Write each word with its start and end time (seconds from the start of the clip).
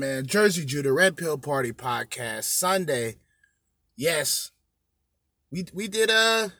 Jerzee 0.00 0.66
Judah 0.66 0.92
Red 0.92 1.16
Pill 1.16 1.38
Party 1.38 1.72
podcast 1.72 2.44
Sunday. 2.44 3.16
Yes, 3.96 4.50
we 5.50 5.66
we 5.72 5.86
did 5.86 6.10
a 6.10 6.52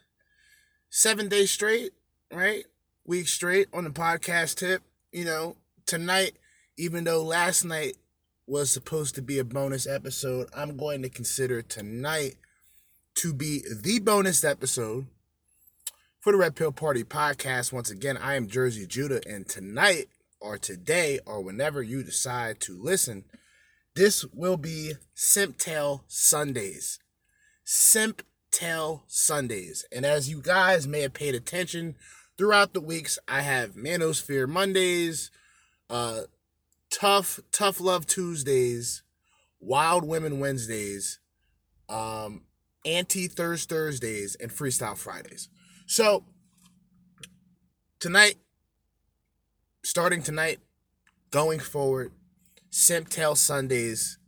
seven 0.88 1.28
days 1.28 1.50
straight, 1.50 1.92
right? 2.32 2.64
Week 3.04 3.26
straight 3.26 3.68
on 3.72 3.84
the 3.84 3.90
podcast 3.90 4.56
tip. 4.56 4.82
You 5.10 5.24
know, 5.24 5.56
tonight, 5.86 6.36
even 6.76 7.04
though 7.04 7.22
last 7.22 7.64
night 7.64 7.96
was 8.46 8.70
supposed 8.70 9.14
to 9.16 9.22
be 9.22 9.38
a 9.38 9.44
bonus 9.44 9.86
episode, 9.86 10.48
I'm 10.56 10.76
going 10.76 11.02
to 11.02 11.08
consider 11.08 11.60
tonight 11.62 12.36
to 13.16 13.32
be 13.32 13.64
the 13.82 13.98
bonus 13.98 14.44
episode 14.44 15.06
for 16.20 16.32
the 16.32 16.38
Red 16.38 16.54
Pill 16.54 16.72
Party 16.72 17.02
podcast. 17.02 17.72
Once 17.72 17.90
again, 17.90 18.16
I 18.16 18.34
am 18.34 18.48
Jerzee 18.48 18.86
Judah, 18.86 19.20
and 19.26 19.48
tonight 19.48 20.06
or 20.44 20.58
today 20.58 21.18
or 21.26 21.40
whenever 21.40 21.82
you 21.82 22.02
decide 22.02 22.60
to 22.60 22.80
listen 22.80 23.24
this 23.94 24.24
will 24.32 24.56
be 24.56 24.94
Simp 25.14 25.56
Tale 25.56 26.04
Sundays. 26.08 26.98
Simp 27.64 28.22
Tale 28.50 29.04
Sundays. 29.06 29.84
And 29.92 30.04
as 30.04 30.28
you 30.28 30.42
guys 30.42 30.88
may 30.88 31.02
have 31.02 31.14
paid 31.14 31.34
attention 31.34 31.94
throughout 32.36 32.74
the 32.74 32.80
weeks, 32.80 33.18
I 33.28 33.42
have 33.42 33.74
Manosphere 33.74 34.48
Mondays, 34.48 35.30
uh, 35.88 36.22
Tough 36.90 37.38
Tough 37.52 37.80
Love 37.80 38.06
Tuesdays, 38.06 39.02
Wild 39.60 40.04
Women 40.04 40.40
Wednesdays, 40.40 41.20
um, 41.88 42.42
Anti 42.84 43.28
Thurs 43.28 43.64
Thursdays, 43.64 44.36
and 44.36 44.50
Freestyle 44.50 44.96
Fridays. 44.98 45.48
So 45.86 46.24
tonight, 48.00 48.36
starting 49.84 50.22
tonight, 50.22 50.60
going 51.30 51.60
forward, 51.60 52.10
Simp 52.70 53.10
Tale 53.10 53.36
Sundays, 53.36 54.18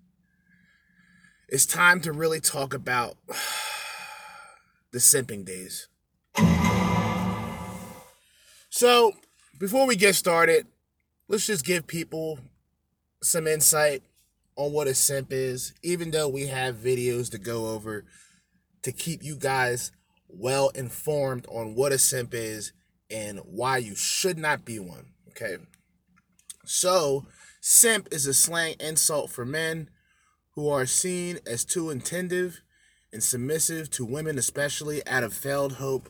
it's 1.49 1.65
time 1.65 2.01
to 2.03 2.13
really 2.13 2.41
talk 2.41 2.75
about 2.75 3.17
the 4.93 4.99
simping 4.99 5.47
days. 5.47 5.89
So, 8.69 9.13
before 9.59 9.87
we 9.87 9.97
get 9.97 10.15
started, 10.15 10.67
let's 11.27 11.47
just 11.47 11.65
give 11.65 11.87
people 11.87 12.39
some 13.23 13.47
insight 13.47 14.03
on 14.57 14.73
what 14.73 14.89
a 14.89 14.95
simp 14.95 15.33
is, 15.33 15.73
even 15.83 16.11
though 16.11 16.29
we 16.29 16.49
have 16.49 16.77
videos 16.77 17.31
to 17.31 17.39
go 17.39 17.69
over 17.69 18.05
to 18.83 18.93
keep 18.93 19.25
you 19.25 19.37
guys 19.37 19.91
well 20.29 20.69
informed 20.75 21.47
on 21.49 21.75
what 21.75 21.93
a 21.93 21.99
simp 21.99 22.35
is 22.35 22.73
and 23.11 23.39
why 23.47 23.79
you 23.79 23.95
should 23.95 24.37
not 24.37 24.67
be 24.67 24.79
one. 24.79 25.07
Okay. 25.37 25.59
So, 26.65 27.27
Simp 27.61 28.09
is 28.11 28.27
a 28.27 28.33
slang 28.33 28.77
insult 28.81 29.31
for 29.31 29.45
men 29.45 29.91
who 30.55 30.69
are 30.69 30.87
seen 30.87 31.39
as 31.47 31.65
too 31.65 31.91
attentive 31.91 32.63
and 33.13 33.23
submissive 33.23 33.91
to 33.91 34.05
women, 34.05 34.39
especially 34.39 35.07
out 35.07 35.23
of 35.23 35.35
failed 35.35 35.75
hope 35.75 36.09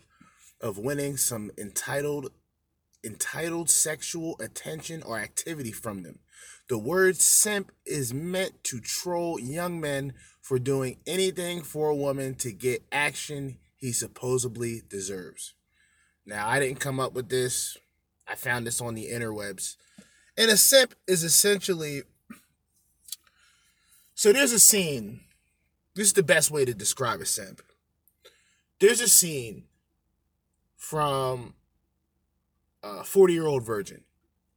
of 0.60 0.78
winning 0.78 1.16
some 1.16 1.50
entitled 1.58 2.30
entitled 3.04 3.70
sexual 3.70 4.36
attention 4.40 5.02
or 5.02 5.18
activity 5.18 5.72
from 5.72 6.02
them. 6.02 6.20
The 6.68 6.78
word 6.78 7.16
simp 7.16 7.70
is 7.84 8.14
meant 8.14 8.64
to 8.64 8.80
troll 8.80 9.38
young 9.38 9.80
men 9.80 10.14
for 10.40 10.58
doing 10.58 10.98
anything 11.06 11.62
for 11.62 11.88
a 11.88 11.96
woman 11.96 12.34
to 12.36 12.52
get 12.52 12.84
action 12.90 13.58
he 13.76 13.92
supposedly 13.92 14.82
deserves. 14.88 15.54
Now, 16.24 16.48
I 16.48 16.58
didn't 16.58 16.80
come 16.80 16.98
up 16.98 17.12
with 17.12 17.28
this. 17.28 17.76
I 18.28 18.34
found 18.34 18.66
this 18.66 18.80
on 18.80 18.94
the 18.94 19.08
interwebs. 19.10 19.76
And 20.36 20.50
a 20.50 20.56
simp 20.56 20.94
is 21.06 21.24
essentially 21.24 22.02
so 24.16 24.32
there's 24.32 24.52
a 24.52 24.58
scene. 24.58 25.20
This 25.94 26.06
is 26.06 26.12
the 26.14 26.22
best 26.22 26.50
way 26.50 26.64
to 26.64 26.72
describe 26.72 27.20
a 27.20 27.26
simp. 27.26 27.60
There's 28.80 29.02
a 29.02 29.08
scene 29.08 29.64
from 30.74 31.54
a 32.82 33.04
40 33.04 33.34
year 33.34 33.46
old 33.46 33.62
virgin, 33.62 34.04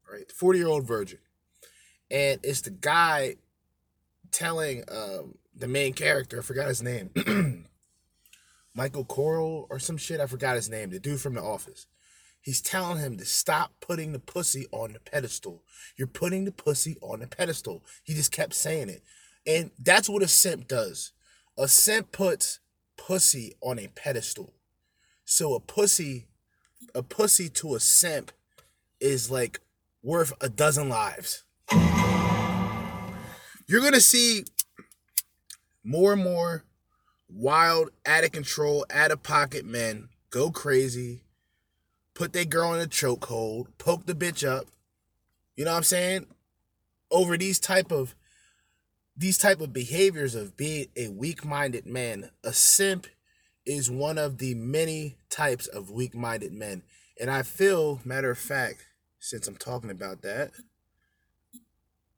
right? 0.09 0.31
40 0.31 0.59
year 0.59 0.67
old 0.69 0.87
virgin. 0.87 1.19
And 2.09 2.39
it's 2.41 2.61
the 2.61 2.69
guy 2.69 3.35
telling 4.31 4.85
um, 4.89 5.35
the 5.53 5.67
main 5.67 5.93
character, 5.93 6.39
I 6.39 6.41
forgot 6.41 6.69
his 6.69 6.81
name, 6.81 7.09
Michael 8.73 9.05
Carell 9.05 9.67
or 9.69 9.77
some 9.77 9.97
shit, 9.97 10.21
I 10.21 10.25
forgot 10.25 10.55
his 10.55 10.69
name, 10.69 10.89
the 10.89 10.99
dude 10.99 11.19
from 11.19 11.33
the 11.33 11.43
office. 11.43 11.85
He's 12.41 12.61
telling 12.61 12.99
him 12.99 13.17
to 13.17 13.25
stop 13.25 13.73
putting 13.79 14.11
the 14.13 14.19
pussy 14.19 14.67
on 14.71 14.93
the 14.93 14.99
pedestal. 14.99 15.63
You're 15.97 16.07
putting 16.07 16.45
the 16.45 16.51
pussy 16.51 16.97
on 17.01 17.19
the 17.19 17.27
pedestal. 17.27 17.83
He 18.03 18.13
just 18.13 18.31
kept 18.31 18.53
saying 18.53 18.89
it. 18.89 19.03
And 19.45 19.71
that's 19.79 20.09
what 20.09 20.23
a 20.23 20.27
simp 20.27 20.67
does. 20.67 21.11
A 21.57 21.67
simp 21.67 22.11
puts 22.11 22.59
pussy 22.97 23.53
on 23.61 23.79
a 23.79 23.87
pedestal. 23.87 24.53
So 25.25 25.53
a 25.53 25.59
pussy, 25.59 26.27
a 26.95 27.03
pussy 27.03 27.49
to 27.49 27.75
a 27.75 27.79
simp 27.79 28.31
is 28.99 29.29
like 29.29 29.59
worth 30.01 30.33
a 30.41 30.49
dozen 30.49 30.89
lives. 30.89 31.43
You're 33.67 33.81
gonna 33.81 34.01
see 34.01 34.45
more 35.83 36.13
and 36.13 36.23
more 36.23 36.63
wild, 37.29 37.91
out 38.05 38.23
of 38.23 38.31
control, 38.31 38.85
out 38.89 39.11
of 39.11 39.21
pocket 39.23 39.65
men 39.65 40.09
go 40.29 40.51
crazy, 40.51 41.23
put 42.19 42.33
their 42.33 42.43
girl 42.43 42.73
in 42.73 42.81
a 42.81 42.85
chokehold, 42.85 43.67
poke 43.77 44.05
the 44.05 44.13
bitch 44.13 44.45
up. 44.45 44.65
You 45.55 45.63
know 45.63 45.71
what 45.71 45.77
I'm 45.77 45.83
saying? 45.83 46.25
Over 47.09 47.37
these 47.37 47.61
type 47.61 47.93
of 47.93 48.13
these 49.15 49.37
type 49.37 49.61
of 49.61 49.71
behaviors 49.71 50.35
of 50.35 50.57
being 50.57 50.87
a 50.97 51.07
weak-minded 51.07 51.85
man, 51.85 52.29
a 52.43 52.51
simp 52.51 53.07
is 53.65 53.89
one 53.89 54.17
of 54.17 54.37
the 54.37 54.53
many 54.53 55.15
types 55.29 55.65
of 55.67 55.91
weak-minded 55.91 56.51
men. 56.51 56.83
And 57.19 57.31
I 57.31 57.41
feel, 57.41 58.01
matter 58.03 58.31
of 58.31 58.37
fact, 58.37 58.87
since 59.19 59.47
I'm 59.47 59.55
talking 59.55 59.89
about 59.89 60.21
that, 60.21 60.51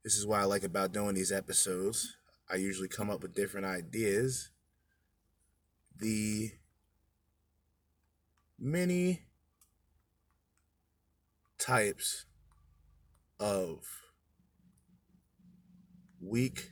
this 0.03 0.15
is 0.15 0.25
why 0.25 0.42
I 0.42 0.45
like 0.45 0.63
about 0.63 0.94
doing 0.94 1.13
these 1.13 1.31
episodes. 1.31 2.18
I 2.51 2.56
usually 2.56 2.88
come 2.88 3.12
up 3.12 3.21
with 3.21 3.36
different 3.36 3.68
ideas. 3.68 4.50
The 5.95 6.51
many 8.59 9.21
types 11.62 12.25
of 13.40 13.88
weak 16.19 16.72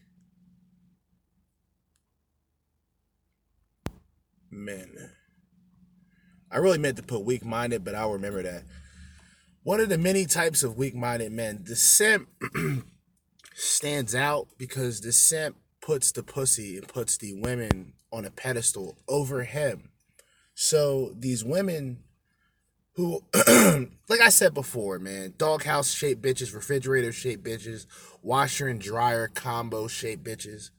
men. 4.52 5.12
I 6.52 6.58
really 6.58 6.80
meant 6.80 6.98
to 6.98 7.04
put 7.04 7.24
weak 7.24 7.46
minded, 7.46 7.84
but 7.86 7.94
I'll 7.94 8.12
remember 8.12 8.42
that. 8.44 8.64
One 9.64 9.80
of 9.80 9.90
the 9.90 9.98
many 9.98 10.26
types 10.26 10.64
of 10.64 10.78
weak 10.78 10.96
minded 10.96 11.32
men, 11.32 11.64
the 11.64 11.76
simp 11.76 12.30
stands 13.54 14.16
out 14.16 14.48
because 14.58 15.02
the 15.02 15.12
simp 15.12 15.58
puts 15.82 16.12
the 16.12 16.24
pussy 16.24 16.78
and 16.78 16.88
puts 16.88 17.18
the 17.18 17.40
women 17.42 17.94
on 18.12 18.26
a 18.26 18.32
pedestal 18.32 18.98
over 19.08 19.44
him. 19.44 19.92
So 20.56 21.14
these 21.18 21.44
women 21.44 22.04
who, 23.00 23.24
like 24.10 24.20
I 24.20 24.28
said 24.28 24.54
before, 24.54 25.00
man, 25.00 25.34
doghouse 25.38 25.94
shaped 25.94 26.22
bitches, 26.22 26.54
refrigerator 26.54 27.14
shaped 27.14 27.46
bitches, 27.46 27.86
washer 28.22 28.68
and 28.68 28.82
dryer 28.82 29.30
combo 29.30 29.88
shaped 29.88 30.22
bitches, 30.22 30.72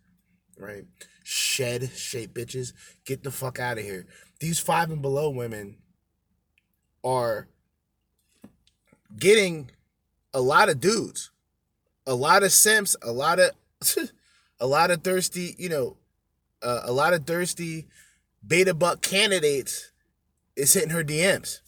right? 0.59 0.85
Shed 1.25 1.91
shaped 1.97 2.35
bitches. 2.35 2.75
Get 3.07 3.23
the 3.23 3.31
fuck 3.31 3.59
out 3.59 3.79
of 3.79 3.85
here. 3.85 4.07
These 4.39 4.61
five 4.61 4.91
and 4.91 5.01
below 5.01 5.31
women 5.31 5.79
are 7.03 7.49
getting 9.19 9.71
a 10.35 10.43
lot 10.43 10.69
of 10.69 10.79
dudes, 10.79 11.31
a 12.07 12.15
lot 12.15 12.43
of 12.43 12.53
simps, 12.53 12.97
a 13.01 13.13
lot 13.13 13.39
of, 13.39 13.53
a 14.61 14.67
lot 14.67 14.91
of 14.91 15.03
thirsty, 15.03 15.55
you 15.59 15.71
know, 15.71 15.97
uh, 16.61 16.83
a 16.85 16.93
lot 16.93 17.15
of 17.15 17.27
thirsty 17.27 17.87
beta 18.47 18.75
buck 18.75 19.01
candidates 19.01 19.91
is 20.55 20.75
hitting 20.75 20.91
her 20.91 21.03
DMs. 21.03 21.61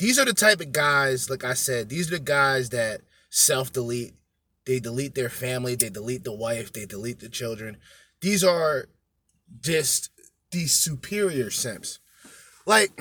These 0.00 0.18
are 0.18 0.24
the 0.24 0.32
type 0.32 0.62
of 0.62 0.72
guys, 0.72 1.28
like 1.28 1.44
I 1.44 1.52
said, 1.52 1.90
these 1.90 2.08
are 2.08 2.16
the 2.16 2.24
guys 2.24 2.70
that 2.70 3.02
self 3.28 3.70
delete. 3.70 4.14
They 4.64 4.80
delete 4.80 5.14
their 5.14 5.28
family, 5.28 5.74
they 5.74 5.90
delete 5.90 6.24
the 6.24 6.32
wife, 6.32 6.72
they 6.72 6.86
delete 6.86 7.20
the 7.20 7.28
children. 7.28 7.76
These 8.22 8.42
are 8.42 8.88
just 9.60 10.08
these 10.52 10.72
superior 10.72 11.50
simps. 11.50 11.98
Like, 12.64 12.98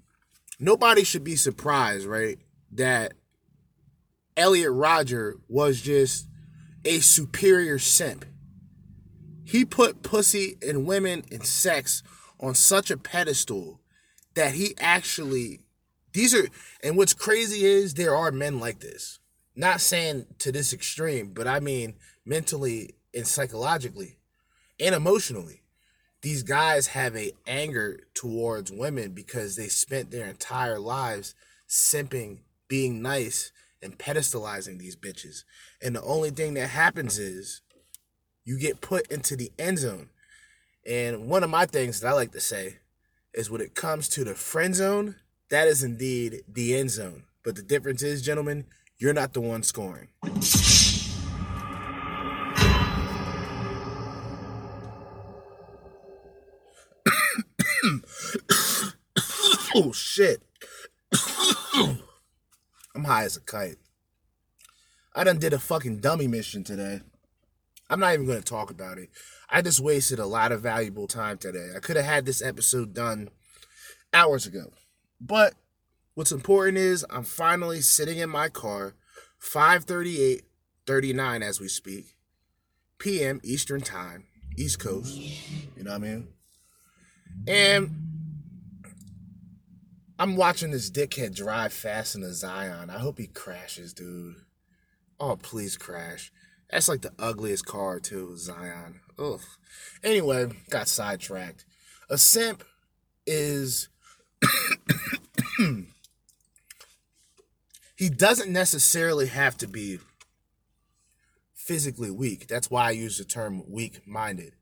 nobody 0.58 1.04
should 1.04 1.22
be 1.22 1.36
surprised, 1.36 2.06
right? 2.06 2.38
That 2.72 3.12
Elliot 4.34 4.72
Rodger 4.72 5.36
was 5.48 5.82
just 5.82 6.28
a 6.82 7.00
superior 7.00 7.78
simp. 7.78 8.24
He 9.44 9.66
put 9.66 10.02
pussy 10.02 10.56
and 10.66 10.86
women 10.86 11.24
and 11.30 11.44
sex 11.44 12.02
on 12.40 12.54
such 12.54 12.90
a 12.90 12.96
pedestal 12.96 13.82
that 14.34 14.54
he 14.54 14.74
actually 14.78 15.60
these 16.18 16.34
are 16.34 16.48
and 16.82 16.96
what's 16.96 17.14
crazy 17.14 17.64
is 17.64 17.94
there 17.94 18.16
are 18.16 18.32
men 18.32 18.58
like 18.58 18.80
this. 18.80 19.20
Not 19.54 19.80
saying 19.80 20.26
to 20.40 20.50
this 20.50 20.72
extreme, 20.72 21.32
but 21.32 21.46
I 21.46 21.60
mean 21.60 21.94
mentally 22.26 22.96
and 23.14 23.26
psychologically 23.26 24.18
and 24.80 24.96
emotionally. 24.96 25.62
These 26.22 26.42
guys 26.42 26.88
have 26.88 27.14
a 27.14 27.30
anger 27.46 28.00
towards 28.14 28.72
women 28.72 29.12
because 29.12 29.54
they 29.54 29.68
spent 29.68 30.10
their 30.10 30.26
entire 30.26 30.80
lives 30.80 31.36
simping, 31.68 32.38
being 32.66 33.00
nice, 33.00 33.52
and 33.80 33.96
pedestalizing 33.96 34.78
these 34.78 34.96
bitches. 34.96 35.44
And 35.80 35.94
the 35.94 36.02
only 36.02 36.30
thing 36.30 36.54
that 36.54 36.70
happens 36.70 37.20
is 37.20 37.62
you 38.44 38.58
get 38.58 38.80
put 38.80 39.06
into 39.06 39.36
the 39.36 39.52
end 39.56 39.78
zone. 39.78 40.08
And 40.84 41.28
one 41.28 41.44
of 41.44 41.50
my 41.50 41.66
things 41.66 42.00
that 42.00 42.08
I 42.08 42.12
like 42.12 42.32
to 42.32 42.40
say 42.40 42.78
is 43.32 43.50
when 43.50 43.60
it 43.60 43.76
comes 43.76 44.08
to 44.08 44.24
the 44.24 44.34
friend 44.34 44.74
zone, 44.74 45.14
that 45.50 45.68
is 45.68 45.82
indeed 45.82 46.42
the 46.46 46.76
end 46.76 46.90
zone. 46.90 47.24
But 47.44 47.56
the 47.56 47.62
difference 47.62 48.02
is, 48.02 48.22
gentlemen, 48.22 48.66
you're 48.98 49.14
not 49.14 49.32
the 49.32 49.40
one 49.40 49.62
scoring. 49.62 50.08
oh 59.74 59.92
shit. 59.94 60.42
I'm 62.94 63.04
high 63.04 63.24
as 63.24 63.36
a 63.36 63.40
kite. 63.40 63.76
I 65.14 65.24
done 65.24 65.38
did 65.38 65.52
a 65.52 65.58
fucking 65.58 66.00
dummy 66.00 66.26
mission 66.26 66.64
today. 66.64 67.00
I'm 67.88 68.00
not 68.00 68.12
even 68.12 68.26
going 68.26 68.38
to 68.38 68.44
talk 68.44 68.70
about 68.70 68.98
it. 68.98 69.08
I 69.48 69.62
just 69.62 69.80
wasted 69.80 70.18
a 70.18 70.26
lot 70.26 70.52
of 70.52 70.60
valuable 70.60 71.06
time 71.06 71.38
today. 71.38 71.70
I 71.74 71.78
could 71.78 71.96
have 71.96 72.04
had 72.04 72.26
this 72.26 72.42
episode 72.42 72.92
done 72.92 73.30
hours 74.12 74.46
ago. 74.46 74.72
But 75.20 75.54
what's 76.14 76.32
important 76.32 76.78
is 76.78 77.04
I'm 77.10 77.24
finally 77.24 77.80
sitting 77.80 78.18
in 78.18 78.30
my 78.30 78.48
car, 78.48 78.94
538, 79.38 80.42
39 80.86 81.42
as 81.42 81.60
we 81.60 81.68
speak, 81.68 82.16
PM 82.98 83.40
Eastern 83.42 83.80
Time, 83.80 84.24
East 84.56 84.78
Coast. 84.80 85.16
You 85.76 85.84
know 85.84 85.92
what 85.92 85.96
I 85.96 85.98
mean? 85.98 86.28
And 87.46 87.90
I'm 90.18 90.36
watching 90.36 90.72
this 90.72 90.90
dickhead 90.90 91.34
drive 91.34 91.72
fast 91.72 92.16
in 92.16 92.22
a 92.22 92.32
Scion. 92.32 92.90
I 92.90 92.98
hope 92.98 93.18
he 93.18 93.28
crashes, 93.28 93.92
dude. 93.92 94.34
Oh, 95.20 95.36
please 95.36 95.76
crash. 95.76 96.32
That's 96.70 96.88
like 96.88 97.02
the 97.02 97.12
ugliest 97.18 97.66
car, 97.66 98.00
too, 98.00 98.36
Scion. 98.36 99.00
Ugh. 99.18 99.40
Anyway, 100.02 100.48
got 100.70 100.88
sidetracked. 100.88 101.64
A 102.10 102.18
simp 102.18 102.64
is 103.26 103.88
he 107.96 108.08
doesn't 108.08 108.52
necessarily 108.52 109.26
have 109.26 109.56
to 109.58 109.66
be 109.66 109.98
physically 111.54 112.10
weak. 112.10 112.46
That's 112.46 112.70
why 112.70 112.86
I 112.86 112.90
use 112.92 113.18
the 113.18 113.24
term 113.24 113.62
weak 113.70 114.06
minded. 114.06 114.54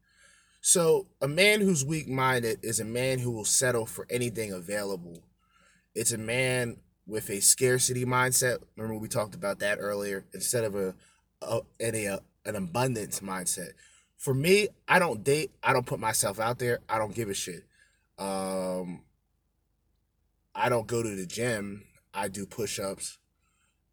So, 0.60 1.06
a 1.20 1.28
man 1.28 1.60
who's 1.60 1.84
weak 1.84 2.08
minded 2.08 2.58
is 2.62 2.80
a 2.80 2.84
man 2.84 3.20
who 3.20 3.30
will 3.30 3.44
settle 3.44 3.86
for 3.86 4.06
anything 4.10 4.52
available. 4.52 5.22
It's 5.94 6.10
a 6.10 6.18
man 6.18 6.78
with 7.06 7.30
a 7.30 7.40
scarcity 7.40 8.04
mindset. 8.04 8.58
Remember, 8.76 8.98
we 8.98 9.06
talked 9.06 9.36
about 9.36 9.60
that 9.60 9.78
earlier, 9.80 10.24
instead 10.34 10.64
of 10.64 10.74
a, 10.74 10.94
a, 11.40 11.60
a 11.80 12.18
an 12.44 12.56
abundance 12.56 13.20
mindset. 13.20 13.70
For 14.16 14.34
me, 14.34 14.68
I 14.88 14.98
don't 14.98 15.22
date, 15.22 15.52
I 15.62 15.72
don't 15.72 15.86
put 15.86 16.00
myself 16.00 16.40
out 16.40 16.58
there, 16.58 16.80
I 16.88 16.98
don't 16.98 17.14
give 17.14 17.28
a 17.28 17.34
shit. 17.34 17.64
Um, 18.18 19.02
I 20.56 20.70
don't 20.70 20.86
go 20.86 21.02
to 21.02 21.14
the 21.14 21.26
gym. 21.26 21.84
I 22.14 22.28
do 22.28 22.46
push 22.46 22.80
ups. 22.80 23.18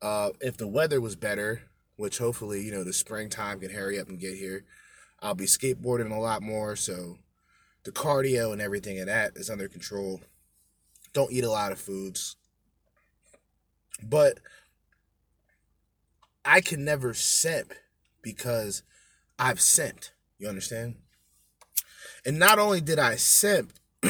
Uh, 0.02 0.30
if 0.40 0.56
the 0.56 0.68
weather 0.68 1.02
was 1.02 1.18
better, 1.18 1.64
which 1.98 2.18
hopefully, 2.18 2.62
you 2.62 2.72
know, 2.72 2.86
the 2.86 2.94
springtime 2.94 3.60
can 3.60 3.72
hurry 3.72 4.00
up 4.00 4.08
and 4.08 4.20
get 4.20 4.38
here, 4.38 4.64
I'll 5.22 5.36
be 5.36 5.46
skateboarding 5.46 6.12
a 6.12 6.20
lot 6.20 6.42
more. 6.42 6.78
So 6.78 7.18
the 7.84 7.92
cardio 7.92 8.54
and 8.54 8.62
everything 8.62 8.98
of 9.00 9.08
that 9.08 9.34
is 9.36 9.50
under 9.50 9.68
control. 9.68 10.22
Don't 11.12 11.32
eat 11.34 11.44
a 11.44 11.52
lot 11.52 11.74
of 11.74 11.80
foods. 11.80 12.38
But 14.02 14.40
I 16.46 16.62
can 16.62 16.86
never 16.86 17.14
simp 17.14 17.74
because 18.22 18.84
I've 19.38 19.60
simped. 19.60 20.12
You 20.40 20.48
understand? 20.48 20.96
And 22.26 22.40
not 22.40 22.58
only 22.58 22.80
did 22.80 23.00
I 23.00 23.16
simp, 23.16 23.74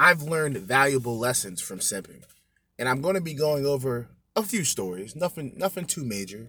I've 0.00 0.22
learned 0.22 0.56
valuable 0.56 1.18
lessons 1.18 1.60
from 1.60 1.78
simping. 1.78 2.22
And 2.78 2.88
I'm 2.88 3.02
going 3.02 3.16
to 3.16 3.20
be 3.20 3.34
going 3.34 3.66
over 3.66 4.08
a 4.34 4.42
few 4.42 4.64
stories, 4.64 5.14
nothing 5.14 5.52
nothing 5.58 5.84
too 5.84 6.04
major. 6.04 6.48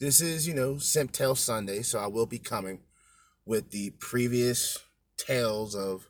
This 0.00 0.22
is, 0.22 0.48
you 0.48 0.54
know, 0.54 0.78
Simp 0.78 1.12
Tale 1.12 1.34
Sunday, 1.34 1.82
so 1.82 1.98
I 1.98 2.06
will 2.06 2.24
be 2.24 2.38
coming 2.38 2.80
with 3.44 3.72
the 3.72 3.90
previous 3.98 4.78
tales 5.18 5.74
of 5.74 6.08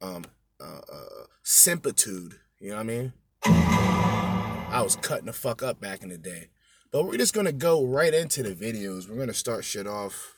um 0.00 0.24
uh, 0.60 0.80
uh 0.92 1.26
simpitude, 1.44 2.34
you 2.58 2.70
know 2.70 2.76
what 2.76 2.80
I 2.80 2.84
mean? 2.84 3.12
I 3.44 4.80
was 4.82 4.96
cutting 4.96 5.26
the 5.26 5.32
fuck 5.32 5.62
up 5.62 5.80
back 5.80 6.02
in 6.02 6.08
the 6.08 6.18
day. 6.18 6.48
But 6.90 7.04
we're 7.04 7.16
just 7.16 7.32
gonna 7.32 7.52
go 7.52 7.86
right 7.86 8.12
into 8.12 8.42
the 8.42 8.56
videos. 8.56 9.08
We're 9.08 9.20
gonna 9.20 9.32
start 9.32 9.64
shit 9.64 9.86
off 9.86 10.34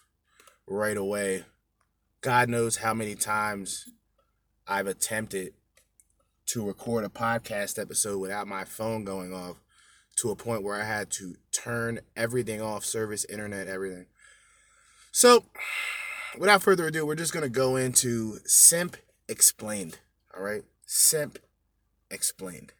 right 0.68 0.98
away. 0.98 1.46
God 2.20 2.50
knows 2.50 2.76
how 2.76 2.92
many 2.92 3.14
times 3.14 3.86
I've 4.66 4.86
attempted 4.86 5.52
to 6.46 6.66
record 6.66 7.04
a 7.04 7.08
podcast 7.08 7.80
episode 7.80 8.18
without 8.18 8.46
my 8.46 8.64
phone 8.64 9.04
going 9.04 9.32
off 9.32 9.56
to 10.16 10.30
a 10.30 10.36
point 10.36 10.62
where 10.62 10.80
I 10.80 10.84
had 10.84 11.10
to 11.12 11.36
turn 11.52 12.00
everything 12.16 12.62
off 12.62 12.84
service, 12.84 13.24
internet, 13.26 13.66
everything. 13.66 14.06
So, 15.10 15.44
without 16.38 16.62
further 16.62 16.86
ado, 16.86 17.06
we're 17.06 17.14
just 17.14 17.32
going 17.32 17.44
to 17.44 17.48
go 17.48 17.76
into 17.76 18.38
Simp 18.46 18.96
Explained. 19.28 19.98
All 20.36 20.42
right? 20.42 20.62
Simp 20.86 21.38
Explained. 22.10 22.72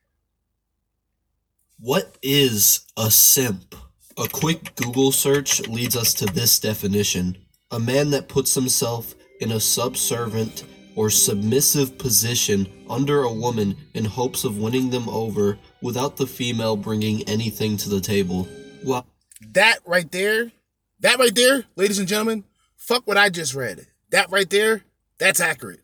What 1.78 2.16
is 2.22 2.86
a 2.96 3.10
simp? 3.10 3.74
A 4.16 4.28
quick 4.28 4.76
Google 4.76 5.10
search 5.10 5.66
leads 5.66 5.96
us 5.96 6.14
to 6.14 6.26
this 6.26 6.58
definition 6.58 7.38
a 7.70 7.80
man 7.80 8.10
that 8.10 8.28
puts 8.28 8.54
himself 8.54 9.16
in 9.40 9.50
a 9.50 9.58
subservient 9.58 10.62
or 10.96 11.10
submissive 11.10 11.98
position 11.98 12.66
under 12.88 13.22
a 13.22 13.32
woman 13.32 13.76
in 13.94 14.04
hopes 14.04 14.44
of 14.44 14.58
winning 14.58 14.90
them 14.90 15.08
over 15.08 15.58
without 15.82 16.16
the 16.16 16.26
female 16.26 16.76
bringing 16.76 17.22
anything 17.28 17.76
to 17.76 17.88
the 17.88 18.00
table. 18.00 18.48
Well, 18.84 19.06
that 19.52 19.78
right 19.84 20.10
there, 20.10 20.52
that 21.00 21.18
right 21.18 21.34
there, 21.34 21.64
ladies 21.76 21.98
and 21.98 22.08
gentlemen, 22.08 22.44
fuck 22.76 23.06
what 23.06 23.18
I 23.18 23.28
just 23.28 23.54
read. 23.54 23.86
That 24.10 24.30
right 24.30 24.48
there, 24.48 24.84
that's 25.18 25.40
accurate. 25.40 25.80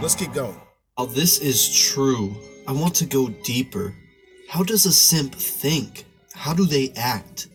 Let's 0.00 0.14
keep 0.14 0.32
going. 0.32 0.60
While 0.96 1.08
this 1.08 1.40
is 1.40 1.74
true, 1.90 2.36
I 2.68 2.72
want 2.72 2.94
to 2.96 3.06
go 3.06 3.28
deeper. 3.28 3.94
How 4.48 4.62
does 4.62 4.86
a 4.86 4.92
simp 4.92 5.34
think? 5.34 6.04
How 6.34 6.54
do 6.54 6.66
they 6.66 6.92
act? 6.96 7.48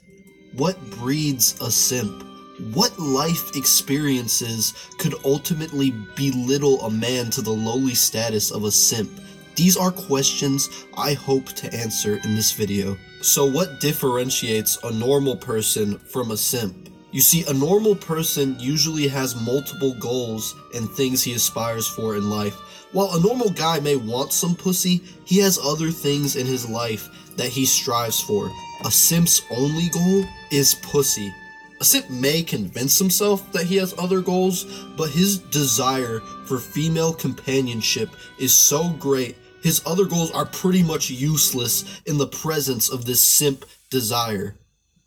What 0.54 0.78
breeds 0.92 1.60
a 1.62 1.70
simp? 1.70 2.27
What 2.74 2.98
life 2.98 3.56
experiences 3.56 4.74
could 4.98 5.14
ultimately 5.24 5.94
belittle 6.16 6.82
a 6.82 6.90
man 6.90 7.30
to 7.30 7.44
the 7.44 7.52
lowly 7.52 7.94
status 7.94 8.50
of 8.50 8.64
a 8.64 8.72
simp? 8.72 9.12
These 9.56 9.78
are 9.78 9.92
questions 9.92 10.68
I 10.98 11.14
hope 11.14 11.46
to 11.50 11.72
answer 11.72 12.20
in 12.24 12.34
this 12.34 12.52
video. 12.52 12.98
So, 13.22 13.46
what 13.46 13.80
differentiates 13.80 14.80
a 14.84 14.92
normal 14.92 15.36
person 15.36 16.00
from 16.00 16.32
a 16.32 16.38
simp? 16.38 16.90
You 17.12 17.22
see, 17.22 17.46
a 17.48 17.54
normal 17.54 17.96
person 17.96 18.60
usually 18.60 19.08
has 19.08 19.40
multiple 19.40 19.94
goals 20.00 20.56
and 20.74 20.90
things 20.90 21.22
he 21.22 21.34
aspires 21.34 21.88
for 21.88 22.16
in 22.16 22.28
life. 22.28 22.56
While 22.92 23.14
a 23.14 23.22
normal 23.22 23.52
guy 23.52 23.80
may 23.82 23.98
want 23.98 24.34
some 24.34 24.56
pussy, 24.56 25.04
he 25.26 25.38
has 25.40 25.60
other 25.64 25.92
things 25.92 26.36
in 26.36 26.48
his 26.48 26.68
life 26.68 27.08
that 27.36 27.50
he 27.50 27.68
strives 27.68 28.20
for. 28.20 28.52
A 28.84 28.90
simp's 28.90 29.44
only 29.52 29.90
goal 29.90 30.26
is 30.50 30.74
pussy. 30.82 31.32
A 31.80 31.86
simp 31.86 32.10
may 32.10 32.42
convince 32.42 32.98
himself 32.98 33.52
that 33.52 33.66
he 33.66 33.76
has 33.76 33.94
other 34.00 34.22
goals, 34.22 34.66
but 34.98 35.12
his 35.12 35.38
desire 35.38 36.22
for 36.46 36.58
female 36.58 37.14
companionship 37.14 38.10
is 38.40 38.58
so 38.58 38.90
great, 39.00 39.38
his 39.62 39.82
other 39.86 40.06
goals 40.06 40.32
are 40.32 40.46
pretty 40.46 40.82
much 40.82 41.10
useless 41.10 42.02
in 42.06 42.18
the 42.18 42.28
presence 42.28 42.90
of 42.90 43.06
this 43.06 43.22
simp 43.22 43.66
desire. 43.90 44.56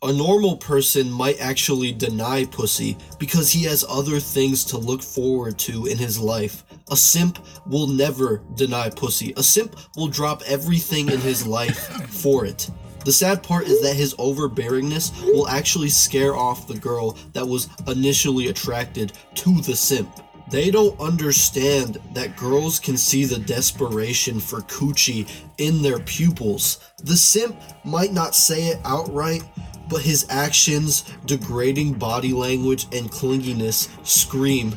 A 0.03 0.13
normal 0.13 0.57
person 0.57 1.11
might 1.11 1.39
actually 1.39 1.91
deny 1.91 2.45
pussy 2.45 2.97
because 3.19 3.51
he 3.51 3.63
has 3.65 3.85
other 3.87 4.19
things 4.19 4.63
to 4.65 4.77
look 4.77 5.03
forward 5.03 5.59
to 5.59 5.85
in 5.85 5.97
his 5.97 6.19
life. 6.19 6.63
A 6.89 6.95
simp 6.95 7.37
will 7.67 7.87
never 7.87 8.41
deny 8.55 8.89
pussy. 8.89 9.33
A 9.37 9.43
simp 9.43 9.75
will 9.95 10.07
drop 10.07 10.41
everything 10.47 11.09
in 11.09 11.19
his 11.19 11.45
life 11.45 11.77
for 12.09 12.45
it. 12.45 12.69
The 13.03 13.11
sad 13.11 13.41
part 13.41 13.67
is 13.67 13.81
that 13.81 13.95
his 13.95 14.13
overbearingness 14.15 15.23
will 15.25 15.47
actually 15.47 15.89
scare 15.89 16.35
off 16.35 16.67
the 16.67 16.77
girl 16.77 17.17
that 17.33 17.47
was 17.47 17.69
initially 17.87 18.47
attracted 18.47 19.13
to 19.35 19.61
the 19.61 19.75
simp. 19.75 20.09
They 20.51 20.69
don't 20.69 20.99
understand 20.99 21.97
that 22.13 22.35
girls 22.35 22.77
can 22.77 22.97
see 22.97 23.23
the 23.23 23.39
desperation 23.39 24.39
for 24.39 24.59
coochie 24.61 25.29
in 25.57 25.81
their 25.81 25.99
pupils. 25.99 26.79
The 27.03 27.15
simp 27.15 27.55
might 27.85 28.11
not 28.11 28.35
say 28.35 28.67
it 28.67 28.79
outright, 28.83 29.43
but 29.89 30.01
his 30.01 30.25
actions, 30.29 31.05
degrading 31.25 31.93
body 31.93 32.33
language, 32.33 32.85
and 32.91 33.09
clinginess 33.09 33.87
scream, 34.05 34.75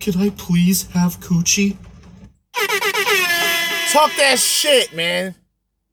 Can 0.00 0.20
I 0.20 0.30
please 0.30 0.88
have 0.90 1.20
coochie? 1.20 1.76
Talk 3.92 4.10
that 4.16 4.38
shit, 4.38 4.94
man. 4.94 5.36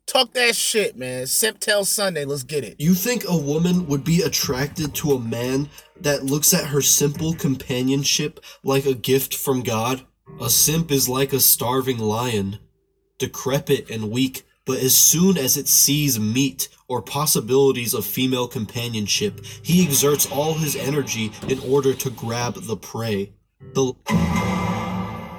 Talk 0.09 0.33
that 0.33 0.55
shit, 0.55 0.97
man. 0.97 1.27
Simp 1.27 1.59
Tell 1.59 1.85
Sunday, 1.85 2.25
let's 2.25 2.41
get 2.41 2.63
it. 2.63 2.77
You 2.79 2.95
think 2.95 3.25
a 3.27 3.37
woman 3.37 3.85
would 3.85 4.03
be 4.03 4.23
attracted 4.23 4.95
to 4.95 5.11
a 5.11 5.19
man 5.19 5.69
that 6.01 6.25
looks 6.25 6.51
at 6.51 6.65
her 6.65 6.81
simple 6.81 7.35
companionship 7.35 8.43
like 8.63 8.87
a 8.87 8.95
gift 8.95 9.35
from 9.35 9.61
God? 9.61 10.01
A 10.41 10.49
simp 10.49 10.89
is 10.89 11.07
like 11.07 11.31
a 11.31 11.39
starving 11.39 11.99
lion, 11.99 12.57
decrepit 13.19 13.91
and 13.91 14.09
weak, 14.09 14.47
but 14.65 14.79
as 14.79 14.97
soon 14.97 15.37
as 15.37 15.57
it 15.57 15.67
sees 15.67 16.19
meat 16.19 16.69
or 16.87 17.03
possibilities 17.03 17.93
of 17.93 18.03
female 18.03 18.47
companionship, 18.47 19.45
he 19.61 19.85
exerts 19.85 20.25
all 20.31 20.55
his 20.55 20.75
energy 20.75 21.31
in 21.47 21.59
order 21.59 21.93
to 21.93 22.09
grab 22.09 22.55
the 22.55 22.77
prey. 22.77 23.33
The 23.75 23.93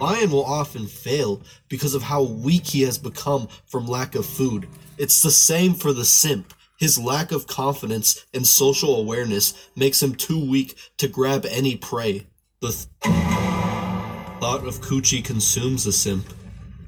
lion 0.00 0.30
will 0.30 0.44
often 0.44 0.86
fail 0.86 1.42
because 1.68 1.94
of 1.94 2.02
how 2.02 2.22
weak 2.22 2.66
he 2.66 2.82
has 2.82 2.98
become 2.98 3.48
from 3.66 3.86
lack 3.86 4.14
of 4.14 4.26
food. 4.26 4.66
It's 4.98 5.22
the 5.22 5.30
same 5.30 5.74
for 5.74 5.92
the 5.92 6.04
simp. 6.04 6.54
His 6.78 6.98
lack 6.98 7.30
of 7.30 7.46
confidence 7.46 8.24
and 8.32 8.46
social 8.46 8.96
awareness 8.96 9.68
makes 9.76 10.02
him 10.02 10.14
too 10.14 10.42
weak 10.50 10.76
to 10.96 11.08
grab 11.08 11.44
any 11.44 11.76
prey. 11.76 12.26
The 12.60 12.68
th- 12.68 12.88
thought 14.40 14.66
of 14.66 14.80
coochie 14.80 15.22
consumes 15.22 15.84
the 15.84 15.92
simp. 15.92 16.32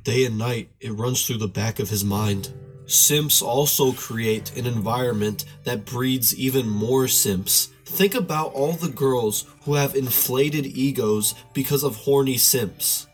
Day 0.04 0.24
and 0.24 0.38
night, 0.38 0.70
it 0.80 0.92
runs 0.92 1.26
through 1.26 1.38
the 1.38 1.48
back 1.48 1.78
of 1.78 1.90
his 1.90 2.04
mind. 2.04 2.50
Simps 2.86 3.42
also 3.42 3.92
create 3.92 4.56
an 4.56 4.66
environment 4.66 5.44
that 5.64 5.84
breeds 5.84 6.34
even 6.36 6.68
more 6.68 7.06
simps. 7.06 7.68
Think 7.92 8.14
about 8.14 8.54
all 8.54 8.72
the 8.72 8.88
girls 8.88 9.44
who 9.64 9.74
have 9.74 9.94
inflated 9.94 10.64
egos 10.64 11.34
because 11.52 11.84
of 11.84 11.94
horny 11.94 12.38
simps. 12.38 13.06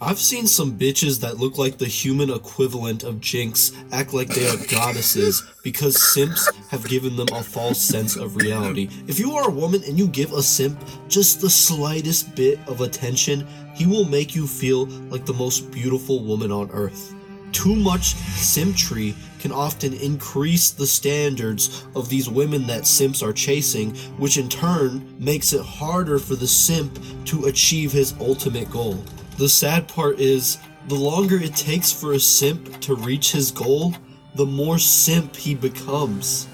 I've 0.00 0.18
seen 0.18 0.46
some 0.46 0.78
bitches 0.78 1.20
that 1.20 1.36
look 1.36 1.58
like 1.58 1.76
the 1.76 1.86
human 1.86 2.30
equivalent 2.30 3.04
of 3.04 3.20
Jinx 3.20 3.72
act 3.92 4.14
like 4.14 4.28
they 4.28 4.48
are 4.48 4.56
goddesses 4.68 5.44
because 5.62 6.02
simps 6.14 6.50
have 6.70 6.88
given 6.88 7.14
them 7.14 7.28
a 7.30 7.42
false 7.42 7.78
sense 7.78 8.16
of 8.16 8.36
reality. 8.36 8.88
If 9.06 9.20
you 9.20 9.32
are 9.32 9.48
a 9.48 9.52
woman 9.52 9.82
and 9.86 9.98
you 9.98 10.08
give 10.08 10.32
a 10.32 10.42
simp 10.42 10.82
just 11.08 11.42
the 11.42 11.50
slightest 11.50 12.34
bit 12.34 12.58
of 12.66 12.80
attention, 12.80 13.46
he 13.74 13.84
will 13.84 14.06
make 14.06 14.34
you 14.34 14.46
feel 14.46 14.86
like 15.10 15.26
the 15.26 15.34
most 15.34 15.70
beautiful 15.70 16.24
woman 16.24 16.50
on 16.50 16.70
earth. 16.70 17.14
Too 17.52 17.76
much 17.76 18.14
simptry 18.14 19.14
can 19.42 19.50
often 19.50 19.92
increase 19.94 20.70
the 20.70 20.86
standards 20.86 21.84
of 21.96 22.08
these 22.08 22.30
women 22.30 22.64
that 22.68 22.86
simps 22.86 23.24
are 23.24 23.32
chasing, 23.32 23.92
which 24.16 24.38
in 24.38 24.48
turn 24.48 25.16
makes 25.18 25.52
it 25.52 25.60
harder 25.60 26.20
for 26.20 26.36
the 26.36 26.46
simp 26.46 26.96
to 27.24 27.46
achieve 27.46 27.90
his 27.90 28.14
ultimate 28.20 28.70
goal. 28.70 29.04
The 29.38 29.48
sad 29.48 29.88
part 29.88 30.20
is, 30.20 30.58
the 30.86 30.94
longer 30.94 31.38
it 31.38 31.56
takes 31.56 31.90
for 31.90 32.12
a 32.12 32.20
simp 32.20 32.80
to 32.82 32.94
reach 32.94 33.32
his 33.32 33.50
goal, 33.50 33.96
the 34.36 34.46
more 34.46 34.78
simp 34.78 35.34
he 35.34 35.56
becomes. 35.56 36.46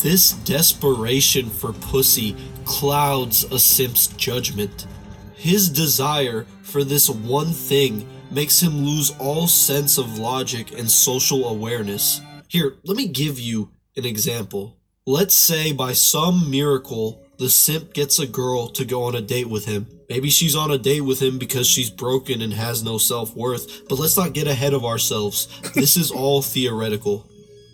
This 0.00 0.32
desperation 0.32 1.48
for 1.48 1.72
pussy 1.72 2.36
clouds 2.66 3.44
a 3.44 3.58
simp's 3.58 4.08
judgment. 4.08 4.86
His 5.34 5.70
desire 5.70 6.44
for 6.62 6.84
this 6.84 7.08
one 7.08 7.52
thing 7.52 8.06
makes 8.36 8.62
him 8.62 8.84
lose 8.84 9.14
all 9.18 9.46
sense 9.46 9.96
of 9.96 10.18
logic 10.18 10.78
and 10.78 10.90
social 10.90 11.48
awareness. 11.48 12.20
Here, 12.48 12.76
let 12.84 12.94
me 12.94 13.08
give 13.08 13.40
you 13.40 13.70
an 13.96 14.04
example. 14.04 14.76
Let's 15.06 15.34
say 15.34 15.72
by 15.72 15.94
some 15.94 16.50
miracle, 16.50 17.24
the 17.38 17.48
simp 17.48 17.94
gets 17.94 18.18
a 18.18 18.26
girl 18.26 18.68
to 18.68 18.84
go 18.84 19.04
on 19.04 19.14
a 19.14 19.22
date 19.22 19.48
with 19.48 19.64
him. 19.64 19.86
Maybe 20.10 20.28
she's 20.28 20.54
on 20.54 20.70
a 20.70 20.76
date 20.76 21.00
with 21.00 21.22
him 21.22 21.38
because 21.38 21.66
she's 21.66 21.88
broken 21.88 22.42
and 22.42 22.52
has 22.52 22.82
no 22.82 22.98
self 22.98 23.34
worth, 23.34 23.88
but 23.88 23.98
let's 23.98 24.18
not 24.18 24.34
get 24.34 24.46
ahead 24.46 24.74
of 24.74 24.84
ourselves. 24.84 25.48
This 25.74 25.96
is 25.96 26.10
all 26.10 26.42
theoretical. 26.42 27.26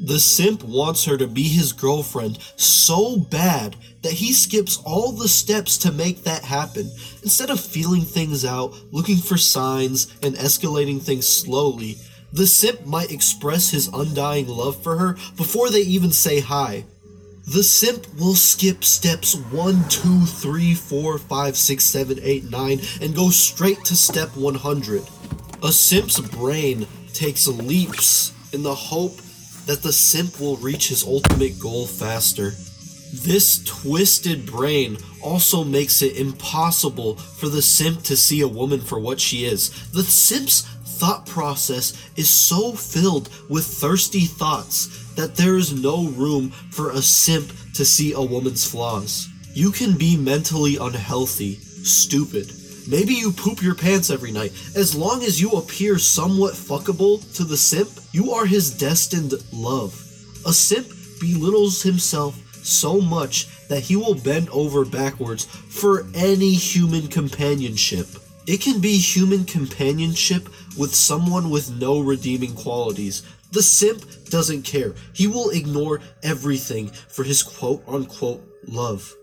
The 0.05 0.21
simp 0.21 0.63
wants 0.63 1.05
her 1.07 1.17
to 1.17 1.27
be 1.27 1.43
his 1.43 1.73
girlfriend 1.73 2.39
so 2.55 3.17
bad 3.19 3.75
that 4.03 4.13
he 4.13 4.33
skips 4.33 4.79
all 4.85 5.13
the 5.13 5.29
steps 5.29 5.79
to 5.79 5.93
make 5.93 6.25
that 6.25 6.45
happen. 6.45 6.91
Instead 7.23 7.51
of 7.51 7.61
feeling 7.61 8.03
things 8.03 8.45
out, 8.45 8.75
looking 8.91 9.17
for 9.17 9.37
signs, 9.37 10.13
and 10.23 10.35
escalating 10.35 11.01
things 11.01 11.27
slowly, 11.27 11.97
the 12.33 12.47
simp 12.47 12.87
might 12.87 13.13
express 13.13 13.71
his 13.71 13.89
undying 13.89 14.49
love 14.49 14.83
for 14.83 14.97
her 14.97 15.15
before 15.37 15.71
they 15.71 15.81
even 15.81 16.11
say 16.11 16.41
hi. 16.41 16.85
The 17.47 17.63
simp 17.63 18.07
will 18.19 18.35
skip 18.35 18.85
steps 18.85 19.35
1, 19.35 19.89
2, 19.89 20.27
3, 20.27 20.75
4, 20.75 21.19
5, 21.19 21.57
6, 21.57 21.85
7, 21.85 22.19
8, 22.23 22.51
9, 22.51 22.81
and 23.03 23.15
go 23.15 23.31
straight 23.31 23.85
to 23.85 23.97
step 23.97 24.35
100. 24.37 25.03
A 25.63 25.73
simp's 25.73 26.21
brain 26.21 26.87
takes 27.13 27.47
leaps 27.47 28.33
in 28.53 28.63
the 28.63 28.75
hope 28.75 29.17
that 29.67 29.83
the 29.83 29.93
simp 29.93 30.41
will 30.41 30.57
reach 30.57 30.89
his 30.89 31.05
ultimate 31.05 31.59
goal 31.59 31.87
faster. 31.87 32.53
This 33.13 33.63
twisted 33.65 34.47
brain 34.47 34.97
also 35.21 35.65
makes 35.65 36.01
it 36.01 36.17
impossible 36.17 37.17
for 37.17 37.49
the 37.49 37.61
simp 37.61 38.03
to 38.05 38.17
see 38.17 38.41
a 38.41 38.49
woman 38.49 38.81
for 38.81 38.99
what 38.99 39.21
she 39.21 39.45
is. 39.45 39.69
The 39.93 40.03
simp's 40.03 40.63
thought 40.63 41.27
process 41.27 41.93
is 42.17 42.31
so 42.31 42.73
filled 42.73 43.29
with 43.51 43.67
thirsty 43.67 44.21
thoughts 44.21 45.13
that 45.15 45.37
there 45.37 45.57
is 45.57 45.79
no 45.79 46.09
room 46.09 46.51
for 46.71 46.91
a 46.91 47.03
simp 47.03 47.53
to 47.75 47.85
see 47.85 48.13
a 48.15 48.21
woman's 48.21 48.67
flaws. 48.67 49.29
You 49.53 49.73
can 49.73 49.99
be 49.99 50.17
mentally 50.17 50.79
unhealthy, 50.79 51.57
stupid. 51.57 52.51
Maybe 52.89 53.13
you 53.13 53.31
poop 53.31 53.63
your 53.63 53.75
pants 53.75 54.09
every 54.09 54.33
night. 54.33 54.53
As 54.75 54.95
long 54.95 55.23
as 55.23 55.39
you 55.39 55.51
appear 55.51 55.99
somewhat 55.99 56.55
fuckable 56.55 57.21
to 57.35 57.45
the 57.45 57.59
simp, 57.59 57.91
you 58.13 58.33
are 58.33 58.47
his 58.47 58.71
destined 58.71 59.35
love. 59.53 59.93
A 60.47 60.53
simp 60.53 60.89
belittles 61.21 61.83
himself 61.83 62.37
so 62.63 63.01
much 63.01 63.67
that 63.69 63.83
he 63.83 63.97
will 63.97 64.15
bend 64.15 64.49
over 64.51 64.85
backwards 64.85 65.45
for 65.45 66.07
any 66.15 66.55
human 66.55 67.09
companionship. 67.09 68.07
It 68.47 68.61
can 68.61 68.81
be 68.81 68.99
human 68.99 69.45
companionship 69.45 70.49
with 70.77 70.95
someone 70.95 71.51
with 71.51 71.71
no 71.81 72.01
redeeming 72.01 72.55
qualities. 72.55 73.23
The 73.53 73.63
simp 73.63 74.05
doesn't 74.31 74.63
care. 74.63 74.95
He 75.13 75.27
will 75.27 75.51
ignore 75.51 76.01
everything 76.23 76.89
for 76.89 77.23
his 77.23 77.43
quote 77.43 77.85
unquote 77.87 78.43
love. 78.67 79.15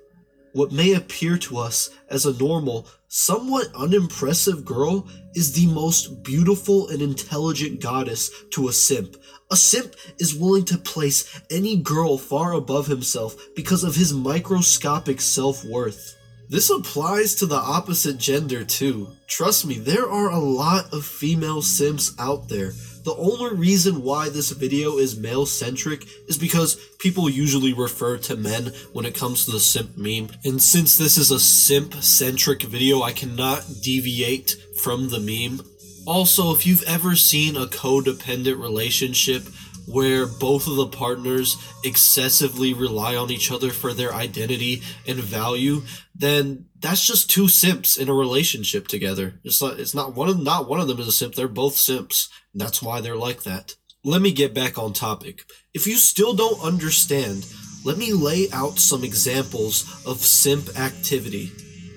What 0.53 0.71
may 0.71 0.93
appear 0.93 1.37
to 1.39 1.57
us 1.57 1.89
as 2.09 2.25
a 2.25 2.37
normal, 2.37 2.87
somewhat 3.07 3.67
unimpressive 3.75 4.65
girl 4.65 5.07
is 5.35 5.53
the 5.53 5.67
most 5.67 6.23
beautiful 6.23 6.89
and 6.89 7.01
intelligent 7.01 7.81
goddess 7.81 8.31
to 8.51 8.67
a 8.67 8.73
simp. 8.73 9.15
A 9.51 9.55
simp 9.55 9.95
is 10.19 10.35
willing 10.35 10.65
to 10.65 10.77
place 10.77 11.41
any 11.49 11.75
girl 11.75 12.19
far 12.19 12.53
above 12.53 12.85
himself 12.85 13.35
because 13.55 13.83
of 13.83 13.95
his 13.95 14.13
microscopic 14.13 15.19
self 15.19 15.65
worth. 15.65 16.15
This 16.49 16.69
applies 16.69 17.33
to 17.35 17.47
the 17.47 17.55
opposite 17.55 18.19
gender 18.19 18.63
too. 18.63 19.07
Trust 19.27 19.65
me, 19.65 19.79
there 19.79 20.07
are 20.07 20.29
a 20.29 20.37
lot 20.37 20.93
of 20.93 21.03
female 21.03 21.63
simps 21.63 22.13
out 22.19 22.47
there. 22.47 22.73
The 23.03 23.15
only 23.15 23.55
reason 23.55 24.03
why 24.03 24.29
this 24.29 24.51
video 24.51 24.97
is 24.97 25.17
male 25.17 25.47
centric 25.47 26.05
is 26.27 26.37
because 26.37 26.75
people 26.99 27.27
usually 27.27 27.73
refer 27.73 28.17
to 28.17 28.35
men 28.35 28.71
when 28.93 29.05
it 29.05 29.15
comes 29.15 29.45
to 29.45 29.51
the 29.51 29.59
simp 29.59 29.97
meme. 29.97 30.29
And 30.43 30.61
since 30.61 30.95
this 30.95 31.17
is 31.17 31.31
a 31.31 31.39
simp 31.39 31.95
centric 32.03 32.61
video, 32.63 33.01
I 33.01 33.13
cannot 33.13 33.65
deviate 33.81 34.55
from 34.83 35.09
the 35.09 35.19
meme. 35.19 35.65
Also, 36.05 36.53
if 36.53 36.65
you've 36.65 36.83
ever 36.83 37.15
seen 37.15 37.55
a 37.55 37.65
codependent 37.65 38.61
relationship 38.61 39.43
where 39.87 40.27
both 40.27 40.67
of 40.67 40.75
the 40.75 40.87
partners 40.87 41.57
excessively 41.83 42.73
rely 42.73 43.15
on 43.15 43.31
each 43.31 43.51
other 43.51 43.71
for 43.71 43.93
their 43.93 44.13
identity 44.13 44.81
and 45.07 45.19
value, 45.19 45.81
then 46.13 46.65
that's 46.79 47.05
just 47.05 47.29
two 47.29 47.47
simps 47.47 47.97
in 47.97 48.07
a 48.07 48.13
relationship 48.13 48.87
together. 48.87 49.39
It's 49.43 49.61
not 49.61 49.79
it's 49.79 49.95
not 49.95 50.15
one 50.15 50.29
of 50.29 50.41
not 50.41 50.69
one 50.69 50.79
of 50.79 50.87
them 50.87 50.99
is 50.99 51.07
a 51.07 51.11
simp, 51.11 51.35
they're 51.35 51.47
both 51.47 51.75
simps. 51.75 52.29
And 52.53 52.61
that's 52.61 52.81
why 52.81 53.01
they're 53.01 53.15
like 53.15 53.43
that. 53.43 53.75
Let 54.03 54.21
me 54.21 54.31
get 54.31 54.53
back 54.53 54.77
on 54.77 54.93
topic. 54.93 55.43
If 55.73 55.87
you 55.87 55.95
still 55.95 56.33
don't 56.33 56.63
understand, 56.63 57.45
let 57.83 57.97
me 57.97 58.13
lay 58.13 58.49
out 58.51 58.79
some 58.79 59.03
examples 59.03 60.05
of 60.05 60.19
simp 60.19 60.77
activity. 60.79 61.51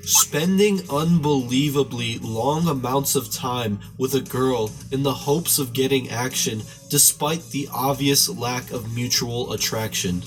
Spending 0.04 0.80
unbelievably 0.90 2.18
long 2.18 2.66
amounts 2.66 3.14
of 3.14 3.30
time 3.30 3.78
with 3.98 4.14
a 4.14 4.20
girl 4.20 4.72
in 4.90 5.04
the 5.04 5.12
hopes 5.12 5.60
of 5.60 5.72
getting 5.72 6.10
action 6.10 6.60
despite 6.90 7.42
the 7.50 7.68
obvious 7.72 8.28
lack 8.28 8.72
of 8.72 8.92
mutual 8.96 9.52
attraction. 9.52 10.20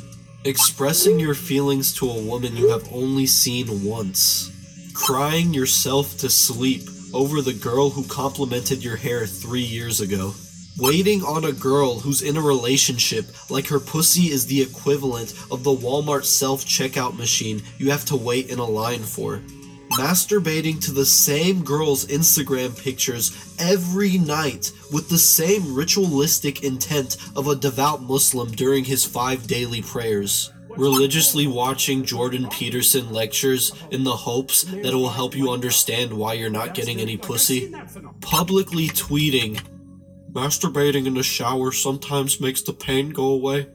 Expressing 0.46 1.20
your 1.20 1.34
feelings 1.34 1.94
to 1.96 2.10
a 2.10 2.22
woman 2.22 2.56
you 2.56 2.70
have 2.70 2.88
only 2.94 3.26
seen 3.26 3.84
once. 3.84 4.50
Crying 4.94 5.54
yourself 5.54 6.18
to 6.20 6.30
sleep 6.30 6.84
over 7.14 7.42
the 7.42 7.54
girl 7.54 7.90
who 7.90 8.06
complimented 8.06 8.82
your 8.82 8.96
hair 8.96 9.26
three 9.26 9.62
years 9.62 10.00
ago. 10.00 10.34
Waiting 10.78 11.24
on 11.24 11.46
a 11.46 11.54
girl 11.54 12.00
who's 12.00 12.22
in 12.22 12.38
a 12.38 12.42
relationship 12.42 13.26
like 13.50 13.68
her 13.68 13.80
pussy 13.80 14.32
is 14.32 14.46
the 14.46 14.62
equivalent 14.62 15.34
of 15.50 15.64
the 15.64 15.76
Walmart 15.76 16.26
self 16.26 16.66
checkout 16.66 17.18
machine 17.18 17.62
you 17.78 17.92
have 17.92 18.06
to 18.06 18.16
wait 18.18 18.50
in 18.50 18.60
a 18.60 18.66
line 18.66 19.04
for 19.04 19.42
masturbating 19.92 20.84
to 20.86 20.92
the 20.92 21.06
same 21.06 21.64
girl's 21.64 22.06
Instagram 22.08 22.78
pictures 22.82 23.56
every 23.60 24.18
night 24.18 24.72
with 24.92 25.10
the 25.10 25.18
same 25.18 25.74
ritualistic 25.74 26.64
intent 26.64 27.18
of 27.36 27.48
a 27.48 27.56
devout 27.56 28.02
Muslim 28.02 28.52
during 28.52 28.84
his 28.84 29.06
five 29.06 29.48
daily 29.48 29.82
prayers. 29.82 30.52
Religiously 30.70 31.48
watching 31.48 32.04
Jordan 32.04 32.50
Peterson 32.50 33.12
lectures 33.12 33.72
in 33.92 34.04
the 34.04 34.12
hopes 34.12 34.64
that 34.64 34.86
it 34.86 34.96
will 34.96 35.10
help 35.10 35.36
you 35.36 35.52
understand 35.52 36.12
why 36.12 36.34
you're 36.34 36.50
not 36.50 36.74
getting 36.74 37.00
any 37.00 37.16
pussy. 37.16 37.74
Publicly 38.20 38.88
tweeting, 38.90 39.62
masturbating 40.34 41.06
in 41.06 41.14
the 41.14 41.24
shower 41.24 41.72
sometimes 41.72 42.42
makes 42.42 42.62
the 42.62 42.74
pain 42.74 43.12
go 43.12 43.28
away. 43.28 43.68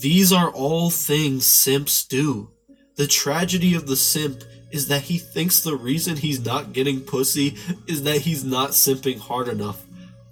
These 0.00 0.32
are 0.32 0.50
all 0.50 0.88
things 0.88 1.46
simps 1.46 2.04
do. 2.04 2.50
The 2.96 3.06
tragedy 3.06 3.74
of 3.74 3.86
the 3.86 3.96
simp 3.96 4.42
is 4.70 4.88
that 4.88 5.02
he 5.02 5.18
thinks 5.18 5.60
the 5.60 5.76
reason 5.76 6.16
he's 6.16 6.44
not 6.44 6.72
getting 6.72 7.00
pussy 7.00 7.56
is 7.86 8.02
that 8.02 8.22
he's 8.22 8.44
not 8.44 8.70
simping 8.70 9.18
hard 9.18 9.48
enough. 9.48 9.84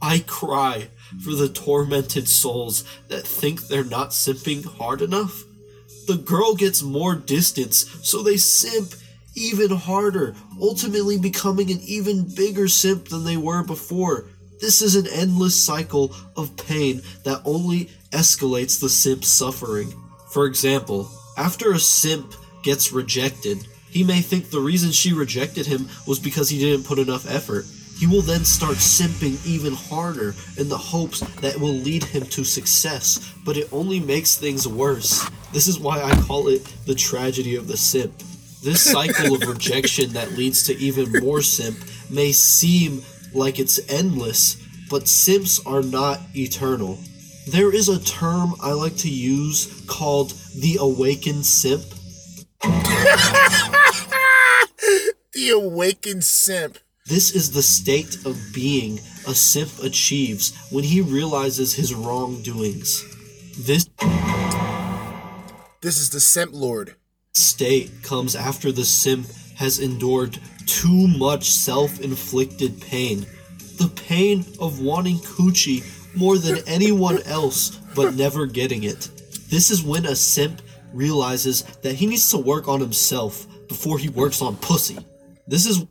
I 0.02 0.24
cry 0.26 0.88
for 1.22 1.34
the 1.34 1.48
tormented 1.48 2.28
souls 2.28 2.84
that 3.08 3.26
think 3.26 3.68
they're 3.68 3.84
not 3.84 4.10
simping 4.10 4.64
hard 4.64 5.00
enough. 5.00 5.44
The 6.06 6.16
girl 6.16 6.54
gets 6.54 6.82
more 6.82 7.14
distance, 7.14 7.86
so 8.02 8.22
they 8.22 8.36
simp 8.36 8.92
even 9.34 9.70
harder, 9.70 10.34
ultimately 10.60 11.18
becoming 11.18 11.70
an 11.70 11.80
even 11.80 12.34
bigger 12.34 12.68
simp 12.68 13.08
than 13.08 13.24
they 13.24 13.36
were 13.36 13.62
before. 13.62 14.26
This 14.60 14.82
is 14.82 14.94
an 14.96 15.06
endless 15.08 15.62
cycle 15.62 16.14
of 16.36 16.56
pain 16.56 17.02
that 17.24 17.42
only 17.44 17.86
escalates 18.10 18.80
the 18.80 18.88
simp's 18.88 19.28
suffering. 19.28 19.92
For 20.30 20.46
example, 20.46 21.10
after 21.36 21.72
a 21.72 21.78
simp 21.78 22.34
gets 22.62 22.92
rejected, 22.92 23.66
he 23.94 24.02
may 24.02 24.20
think 24.20 24.50
the 24.50 24.58
reason 24.58 24.90
she 24.90 25.12
rejected 25.12 25.66
him 25.66 25.88
was 26.04 26.18
because 26.18 26.48
he 26.48 26.58
didn't 26.58 26.84
put 26.84 26.98
enough 26.98 27.30
effort. 27.30 27.64
He 27.96 28.08
will 28.08 28.22
then 28.22 28.44
start 28.44 28.78
simping 28.78 29.38
even 29.46 29.72
harder 29.72 30.34
in 30.56 30.68
the 30.68 30.76
hopes 30.76 31.20
that 31.36 31.60
will 31.60 31.74
lead 31.74 32.02
him 32.02 32.26
to 32.26 32.42
success, 32.42 33.32
but 33.44 33.56
it 33.56 33.72
only 33.72 34.00
makes 34.00 34.36
things 34.36 34.66
worse. 34.66 35.30
This 35.52 35.68
is 35.68 35.78
why 35.78 36.02
I 36.02 36.10
call 36.22 36.48
it 36.48 36.64
the 36.86 36.96
tragedy 36.96 37.54
of 37.54 37.68
the 37.68 37.76
simp. 37.76 38.12
This 38.64 38.82
cycle 38.82 39.36
of 39.36 39.42
rejection 39.48 40.12
that 40.14 40.32
leads 40.32 40.66
to 40.66 40.76
even 40.78 41.22
more 41.24 41.40
simp 41.40 41.78
may 42.10 42.32
seem 42.32 43.00
like 43.32 43.60
it's 43.60 43.78
endless, 43.88 44.56
but 44.90 45.06
simps 45.06 45.64
are 45.64 45.82
not 45.82 46.18
eternal. 46.34 46.98
There 47.46 47.72
is 47.72 47.88
a 47.88 48.02
term 48.02 48.54
I 48.60 48.72
like 48.72 48.96
to 48.98 49.08
use 49.08 49.84
called 49.86 50.32
the 50.56 50.78
awakened 50.80 51.46
simp. 51.46 51.84
the 55.34 55.50
awakened 55.50 56.22
simp. 56.22 56.78
This 57.06 57.34
is 57.34 57.50
the 57.50 57.62
state 57.62 58.24
of 58.24 58.38
being 58.54 58.98
a 59.26 59.34
simp 59.34 59.82
achieves 59.82 60.54
when 60.70 60.84
he 60.84 61.00
realizes 61.00 61.74
his 61.74 61.92
wrongdoings. 61.92 63.04
This 63.58 63.88
This 65.82 65.98
is 65.98 66.10
the 66.10 66.20
simp 66.20 66.52
lord. 66.54 66.94
state 67.32 67.90
comes 68.04 68.36
after 68.36 68.70
the 68.70 68.84
simp 68.84 69.26
has 69.56 69.80
endured 69.80 70.38
too 70.66 71.08
much 71.08 71.50
self-inflicted 71.50 72.80
pain. 72.80 73.26
The 73.76 73.90
pain 74.06 74.44
of 74.60 74.80
wanting 74.80 75.18
coochie 75.18 75.82
more 76.16 76.38
than 76.38 76.58
anyone 76.68 77.20
else 77.22 77.70
but 77.96 78.14
never 78.14 78.46
getting 78.46 78.84
it. 78.84 79.10
This 79.50 79.72
is 79.72 79.82
when 79.82 80.06
a 80.06 80.14
simp 80.14 80.62
realizes 80.92 81.62
that 81.82 81.96
he 81.96 82.06
needs 82.06 82.30
to 82.30 82.38
work 82.38 82.68
on 82.68 82.78
himself 82.78 83.48
before 83.66 83.98
he 83.98 84.08
works 84.08 84.40
on 84.40 84.56
pussy. 84.58 84.96
This 85.46 85.66
is 85.66 85.84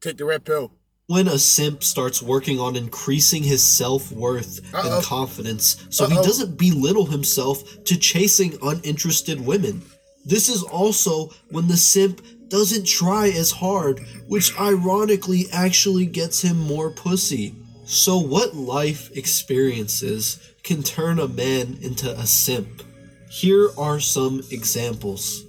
Take 0.00 0.16
the 0.18 0.24
red 0.24 0.44
pill. 0.44 0.72
when 1.06 1.26
a 1.28 1.38
simp 1.38 1.82
starts 1.82 2.22
working 2.22 2.60
on 2.60 2.76
increasing 2.76 3.42
his 3.42 3.62
self-worth 3.62 4.60
and 4.74 5.02
confidence 5.04 5.86
so 5.90 6.06
he 6.06 6.16
Uh-oh. 6.16 6.22
doesn't 6.22 6.58
belittle 6.58 7.06
himself 7.06 7.82
to 7.84 7.96
chasing 7.98 8.56
uninterested 8.62 9.40
women. 9.40 9.80
This 10.26 10.48
is 10.50 10.62
also 10.62 11.30
when 11.50 11.68
the 11.68 11.76
simp 11.78 12.20
doesn't 12.48 12.86
try 12.86 13.28
as 13.28 13.50
hard, 13.50 14.00
which 14.26 14.58
ironically 14.60 15.46
actually 15.52 16.04
gets 16.06 16.42
him 16.42 16.58
more 16.58 16.90
pussy. 16.90 17.54
So 17.86 18.18
what 18.18 18.54
life 18.54 19.10
experiences 19.16 20.38
can 20.62 20.82
turn 20.82 21.18
a 21.18 21.28
man 21.28 21.78
into 21.80 22.10
a 22.12 22.26
simp? 22.26 22.82
Here 23.30 23.70
are 23.78 24.00
some 24.00 24.42
examples. 24.50 25.44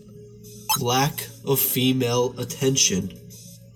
Lack 0.77 1.27
of 1.45 1.59
female 1.59 2.35
attention 2.37 3.19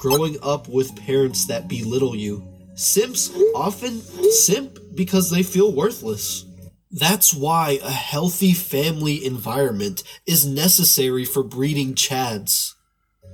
growing 0.04 0.38
up 0.44 0.68
with 0.68 0.98
parents 0.98 1.46
that 1.48 1.70
belittle 1.70 2.14
you. 2.14 2.46
Simps 2.76 3.32
often 3.56 4.02
simp 4.02 4.78
because 4.96 5.32
they 5.32 5.42
feel 5.42 5.74
worthless. 5.74 6.44
That's 6.92 7.34
why 7.34 7.80
a 7.82 7.90
healthy 7.90 8.52
family 8.52 9.26
environment 9.26 10.04
is 10.26 10.46
necessary 10.46 11.24
for 11.24 11.42
breeding 11.42 11.96
chads. 11.96 12.74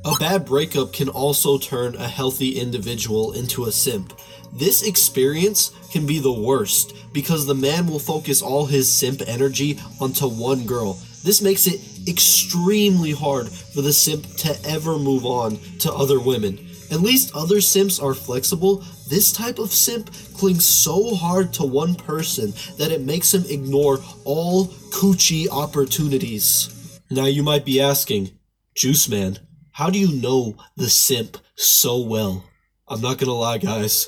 A 0.06 0.14
bad 0.20 0.46
breakup 0.46 0.94
can 0.94 1.10
also 1.10 1.58
turn 1.58 1.96
a 1.96 2.08
healthy 2.08 2.60
individual 2.60 3.34
into 3.34 3.66
a 3.66 3.72
simp. 3.72 4.14
This 4.54 4.84
experience 4.84 5.72
can 5.92 6.06
be 6.06 6.20
the 6.20 6.32
worst 6.32 6.94
because 7.14 7.48
the 7.48 7.56
man 7.56 7.88
will 7.88 8.00
focus 8.00 8.44
all 8.44 8.68
his 8.68 8.90
simp 8.90 9.24
energy 9.26 9.80
onto 10.00 10.30
one 10.30 10.68
girl. 10.68 11.00
This 11.24 11.42
makes 11.42 11.66
it 11.66 11.82
extremely 12.10 13.12
hard 13.12 13.48
for 13.50 13.82
the 13.82 13.94
simp 13.94 14.26
to 14.38 14.58
ever 14.68 14.98
move 14.98 15.26
on 15.26 15.58
to 15.80 15.94
other 15.94 16.20
women. 16.20 16.58
At 16.92 17.02
least 17.02 17.36
other 17.36 17.62
simps 17.62 18.00
are 18.00 18.16
flexible. 18.16 18.84
This 19.08 19.32
type 19.32 19.60
of 19.60 19.72
simp 19.72 20.12
clings 20.34 20.66
so 20.66 21.14
hard 21.16 21.54
to 21.54 21.64
one 21.64 21.94
person 21.94 22.54
that 22.78 22.92
it 22.92 23.02
makes 23.02 23.34
him 23.34 23.46
ignore 23.48 24.00
all 24.26 24.66
coochie 24.92 25.48
opportunities. 25.50 27.00
Now 27.12 27.26
you 27.26 27.44
might 27.44 27.66
be 27.66 27.80
asking, 27.80 28.32
Juice 28.76 29.08
Man, 29.08 29.38
how 29.72 29.90
do 29.90 30.00
you 30.00 30.20
know 30.20 30.56
the 30.76 30.90
simp 30.90 31.38
so 31.56 32.02
well? 32.02 32.44
I'm 32.88 33.02
not 33.02 33.20
gonna 33.20 33.34
lie, 33.34 33.60
guys. 33.60 34.08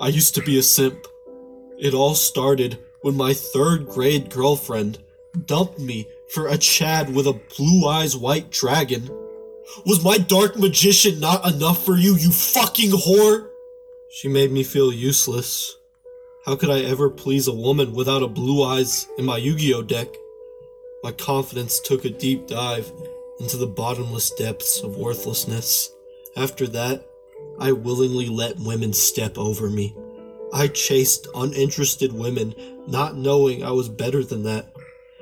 I 0.00 0.08
used 0.08 0.34
to 0.34 0.42
be 0.42 0.58
a 0.58 0.62
simp. 0.62 0.98
It 1.78 1.94
all 1.94 2.14
started 2.14 2.78
when 3.02 3.16
my 3.16 3.32
third 3.32 3.86
grade 3.86 4.30
girlfriend 4.30 4.98
dumped 5.46 5.78
me 5.78 6.06
for 6.30 6.48
a 6.48 6.58
Chad 6.58 7.14
with 7.14 7.26
a 7.26 7.40
blue 7.56 7.86
eyes 7.86 8.16
white 8.16 8.50
dragon. 8.50 9.08
Was 9.84 10.04
my 10.04 10.18
dark 10.18 10.56
magician 10.56 11.20
not 11.20 11.46
enough 11.46 11.84
for 11.84 11.96
you, 11.96 12.16
you 12.16 12.30
fucking 12.30 12.90
whore? 12.90 13.48
She 14.10 14.28
made 14.28 14.52
me 14.52 14.62
feel 14.62 14.92
useless. 14.92 15.76
How 16.44 16.56
could 16.56 16.70
I 16.70 16.80
ever 16.80 17.10
please 17.10 17.48
a 17.48 17.52
woman 17.52 17.92
without 17.92 18.22
a 18.22 18.28
blue 18.28 18.62
eyes 18.62 19.08
in 19.18 19.24
my 19.24 19.36
Yu 19.36 19.56
Gi 19.56 19.74
Oh 19.74 19.82
deck? 19.82 20.08
My 21.02 21.12
confidence 21.12 21.80
took 21.80 22.04
a 22.04 22.10
deep 22.10 22.46
dive, 22.46 22.90
into 23.38 23.56
the 23.56 23.66
bottomless 23.66 24.30
depths 24.30 24.80
of 24.82 24.96
worthlessness. 24.96 25.90
After 26.36 26.66
that, 26.68 27.06
I 27.58 27.72
willingly 27.72 28.28
let 28.28 28.58
women 28.58 28.92
step 28.92 29.38
over 29.38 29.68
me. 29.68 29.96
I 30.52 30.68
chased 30.68 31.28
uninterested 31.34 32.12
women, 32.12 32.54
not 32.86 33.16
knowing 33.16 33.62
I 33.62 33.72
was 33.72 33.88
better 33.88 34.22
than 34.22 34.44
that. 34.44 34.72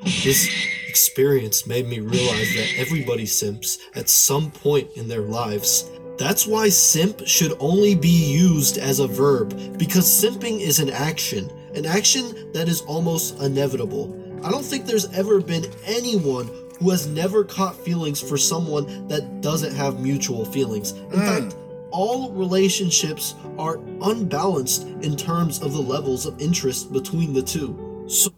This 0.04 0.48
experience 0.86 1.66
made 1.66 1.88
me 1.88 2.00
realize 2.00 2.54
that 2.54 2.74
everybody 2.76 3.26
simps 3.26 3.78
at 3.94 4.08
some 4.08 4.50
point 4.50 4.90
in 4.96 5.08
their 5.08 5.22
lives. 5.22 5.90
That's 6.18 6.46
why 6.46 6.68
simp 6.68 7.26
should 7.26 7.54
only 7.58 7.94
be 7.94 8.32
used 8.32 8.78
as 8.78 9.00
a 9.00 9.06
verb, 9.06 9.78
because 9.78 10.04
simping 10.04 10.60
is 10.60 10.78
an 10.78 10.90
action, 10.90 11.50
an 11.74 11.86
action 11.86 12.52
that 12.52 12.68
is 12.68 12.82
almost 12.82 13.40
inevitable. 13.40 14.14
I 14.44 14.50
don't 14.50 14.64
think 14.64 14.84
there's 14.84 15.12
ever 15.14 15.40
been 15.40 15.64
anyone 15.86 16.50
who 16.78 16.90
has 16.90 17.06
never 17.06 17.42
caught 17.42 17.74
feelings 17.74 18.20
for 18.20 18.36
someone 18.36 19.08
that 19.08 19.40
doesn't 19.40 19.74
have 19.74 20.00
mutual 20.00 20.44
feelings. 20.44 20.92
In 20.92 21.20
hmm. 21.20 21.20
fact, 21.20 21.56
all 21.90 22.30
relationships 22.32 23.34
are 23.58 23.78
unbalanced 24.02 24.82
in 25.02 25.16
terms 25.16 25.62
of 25.62 25.72
the 25.72 25.80
levels 25.80 26.26
of 26.26 26.40
interest 26.42 26.92
between 26.92 27.32
the 27.32 27.42
two. 27.42 28.04
So, 28.06 28.30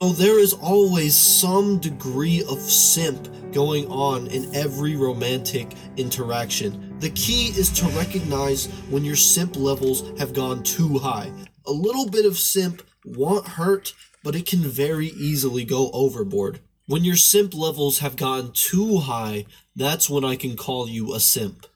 so 0.00 0.10
there 0.10 0.38
is 0.38 0.52
always 0.52 1.16
some 1.16 1.80
degree 1.80 2.44
of 2.48 2.60
simp 2.60 3.28
going 3.52 3.84
on 3.88 4.28
in 4.28 4.54
every 4.54 4.94
romantic 4.94 5.74
interaction. 5.96 6.96
The 7.00 7.10
key 7.10 7.48
is 7.48 7.68
to 7.80 7.86
recognize 7.88 8.66
when 8.90 9.04
your 9.04 9.16
simp 9.16 9.56
levels 9.56 10.16
have 10.20 10.34
gone 10.34 10.62
too 10.62 10.98
high. 10.98 11.32
A 11.66 11.72
little 11.72 12.08
bit 12.08 12.26
of 12.26 12.38
simp 12.38 12.82
won't 13.04 13.48
hurt, 13.48 13.92
but 14.22 14.36
it 14.36 14.46
can 14.46 14.60
very 14.60 15.08
easily 15.08 15.64
go 15.64 15.90
overboard. 15.92 16.60
When 16.86 17.02
your 17.02 17.16
simp 17.16 17.52
levels 17.52 17.98
have 17.98 18.14
gotten 18.14 18.52
too 18.52 18.98
high, 18.98 19.46
that's 19.74 20.08
when 20.08 20.24
I 20.24 20.36
can 20.36 20.56
call 20.56 20.88
you 20.88 21.12
a 21.12 21.18
simp. 21.18 21.66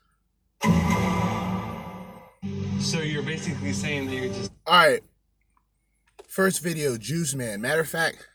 So 2.78 3.00
you're 3.00 3.24
basically 3.24 3.72
saying 3.72 4.06
that 4.06 4.14
you're 4.14 4.32
just 4.32 4.52
All 4.66 4.74
right. 4.74 5.02
First 6.32 6.62
video, 6.62 6.96
Juice 6.96 7.34
Man. 7.34 7.60
Matter 7.60 7.82
of 7.82 7.90
fact, 7.90 8.26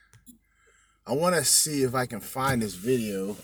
I 1.07 1.13
want 1.13 1.33
to 1.33 1.43
see 1.43 1.81
if 1.81 1.95
I 1.95 2.05
can 2.05 2.19
find 2.19 2.61
this 2.61 2.75
video. 2.75 3.35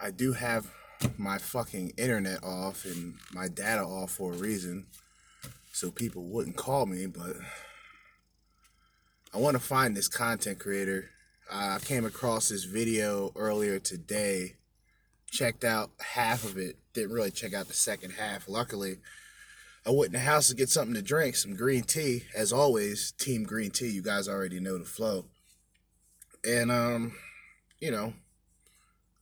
I 0.00 0.12
do 0.12 0.32
have 0.32 0.70
my 1.18 1.38
fucking 1.38 1.94
internet 1.98 2.44
off 2.44 2.84
and 2.84 3.16
my 3.32 3.48
data 3.48 3.82
off 3.82 4.12
for 4.12 4.32
a 4.32 4.36
reason, 4.36 4.86
so 5.72 5.90
people 5.90 6.22
wouldn't 6.22 6.54
call 6.54 6.86
me. 6.86 7.06
But 7.06 7.34
I 9.34 9.38
want 9.38 9.56
to 9.56 9.60
find 9.60 9.96
this 9.96 10.06
content 10.06 10.60
creator. 10.60 11.10
I 11.50 11.78
came 11.84 12.04
across 12.04 12.48
this 12.48 12.62
video 12.62 13.32
earlier 13.34 13.80
today. 13.80 14.54
Checked 15.32 15.64
out 15.64 15.90
half 15.98 16.44
of 16.44 16.58
it. 16.58 16.76
Didn't 16.92 17.10
really 17.10 17.32
check 17.32 17.54
out 17.54 17.66
the 17.66 17.74
second 17.74 18.12
half. 18.12 18.48
Luckily, 18.48 18.98
I 19.86 19.90
went 19.90 20.08
in 20.08 20.12
the 20.12 20.18
house 20.20 20.48
to 20.48 20.54
get 20.54 20.70
something 20.70 20.94
to 20.94 21.02
drink, 21.02 21.36
some 21.36 21.54
green 21.54 21.82
tea. 21.82 22.24
As 22.34 22.52
always, 22.52 23.12
team 23.12 23.44
green 23.44 23.70
tea. 23.70 23.90
You 23.90 24.02
guys 24.02 24.28
already 24.28 24.58
know 24.58 24.78
the 24.78 24.84
flow. 24.84 25.26
And 26.46 26.70
um, 26.70 27.12
you 27.80 27.90
know, 27.90 28.14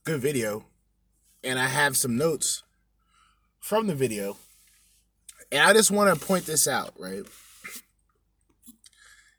good 0.05 0.21
video. 0.21 0.65
And 1.43 1.59
I 1.59 1.67
have 1.67 1.97
some 1.97 2.17
notes 2.17 2.63
from 3.59 3.87
the 3.87 3.95
video. 3.95 4.37
And 5.51 5.61
I 5.61 5.73
just 5.73 5.91
want 5.91 6.17
to 6.17 6.25
point 6.25 6.45
this 6.45 6.67
out, 6.67 6.93
right? 6.97 7.23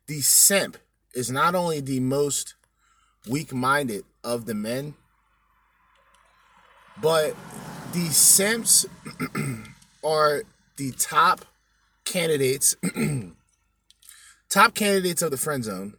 The 0.07 0.21
simp 0.21 0.77
is 1.15 1.31
not 1.31 1.55
only 1.55 1.81
the 1.81 2.01
most 2.01 2.55
weak-minded 3.29 4.05
of 4.23 4.45
the 4.45 4.55
men, 4.55 4.95
but 7.01 7.35
the 7.95 8.07
simps 8.11 8.85
are 10.05 10.43
the 10.77 10.93
top 10.93 11.45
candidates 12.05 12.77
top 14.49 14.75
candidates 14.75 15.23
of 15.23 15.31
the 15.31 15.37
friend 15.37 15.65
zone. 15.65 15.95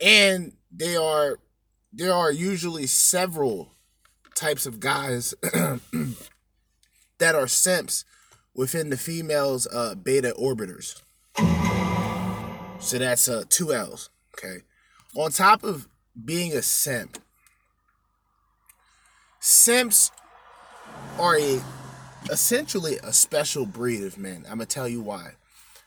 And 0.00 0.52
they 0.70 0.96
are 0.96 1.38
there 1.92 2.12
are 2.12 2.32
usually 2.32 2.86
several 2.86 3.72
types 4.34 4.66
of 4.66 4.80
guys 4.80 5.34
that 7.18 7.34
are 7.34 7.46
simps 7.46 8.04
within 8.54 8.90
the 8.90 8.96
females 8.96 9.66
uh, 9.72 9.94
beta 9.94 10.34
orbiters. 10.38 11.00
So 12.80 12.98
that's 12.98 13.28
uh, 13.28 13.44
two 13.48 13.72
l's 13.72 14.10
okay? 14.36 14.58
On 15.16 15.30
top 15.30 15.62
of 15.62 15.88
being 16.24 16.52
a 16.52 16.62
simp 16.62 17.18
simps 19.40 20.10
are 21.18 21.38
a 21.38 21.60
essentially 22.30 22.98
a 23.02 23.12
special 23.12 23.66
breed 23.66 24.02
of 24.02 24.18
men. 24.18 24.44
I'm 24.48 24.58
gonna 24.58 24.66
tell 24.66 24.88
you 24.88 25.00
why. 25.00 25.32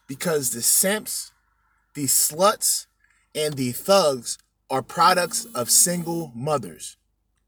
Because 0.08 0.52
the 0.52 0.62
simps, 0.62 1.32
the 1.94 2.06
sluts, 2.06 2.88
and 3.36 3.56
the 3.56 3.72
thugs 3.72 4.38
are 4.70 4.82
products 4.82 5.46
of 5.56 5.70
single 5.70 6.32
mothers. 6.36 6.98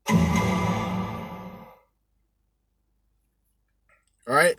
All 0.09 0.17
right? 4.27 4.55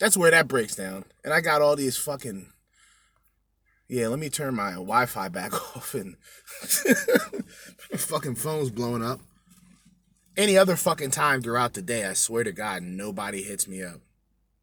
That's 0.00 0.16
where 0.16 0.30
that 0.30 0.48
breaks 0.48 0.76
down. 0.76 1.04
And 1.24 1.34
I 1.34 1.40
got 1.40 1.60
all 1.60 1.74
these 1.74 1.96
fucking 1.96 2.52
yeah, 3.88 4.08
let 4.08 4.18
me 4.18 4.28
turn 4.28 4.54
my 4.54 4.72
Wi-Fi 4.72 5.28
back 5.28 5.54
off 5.76 5.94
and 5.94 6.16
fucking 7.96 8.34
phone's 8.34 8.70
blowing 8.70 9.02
up. 9.02 9.20
Any 10.38 10.56
other 10.56 10.76
fucking 10.76 11.10
time 11.10 11.42
throughout 11.42 11.74
the 11.74 11.82
day, 11.82 12.06
I 12.06 12.12
swear 12.12 12.44
to 12.44 12.52
God, 12.52 12.84
nobody 12.84 13.42
hits 13.42 13.66
me 13.66 13.82
up. 13.82 14.00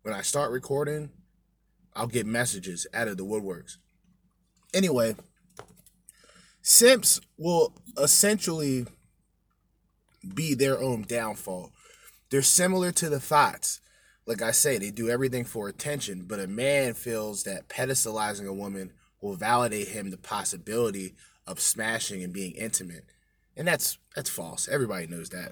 When 0.04 0.14
I 0.14 0.22
start 0.22 0.54
recording, 0.54 1.10
I'll 1.94 2.08
get 2.08 2.26
messages 2.26 2.88
out 2.94 3.10
of 3.10 3.18
the 3.18 3.26
woodworks. 3.26 3.76
Anyway, 4.74 5.18
simps 6.62 7.20
will 7.38 7.74
essentially 8.02 8.86
be 10.34 10.54
their 10.54 10.80
own 10.80 11.02
downfall. 11.02 11.74
They're 12.30 12.42
similar 12.42 12.94
to 12.94 13.10
the 13.10 13.20
thoughts. 13.20 13.82
Like 14.26 14.42
I 14.42 14.52
say, 14.52 14.78
they 14.78 14.92
do 14.92 15.10
everything 15.10 15.44
for 15.44 15.68
attention, 15.68 16.24
but 16.26 16.40
a 16.40 16.48
man 16.48 16.94
feels 16.94 17.44
that 17.44 17.68
pedestalizing 17.68 18.48
a 18.48 18.54
woman 18.54 18.94
will 19.20 19.36
validate 19.36 19.90
him 19.90 20.10
the 20.10 20.18
possibility 20.18 21.16
of 21.46 21.60
smashing 21.60 22.24
and 22.24 22.32
being 22.32 22.54
intimate. 22.54 23.04
And 23.58 23.68
that's 23.68 23.98
that's 24.16 24.30
false. 24.30 24.70
Everybody 24.70 25.08
knows 25.08 25.32
that. 25.32 25.52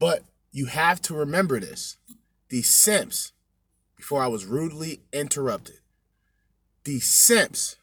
But 0.00 0.24
you 0.50 0.66
have 0.66 1.00
to 1.02 1.14
remember 1.14 1.60
this. 1.60 1.96
The 2.48 2.62
simps, 2.62 3.32
before 3.96 4.20
I 4.22 4.26
was 4.26 4.46
rudely 4.46 5.02
interrupted, 5.12 5.76
the 6.82 6.98
simps, 6.98 7.76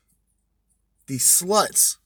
the 1.06 1.20
sluts, 1.20 1.98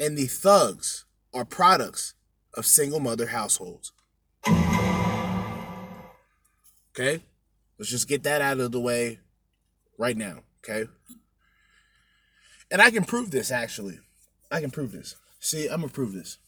and 0.00 0.18
the 0.18 0.26
thugs 0.26 1.04
are 1.32 1.44
products 1.44 2.14
of 2.54 2.66
single 2.66 2.98
mother 2.98 3.26
households. 3.26 3.92
Okay? 6.96 7.22
Let's 7.78 7.90
just 7.90 8.08
get 8.08 8.22
that 8.22 8.40
out 8.40 8.58
of 8.58 8.72
the 8.72 8.80
way 8.80 9.20
right 9.98 10.16
now. 10.16 10.40
Okay? 10.64 10.88
And 12.70 12.80
I 12.80 12.90
can 12.90 13.04
prove 13.04 13.30
this 13.30 13.50
actually. 13.50 13.98
I 14.50 14.60
can 14.60 14.70
prove 14.70 14.92
this. 14.92 15.16
See, 15.40 15.68
I'm 15.68 15.80
gonna 15.82 15.92
prove 15.92 16.12
this. 16.12 16.38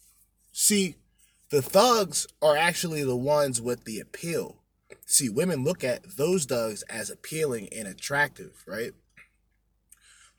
See, 0.52 0.96
the 1.50 1.62
thugs 1.62 2.26
are 2.42 2.56
actually 2.56 3.04
the 3.04 3.16
ones 3.16 3.60
with 3.60 3.84
the 3.84 4.00
appeal. 4.00 4.56
See, 5.04 5.28
women 5.28 5.62
look 5.62 5.84
at 5.84 6.16
those 6.16 6.44
thugs 6.44 6.82
as 6.90 7.08
appealing 7.08 7.68
and 7.72 7.86
attractive, 7.86 8.64
right? 8.66 8.92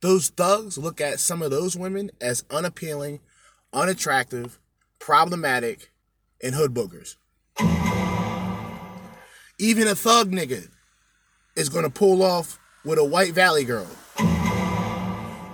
Those 0.02 0.30
thugs 0.30 0.78
look 0.78 1.00
at 1.00 1.20
some 1.20 1.42
of 1.42 1.50
those 1.50 1.78
women 1.78 2.12
as 2.20 2.44
unappealing, 2.52 3.22
unattractive, 3.72 4.60
problematic, 5.00 5.92
and 6.44 6.54
hood 6.54 6.74
boogers. 6.74 7.16
Even 9.58 9.88
a 9.88 9.96
thug 9.96 10.32
nigga 10.32 10.70
is 11.56 11.70
gonna 11.70 11.90
pull 11.90 12.22
off 12.22 12.60
with 12.84 13.00
a 13.00 13.04
white 13.04 13.34
valley 13.34 13.64
girl. 13.64 13.88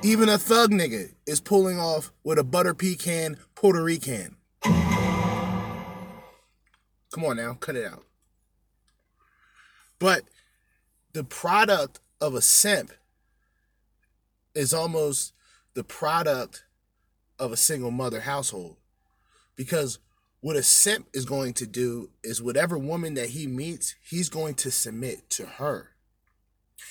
Even 0.02 0.28
a 0.28 0.38
thug 0.38 0.72
nigga 0.72 1.14
is 1.26 1.40
pulling 1.40 1.80
off 1.80 2.12
with 2.24 2.38
a 2.38 2.44
butter 2.44 2.74
pecan 2.74 3.38
Puerto 3.56 3.82
Rican. 3.82 4.36
Come 7.14 7.26
on 7.26 7.38
now, 7.38 7.54
cut 7.54 7.76
it 7.76 7.86
out. 7.86 8.04
But 10.00 10.24
the 11.14 11.24
product 11.24 12.00
of 12.20 12.34
a 12.34 12.42
simp 12.42 12.92
is 14.56 14.74
almost 14.74 15.34
the 15.76 15.84
product 15.84 16.64
of 17.38 17.52
a 17.52 17.58
single 17.58 17.92
mother 17.92 18.22
household. 18.22 18.78
Because 19.56 20.00
what 20.42 20.56
a 20.56 20.64
simp 20.64 21.06
is 21.14 21.26
going 21.26 21.54
to 21.54 21.68
do 21.68 22.10
is 22.24 22.42
whatever 22.42 22.80
woman 22.80 23.14
that 23.14 23.30
he 23.30 23.46
meets, 23.46 23.94
he's 24.04 24.30
going 24.30 24.56
to 24.56 24.72
submit 24.72 25.30
to 25.30 25.46
her. 25.46 25.90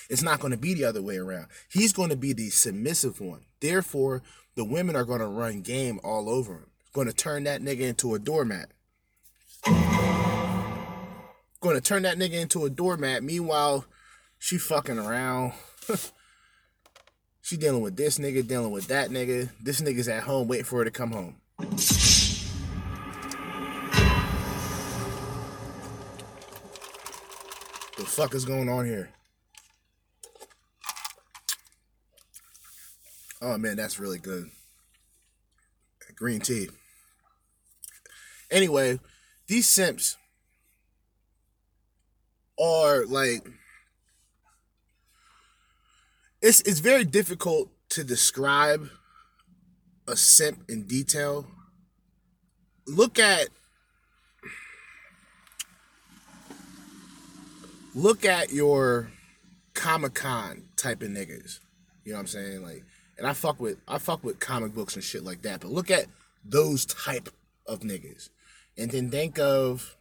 It's 0.09 0.23
not 0.23 0.39
going 0.39 0.51
to 0.51 0.57
be 0.57 0.73
the 0.73 0.85
other 0.85 1.01
way 1.01 1.17
around. 1.17 1.47
He's 1.69 1.91
going 1.91 2.11
to 2.11 2.15
be 2.15 2.31
the 2.31 2.49
submissive 2.49 3.19
one. 3.19 3.41
Therefore, 3.59 4.21
the 4.55 4.63
women 4.63 4.95
are 4.95 5.05
going 5.05 5.19
to 5.19 5.27
run 5.27 5.61
game 5.61 5.99
all 6.01 6.29
over 6.29 6.53
him. 6.53 6.67
Going 6.93 7.07
to 7.07 7.13
turn 7.13 7.43
that 7.43 7.61
nigga 7.61 7.81
into 7.81 8.15
a 8.15 8.19
doormat. 8.19 8.69
Going 11.63 11.77
to 11.77 11.81
turn 11.81 12.03
that 12.03 12.17
nigga 12.17 12.33
into 12.33 12.65
a 12.65 12.69
doormat. 12.69 13.23
Meanwhile, 13.23 13.85
she 14.37 14.57
fucking 14.57 14.99
around. 14.99 15.53
she 17.41 17.55
dealing 17.55 17.81
with 17.81 17.95
this 17.95 18.19
nigga, 18.19 18.45
dealing 18.45 18.71
with 18.71 18.87
that 18.87 19.11
nigga. 19.11 19.49
This 19.61 19.79
nigga's 19.79 20.09
at 20.09 20.23
home 20.23 20.49
waiting 20.49 20.65
for 20.65 20.79
her 20.79 20.83
to 20.83 20.91
come 20.91 21.11
home. 21.11 21.37
The 27.95 28.05
fuck 28.05 28.35
is 28.35 28.43
going 28.43 28.67
on 28.67 28.85
here? 28.85 29.11
Oh 33.41 33.57
man, 33.57 33.77
that's 33.77 34.01
really 34.01 34.19
good. 34.19 34.49
Green 36.17 36.41
tea. 36.41 36.67
Anyway, 38.51 38.99
these 39.47 39.65
simps 39.65 40.17
are 42.63 43.05
like 43.05 43.45
it's 46.41 46.61
it's 46.61 46.79
very 46.79 47.03
difficult 47.03 47.69
to 47.89 48.03
describe 48.03 48.89
a 50.07 50.15
simp 50.15 50.63
in 50.69 50.83
detail. 50.83 51.45
Look 52.87 53.19
at 53.19 53.49
look 57.93 58.25
at 58.25 58.51
your 58.51 59.11
Comic 59.73 60.13
Con 60.13 60.63
type 60.77 61.01
of 61.01 61.09
niggas. 61.09 61.59
You 62.03 62.11
know 62.11 62.17
what 62.17 62.21
I'm 62.21 62.27
saying? 62.27 62.63
Like, 62.63 62.83
and 63.17 63.27
I 63.27 63.33
fuck 63.33 63.59
with 63.59 63.77
I 63.87 63.97
fuck 63.97 64.23
with 64.23 64.39
comic 64.39 64.73
books 64.73 64.95
and 64.95 65.03
shit 65.03 65.23
like 65.23 65.41
that. 65.43 65.61
But 65.61 65.71
look 65.71 65.91
at 65.91 66.07
those 66.43 66.85
type 66.85 67.29
of 67.65 67.81
niggas, 67.81 68.29
and 68.77 68.91
then 68.91 69.09
think 69.09 69.39
of 69.39 69.95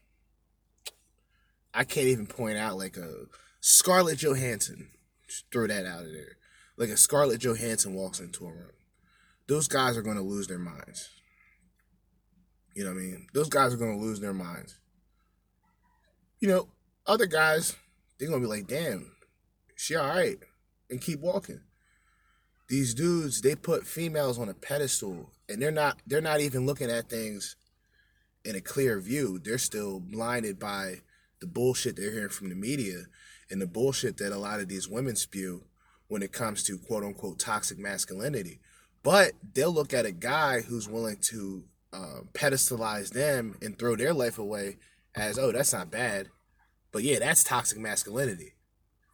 I 1.75 1.85
can't 1.85 2.09
even 2.09 2.27
point 2.27 2.59
out 2.59 2.77
like 2.77 2.97
a 2.97 3.27
Scarlett 3.61 4.19
Johansson. 4.19 4.89
Just 5.27 5.45
throw 5.53 5.67
that 5.67 5.87
out 5.87 6.05
of 6.05 6.13
there. 6.13 6.37
Like 6.77 6.91
a 6.91 6.97
Scarlett 6.97 7.41
Johansson 7.41 7.95
walks 7.95 8.21
into 8.21 8.47
a 8.47 8.51
room. 8.51 8.73
Those 9.49 9.69
guys 9.69 9.97
are 9.97 10.03
going 10.03 10.17
to 10.17 10.23
lose 10.23 10.47
their 10.47 10.59
minds. 10.59 11.09
You 12.75 12.85
know 12.85 12.91
what 12.91 12.99
I 12.99 13.03
mean? 13.03 13.27
Those 13.35 13.49
guys 13.49 13.75
are 13.75 13.79
going 13.79 13.99
to 13.99 14.05
lose 14.05 14.21
their 14.21 14.35
minds. 14.35 14.79
You 16.41 16.49
know, 16.49 16.69
other 17.07 17.27
guys, 17.27 17.77
they're 18.19 18.29
going 18.29 18.41
to 18.41 18.47
be 18.47 18.51
like, 18.51 18.67
damn, 18.67 19.13
she 19.77 19.95
all 19.95 20.09
right. 20.09 20.39
And 20.91 21.01
keep 21.01 21.21
walking. 21.21 21.61
These 22.69 22.95
dudes, 22.95 23.43
they 23.43 23.55
put 23.55 23.87
females 23.87 24.39
on 24.39 24.49
a 24.49 24.55
pedestal 24.55 25.31
and 25.49 25.61
they're 25.61 25.71
not 25.71 25.99
they're 26.07 26.23
not 26.23 26.41
even 26.41 26.65
looking 26.65 26.91
at 26.91 27.11
things 27.11 27.57
in 28.45 28.57
a 28.57 28.61
clear 28.61 28.99
view. 29.01 29.39
They're 29.39 29.59
still 29.59 30.01
blinded 30.01 30.59
by 30.59 31.03
the 31.43 31.47
bullshit 31.49 31.97
they're 31.97 32.13
hearing 32.13 32.29
from 32.29 32.49
the 32.49 32.55
media 32.55 33.07
and 33.51 33.61
the 33.61 33.67
bullshit 33.67 34.17
that 34.19 34.33
a 34.33 34.39
lot 34.39 34.61
of 34.61 34.69
these 34.69 34.89
women 34.89 35.17
spew 35.17 35.65
when 36.07 36.23
it 36.23 36.33
comes 36.33 36.63
to 36.63 36.79
quote 36.79 37.03
unquote 37.03 37.41
toxic 37.41 37.79
masculinity. 37.79 38.61
But 39.03 39.33
they'll 39.53 39.73
look 39.73 39.93
at 39.93 40.07
a 40.07 40.13
guy 40.13 40.61
who's 40.61 40.89
willing 40.89 41.17
to 41.23 41.65
uh, 41.93 42.21
pedestalize 42.33 43.11
them 43.11 43.57
and 43.61 43.77
throw 43.77 43.97
their 43.97 44.15
life 44.15 44.39
away 44.39 44.77
as, 45.17 45.37
oh, 45.37 45.51
that's 45.51 45.73
not 45.73 45.91
bad. 45.91 46.29
But 46.93 47.03
yeah, 47.03 47.19
that's 47.19 47.43
toxic 47.43 47.79
masculinity. 47.79 48.55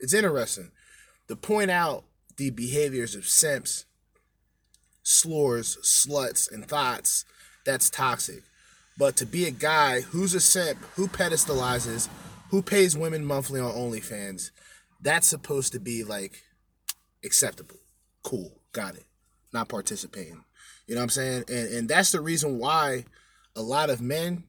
It's 0.01 0.13
interesting 0.13 0.71
to 1.29 1.35
point 1.35 1.71
out 1.71 2.05
the 2.37 2.51
behaviors 2.51 3.15
of 3.15 3.27
simps, 3.27 3.87
slurs, 5.03 5.79
sluts, 5.83 6.53
and 6.53 6.69
thoughts. 6.69 7.25
That's 7.65 7.89
toxic. 7.89 8.43
But 8.99 9.15
to 9.17 9.27
be 9.27 9.47
a 9.47 9.53
guy 9.53 10.01
who's 10.01 10.35
a 10.35 10.41
simp, 10.41 10.81
who 10.97 11.07
pedestalizes, 11.07 12.09
who 12.51 12.63
pays 12.63 12.99
women 12.99 13.25
monthly 13.25 13.61
on 13.61 13.73
OnlyFans, 13.73 14.51
that's 15.01 15.29
supposed 15.29 15.73
to 15.73 15.81
be 15.81 16.03
like 16.03 16.43
acceptable. 17.25 17.77
Cool. 18.25 18.61
Got 18.73 18.97
it. 18.97 19.05
Not 19.53 19.69
participating. 19.69 20.43
You 20.89 20.95
know 20.95 21.01
what 21.01 21.05
I'm 21.05 21.11
saying? 21.11 21.45
And 21.49 21.69
and 21.73 21.89
that's 21.89 22.11
the 22.11 22.21
reason 22.21 22.59
why 22.59 23.05
a 23.55 23.63
lot 23.63 23.89
of 23.89 24.01
men, 24.01 24.45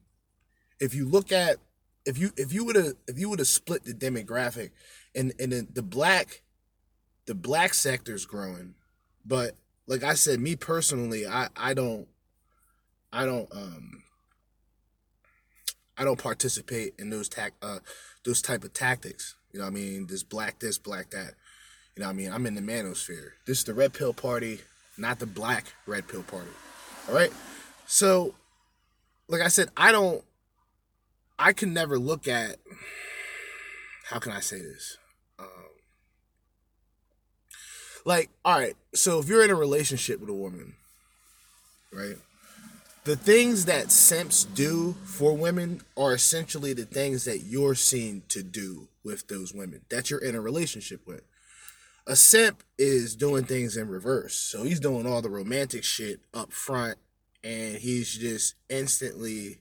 if 0.80 0.94
you 0.94 1.06
look 1.06 1.30
at 1.30 1.58
if 2.04 2.18
you 2.18 2.32
if 2.36 2.52
you 2.52 2.64
would 2.64 2.76
have 2.76 2.94
if 3.06 3.18
you 3.18 3.28
would 3.28 3.38
have 3.38 3.48
split 3.48 3.84
the 3.84 3.94
demographic 3.94 4.70
and 5.14 5.32
and 5.38 5.52
the, 5.52 5.66
the 5.72 5.82
black 5.82 6.42
the 7.26 7.34
black 7.34 7.72
sector's 7.72 8.26
growing, 8.26 8.74
but 9.24 9.54
like 9.86 10.02
I 10.02 10.14
said, 10.14 10.40
me 10.40 10.56
personally, 10.56 11.26
I 11.26 11.48
I 11.56 11.74
don't 11.74 12.08
I 13.12 13.24
don't 13.24 13.48
um 13.52 14.02
I 16.00 16.04
don't 16.04 16.20
participate 16.20 16.94
in 16.98 17.10
those 17.10 17.28
tac 17.28 17.52
uh 17.60 17.80
those 18.24 18.40
type 18.40 18.64
of 18.64 18.72
tactics. 18.72 19.36
You 19.52 19.58
know 19.58 19.66
what 19.66 19.72
I 19.72 19.74
mean? 19.74 20.06
This 20.06 20.22
black 20.22 20.58
this, 20.58 20.78
black 20.78 21.10
that. 21.10 21.34
You 21.94 22.00
know 22.00 22.06
what 22.06 22.14
I 22.14 22.16
mean? 22.16 22.32
I'm 22.32 22.46
in 22.46 22.54
the 22.54 22.62
manosphere. 22.62 23.32
This 23.46 23.58
is 23.58 23.64
the 23.64 23.74
red 23.74 23.92
pill 23.92 24.14
party, 24.14 24.60
not 24.96 25.18
the 25.18 25.26
black 25.26 25.66
red 25.86 26.08
pill 26.08 26.22
party. 26.22 26.48
All 27.06 27.14
right? 27.14 27.32
So 27.86 28.34
like 29.28 29.42
I 29.42 29.48
said, 29.48 29.68
I 29.76 29.92
don't 29.92 30.24
I 31.38 31.52
can 31.52 31.74
never 31.74 31.98
look 31.98 32.26
at 32.26 32.56
how 34.08 34.18
can 34.18 34.32
I 34.32 34.40
say 34.40 34.58
this? 34.58 34.96
Um, 35.38 35.46
like, 38.04 38.30
all 38.44 38.58
right, 38.58 38.74
so 38.94 39.20
if 39.20 39.28
you're 39.28 39.44
in 39.44 39.50
a 39.50 39.54
relationship 39.54 40.18
with 40.20 40.30
a 40.30 40.34
woman, 40.34 40.74
right? 41.92 42.16
The 43.04 43.16
things 43.16 43.64
that 43.64 43.90
simps 43.90 44.44
do 44.44 44.94
for 45.04 45.34
women 45.34 45.80
are 45.96 46.12
essentially 46.12 46.74
the 46.74 46.84
things 46.84 47.24
that 47.24 47.44
you're 47.44 47.74
seen 47.74 48.22
to 48.28 48.42
do 48.42 48.88
with 49.02 49.26
those 49.28 49.54
women 49.54 49.80
that 49.88 50.10
you're 50.10 50.22
in 50.22 50.34
a 50.34 50.40
relationship 50.40 51.06
with. 51.06 51.22
A 52.06 52.14
simp 52.14 52.62
is 52.76 53.16
doing 53.16 53.44
things 53.44 53.76
in 53.76 53.88
reverse. 53.88 54.34
So 54.34 54.64
he's 54.64 54.80
doing 54.80 55.06
all 55.06 55.22
the 55.22 55.30
romantic 55.30 55.82
shit 55.82 56.20
up 56.34 56.52
front 56.52 56.98
and 57.42 57.76
he's 57.78 58.18
just 58.18 58.54
instantly 58.68 59.60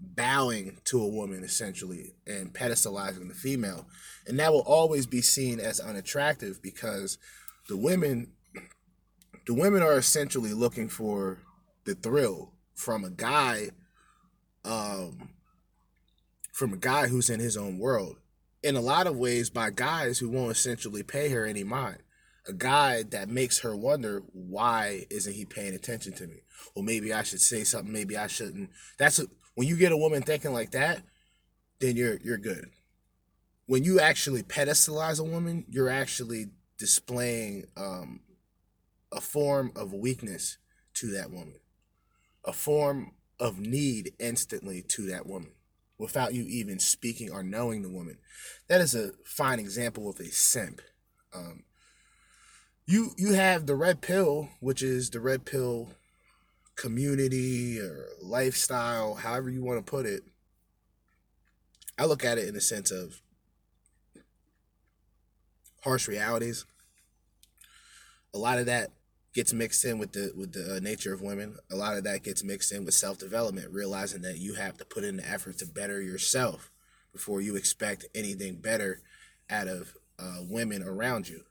bowing 0.00 0.78
to 0.84 1.02
a 1.02 1.08
woman 1.08 1.44
essentially 1.44 2.14
and 2.26 2.52
pedestalizing 2.54 3.28
the 3.28 3.34
female 3.34 3.86
and 4.26 4.36
that 4.38 4.52
will 4.52 4.62
always 4.62 5.06
be 5.06 5.20
seen 5.20 5.60
as 5.60 5.78
unattractive 5.78 6.60
because 6.60 7.18
the 7.68 7.76
women 7.76 8.32
the 9.46 9.54
women 9.54 9.80
are 9.80 9.96
essentially 9.96 10.52
looking 10.52 10.88
for 10.88 11.38
the 11.84 11.94
thrill 11.94 12.51
from 12.74 13.04
a 13.04 13.10
guy 13.10 13.70
um 14.64 15.30
from 16.52 16.72
a 16.72 16.76
guy 16.76 17.08
who's 17.08 17.30
in 17.30 17.40
his 17.40 17.56
own 17.56 17.78
world. 17.78 18.16
In 18.62 18.76
a 18.76 18.80
lot 18.80 19.06
of 19.06 19.16
ways 19.16 19.50
by 19.50 19.70
guys 19.70 20.18
who 20.18 20.28
won't 20.28 20.52
essentially 20.52 21.02
pay 21.02 21.30
her 21.30 21.44
any 21.44 21.64
mind. 21.64 21.98
A 22.46 22.52
guy 22.52 23.02
that 23.04 23.28
makes 23.28 23.60
her 23.60 23.74
wonder 23.74 24.22
why 24.32 25.06
isn't 25.10 25.32
he 25.32 25.44
paying 25.44 25.74
attention 25.74 26.12
to 26.14 26.26
me? 26.26 26.42
Well 26.74 26.84
maybe 26.84 27.12
i 27.12 27.22
should 27.22 27.40
say 27.40 27.64
something 27.64 27.92
maybe 27.92 28.16
i 28.16 28.26
shouldn't. 28.26 28.70
That's 28.98 29.18
a, 29.18 29.26
when 29.54 29.68
you 29.68 29.76
get 29.76 29.92
a 29.92 29.96
woman 29.96 30.22
thinking 30.22 30.52
like 30.52 30.70
that, 30.72 31.02
then 31.80 31.96
you're 31.96 32.18
you're 32.22 32.38
good. 32.38 32.66
When 33.66 33.84
you 33.84 34.00
actually 34.00 34.42
pedestalize 34.42 35.20
a 35.20 35.24
woman, 35.24 35.64
you're 35.68 35.88
actually 35.88 36.46
displaying 36.78 37.66
um, 37.76 38.20
a 39.12 39.20
form 39.20 39.72
of 39.76 39.92
weakness 39.92 40.58
to 40.94 41.12
that 41.12 41.30
woman, 41.30 41.54
a 42.44 42.52
form 42.52 43.12
of 43.38 43.58
need 43.58 44.12
instantly 44.18 44.82
to 44.88 45.06
that 45.06 45.26
woman 45.26 45.52
without 45.98 46.34
you 46.34 46.44
even 46.44 46.78
speaking 46.78 47.30
or 47.30 47.42
knowing 47.42 47.82
the 47.82 47.90
woman. 47.90 48.18
That 48.68 48.80
is 48.80 48.94
a 48.94 49.12
fine 49.24 49.58
example 49.58 50.08
of 50.08 50.18
a 50.20 50.26
simp. 50.26 50.80
Um, 51.34 51.64
you 52.86 53.12
you 53.16 53.34
have 53.34 53.66
the 53.66 53.76
red 53.76 54.00
pill, 54.00 54.50
which 54.60 54.82
is 54.82 55.10
the 55.10 55.20
red 55.20 55.44
pill 55.44 55.90
community 56.76 57.78
or 57.78 58.08
lifestyle, 58.20 59.14
however 59.14 59.50
you 59.50 59.62
want 59.62 59.84
to 59.84 59.90
put 59.90 60.06
it, 60.06 60.24
I 61.98 62.04
look 62.06 62.24
at 62.24 62.38
it 62.38 62.48
in 62.48 62.54
the 62.54 62.60
sense 62.60 62.90
of 62.90 63.20
harsh 65.82 66.08
realities. 66.08 66.64
A 68.34 68.38
lot 68.38 68.58
of 68.58 68.66
that 68.66 68.90
gets 69.34 69.52
mixed 69.52 69.84
in 69.84 69.98
with 69.98 70.12
the 70.12 70.32
with 70.36 70.52
the 70.52 70.76
uh, 70.76 70.80
nature 70.80 71.12
of 71.12 71.22
women. 71.22 71.56
A 71.70 71.76
lot 71.76 71.96
of 71.96 72.04
that 72.04 72.22
gets 72.22 72.44
mixed 72.44 72.72
in 72.72 72.84
with 72.84 72.94
self 72.94 73.18
development, 73.18 73.72
realizing 73.72 74.22
that 74.22 74.38
you 74.38 74.54
have 74.54 74.76
to 74.78 74.84
put 74.84 75.04
in 75.04 75.16
the 75.16 75.28
effort 75.28 75.58
to 75.58 75.66
better 75.66 76.00
yourself 76.00 76.70
before 77.12 77.40
you 77.40 77.56
expect 77.56 78.06
anything 78.14 78.56
better 78.56 79.02
out 79.50 79.68
of 79.68 79.94
uh, 80.18 80.38
women 80.48 80.82
around 80.82 81.28
you. 81.28 81.42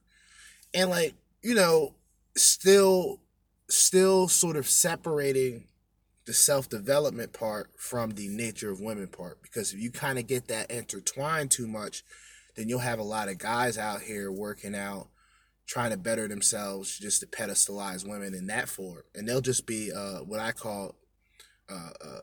And 0.73 0.89
like 0.89 1.15
you 1.41 1.55
know, 1.55 1.95
still 2.35 3.19
still 3.69 4.27
sort 4.27 4.57
of 4.57 4.67
separating 4.67 5.65
the 6.25 6.33
self 6.33 6.69
development 6.69 7.33
part 7.33 7.69
from 7.77 8.11
the 8.11 8.27
nature 8.27 8.71
of 8.71 8.79
women 8.79 9.07
part 9.07 9.41
because 9.41 9.73
if 9.73 9.79
you 9.79 9.91
kind 9.91 10.19
of 10.19 10.27
get 10.27 10.47
that 10.47 10.69
intertwined 10.69 11.51
too 11.51 11.67
much, 11.67 12.03
then 12.55 12.69
you'll 12.69 12.79
have 12.79 12.99
a 12.99 13.03
lot 13.03 13.27
of 13.27 13.37
guys 13.37 13.77
out 13.77 14.01
here 14.01 14.31
working 14.31 14.75
out, 14.75 15.07
trying 15.71 15.91
to 15.91 15.97
better 15.97 16.27
themselves 16.27 16.99
just 16.99 17.21
to 17.21 17.25
pedestalize 17.25 18.05
women 18.05 18.33
in 18.33 18.47
that 18.47 18.67
form. 18.67 19.03
And 19.15 19.25
they'll 19.25 19.39
just 19.39 19.65
be 19.65 19.89
uh, 19.89 20.17
what 20.17 20.41
I 20.41 20.51
call 20.51 20.95
uh, 21.69 21.91
uh, 22.03 22.19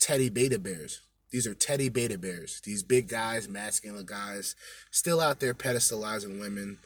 teddy 0.00 0.30
beta 0.30 0.58
bears. 0.58 1.02
These 1.30 1.46
are 1.46 1.52
teddy 1.52 1.90
beta 1.90 2.16
bears. 2.16 2.62
These 2.64 2.82
big 2.82 3.06
guys, 3.06 3.50
masculine 3.50 4.06
guys, 4.06 4.56
still 4.90 5.20
out 5.20 5.40
there 5.40 5.52
pedestalizing 5.52 6.40
women. 6.40 6.78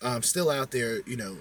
Um, 0.00 0.22
still 0.22 0.48
out 0.48 0.70
there, 0.70 1.00
you 1.06 1.18
know. 1.18 1.36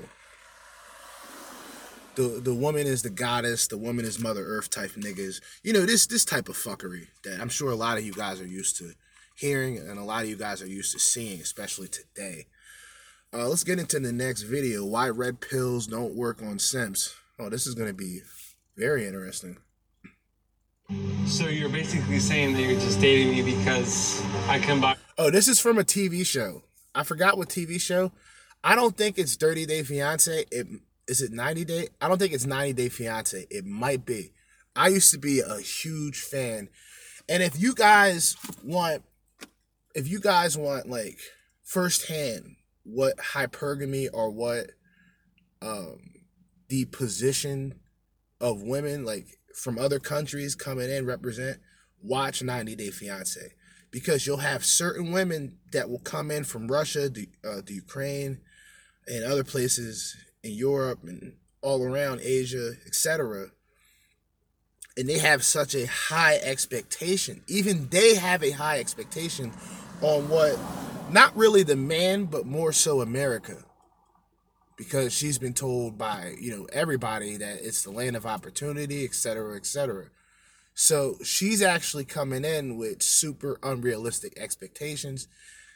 The 2.15 2.41
the 2.41 2.53
woman 2.53 2.88
is 2.88 3.01
the 3.01 3.10
goddess. 3.10 3.67
The 3.67 3.77
woman 3.77 4.03
is 4.03 4.19
Mother 4.19 4.43
Earth 4.43 4.69
type 4.69 4.91
niggas. 4.91 5.39
You 5.63 5.71
know 5.71 5.86
this 5.86 6.08
this 6.08 6.25
type 6.25 6.49
of 6.49 6.55
fuckery 6.55 7.08
that 7.23 7.39
I'm 7.39 7.49
sure 7.49 7.71
a 7.71 7.75
lot 7.75 7.97
of 7.97 8.05
you 8.05 8.13
guys 8.13 8.41
are 8.41 8.47
used 8.47 8.77
to 8.77 8.91
hearing, 9.36 9.77
and 9.77 9.99
a 9.99 10.03
lot 10.03 10.23
of 10.23 10.29
you 10.29 10.38
guys 10.38 10.62
are 10.62 10.67
used 10.67 10.93
to 10.93 10.99
seeing, 10.99 11.41
especially 11.41 11.89
today. 11.89 12.47
Uh, 13.36 13.50
let's 13.50 13.65
get 13.65 13.80
into 13.80 14.00
the 14.00 14.13
next 14.13 14.43
video. 14.43 14.86
Why 14.86 15.10
red 15.10 15.41
pills 15.41 15.88
don't 15.88 16.15
work 16.15 16.41
on 16.41 16.58
simps. 16.58 17.13
Oh, 17.38 17.50
this 17.50 17.67
is 17.67 17.76
gonna 17.76 17.91
be 17.91 18.21
very 18.78 19.06
interesting. 19.06 19.58
So 21.26 21.48
you're 21.48 21.67
basically 21.67 22.19
saying 22.19 22.54
that 22.54 22.62
you're 22.62 22.80
just 22.80 23.02
dating 23.02 23.32
me 23.32 23.41
because 23.41 24.24
I 24.48 24.60
can 24.60 24.80
buy. 24.80 24.95
Oh, 25.17 25.32
this 25.32 25.50
is 25.50 25.60
from 25.60 25.78
a 25.78 25.84
TV 25.84 26.26
show. 26.26 26.63
I 26.93 27.04
forgot 27.04 27.38
what 27.38 27.50
TV 27.50 27.82
show. 27.82 28.13
I 28.63 28.74
don't 28.74 28.95
think 28.95 29.17
it's 29.17 29.36
30 29.36 29.65
Day 29.65 29.84
Fiance. 29.84 30.45
It 30.50 30.67
is 31.10 31.21
it 31.21 31.34
90 31.34 31.65
Day? 31.65 31.88
I 32.00 32.08
don't 32.08 32.17
think 32.17 32.32
it's 32.32 32.45
90 32.45 32.71
Day 32.71 32.88
Fiance. 32.88 33.48
It 33.50 33.65
might 33.65 34.06
be. 34.06 34.32
I 34.78 34.88
used 34.88 35.12
to 35.12 35.17
be 35.17 35.41
a 35.41 35.58
huge 35.58 36.21
fan. 36.21 36.69
And 37.28 37.43
if 37.43 37.60
you 37.62 37.76
guys 37.76 38.38
want 38.63 39.04
if 39.93 40.08
you 40.08 40.21
guys 40.21 40.58
want 40.58 40.89
like 40.89 41.19
firsthand 41.63 42.54
what 42.86 43.17
hypergamy 43.17 44.08
or 44.13 44.32
what 44.32 44.67
um 45.62 46.00
the 46.69 46.86
position 46.86 47.74
of 48.39 48.62
women 48.62 49.04
like 49.04 49.28
from 49.54 49.78
other 49.78 50.00
countries 50.00 50.56
coming 50.56 50.89
in 50.89 51.06
represent, 51.06 51.60
watch 52.02 52.43
90 52.43 52.76
Day 52.76 52.89
Fiance 52.89 53.54
because 53.89 54.28
you'll 54.28 54.38
have 54.38 54.65
certain 54.65 55.13
women 55.13 55.58
that 55.71 55.89
will 55.89 56.00
come 56.00 56.30
in 56.30 56.43
from 56.43 56.67
Russia, 56.67 57.08
the, 57.08 57.30
uh, 57.48 57.62
the 57.65 57.76
Ukraine, 57.76 58.41
and 59.08 59.24
other 59.24 59.45
places 59.45 60.17
in 60.43 60.52
Europe 60.52 61.00
and 61.04 61.38
all 61.62 61.82
around 61.82 62.19
Asia, 62.21 62.74
etc. 62.86 63.48
And 64.98 65.08
they 65.08 65.19
have 65.19 65.45
such 65.45 65.74
a 65.76 65.86
high 65.86 66.36
expectation. 66.43 67.41
Even 67.48 67.88
they 67.89 68.15
have 68.15 68.43
a 68.43 68.52
high 68.52 68.80
expectation 68.80 69.54
on 70.01 70.29
what, 70.29 70.58
not 71.12 71.36
really 71.36 71.63
the 71.63 71.75
man, 71.75 72.25
but 72.25 72.45
more 72.45 72.71
so 72.71 73.01
America 73.01 73.58
because 74.77 75.13
she's 75.13 75.38
been 75.38 75.53
told 75.53 75.97
by 75.97 76.36
you 76.39 76.51
know 76.51 76.67
everybody 76.73 77.38
that 77.38 77.60
it's 77.62 77.84
the 77.84 77.91
land 77.91 78.15
of 78.15 78.25
opportunity, 78.25 79.05
et 79.05 79.13
cetera, 79.13 79.55
et 79.55 79.65
cetera. 79.65 80.08
So 80.73 81.15
she's 81.23 81.62
actually 81.62 82.05
coming 82.05 82.43
in 82.43 82.77
with 82.77 83.01
super 83.01 83.58
unrealistic 83.63 84.38
expectations. 84.38 85.27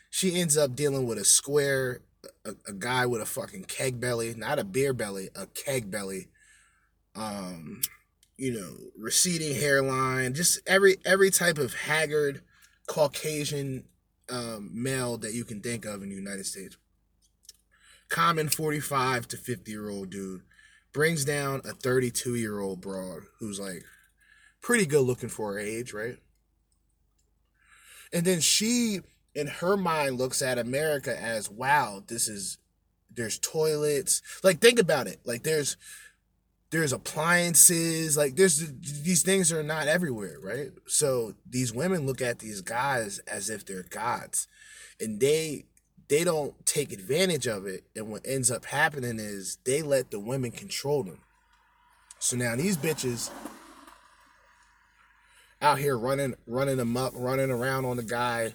She 0.09 0.39
ends 0.39 0.57
up 0.57 0.75
dealing 0.75 1.07
with 1.07 1.17
a 1.17 1.23
square, 1.23 2.01
a, 2.43 2.51
a 2.67 2.73
guy 2.73 3.05
with 3.05 3.21
a 3.21 3.25
fucking 3.25 3.65
keg 3.65 3.99
belly, 3.99 4.33
not 4.35 4.59
a 4.59 4.63
beer 4.65 4.93
belly, 4.93 5.29
a 5.35 5.45
keg 5.47 5.89
belly. 5.89 6.27
Um, 7.15 7.81
you 8.37 8.53
know, 8.53 8.73
receding 8.97 9.55
hairline, 9.55 10.33
just 10.33 10.59
every 10.67 10.97
every 11.05 11.29
type 11.29 11.57
of 11.57 11.73
haggard 11.73 12.41
Caucasian 12.87 13.85
um, 14.31 14.69
male 14.73 15.17
that 15.17 15.33
you 15.33 15.43
can 15.43 15.61
think 15.61 15.85
of 15.85 16.03
in 16.03 16.09
the 16.09 16.15
United 16.15 16.45
States 16.45 16.77
common 18.09 18.49
45 18.49 19.27
to 19.29 19.37
50 19.37 19.71
year 19.71 19.89
old 19.89 20.09
dude 20.09 20.41
brings 20.91 21.23
down 21.23 21.61
a 21.63 21.73
32 21.73 22.35
year 22.35 22.59
old 22.59 22.81
broad 22.81 23.23
who's 23.39 23.59
like 23.59 23.83
pretty 24.61 24.85
good 24.85 25.01
looking 25.01 25.29
for 25.29 25.53
her 25.53 25.59
age, 25.59 25.93
right? 25.93 26.17
And 28.11 28.25
then 28.25 28.39
she, 28.39 29.01
in 29.35 29.45
her 29.47 29.77
mind, 29.77 30.17
looks 30.17 30.41
at 30.41 30.57
America 30.57 31.19
as 31.21 31.49
wow, 31.49 32.03
this 32.07 32.27
is 32.27 32.57
there's 33.13 33.37
toilets. 33.37 34.21
Like 34.43 34.59
think 34.59 34.79
about 34.79 35.07
it. 35.07 35.19
Like 35.23 35.43
there's 35.43 35.77
there's 36.71 36.93
appliances. 36.93 38.15
Like 38.15 38.35
there's 38.35 38.71
these 39.01 39.23
things 39.23 39.51
are 39.51 39.63
not 39.63 39.87
everywhere, 39.87 40.37
right? 40.41 40.71
So 40.87 41.33
these 41.49 41.73
women 41.73 42.05
look 42.05 42.21
at 42.21 42.39
these 42.39 42.61
guys 42.61 43.19
as 43.19 43.49
if 43.49 43.65
they're 43.65 43.85
gods, 43.89 44.47
and 44.99 45.19
they 45.19 45.65
they 46.09 46.23
don't 46.23 46.65
take 46.65 46.91
advantage 46.91 47.47
of 47.47 47.65
it. 47.65 47.83
And 47.95 48.09
what 48.11 48.25
ends 48.25 48.51
up 48.51 48.65
happening 48.65 49.19
is 49.19 49.57
they 49.63 49.81
let 49.81 50.11
the 50.11 50.19
women 50.19 50.51
control 50.51 51.03
them. 51.03 51.19
So 52.19 52.35
now 52.35 52.55
these 52.55 52.77
bitches 52.77 53.29
out 55.61 55.79
here 55.79 55.97
running 55.97 56.35
running 56.45 56.79
amok, 56.79 57.13
running 57.15 57.51
around 57.51 57.85
on 57.85 57.97
the 57.97 58.03
guy, 58.03 58.53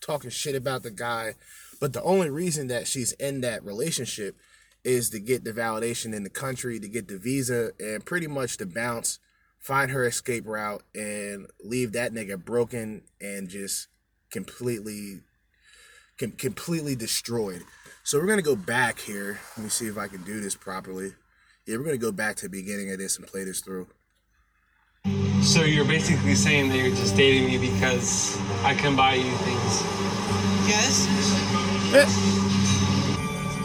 talking 0.00 0.30
shit 0.30 0.56
about 0.56 0.82
the 0.82 0.90
guy. 0.90 1.34
But 1.80 1.92
the 1.92 2.02
only 2.02 2.30
reason 2.30 2.68
that 2.68 2.86
she's 2.86 3.12
in 3.12 3.40
that 3.40 3.64
relationship 3.64 4.36
is 4.84 5.10
to 5.10 5.20
get 5.20 5.44
the 5.44 5.52
validation 5.52 6.14
in 6.14 6.24
the 6.24 6.30
country, 6.30 6.80
to 6.80 6.88
get 6.88 7.08
the 7.08 7.18
visa, 7.18 7.70
and 7.78 8.04
pretty 8.04 8.26
much 8.26 8.56
to 8.56 8.66
bounce, 8.66 9.18
find 9.58 9.90
her 9.90 10.04
escape 10.04 10.46
route, 10.46 10.82
and 10.94 11.46
leave 11.62 11.92
that 11.92 12.12
nigga 12.12 12.42
broken 12.42 13.02
and 13.20 13.48
just 13.48 13.88
completely 14.30 15.20
com- 16.18 16.32
completely 16.32 16.96
destroyed. 16.96 17.62
So 18.02 18.18
we're 18.18 18.26
gonna 18.26 18.42
go 18.42 18.56
back 18.56 18.98
here. 18.98 19.38
Let 19.56 19.64
me 19.64 19.70
see 19.70 19.86
if 19.86 19.96
I 19.96 20.08
can 20.08 20.22
do 20.24 20.40
this 20.40 20.56
properly. 20.56 21.12
Yeah, 21.66 21.76
we're 21.76 21.84
gonna 21.84 21.98
go 21.98 22.12
back 22.12 22.36
to 22.36 22.46
the 22.46 22.50
beginning 22.50 22.90
of 22.90 22.98
this 22.98 23.16
and 23.16 23.26
play 23.26 23.44
this 23.44 23.60
through. 23.60 23.86
So 25.42 25.62
you're 25.62 25.84
basically 25.84 26.34
saying 26.34 26.68
that 26.70 26.78
you're 26.78 26.94
just 26.94 27.16
dating 27.16 27.46
me 27.46 27.58
because 27.58 28.36
I 28.62 28.74
can 28.74 28.96
buy 28.96 29.14
you 29.14 29.30
things. 29.38 29.82
Yes? 30.68 31.08
Eh. 31.94 32.51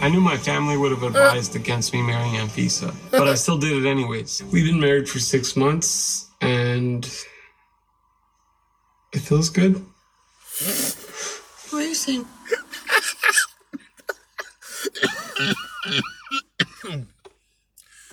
I 0.01 0.09
knew 0.09 0.21
my 0.21 0.37
family 0.37 0.77
would 0.77 0.91
have 0.91 1.03
advised 1.03 1.55
against 1.55 1.91
me 1.93 2.01
marrying 2.01 2.35
Anfisa, 2.35 2.93
but 3.11 3.27
I 3.27 3.35
still 3.35 3.57
did 3.57 3.83
it 3.83 3.89
anyways. 3.89 4.43
We've 4.51 4.65
been 4.65 4.79
married 4.79 5.09
for 5.09 5.19
six 5.19 5.55
months, 5.55 6.29
and 6.41 7.05
it 9.13 9.19
feels 9.19 9.49
good. 9.49 9.83
What 11.71 11.83
are 11.83 11.87
you 11.87 11.95
saying? 11.95 12.25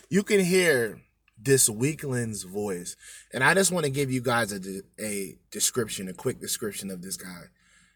You 0.08 0.22
can 0.22 0.40
hear 0.40 1.00
this 1.40 1.68
weakling's 1.68 2.44
voice, 2.44 2.96
and 3.32 3.44
I 3.44 3.54
just 3.54 3.72
want 3.72 3.84
to 3.84 3.90
give 3.90 4.10
you 4.10 4.20
guys 4.20 4.52
a, 4.52 4.58
de- 4.58 4.82
a 5.00 5.36
description, 5.50 6.08
a 6.08 6.12
quick 6.14 6.40
description 6.40 6.90
of 6.90 7.02
this 7.02 7.16
guy. 7.16 7.44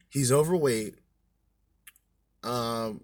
He's 0.09 0.31
overweight. 0.33 0.96
Um, 2.42 3.03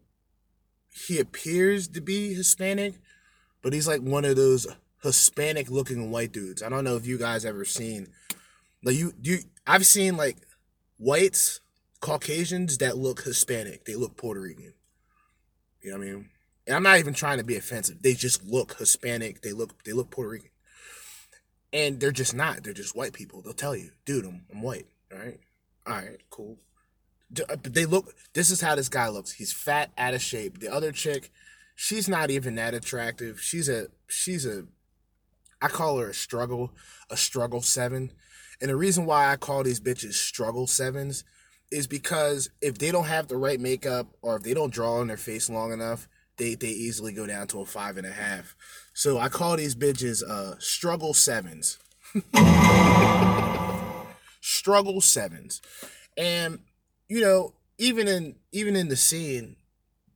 he 0.94 1.18
appears 1.18 1.88
to 1.88 2.00
be 2.00 2.35
Hispanic, 2.35 2.94
but 3.62 3.72
he's 3.72 3.88
like 3.88 4.01
one 4.01 4.24
of 4.24 4.36
those 4.36 4.66
Hispanic 5.03 5.70
looking 5.70 6.11
white 6.11 6.32
dudes. 6.32 6.62
I 6.62 6.68
don't 6.68 6.84
know 6.84 6.97
if 6.97 7.07
you 7.07 7.18
guys 7.18 7.45
ever 7.45 7.64
seen 7.64 8.09
like 8.82 8.97
you 8.97 9.12
you 9.22 9.38
I've 9.66 9.86
seen 9.86 10.16
like 10.16 10.36
whites, 10.99 11.61
Caucasians 12.01 12.78
that 12.78 12.97
look 12.97 13.22
Hispanic. 13.22 13.84
They 13.84 13.97
look 13.97 14.16
Puerto 14.16 14.40
Rican. 14.40 14.74
You 15.82 15.92
know 15.92 15.99
what 15.99 16.07
I 16.07 16.11
mean? 16.11 16.30
And 16.66 16.76
I'm 16.76 16.82
not 16.82 16.99
even 16.99 17.12
trying 17.12 17.38
to 17.38 17.45
be 17.45 17.57
offensive. 17.57 18.01
They 18.01 18.14
just 18.14 18.45
look 18.45 18.78
Hispanic. 18.78 19.42
They 19.42 19.53
look 19.53 19.82
they 19.84 19.92
look 19.92 20.11
Puerto 20.11 20.30
Rican. 20.30 20.51
And 21.72 21.99
they're 21.99 22.12
just 22.12 22.34
not. 22.34 22.62
They're 22.62 22.72
just 22.72 22.95
white 22.95 23.12
people. 23.12 23.42
They'll 23.42 23.53
tell 23.53 23.74
you, 23.74 23.90
dude, 24.05 24.24
I'm, 24.24 24.45
I'm 24.53 24.62
white. 24.62 24.86
All 25.12 25.18
right. 25.18 25.40
All 25.86 25.95
right, 25.95 26.20
cool. 26.30 26.59
Uh, 27.49 27.57
they 27.62 27.87
look. 27.87 28.14
This 28.32 28.51
is 28.51 28.61
how 28.61 28.74
this 28.74 28.89
guy 28.89 29.09
looks. 29.09 29.32
He's 29.32 29.53
fat, 29.53 29.91
out 29.97 30.14
of 30.14 30.22
shape. 30.22 30.61
The 30.61 30.72
other 30.72 30.93
chick, 30.93 31.30
she's 31.74 32.09
not 32.09 32.30
even 32.30 32.55
that 32.57 32.74
attractive. 32.74 33.41
She's 33.41 33.68
a 33.68 33.89
she's 34.07 34.47
a. 34.47 34.64
I 35.62 35.68
call 35.68 35.99
her 35.99 36.11
a 36.11 36.14
struggle, 36.14 36.72
a 37.09 37.16
struggle 37.16 37.62
seven, 37.62 38.12
and 38.61 38.70
the 38.70 38.76
reason 38.76 39.07
why 39.07 39.30
I 39.30 39.37
call 39.37 39.62
these 39.62 39.80
bitches 39.80 40.14
struggle 40.14 40.66
sevens 40.66 41.24
is 41.70 41.87
because 41.87 42.51
if 42.61 42.78
they 42.78 42.91
don't 42.91 43.07
have 43.07 43.28
the 43.28 43.37
right 43.37 43.59
makeup 43.59 44.07
or 44.22 44.37
if 44.37 44.43
they 44.43 44.55
don't 44.55 44.72
draw 44.72 45.01
on 45.01 45.09
their 45.09 45.16
face 45.16 45.49
long 45.51 45.72
enough, 45.72 46.09
they 46.37 46.55
they 46.55 46.68
easily 46.68 47.12
go 47.12 47.26
down 47.26 47.47
to 47.49 47.61
a 47.61 47.66
five 47.66 47.97
and 47.97 48.07
a 48.07 48.12
half. 48.12 48.57
So 48.93 49.18
I 49.18 49.28
call 49.28 49.57
these 49.57 49.74
bitches 49.74 50.22
uh 50.22 50.59
struggle 50.59 51.14
sevens. 51.14 51.78
struggle 54.41 55.01
sevens. 55.01 55.61
And 56.16 56.61
you 57.09 57.20
know, 57.20 57.55
even 57.78 58.09
in 58.09 58.36
even 58.52 58.76
in 58.76 58.88
the 58.88 58.96
scene 58.96 59.57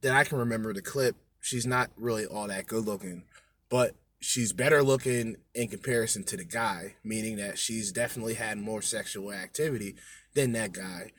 that 0.01 0.13
I 0.13 0.25
can 0.25 0.39
remember 0.39 0.73
the 0.73 0.83
clip, 0.83 1.17
she's 1.41 1.67
not 1.67 1.91
really 1.97 2.27
all 2.27 2.49
that 2.49 2.67
good 2.67 2.85
looking, 2.85 3.25
but 3.69 3.95
she's 4.21 4.53
better 4.53 4.83
looking 4.83 5.37
in 5.55 5.69
comparison 5.69 6.25
to 6.25 6.37
the 6.37 6.45
guy, 6.45 6.95
meaning 7.05 7.37
that 7.37 7.59
she's 7.59 7.93
definitely 7.93 8.35
had 8.35 8.59
more 8.59 8.83
sexual 8.83 9.33
activity 9.33 9.97
than 10.35 10.53
that 10.53 10.73
guy. 10.73 11.13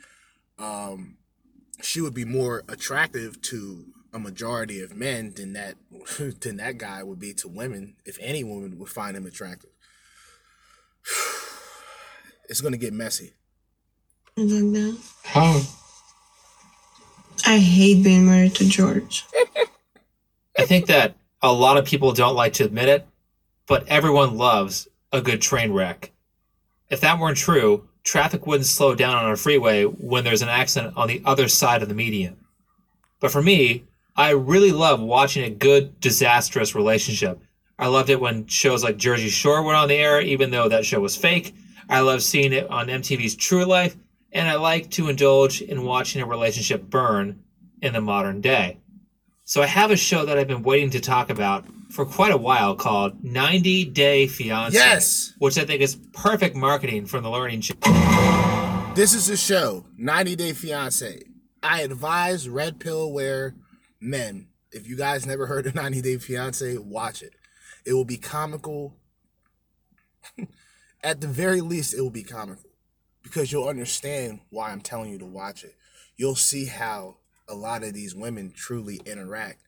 Um 0.58 1.18
she 1.82 2.02
would 2.02 2.14
be 2.14 2.26
more 2.26 2.64
attractive 2.68 3.42
to 3.42 3.86
a 4.14 4.20
majority 4.20 4.82
of 4.82 4.96
men 4.96 5.34
than 5.36 5.54
that 5.54 5.76
than 6.42 6.58
that 6.58 6.78
guy 6.78 7.04
would 7.04 7.20
be 7.20 7.34
to 7.34 7.48
women 7.48 7.96
if 8.06 8.18
any 8.20 8.44
woman 8.44 8.78
would 8.80 8.90
find 8.90 9.16
him 9.16 9.26
attractive. 9.26 9.72
It's 12.52 12.62
gonna 12.62 12.78
get 12.78 12.94
messy. 12.94 13.34
Like 14.40 14.74
that. 14.74 14.98
How? 15.24 15.62
I 17.46 17.58
hate 17.58 18.04
being 18.04 18.26
married 18.26 18.56
to 18.56 18.68
George. 18.68 19.26
I 20.58 20.66
think 20.66 20.88
that 20.88 21.16
a 21.42 21.52
lot 21.52 21.78
of 21.78 21.86
people 21.86 22.14
don't 22.14 22.36
like 22.36 22.54
to 22.54 22.64
admit 22.64 22.88
it, 22.88 23.08
but 23.68 23.88
everyone 23.88 24.38
loves 24.38 24.88
a 25.12 25.22
good 25.22 25.42
train 25.42 25.74
wreck. 25.74 26.12
If 26.90 27.02
that 27.02 27.20
weren't 27.20 27.38
true, 27.38 27.88
traffic 28.04 28.48
wouldn't 28.48 28.66
slow 28.66 28.96
down 28.96 29.16
on 29.16 29.32
a 29.32 29.36
freeway 29.36 29.84
when 29.84 30.24
there's 30.24 30.42
an 30.42 30.50
accident 30.50 30.96
on 30.96 31.08
the 31.10 31.22
other 31.26 31.48
side 31.48 31.82
of 31.82 31.90
the 31.90 31.96
median. 31.96 32.38
But 33.20 33.32
for 33.32 33.42
me, 33.42 33.84
I 34.16 34.32
really 34.32 34.72
love 34.72 35.02
watching 35.02 35.44
a 35.44 35.50
good, 35.50 36.00
disastrous 36.00 36.76
relationship. 36.76 37.42
I 37.78 37.88
loved 37.88 38.10
it 38.10 38.20
when 38.20 38.48
shows 38.48 38.84
like 38.84 38.98
Jersey 38.98 39.30
Shore 39.30 39.64
went 39.64 39.78
on 39.78 39.90
the 39.90 39.96
air, 39.96 40.22
even 40.22 40.52
though 40.52 40.70
that 40.70 40.86
show 40.86 41.00
was 41.00 41.16
fake. 41.16 41.54
I 41.90 42.02
love 42.02 42.22
seeing 42.22 42.54
it 42.54 42.70
on 42.70 42.88
MTV's 42.88 43.36
True 43.36 43.66
Life, 43.66 43.96
and 44.32 44.48
I 44.48 44.56
like 44.56 44.92
to 44.92 45.10
indulge 45.10 45.62
in 45.62 45.84
watching 45.84 46.22
a 46.22 46.26
relationship 46.26 46.84
burn 46.84 47.44
in 47.82 47.94
the 47.94 48.02
modern 48.02 48.42
day. 48.42 48.78
So 49.46 49.62
I 49.62 49.66
have 49.66 49.90
a 49.90 49.98
show 49.98 50.26
that 50.26 50.38
I've 50.38 50.48
been 50.48 50.62
waiting 50.62 50.92
to 50.92 51.00
talk 51.00 51.30
about 51.30 51.66
for 51.90 52.06
quite 52.06 52.32
a 52.32 52.38
while 52.38 52.76
called 52.76 53.24
90 53.24 53.86
Day 53.86 54.28
Fiance. 54.28 54.76
Yes! 54.78 55.34
Which 55.40 55.58
I 55.58 55.66
think 55.66 55.82
is 55.82 55.96
perfect 56.14 56.56
marketing 56.56 57.08
from 57.08 57.24
the 57.24 57.32
Learning 57.32 57.62
Channel. 57.62 58.94
This 58.94 59.14
is 59.14 59.30
a 59.30 59.38
show, 59.38 59.86
90 59.98 60.36
Day 60.36 60.54
Fiance. 60.54 61.24
I 61.64 61.82
advise 61.82 62.48
red 62.48 62.80
pill 62.80 63.12
wear 63.12 63.56
men. 64.00 64.48
If 64.72 64.88
you 64.88 64.96
guys 64.96 65.26
never 65.26 65.48
heard 65.48 65.66
of 65.66 65.74
90 65.74 66.02
Day 66.02 66.18
Fiance, 66.18 66.78
watch 66.78 67.24
it. 67.24 67.34
It 67.86 67.94
will 67.94 68.06
be 68.06 68.18
comical. 68.18 68.98
At 71.04 71.22
the 71.22 71.28
very 71.28 71.62
least, 71.62 71.96
it 71.96 72.02
will 72.02 72.12
be 72.12 72.24
comical 72.24 72.69
because 73.30 73.52
you'll 73.52 73.68
understand 73.68 74.42
why 74.50 74.72
I'm 74.72 74.82
telling 74.82 75.12
you 75.12 75.20
to 75.20 75.26
watch 75.26 75.64
it. 75.64 75.76
You'll 76.18 76.36
see 76.36 76.66
how 76.66 77.18
a 77.48 77.56
lot 77.56 77.84
of 77.84 77.94
these 77.94 78.16
women 78.16 78.52
truly 78.56 79.00
interact. 79.06 79.62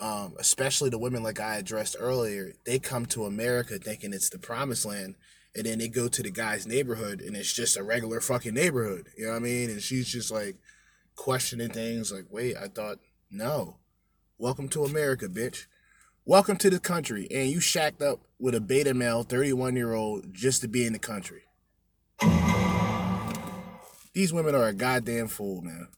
Um, 0.00 0.34
especially 0.38 0.90
the 0.90 0.98
women 0.98 1.22
like 1.22 1.40
I 1.40 1.56
addressed 1.56 1.96
earlier, 1.98 2.52
they 2.64 2.78
come 2.78 3.06
to 3.06 3.24
America 3.24 3.78
thinking 3.78 4.12
it's 4.12 4.30
the 4.30 4.38
promised 4.38 4.84
land, 4.84 5.16
and 5.56 5.66
then 5.66 5.78
they 5.78 5.88
go 5.88 6.06
to 6.08 6.22
the 6.22 6.30
guy's 6.30 6.66
neighborhood 6.66 7.20
and 7.20 7.36
it's 7.36 7.52
just 7.52 7.76
a 7.76 7.82
regular 7.82 8.20
fucking 8.20 8.54
neighborhood. 8.54 9.08
You 9.16 9.26
know 9.26 9.32
what 9.32 9.38
I 9.38 9.40
mean? 9.40 9.70
And 9.70 9.82
she's 9.82 10.08
just 10.08 10.30
like 10.30 10.56
questioning 11.16 11.70
things 11.70 12.12
like, 12.12 12.26
wait, 12.30 12.56
I 12.56 12.68
thought, 12.68 12.98
no. 13.30 13.78
Welcome 14.38 14.68
to 14.70 14.84
America, 14.84 15.26
bitch. 15.26 15.66
Welcome 16.24 16.58
to 16.58 16.70
the 16.70 16.78
country. 16.78 17.26
And 17.30 17.50
you 17.50 17.58
shacked 17.58 18.02
up 18.02 18.20
with 18.38 18.54
a 18.54 18.60
beta 18.60 18.94
male 18.94 19.24
31 19.24 19.74
year 19.74 19.94
old 19.94 20.32
just 20.32 20.60
to 20.60 20.68
be 20.68 20.86
in 20.86 20.92
the 20.92 20.98
country. 21.00 21.47
These 24.12 24.32
women 24.32 24.54
are 24.54 24.66
a 24.66 24.72
goddamn 24.72 25.28
fool, 25.28 25.62
man. 25.62 25.88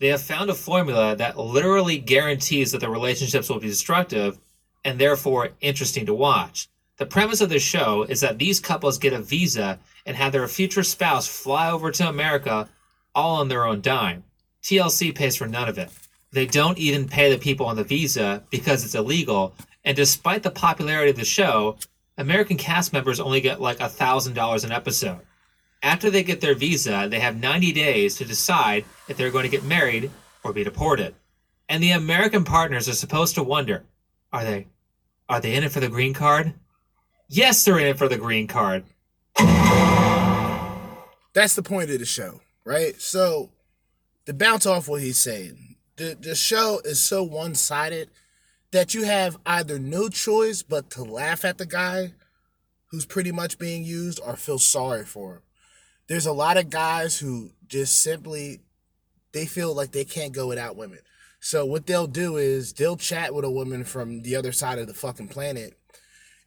They 0.00 0.08
have 0.08 0.22
found 0.22 0.50
a 0.50 0.54
formula 0.54 1.16
that 1.16 1.38
literally 1.38 1.98
guarantees 1.98 2.72
that 2.72 2.80
the 2.80 2.90
relationships 2.90 3.48
will 3.48 3.60
be 3.60 3.68
destructive 3.68 4.38
and 4.84 4.98
therefore 4.98 5.50
interesting 5.60 6.06
to 6.06 6.14
watch. 6.14 6.68
The 6.98 7.06
premise 7.06 7.40
of 7.40 7.48
the 7.48 7.58
show 7.58 8.02
is 8.04 8.20
that 8.20 8.38
these 8.38 8.60
couples 8.60 8.98
get 8.98 9.12
a 9.12 9.20
visa 9.20 9.78
and 10.06 10.16
have 10.16 10.32
their 10.32 10.46
future 10.46 10.82
spouse 10.82 11.26
fly 11.26 11.70
over 11.70 11.90
to 11.90 12.08
America 12.08 12.68
all 13.14 13.36
on 13.36 13.48
their 13.48 13.64
own 13.64 13.80
dime. 13.80 14.24
TLC 14.62 15.14
pays 15.14 15.36
for 15.36 15.46
none 15.46 15.68
of 15.68 15.78
it. 15.78 15.90
They 16.32 16.46
don't 16.46 16.78
even 16.78 17.08
pay 17.08 17.30
the 17.30 17.38
people 17.38 17.66
on 17.66 17.76
the 17.76 17.84
visa 17.84 18.42
because 18.50 18.84
it's 18.84 18.94
illegal. 18.94 19.54
And 19.84 19.96
despite 19.96 20.42
the 20.42 20.50
popularity 20.50 21.10
of 21.10 21.16
the 21.16 21.24
show, 21.24 21.76
American 22.18 22.56
cast 22.56 22.92
members 22.92 23.20
only 23.20 23.40
get 23.40 23.60
like 23.60 23.78
$1,000 23.78 24.64
an 24.64 24.72
episode. 24.72 25.20
After 25.82 26.10
they 26.10 26.22
get 26.22 26.40
their 26.40 26.54
visa, 26.54 27.08
they 27.10 27.20
have 27.20 27.36
90 27.36 27.72
days 27.72 28.16
to 28.16 28.24
decide 28.24 28.84
if 29.08 29.16
they're 29.16 29.30
going 29.30 29.44
to 29.44 29.50
get 29.50 29.64
married 29.64 30.10
or 30.42 30.52
be 30.52 30.64
deported. 30.64 31.14
And 31.68 31.82
the 31.82 31.92
American 31.92 32.44
partners 32.44 32.88
are 32.88 32.94
supposed 32.94 33.34
to 33.34 33.42
wonder, 33.42 33.84
are 34.32 34.44
they 34.44 34.66
are 35.28 35.40
they 35.40 35.54
in 35.54 35.64
it 35.64 35.72
for 35.72 35.80
the 35.80 35.88
green 35.88 36.12
card? 36.12 36.54
Yes, 37.28 37.64
they're 37.64 37.78
in 37.78 37.86
it 37.86 37.98
for 37.98 38.08
the 38.08 38.18
green 38.18 38.46
card. 38.46 38.84
That's 41.34 41.54
the 41.54 41.62
point 41.62 41.90
of 41.90 41.98
the 41.98 42.04
show, 42.04 42.40
right? 42.64 43.00
So, 43.00 43.50
to 44.26 44.34
bounce 44.34 44.66
off 44.66 44.86
what 44.86 45.00
he's 45.00 45.18
saying, 45.18 45.76
the, 45.96 46.16
the 46.20 46.34
show 46.34 46.80
is 46.84 47.00
so 47.00 47.22
one 47.22 47.54
sided 47.54 48.10
that 48.70 48.92
you 48.92 49.04
have 49.04 49.38
either 49.46 49.78
no 49.78 50.08
choice 50.08 50.62
but 50.62 50.90
to 50.90 51.02
laugh 51.02 51.44
at 51.44 51.58
the 51.58 51.66
guy 51.66 52.12
who's 52.86 53.06
pretty 53.06 53.32
much 53.32 53.58
being 53.58 53.84
used 53.84 54.20
or 54.24 54.36
feel 54.36 54.58
sorry 54.58 55.04
for 55.04 55.34
him. 55.34 55.42
There's 56.06 56.26
a 56.26 56.32
lot 56.32 56.56
of 56.56 56.70
guys 56.70 57.18
who 57.18 57.50
just 57.66 58.02
simply 58.02 58.60
they 59.32 59.46
feel 59.46 59.74
like 59.74 59.92
they 59.92 60.04
can't 60.04 60.32
go 60.32 60.46
without 60.46 60.76
women. 60.76 61.00
So 61.40 61.66
what 61.66 61.86
they'll 61.86 62.06
do 62.06 62.36
is 62.36 62.72
they'll 62.72 62.96
chat 62.96 63.34
with 63.34 63.44
a 63.44 63.50
woman 63.50 63.84
from 63.84 64.22
the 64.22 64.36
other 64.36 64.52
side 64.52 64.78
of 64.78 64.86
the 64.86 64.94
fucking 64.94 65.28
planet 65.28 65.76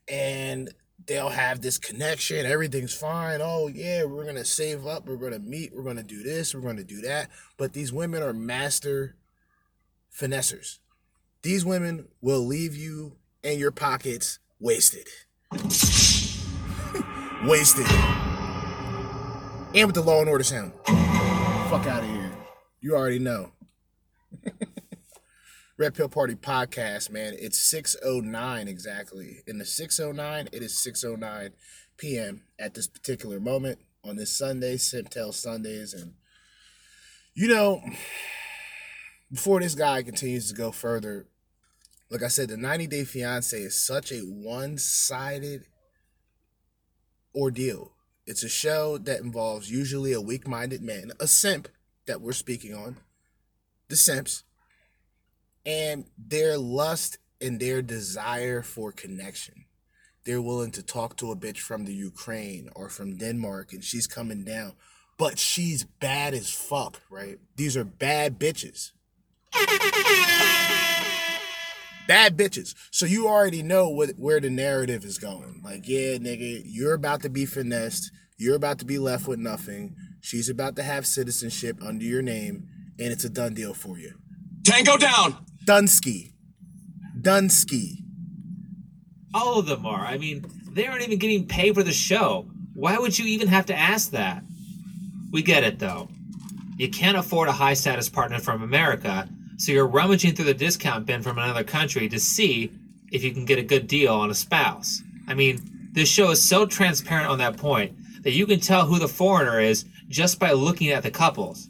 and 0.08 0.74
they'll 1.06 1.30
have 1.30 1.62
this 1.62 1.78
connection. 1.78 2.46
Everything's 2.46 2.96
fine. 2.96 3.40
Oh, 3.42 3.68
yeah, 3.68 4.06
we're 4.06 4.24
going 4.24 4.36
to 4.38 4.46
save 4.46 4.88
up. 4.88 5.06
We're 5.06 5.18
going 5.18 5.34
to 5.34 5.40
meet. 5.40 5.76
We're 5.76 5.84
going 5.84 5.98
to 5.98 6.04
do 6.04 6.24
this. 6.24 6.56
We're 6.56 6.62
going 6.62 6.78
to 6.78 6.84
do 6.84 7.02
that. 7.02 7.30
But 7.58 7.74
these 7.74 7.94
women 7.94 8.24
are 8.24 8.34
master 8.34 9.16
finessers. 10.12 10.80
These 11.44 11.64
women 11.64 12.08
will 12.22 12.46
leave 12.46 12.76
you 12.76 13.18
and 13.44 13.60
your 13.60 13.72
pockets 13.72 14.40
wasted. 14.60 15.08
wasted. 17.44 17.86
And 19.76 19.86
with 19.86 19.96
the 19.96 20.02
law 20.02 20.22
and 20.22 20.30
order 20.30 20.44
sound. 20.44 20.72
Fuck 20.86 21.86
out 21.88 22.04
of 22.04 22.10
here. 22.10 22.32
You 22.80 22.96
already 22.96 23.20
know. 23.20 23.52
Red 25.78 25.94
Pill 25.94 26.10
Party 26.10 26.36
podcast, 26.36 27.12
man. 27.12 27.36
It's 27.38 27.60
609 27.60 28.68
exactly. 28.68 29.44
In 29.46 29.58
the 29.58 29.66
609, 29.66 30.50
it 30.52 30.64
is 30.64 30.78
609 30.78 31.52
p.m. 31.98 32.44
at 32.58 32.74
this 32.74 32.88
particular 32.88 33.40
moment 33.40 33.80
on 34.04 34.16
this 34.16 34.36
Sunday, 34.36 34.78
Simp 34.78 35.10
Tale 35.10 35.34
Sundays. 35.34 35.94
And 35.94 36.14
you 37.36 37.48
know, 37.48 37.82
before 39.32 39.60
this 39.60 39.76
guy 39.76 40.02
continues 40.02 40.50
to 40.50 40.56
go 40.56 40.72
further, 40.72 41.28
like 42.10 42.24
I 42.24 42.30
said, 42.30 42.50
the 42.50 42.58
90 42.58 42.88
Day 42.88 43.04
Fiance 43.04 43.56
is 43.56 43.76
such 43.76 44.12
a 44.12 44.22
one-sided 44.22 45.66
ordeal. 47.36 47.97
It's 48.28 48.44
a 48.44 48.50
show 48.50 48.98
that 48.98 49.22
involves 49.22 49.72
usually 49.72 50.12
a 50.12 50.20
weak-minded 50.20 50.82
man, 50.82 51.14
a 51.18 51.28
simp 51.28 51.70
that 52.08 52.20
we're 52.20 52.34
speaking 52.34 52.76
on, 52.76 52.98
the 53.88 53.96
simps 53.96 54.44
and 55.66 56.06
their 56.18 56.58
lust 56.58 57.20
and 57.40 57.58
their 57.58 57.82
desire 57.82 58.62
for 58.62 58.92
connection. 58.92 59.64
They're 60.26 60.42
willing 60.42 60.72
to 60.72 60.84
talk 60.84 61.16
to 61.18 61.32
a 61.32 61.38
bitch 61.38 61.60
from 61.60 61.86
the 61.86 61.94
Ukraine 61.94 62.70
or 62.76 62.90
from 62.90 63.16
Denmark 63.16 63.72
and 63.72 63.82
she's 63.82 64.08
coming 64.08 64.44
down, 64.44 64.74
but 65.18 65.40
she's 65.40 65.86
bad 65.86 66.34
as 66.34 66.52
fuck, 66.52 67.02
right? 67.10 67.40
These 67.56 67.78
are 67.78 67.86
bad 67.86 68.38
bitches. 68.38 68.92
Bad 72.08 72.38
bitches. 72.38 72.74
So 72.92 73.06
you 73.06 73.28
already 73.28 73.62
know 73.62 73.90
what 73.90 74.12
where 74.18 74.40
the 74.40 74.50
narrative 74.50 75.04
is 75.04 75.18
going. 75.18 75.62
Like, 75.64 75.88
yeah, 75.88 76.18
nigga, 76.18 76.62
you're 76.66 76.94
about 76.94 77.22
to 77.24 77.30
be 77.30 77.46
finessed. 77.46 78.12
You're 78.38 78.56
about 78.56 78.80
to 78.80 78.86
be 78.86 78.98
left 78.98 79.28
with 79.28 79.40
nothing. 79.40 79.96
She's 80.22 80.50
about 80.50 80.76
to 80.78 80.84
have 80.84 81.06
citizenship 81.06 81.78
under 81.82 82.06
your 82.06 82.22
name, 82.22 82.68
and 83.00 83.12
it's 83.12 83.24
a 83.24 83.30
done 83.30 83.54
deal 83.54 83.74
for 83.74 83.98
you. 83.98 84.14
Tango 84.64 84.98
down! 84.98 85.38
Dunsky. 85.66 86.34
Dunsky. 87.20 88.04
All 89.34 89.60
of 89.60 89.66
them 89.66 89.86
are. 89.86 90.06
I 90.06 90.18
mean, 90.18 90.46
they 90.72 90.88
aren't 90.88 91.04
even 91.04 91.20
getting 91.20 91.48
paid 91.48 91.76
for 91.76 91.84
the 91.84 91.92
show. 91.92 92.48
Why 92.74 92.98
would 92.98 93.18
you 93.18 93.26
even 93.26 93.48
have 93.48 93.66
to 93.68 93.76
ask 93.76 94.12
that? 94.12 94.44
We 95.32 95.42
get 95.42 95.64
it 95.64 95.80
though. 95.80 96.10
You 96.78 96.90
can't 96.90 97.18
afford 97.18 97.50
a 97.50 97.52
high 97.52 97.74
status 97.74 98.08
partner 98.08 98.40
from 98.40 98.62
America, 98.62 99.28
so 99.58 99.72
you're 99.72 99.88
rummaging 99.88 100.36
through 100.36 100.46
the 100.46 100.54
discount 100.54 101.06
bin 101.06 101.22
from 101.22 101.38
another 101.38 101.64
country 101.64 102.08
to 102.10 102.20
see 102.20 102.72
if 103.12 103.24
you 103.24 103.32
can 103.32 103.46
get 103.46 103.60
a 103.60 103.64
good 103.64 103.88
deal 103.88 104.14
on 104.14 104.30
a 104.30 104.36
spouse. 104.36 105.02
I 105.28 105.34
mean, 105.34 105.90
this 105.92 106.10
show 106.10 106.30
is 106.30 106.42
so 106.42 106.66
transparent 106.66 107.28
on 107.28 107.40
that 107.40 107.58
point 107.58 108.24
that 108.24 108.34
you 108.34 108.46
can 108.46 108.60
tell 108.60 108.86
who 108.86 109.00
the 109.00 109.08
foreigner 109.08 109.60
is 109.60 109.86
just 110.10 110.40
by 110.40 110.52
looking 110.52 110.90
at 110.90 111.04
the 111.04 111.12
couples. 111.12 111.70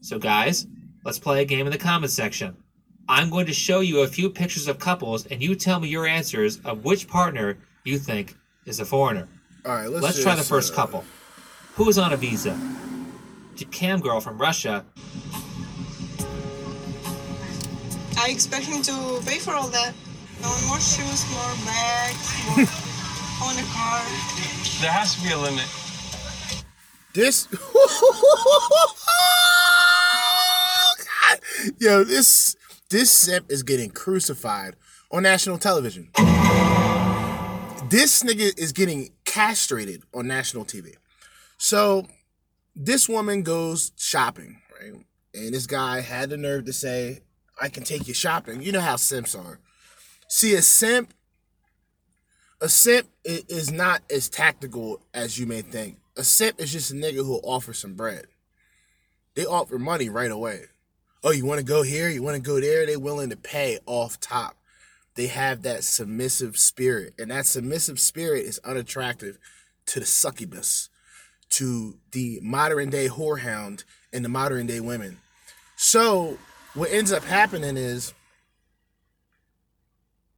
So, 0.00 0.18
guys, 0.18 0.66
let's 1.04 1.18
play 1.18 1.42
a 1.42 1.44
game 1.44 1.66
in 1.66 1.72
the 1.72 1.78
comments 1.78 2.14
section. 2.14 2.56
I'm 3.08 3.30
going 3.30 3.46
to 3.46 3.52
show 3.52 3.80
you 3.80 4.00
a 4.00 4.08
few 4.08 4.30
pictures 4.30 4.66
of 4.66 4.78
couples, 4.78 5.26
and 5.26 5.42
you 5.42 5.54
tell 5.54 5.78
me 5.78 5.88
your 5.88 6.06
answers 6.06 6.58
of 6.60 6.84
which 6.84 7.06
partner 7.06 7.58
you 7.84 7.98
think 7.98 8.36
is 8.64 8.80
a 8.80 8.84
foreigner. 8.84 9.28
All 9.64 9.72
right, 9.72 9.88
let's, 9.88 10.02
Let's 10.02 10.22
try 10.22 10.34
the 10.34 10.42
first 10.42 10.72
uh, 10.72 10.76
couple. 10.76 11.04
Who 11.74 11.88
is 11.88 11.98
on 11.98 12.12
a 12.12 12.16
visa? 12.16 12.58
The 13.56 13.64
cam 13.66 14.00
girl 14.00 14.20
from 14.20 14.38
Russia 14.38 14.84
I 18.18 18.28
expect 18.30 18.66
him 18.66 18.82
to 18.82 19.20
pay 19.26 19.38
for 19.38 19.54
all 19.54 19.68
that. 19.68 19.94
I 20.42 20.48
want 20.48 20.66
more 20.66 20.80
shoes, 20.80 21.24
more 21.30 21.54
bags, 21.64 22.32
more. 22.46 22.66
I 23.38 23.42
want 23.42 23.60
a 23.60 23.64
car. 23.72 24.00
There 24.80 24.90
has 24.90 25.14
to 25.16 25.22
be 25.22 25.30
a 25.32 25.38
limit. 25.38 25.66
This, 27.14 27.48
yo, 31.78 32.04
this 32.04 32.56
this 32.90 33.10
simp 33.10 33.50
is 33.50 33.62
getting 33.62 33.90
crucified 33.90 34.76
on 35.10 35.22
national 35.22 35.58
television. 35.58 36.10
This 37.88 38.22
nigga 38.22 38.58
is 38.58 38.72
getting 38.72 39.10
castrated 39.24 40.02
on 40.12 40.26
national 40.26 40.64
TV. 40.64 40.94
So, 41.58 42.06
this 42.74 43.08
woman 43.08 43.42
goes 43.42 43.92
shopping, 43.96 44.60
right? 44.80 44.92
And 45.34 45.54
this 45.54 45.66
guy 45.66 46.00
had 46.00 46.30
the 46.30 46.36
nerve 46.36 46.64
to 46.66 46.72
say, 46.72 47.20
"I 47.60 47.68
can 47.68 47.84
take 47.84 48.06
you 48.08 48.14
shopping." 48.14 48.62
You 48.62 48.72
know 48.72 48.80
how 48.80 48.96
simps 48.96 49.34
are. 49.34 49.60
See, 50.28 50.54
a 50.54 50.62
simp, 50.62 51.14
a 52.60 52.68
simp 52.68 53.08
is 53.24 53.70
not 53.70 54.02
as 54.10 54.28
tactical 54.28 55.00
as 55.14 55.38
you 55.38 55.46
may 55.46 55.62
think. 55.62 55.98
A 56.16 56.24
simp 56.24 56.60
is 56.60 56.72
just 56.72 56.90
a 56.90 56.94
nigga 56.94 57.24
who'll 57.24 57.40
offer 57.44 57.72
some 57.72 57.94
bread. 57.94 58.26
They 59.34 59.44
offer 59.44 59.78
money 59.78 60.08
right 60.08 60.30
away. 60.30 60.66
Oh, 61.22 61.30
you 61.30 61.44
want 61.44 61.58
to 61.58 61.64
go 61.64 61.82
here? 61.82 62.08
You 62.08 62.22
want 62.22 62.36
to 62.36 62.42
go 62.42 62.60
there? 62.60 62.86
They 62.86 62.96
willing 62.96 63.30
to 63.30 63.36
pay 63.36 63.78
off 63.84 64.20
top. 64.20 64.56
They 65.14 65.26
have 65.28 65.62
that 65.62 65.84
submissive 65.84 66.58
spirit, 66.58 67.14
and 67.18 67.30
that 67.30 67.46
submissive 67.46 67.98
spirit 67.98 68.44
is 68.44 68.58
unattractive 68.64 69.38
to 69.86 70.00
the 70.00 70.06
succubus, 70.06 70.88
to 71.50 71.98
the 72.12 72.38
modern 72.42 72.90
day 72.90 73.08
whorehound, 73.08 73.84
and 74.12 74.24
the 74.24 74.28
modern 74.28 74.66
day 74.66 74.80
women. 74.80 75.20
So, 75.76 76.38
what 76.76 76.92
ends 76.92 77.10
up 77.10 77.24
happening 77.24 77.76
is 77.76 78.12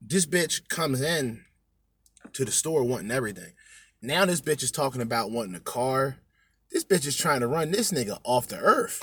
this 0.00 0.24
bitch 0.24 0.68
comes 0.68 1.00
in 1.00 1.44
to 2.32 2.44
the 2.44 2.52
store 2.52 2.84
wanting 2.84 3.10
everything. 3.10 3.52
Now 4.00 4.24
this 4.24 4.40
bitch 4.40 4.62
is 4.62 4.70
talking 4.70 5.02
about 5.02 5.32
wanting 5.32 5.56
a 5.56 5.60
car. 5.60 6.18
This 6.70 6.84
bitch 6.84 7.06
is 7.06 7.16
trying 7.16 7.40
to 7.40 7.48
run 7.48 7.72
this 7.72 7.90
nigga 7.90 8.18
off 8.24 8.46
the 8.46 8.58
earth. 8.58 9.00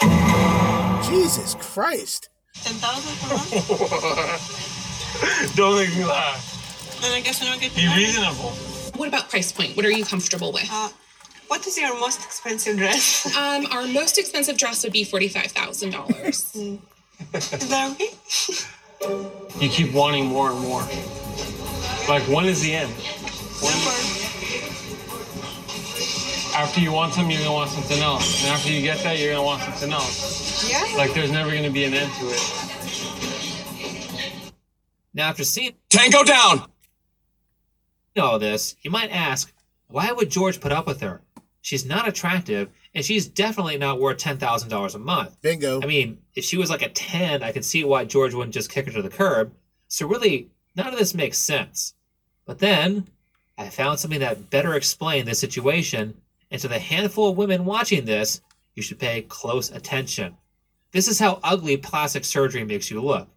Jesus 1.09 1.55
Christ. 1.55 2.29
10,000? 2.63 5.51
Don't 5.55 5.75
make 5.75 5.93
me 5.95 6.05
laugh. 6.05 6.97
Then 7.01 7.11
I 7.11 7.19
guess 7.19 7.41
I 7.41 7.49
don't 7.49 7.59
get 7.59 7.75
Be 7.75 7.87
reasonable. 7.93 8.51
What 8.95 9.09
about 9.09 9.29
price 9.29 9.51
point? 9.51 9.75
What 9.75 9.85
are 9.85 9.91
you 9.91 10.05
comfortable 10.05 10.53
with? 10.53 10.69
Uh, 10.71 10.87
what 11.47 11.67
is 11.67 11.77
your 11.77 11.93
most 11.99 12.23
expensive 12.23 12.77
dress? 12.77 13.25
um, 13.35 13.65
our 13.71 13.85
most 13.87 14.17
expensive 14.17 14.55
dress 14.57 14.83
would 14.83 14.93
be 14.93 15.03
$45,000. 15.03 16.79
You 19.59 19.69
keep 19.69 19.93
wanting 19.93 20.25
more 20.25 20.51
and 20.51 20.59
more. 20.59 20.81
Like, 22.09 22.23
when 22.23 22.43
is 22.45 22.61
the 22.61 22.75
end? 22.75 22.89
Number. 23.61 23.91
After 26.57 26.81
you 26.81 26.91
want 26.91 27.13
something, 27.13 27.31
you're 27.31 27.43
gonna 27.43 27.53
want 27.53 27.69
something 27.69 27.99
else. 27.99 28.43
And 28.43 28.53
after 28.53 28.69
you 28.69 28.81
get 28.81 28.97
that, 29.03 29.17
you're 29.17 29.31
gonna 29.31 29.45
want 29.45 29.61
something 29.61 29.93
else. 29.93 30.69
Yeah? 30.69 30.83
Like, 30.97 31.13
there's 31.13 31.31
never 31.31 31.51
gonna 31.51 31.69
be 31.69 31.85
an 31.85 31.93
end 31.93 32.11
to 32.19 32.25
it. 32.29 32.41
Now, 35.13 35.29
after 35.29 35.45
seeing 35.45 35.73
Tango 35.89 36.23
down! 36.23 36.69
all 38.17 38.39
this, 38.39 38.75
you 38.81 38.91
might 38.91 39.11
ask, 39.11 39.53
why 39.87 40.11
would 40.11 40.29
George 40.29 40.59
put 40.59 40.71
up 40.71 40.87
with 40.87 41.01
her? 41.01 41.21
She's 41.61 41.85
not 41.85 42.07
attractive, 42.07 42.69
and 42.95 43.03
she's 43.03 43.27
definitely 43.27 43.77
not 43.77 43.99
worth 43.99 44.17
$10,000 44.17 44.95
a 44.95 44.99
month. 44.99 45.41
Bingo. 45.41 45.81
I 45.81 45.85
mean, 45.85 46.17
if 46.33 46.45
she 46.45 46.57
was 46.57 46.69
like 46.69 46.81
a 46.81 46.89
10, 46.89 47.43
I 47.43 47.51
can 47.51 47.61
see 47.61 47.83
why 47.83 48.05
George 48.05 48.33
wouldn't 48.33 48.53
just 48.53 48.71
kick 48.71 48.85
her 48.85 48.91
to 48.93 49.01
the 49.01 49.09
curb. 49.09 49.53
So, 49.89 50.07
really, 50.07 50.49
none 50.75 50.87
of 50.87 50.97
this 50.97 51.13
makes 51.13 51.37
sense. 51.37 51.93
But 52.45 52.59
then, 52.59 53.07
I 53.57 53.69
found 53.69 53.99
something 53.99 54.21
that 54.21 54.49
better 54.49 54.75
explained 54.75 55.27
the 55.27 55.35
situation, 55.35 56.15
and 56.49 56.61
to 56.61 56.69
the 56.69 56.79
handful 56.79 57.29
of 57.29 57.37
women 57.37 57.65
watching 57.65 58.05
this, 58.05 58.41
you 58.75 58.81
should 58.81 58.99
pay 58.99 59.21
close 59.23 59.69
attention. 59.71 60.37
This 60.91 61.07
is 61.09 61.19
how 61.19 61.39
ugly 61.43 61.75
plastic 61.75 62.23
surgery 62.23 62.63
makes 62.63 62.89
you 62.89 63.01
look. 63.01 63.27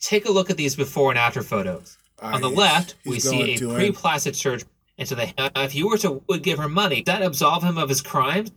Take 0.00 0.26
a 0.26 0.32
look 0.32 0.50
at 0.50 0.56
these 0.56 0.76
before 0.76 1.10
and 1.10 1.18
after 1.18 1.42
photos. 1.42 1.96
On 2.20 2.40
the 2.40 2.50
left, 2.50 2.96
he's 3.04 3.10
we 3.10 3.20
see 3.20 3.54
a 3.54 3.74
pre-plastic 3.74 4.34
surgery. 4.34 4.68
And 4.98 5.08
to 5.08 5.14
the 5.14 5.32
if 5.56 5.74
you 5.74 5.88
were 5.88 5.98
to 5.98 6.22
would 6.28 6.42
give 6.42 6.58
her 6.58 6.68
money, 6.68 7.02
that 7.02 7.22
absolve 7.22 7.62
him 7.62 7.78
of 7.78 7.88
his 7.88 8.02
crimes? 8.02 8.50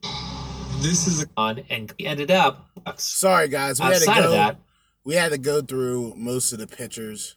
This 0.82 1.06
is 1.06 1.24
a 1.24 1.28
On 1.38 1.60
and 1.70 1.94
we 2.00 2.06
ended 2.08 2.32
up 2.32 2.66
Sorry 2.98 3.48
guys, 3.48 3.80
we 3.80 3.86
had 3.86 4.02
to 4.02 4.10
outside 4.10 4.22
go 4.22 4.26
of 4.26 4.32
that. 4.32 4.58
we 5.04 5.14
had 5.14 5.32
to 5.32 5.38
go 5.38 5.62
through 5.62 6.16
most 6.18 6.54
of 6.54 6.60
the 6.60 6.66
pictures. 6.66 7.36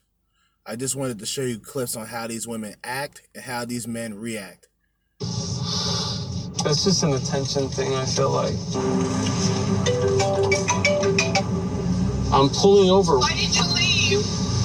I 0.64 0.76
just 0.76 0.96
wanted 0.96 1.18
to 1.18 1.26
show 1.26 1.42
you 1.42 1.58
clips 1.58 1.94
on 1.94 2.06
how 2.06 2.26
these 2.26 2.48
women 2.48 2.74
act 2.82 3.20
and 3.34 3.44
how 3.44 3.66
these 3.66 3.86
men 3.86 4.14
react. 4.14 4.68
That's 5.20 6.84
just 6.84 7.02
an 7.02 7.12
attention 7.12 7.68
thing, 7.68 7.94
I 7.94 8.06
feel 8.06 8.30
like. 8.30 8.54
I'm 12.32 12.48
pulling 12.48 12.88
over. 12.88 13.18
Why 13.18 13.28
did 13.34 13.54
you 13.54 13.62
leave? 13.74 14.12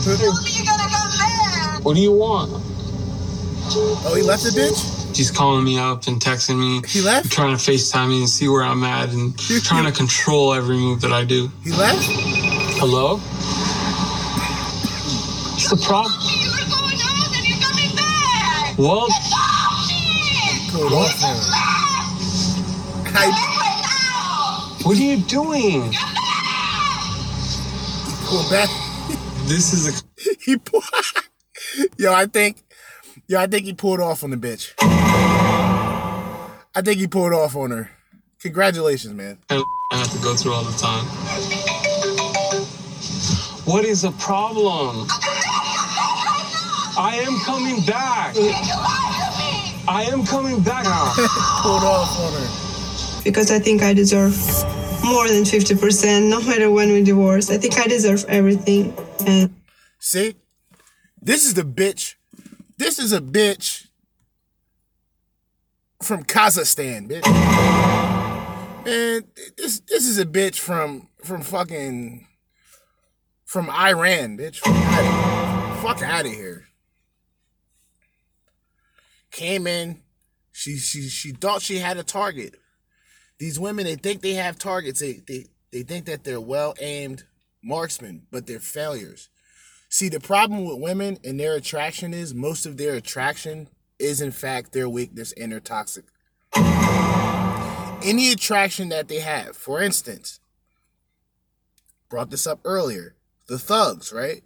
You 0.08 0.16
told 0.16 0.42
me 0.42 0.52
you're 0.54 0.66
gonna 0.66 0.90
come 0.90 1.12
back. 1.20 1.84
What 1.84 1.96
do 1.96 2.02
you 2.02 2.14
want? 2.14 2.52
Oh, 4.06 4.14
he 4.16 4.22
left 4.24 4.44
the 4.44 4.52
bitch? 4.52 4.99
She's 5.20 5.32
calling 5.32 5.66
me 5.66 5.78
up 5.78 6.08
and 6.08 6.22
texting 6.22 6.58
me. 6.58 6.82
He 6.88 7.02
left? 7.02 7.30
Trying 7.30 7.58
to 7.58 7.62
FaceTime 7.62 8.08
me 8.08 8.20
and 8.20 8.30
see 8.30 8.48
where 8.48 8.64
I'm 8.64 8.86
at 8.86 9.10
and 9.10 9.38
trying 9.38 9.84
to 9.84 9.92
control 9.92 10.54
every 10.54 10.78
move 10.78 11.02
that 11.02 11.12
I 11.12 11.26
do. 11.26 11.52
He 11.62 11.72
left? 11.72 12.00
Hello? 12.80 13.18
What's 15.52 15.70
the 15.70 15.76
problem? 15.86 16.14
You 16.22 16.52
were 16.52 16.70
going 16.72 17.00
out 17.04 17.36
and 17.36 17.46
you're 17.46 17.60
coming 17.60 17.94
back. 17.98 18.78
Well, 18.78 19.08
Stop 19.10 19.90
me. 19.90 20.72
Pulled 20.72 20.94
off 20.94 21.22
on 21.22 21.36
her. 21.36 21.52
How 23.12 23.26
he 23.26 23.32
Right 23.60 23.82
now. 23.84 24.88
what 24.88 24.98
are 24.98 25.02
you 25.02 25.18
doing? 25.18 25.94
pulled 28.24 28.50
back? 28.50 28.70
This 29.48 29.74
is 29.74 29.86
a 30.00 30.02
he 30.46 30.56
pulled 30.56 30.86
Yo, 31.98 32.14
I 32.14 32.26
think 32.26 32.64
Yo, 33.28 33.38
I 33.40 33.46
think 33.48 33.66
he 33.66 33.74
pulled 33.74 34.00
off 34.00 34.24
on 34.24 34.32
the 34.32 34.38
bitch. 34.38 34.74
I 36.80 36.82
think 36.82 37.02
he 37.02 37.08
pulled 37.08 37.34
off 37.34 37.58
on 37.58 37.72
her. 37.72 37.92
Congratulations, 38.40 39.14
man. 39.14 39.38
I 39.50 39.62
have 39.92 40.10
to 40.14 40.18
go 40.20 40.34
through 40.34 40.54
all 40.54 40.64
the 40.64 40.78
time. 40.78 41.04
What 43.66 43.84
is 43.84 44.04
the 44.04 44.12
problem? 44.12 45.06
I 46.98 47.22
am 47.22 47.38
coming 47.40 47.86
back. 47.86 48.34
I 49.90 50.08
am 50.10 50.26
coming 50.26 50.64
back 50.64 50.86
now. 50.86 51.12
Pulled 51.64 51.84
off 51.84 52.18
on 52.18 52.32
her. 52.32 53.24
Because 53.26 53.52
I 53.52 53.60
think 53.60 53.84
I 53.84 53.94
deserve 53.94 54.38
more 55.04 55.28
than 55.28 55.44
50%, 55.44 56.30
no 56.30 56.40
matter 56.40 56.72
when 56.72 56.94
we 56.94 57.04
divorce. 57.04 57.50
I 57.50 57.58
think 57.58 57.78
I 57.78 57.88
deserve 57.88 58.24
everything. 58.30 58.98
And 59.28 59.54
See? 60.00 60.36
This 61.22 61.46
is 61.46 61.56
the 61.56 61.64
bitch. 61.64 62.16
This 62.78 63.00
is 63.00 63.12
a 63.12 63.20
bitch 63.20 63.89
from 66.02 66.24
Kazakhstan, 66.24 67.10
bitch. 67.10 67.26
Man, 68.86 69.24
this 69.58 69.80
this 69.82 70.08
is 70.08 70.18
a 70.18 70.26
bitch 70.26 70.58
from 70.60 71.10
from 71.24 71.42
fucking 71.42 72.28
from 73.46 73.70
Iran, 73.70 74.38
bitch. 74.38 74.60
Fuck 75.82 76.02
out 76.02 76.26
of 76.26 76.32
here. 76.32 76.66
Came 79.32 79.68
in, 79.68 80.02
she 80.52 80.78
she 80.78 81.04
she 81.10 81.32
thought 81.32 81.62
she 81.62 81.78
had 81.78 81.98
a 81.98 82.04
target. 82.04 82.56
These 83.38 83.60
women, 83.60 83.86
they 83.86 83.96
think 83.96 84.22
they 84.22 84.34
have 84.34 84.58
targets. 84.58 85.00
They 85.00 85.22
they 85.28 85.46
they 85.72 85.84
think 85.84 86.06
that 86.06 86.24
they're 86.24 86.42
well 86.42 86.74
aimed 86.80 87.24
marksmen, 87.64 88.24
but 88.32 88.48
they're 88.48 88.60
failures. 88.60 89.30
See, 89.90 90.10
the 90.10 90.20
problem 90.20 90.66
with 90.66 90.80
women 90.80 91.18
and 91.24 91.40
their 91.40 91.56
attraction 91.56 92.14
is 92.14 92.34
most 92.34 92.66
of 92.66 92.78
their 92.78 92.94
attraction 92.96 93.68
is 94.00 94.22
in 94.22 94.32
fact 94.32 94.72
their 94.72 94.90
weakness 94.90 95.32
and 95.34 95.52
their 95.52 95.60
toxic. 95.60 96.06
Any 98.02 98.32
attraction 98.32 98.90
that 98.90 99.08
they 99.10 99.20
have, 99.20 99.58
for 99.58 99.82
instance, 99.82 100.40
brought 102.10 102.30
this 102.30 102.48
up 102.48 102.60
earlier, 102.64 103.16
the 103.48 103.60
thugs, 103.60 104.14
right? 104.14 104.44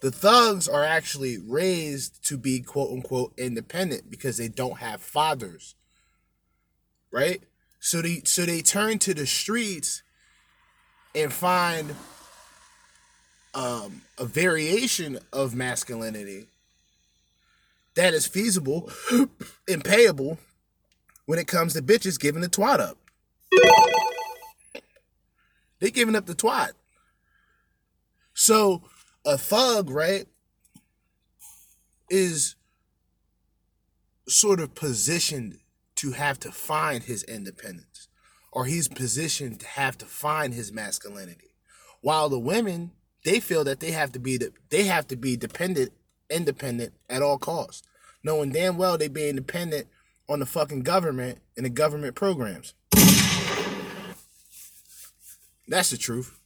The 0.00 0.10
thugs 0.10 0.68
are 0.68 0.84
actually 0.84 1.38
raised 1.38 2.24
to 2.28 2.36
be 2.36 2.60
quote 2.60 2.92
unquote 2.92 3.32
independent 3.36 4.10
because 4.10 4.36
they 4.36 4.48
don't 4.48 4.78
have 4.78 5.00
fathers. 5.00 5.74
Right? 7.10 7.42
So 7.80 8.02
they 8.02 8.22
so 8.24 8.44
they 8.44 8.60
turn 8.60 8.98
to 9.00 9.14
the 9.14 9.26
streets 9.26 10.02
and 11.14 11.32
find 11.32 11.94
um, 13.54 14.02
a 14.18 14.24
variation 14.24 15.18
of 15.32 15.54
masculinity 15.54 16.48
that 17.98 18.14
is 18.14 18.28
feasible 18.28 18.88
and 19.68 19.84
payable 19.84 20.38
when 21.26 21.36
it 21.36 21.48
comes 21.48 21.72
to 21.72 21.82
bitches 21.82 22.18
giving 22.18 22.40
the 22.40 22.48
twat 22.48 22.78
up. 22.78 22.96
They 25.80 25.90
giving 25.90 26.14
up 26.14 26.26
the 26.26 26.36
twat. 26.36 26.70
So 28.34 28.84
a 29.26 29.36
thug, 29.36 29.90
right, 29.90 30.26
is 32.08 32.54
sort 34.28 34.60
of 34.60 34.76
positioned 34.76 35.58
to 35.96 36.12
have 36.12 36.38
to 36.38 36.52
find 36.52 37.02
his 37.02 37.24
independence, 37.24 38.06
or 38.52 38.66
he's 38.66 38.86
positioned 38.86 39.58
to 39.58 39.66
have 39.66 39.98
to 39.98 40.06
find 40.06 40.54
his 40.54 40.72
masculinity, 40.72 41.50
while 42.00 42.28
the 42.28 42.38
women 42.38 42.92
they 43.24 43.40
feel 43.40 43.64
that 43.64 43.80
they 43.80 43.90
have 43.90 44.12
to 44.12 44.20
be 44.20 44.36
the, 44.36 44.52
they 44.70 44.84
have 44.84 45.08
to 45.08 45.16
be 45.16 45.36
dependent, 45.36 45.90
independent 46.30 46.92
at 47.10 47.22
all 47.22 47.38
costs, 47.38 47.82
knowing 48.22 48.52
damn 48.52 48.76
well 48.76 48.98
they 48.98 49.08
being 49.08 49.36
dependent 49.36 49.86
on 50.28 50.40
the 50.40 50.46
fucking 50.46 50.82
government 50.82 51.38
and 51.56 51.64
the 51.64 51.70
government 51.70 52.14
programs. 52.14 52.74
That's 55.66 55.90
the 55.90 55.96
truth. 55.98 56.38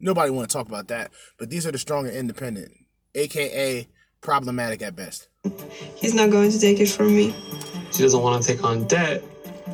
Nobody 0.00 0.30
want 0.30 0.48
to 0.48 0.52
talk 0.56 0.68
about 0.68 0.88
that, 0.88 1.10
but 1.38 1.50
these 1.50 1.66
are 1.66 1.72
the 1.72 1.78
strong 1.78 2.06
and 2.06 2.16
independent, 2.16 2.72
aka 3.14 3.88
problematic 4.20 4.82
at 4.82 4.94
best. 4.94 5.28
He's 5.96 6.14
not 6.14 6.30
going 6.30 6.50
to 6.50 6.60
take 6.60 6.78
it 6.80 6.88
from 6.88 7.16
me. 7.16 7.34
She 7.92 8.02
doesn't 8.02 8.22
want 8.22 8.42
to 8.42 8.52
take 8.52 8.62
on 8.62 8.86
debt, 8.86 9.24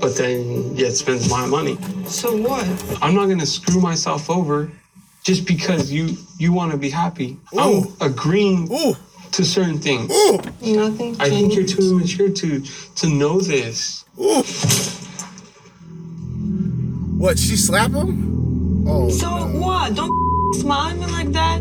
but 0.01 0.17
then 0.17 0.75
yet 0.77 0.93
spends 0.93 1.29
my 1.29 1.45
money. 1.47 1.77
So 2.07 2.37
what? 2.37 2.65
I'm 3.03 3.15
not 3.15 3.27
gonna 3.29 3.47
screw 3.47 3.81
myself 3.81 4.31
over 4.31 4.71
just 5.25 5.47
because 5.47 5.93
you 5.93 6.17
you 6.39 6.53
want 6.53 6.73
to 6.73 6.79
be 6.79 6.91
happy. 6.91 7.37
I'm 7.59 7.85
agreeing 8.01 8.71
Ooh, 8.73 8.95
to 9.35 9.45
certain 9.45 9.79
things. 9.79 10.11
ooh, 10.13 10.37
Nothing. 10.63 11.17
I 11.21 11.29
think 11.29 11.55
you're 11.55 11.67
too 11.67 11.83
immature 11.97 12.31
to 12.31 12.61
to 12.61 13.07
know 13.09 13.41
this. 13.41 14.05
What? 17.19 17.39
She 17.39 17.57
slap 17.57 17.91
him? 17.91 18.87
Oh, 18.87 19.09
So 19.11 19.29
what? 19.59 19.95
Don't 19.95 20.55
smile 20.55 20.91
at 20.91 20.97
me 20.99 21.07
like 21.07 21.33
that. 21.33 21.59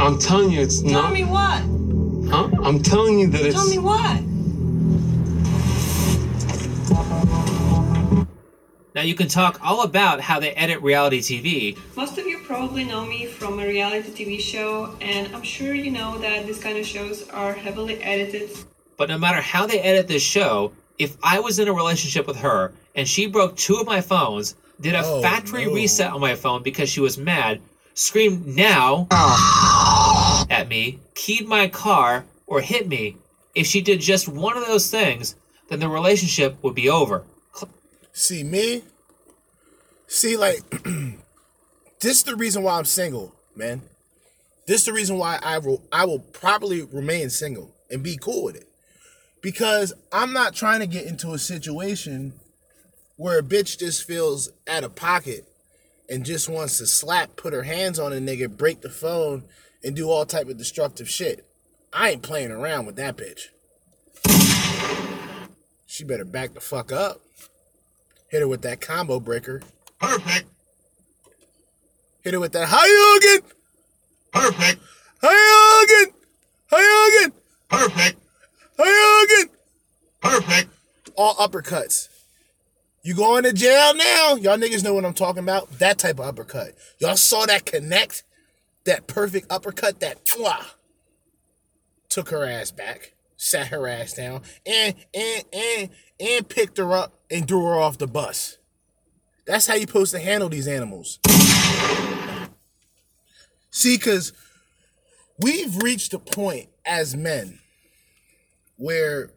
I'm 0.00 0.18
telling 0.18 0.50
you, 0.52 0.60
it's 0.60 0.80
Tell 0.82 0.92
not. 0.92 1.02
Tell 1.06 1.12
me 1.14 1.24
what? 1.24 1.60
Huh? 2.32 2.50
I'm 2.62 2.82
telling 2.82 3.18
you 3.18 3.26
that 3.28 3.40
it's. 3.46 3.54
Tell 3.56 3.68
me 3.68 3.78
what? 3.78 4.20
Now 8.94 9.02
you 9.02 9.14
can 9.14 9.28
talk 9.28 9.60
all 9.62 9.82
about 9.82 10.20
how 10.20 10.40
they 10.40 10.50
edit 10.52 10.80
reality 10.82 11.20
TV, 11.20 11.78
Most 11.96 12.18
of 12.18 12.26
you 12.26 12.38
probably 12.44 12.84
know 12.84 13.04
me 13.06 13.26
from 13.26 13.60
a 13.60 13.66
reality 13.66 14.10
TV 14.10 14.40
show, 14.40 14.96
and 15.00 15.34
I'm 15.34 15.42
sure 15.42 15.74
you 15.74 15.90
know 15.92 16.18
that 16.18 16.46
these 16.46 16.58
kind 16.60 16.76
of 16.76 16.84
shows 16.84 17.28
are 17.30 17.52
heavily 17.52 18.02
edited. 18.02 18.50
but 18.96 19.08
no 19.08 19.16
matter 19.18 19.40
how 19.40 19.66
they 19.66 19.80
edit 19.80 20.08
this 20.08 20.22
show, 20.22 20.72
if 20.98 21.16
I 21.22 21.38
was 21.40 21.58
in 21.58 21.68
a 21.68 21.72
relationship 21.72 22.26
with 22.26 22.36
her 22.38 22.72
and 22.94 23.08
she 23.08 23.26
broke 23.26 23.56
two 23.56 23.76
of 23.76 23.86
my 23.86 24.00
phones, 24.00 24.56
did 24.80 24.94
a 24.94 25.02
Oh, 25.04 25.22
factory 25.22 25.66
no. 25.66 25.72
reset 25.72 26.12
on 26.12 26.20
my 26.20 26.34
phone 26.34 26.62
because 26.62 26.88
she 26.90 27.00
was 27.00 27.16
mad, 27.16 27.60
screamed 27.94 28.46
now 28.46 29.06
ah. 29.12 30.44
at 30.50 30.68
me, 30.68 30.98
keyed 31.14 31.46
my 31.46 31.68
car, 31.68 32.24
or 32.46 32.60
hit 32.60 32.88
me, 32.88 33.16
if 33.54 33.66
she 33.66 33.80
did 33.80 34.00
just 34.00 34.26
one 34.28 34.56
of 34.56 34.66
those 34.66 34.90
things, 34.90 35.36
then 35.68 35.78
the 35.78 35.88
relationship 35.88 36.56
would 36.62 36.74
be 36.74 36.90
over. 36.90 37.22
See 38.12 38.42
me? 38.42 38.82
See, 40.06 40.36
like, 40.36 40.68
this 42.00 42.18
is 42.18 42.22
the 42.24 42.36
reason 42.36 42.62
why 42.62 42.78
I'm 42.78 42.84
single, 42.84 43.34
man. 43.54 43.82
This 44.66 44.80
is 44.80 44.86
the 44.86 44.92
reason 44.92 45.18
why 45.18 45.38
I 45.42 45.58
will 45.58 45.82
I 45.92 46.04
will 46.04 46.18
probably 46.18 46.82
remain 46.82 47.30
single 47.30 47.74
and 47.90 48.02
be 48.02 48.16
cool 48.16 48.44
with 48.44 48.56
it. 48.56 48.68
Because 49.42 49.92
I'm 50.12 50.32
not 50.32 50.54
trying 50.54 50.80
to 50.80 50.86
get 50.86 51.06
into 51.06 51.32
a 51.32 51.38
situation 51.38 52.34
where 53.16 53.38
a 53.38 53.42
bitch 53.42 53.78
just 53.78 54.04
feels 54.04 54.50
out 54.68 54.84
of 54.84 54.94
pocket 54.94 55.44
and 56.08 56.24
just 56.24 56.48
wants 56.48 56.78
to 56.78 56.86
slap, 56.86 57.36
put 57.36 57.52
her 57.52 57.62
hands 57.62 57.98
on 57.98 58.12
a 58.12 58.16
nigga, 58.16 58.54
break 58.54 58.80
the 58.80 58.90
phone, 58.90 59.44
and 59.82 59.96
do 59.96 60.10
all 60.10 60.26
type 60.26 60.48
of 60.48 60.58
destructive 60.58 61.08
shit. 61.08 61.46
I 61.92 62.10
ain't 62.10 62.22
playing 62.22 62.50
around 62.50 62.86
with 62.86 62.96
that 62.96 63.16
bitch. 63.16 63.48
She 65.86 66.04
better 66.04 66.24
back 66.24 66.54
the 66.54 66.60
fuck 66.60 66.92
up. 66.92 67.20
Hit 68.30 68.42
her 68.42 68.48
with 68.48 68.62
that 68.62 68.80
combo 68.80 69.18
breaker. 69.18 69.60
Perfect. 70.00 70.46
Hit 72.22 72.34
her 72.34 72.40
with 72.40 72.52
that 72.52 72.68
Hayugen! 72.68 73.42
Perfect. 74.32 74.80
Hayugen! 75.20 76.12
Hayugen! 76.70 77.32
Perfect. 77.68 78.20
Hayugen! 78.78 79.48
Perfect. 80.20 80.70
All 81.16 81.34
uppercuts. 81.34 82.08
You 83.02 83.14
going 83.14 83.42
to 83.42 83.52
jail 83.52 83.94
now? 83.94 84.36
Y'all 84.36 84.58
niggas 84.58 84.84
know 84.84 84.94
what 84.94 85.04
I'm 85.04 85.14
talking 85.14 85.42
about. 85.42 85.70
That 85.78 85.98
type 85.98 86.20
of 86.20 86.26
uppercut. 86.26 86.74
Y'all 86.98 87.16
saw 87.16 87.46
that 87.46 87.66
connect? 87.66 88.22
That 88.84 89.08
perfect 89.08 89.50
uppercut, 89.50 90.00
that 90.00 90.24
twah. 90.24 90.64
Took 92.08 92.28
her 92.30 92.46
ass 92.46 92.70
back, 92.70 93.14
sat 93.36 93.68
her 93.68 93.86
ass 93.88 94.14
down, 94.14 94.42
and 94.66 94.94
and 95.14 95.44
and 95.52 95.90
and 96.18 96.48
picked 96.48 96.78
her 96.78 96.92
up 96.92 97.19
and 97.30 97.46
threw 97.46 97.64
her 97.64 97.78
off 97.78 97.98
the 97.98 98.06
bus. 98.06 98.58
That's 99.46 99.66
how 99.66 99.74
you 99.74 99.82
supposed 99.82 100.12
to 100.12 100.18
handle 100.18 100.48
these 100.48 100.68
animals. 100.68 101.18
See, 103.70 103.96
because 103.96 104.32
we've 105.38 105.76
reached 105.82 106.12
a 106.12 106.18
point 106.18 106.68
as 106.84 107.16
men 107.16 107.60
where 108.76 109.30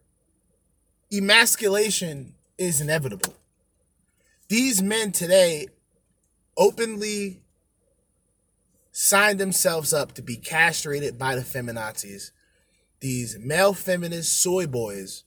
emasculation 1.12 2.34
is 2.58 2.82
inevitable. 2.82 3.36
These 4.50 4.82
men 4.82 5.12
today 5.12 5.68
openly 6.58 7.42
signed 8.92 9.40
themselves 9.40 9.94
up 9.94 10.14
to 10.14 10.22
be 10.22 10.36
castrated 10.36 11.18
by 11.18 11.36
the 11.36 11.42
feminazis. 11.42 12.32
These 13.00 13.38
male 13.40 13.74
feminist 13.74 14.42
soy 14.42 14.68
boys 14.68 15.24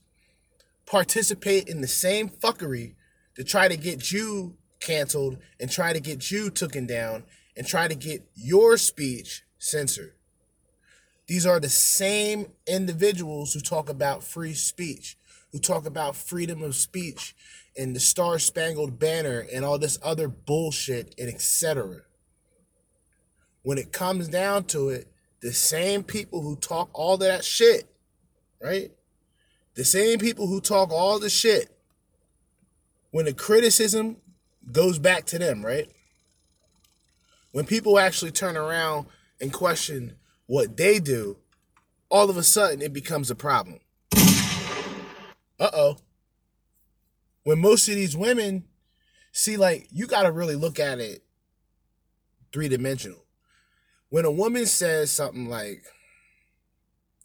participate 0.87 1.67
in 1.67 1.81
the 1.81 1.87
same 1.87 2.29
fuckery 2.29 2.95
to 3.35 3.43
try 3.43 3.67
to 3.67 3.77
get 3.77 4.11
you 4.11 4.57
canceled 4.79 5.37
and 5.59 5.69
try 5.69 5.93
to 5.93 5.99
get 5.99 6.31
you 6.31 6.49
taken 6.49 6.87
down 6.87 7.23
and 7.55 7.67
try 7.67 7.87
to 7.87 7.95
get 7.95 8.27
your 8.33 8.77
speech 8.77 9.43
censored. 9.59 10.13
These 11.27 11.45
are 11.45 11.59
the 11.59 11.69
same 11.69 12.47
individuals 12.65 13.53
who 13.53 13.59
talk 13.59 13.89
about 13.89 14.23
free 14.23 14.53
speech, 14.53 15.17
who 15.51 15.59
talk 15.59 15.85
about 15.85 16.15
freedom 16.15 16.63
of 16.63 16.75
speech 16.75 17.35
and 17.77 17.95
the 17.95 17.99
Star 17.99 18.39
Spangled 18.39 18.97
Banner 18.97 19.45
and 19.53 19.65
all 19.65 19.77
this 19.77 19.99
other 20.01 20.27
bullshit 20.27 21.13
and 21.19 21.27
etc. 21.27 21.97
When 23.61 23.77
it 23.77 23.91
comes 23.91 24.29
down 24.29 24.63
to 24.65 24.89
it, 24.89 25.11
the 25.41 25.51
same 25.51 26.03
people 26.03 26.41
who 26.41 26.55
talk 26.55 26.89
all 26.93 27.17
that 27.17 27.43
shit, 27.43 27.83
right? 28.61 28.91
The 29.77 29.85
same 29.85 30.17
people 30.17 30.47
who 30.47 30.59
talk 30.59 30.91
all 30.91 31.19
the 31.19 31.29
shit, 31.29 31.69
when 33.11 33.25
the 33.25 33.33
criticism 33.33 34.17
goes 34.71 34.97
back 34.97 35.25
to 35.27 35.37
them, 35.37 35.63
right? 35.63 35.87
When 37.51 37.63
people 37.63 37.99
actually 37.99 38.31
turn 38.31 38.57
around 38.57 39.05
and 39.39 39.53
question 39.53 40.15
what 40.47 40.77
they 40.77 40.97
do, 40.97 41.37
all 42.09 42.31
of 42.31 42.37
a 42.37 42.43
sudden 42.43 42.81
it 42.81 42.91
becomes 42.91 43.29
a 43.29 43.35
problem. 43.35 43.79
Uh 45.59 45.69
oh. 45.71 45.97
When 47.43 47.59
most 47.59 47.87
of 47.87 47.93
these 47.93 48.17
women 48.17 48.63
see, 49.31 49.57
like, 49.57 49.87
you 49.91 50.07
got 50.07 50.23
to 50.23 50.31
really 50.31 50.55
look 50.55 50.79
at 50.79 50.99
it 50.99 51.21
three 52.51 52.67
dimensional. 52.67 53.25
When 54.09 54.25
a 54.25 54.31
woman 54.31 54.65
says 54.65 55.11
something 55.11 55.47
like, 55.47 55.83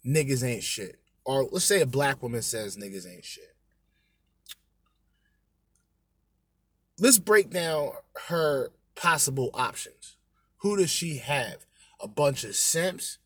niggas 0.05 0.43
ain't 0.47 0.63
shit, 0.63 0.99
or 1.25 1.47
let's 1.51 1.65
say 1.65 1.81
a 1.81 1.85
black 1.85 2.21
woman 2.21 2.41
says 2.41 2.77
niggas 2.77 3.11
ain't 3.11 3.25
shit. 3.25 3.55
Let's 6.99 7.19
break 7.19 7.49
down 7.49 7.91
her 8.27 8.69
possible 8.95 9.49
options. 9.53 10.15
Who 10.57 10.77
does 10.77 10.89
she 10.89 11.17
have? 11.17 11.65
A 11.99 12.07
bunch 12.07 12.43
of 12.43 12.55
simps, 12.55 13.17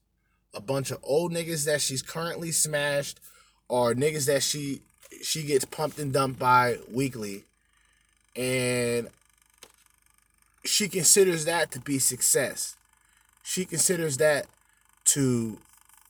a 0.53 0.61
bunch 0.61 0.91
of 0.91 0.99
old 1.03 1.31
niggas 1.31 1.65
that 1.65 1.81
she's 1.81 2.01
currently 2.01 2.51
smashed, 2.51 3.19
or 3.67 3.93
niggas 3.93 4.27
that 4.27 4.43
she 4.43 4.81
she 5.21 5.43
gets 5.43 5.65
pumped 5.65 5.99
and 5.99 6.13
dumped 6.13 6.39
by 6.39 6.77
weekly, 6.91 7.43
and 8.35 9.09
she 10.63 10.87
considers 10.87 11.45
that 11.45 11.71
to 11.71 11.79
be 11.79 11.99
success. 11.99 12.75
She 13.43 13.65
considers 13.65 14.17
that 14.17 14.47
to 15.05 15.57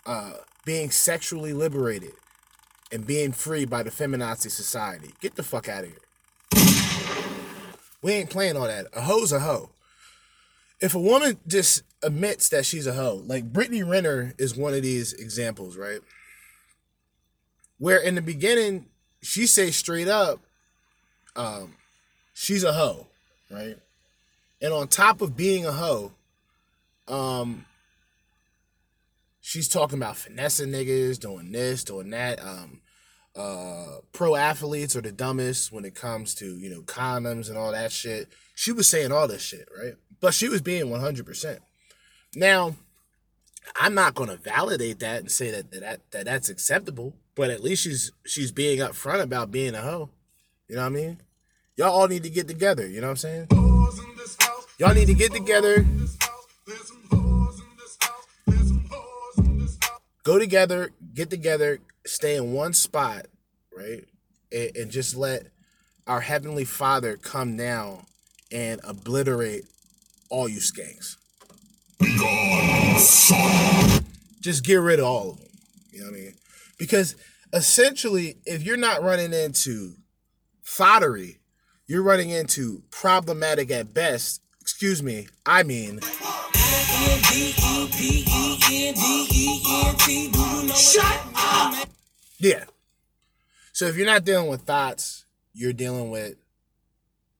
uh, 0.05 0.33
being 0.67 0.91
sexually 0.91 1.53
liberated 1.53 2.11
and 2.91 3.07
being 3.07 3.31
free 3.31 3.63
by 3.63 3.81
the 3.81 3.89
feminazi 3.89 4.51
society. 4.51 5.13
Get 5.21 5.35
the 5.35 5.41
fuck 5.41 5.69
out 5.69 5.85
of 5.85 5.89
here. 5.89 5.97
We 8.01 8.11
ain't 8.11 8.29
playing 8.29 8.57
all 8.57 8.67
that. 8.67 8.87
A 8.93 8.99
hoe's 8.99 9.31
a 9.31 9.39
hoe. 9.39 9.69
If 10.81 10.93
a 10.93 10.99
woman 10.99 11.37
just 11.47 11.83
admits 12.03 12.49
that 12.49 12.65
she's 12.65 12.85
a 12.85 12.91
hoe, 12.91 13.23
like 13.25 13.53
Brittany 13.53 13.81
Renner 13.81 14.33
is 14.37 14.57
one 14.57 14.73
of 14.73 14.81
these 14.81 15.13
examples, 15.13 15.77
right? 15.77 16.01
Where 17.79 17.99
in 17.99 18.15
the 18.15 18.21
beginning 18.21 18.87
she 19.21 19.47
say 19.47 19.71
straight 19.71 20.09
up, 20.09 20.41
um, 21.37 21.75
she's 22.33 22.65
a 22.65 22.73
hoe, 22.73 23.07
right? 23.49 23.77
And 24.61 24.73
on 24.73 24.89
top 24.89 25.21
of 25.21 25.37
being 25.37 25.65
a 25.65 25.71
hoe, 25.71 26.11
um, 27.07 27.65
she's 29.47 29.69
talking 29.69 29.97
about 29.97 30.17
finessing 30.17 30.71
niggas, 30.71 31.19
doing 31.19 31.53
this, 31.53 31.85
doing 31.85 32.09
that. 32.09 32.43
Um, 32.43 32.81
uh, 33.33 33.99
pro 34.11 34.35
athletes 34.35 34.95
are 34.95 35.01
the 35.01 35.11
dumbest 35.11 35.71
when 35.71 35.85
it 35.85 35.95
comes 35.95 36.35
to 36.35 36.57
you 36.57 36.69
know 36.69 36.81
condoms 36.81 37.47
and 37.47 37.57
all 37.57 37.71
that 37.71 37.91
shit. 37.91 38.27
She 38.55 38.71
was 38.71 38.87
saying 38.87 39.11
all 39.11 39.27
this 39.27 39.41
shit, 39.41 39.69
right? 39.77 39.93
But 40.19 40.33
she 40.33 40.49
was 40.49 40.61
being 40.61 40.89
one 40.89 40.99
hundred 40.99 41.25
percent. 41.25 41.59
Now, 42.35 42.75
I'm 43.79 43.93
not 43.93 44.15
going 44.15 44.29
to 44.29 44.37
validate 44.37 44.99
that 44.99 45.21
and 45.21 45.31
say 45.31 45.51
that, 45.51 45.71
that 45.71 46.11
that 46.11 46.25
that's 46.25 46.49
acceptable, 46.49 47.13
but 47.35 47.49
at 47.49 47.63
least 47.63 47.83
she's 47.83 48.11
she's 48.25 48.51
being 48.51 48.79
upfront 48.79 49.21
about 49.21 49.51
being 49.51 49.75
a 49.75 49.81
hoe. 49.81 50.09
You 50.67 50.75
know 50.75 50.81
what 50.81 50.87
I 50.87 50.95
mean? 50.95 51.21
Y'all 51.77 51.93
all 51.93 52.07
need 52.07 52.23
to 52.23 52.29
get 52.29 52.47
together. 52.47 52.85
You 52.87 52.99
know 52.99 53.07
what 53.07 53.23
I'm 53.23 53.47
saying? 53.47 53.47
Y'all 54.79 54.93
need 54.93 55.07
to 55.07 55.13
get 55.13 55.31
together. 55.31 55.85
Go 60.27 60.37
together, 60.37 60.91
get 61.13 61.29
together, 61.29 61.79
stay 62.05 62.35
in 62.35 62.51
one 62.51 62.73
spot, 62.73 63.27
right? 63.73 64.03
And, 64.51 64.75
and 64.75 64.91
just 64.91 65.15
let 65.15 65.43
our 66.05 66.19
Heavenly 66.19 66.65
Father 66.65 67.15
come 67.15 67.55
down 67.55 68.05
and 68.51 68.81
obliterate 68.83 69.63
all 70.29 70.49
you 70.49 70.59
skanks. 70.59 71.15
Just 74.41 74.65
get 74.65 74.81
rid 74.81 74.99
of 74.99 75.05
all 75.05 75.29
of 75.29 75.37
them. 75.37 75.47
You 75.93 75.99
know 76.01 76.11
what 76.11 76.17
I 76.17 76.19
mean? 76.19 76.33
Because 76.77 77.15
essentially, 77.53 78.35
if 78.45 78.63
you're 78.63 78.75
not 78.75 79.03
running 79.03 79.31
into 79.31 79.93
foddery, 80.61 81.37
you're 81.87 82.03
running 82.03 82.31
into 82.31 82.83
problematic 82.91 83.71
at 83.71 83.93
best. 83.93 84.41
Excuse 84.59 85.01
me, 85.01 85.29
I 85.45 85.63
mean. 85.63 86.01
Shut 90.77 91.21
up! 91.35 91.87
Yeah. 92.39 92.65
So 93.73 93.85
if 93.85 93.95
you're 93.95 94.05
not 94.05 94.25
dealing 94.25 94.49
with 94.49 94.61
thoughts, 94.61 95.25
you're 95.53 95.73
dealing 95.73 96.11
with 96.11 96.35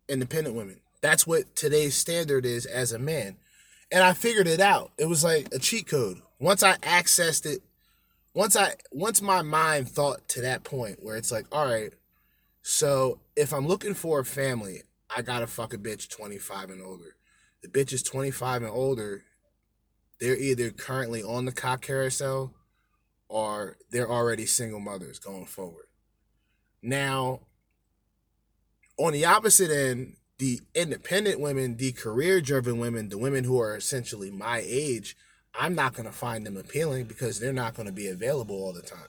independent 0.10 0.56
women. 0.56 0.80
That's 1.02 1.28
what 1.28 1.56
today's 1.56 1.96
standard 1.96 2.46
is 2.46 2.66
as 2.66 2.92
a 2.92 3.00
man. 3.00 3.38
And 3.92 4.04
I 4.04 4.14
figured 4.14 4.48
it 4.48 4.60
out. 4.60 4.92
It 4.98 5.06
was 5.06 5.24
like 5.24 5.48
a 5.54 5.60
cheat 5.60 5.88
code. 5.88 6.18
Once 6.40 6.64
I 6.64 6.74
accessed 6.78 7.46
it, 7.46 7.62
once 8.34 8.56
I 8.56 8.74
once 8.92 9.22
my 9.22 9.42
mind 9.42 9.90
thought 9.90 10.28
to 10.30 10.42
that 10.42 10.64
point 10.64 11.00
where 11.02 11.16
it's 11.16 11.32
like, 11.32 11.46
all 11.52 11.66
right, 11.66 11.94
so 12.62 13.20
if 13.36 13.54
I'm 13.54 13.66
looking 13.66 13.94
for 13.94 14.20
a 14.20 14.26
family, 14.26 14.84
I 15.16 15.22
gotta 15.22 15.48
fuck 15.48 15.74
a 15.74 15.78
bitch 15.78 16.10
25 16.10 16.70
and 16.70 16.82
older. 16.82 17.16
The 17.62 17.68
bitch 17.68 17.94
is 17.94 18.04
25 18.04 18.64
and 18.64 18.72
older, 18.72 19.24
they're 20.20 20.38
either 20.38 20.72
currently 20.72 21.24
on 21.24 21.46
the 21.46 21.52
cock 21.52 21.82
carousel 21.82 22.54
or 23.30 23.78
they're 23.92 24.10
already 24.10 24.46
single 24.46 24.80
mothers 24.80 25.20
going 25.20 25.46
forward. 25.46 25.86
Now, 26.82 27.42
on 28.98 29.14
the 29.14 29.26
opposite 29.26 29.70
end, 29.70 30.16
the 30.38 30.62
independent 30.76 31.40
women, 31.40 31.78
the 31.78 31.92
career 31.92 32.42
driven 32.42 32.80
women, 32.80 33.10
the 33.10 33.18
women 33.18 33.44
who 33.44 33.60
are 33.60 33.76
essentially 33.76 34.32
my 34.32 34.64
age, 34.66 35.16
I'm 35.60 35.76
not 35.76 35.94
going 35.94 36.06
to 36.06 36.16
find 36.16 36.46
them 36.46 36.58
appealing 36.58 37.06
because 37.06 37.40
they're 37.40 37.54
not 37.54 37.76
going 37.76 37.88
to 37.88 37.94
be 37.94 38.08
available 38.08 38.56
all 38.56 38.74
the 38.74 38.82
time. 38.82 39.08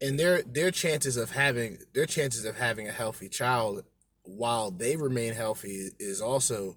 And 0.00 0.18
their 0.18 0.42
their 0.42 0.70
chances 0.70 1.16
of 1.16 1.32
having 1.32 1.78
their 1.92 2.06
chances 2.06 2.44
of 2.44 2.56
having 2.56 2.86
a 2.86 2.92
healthy 2.92 3.28
child 3.28 3.82
while 4.22 4.70
they 4.70 4.96
remain 4.96 5.34
healthy 5.34 5.90
is 5.98 6.20
also 6.20 6.76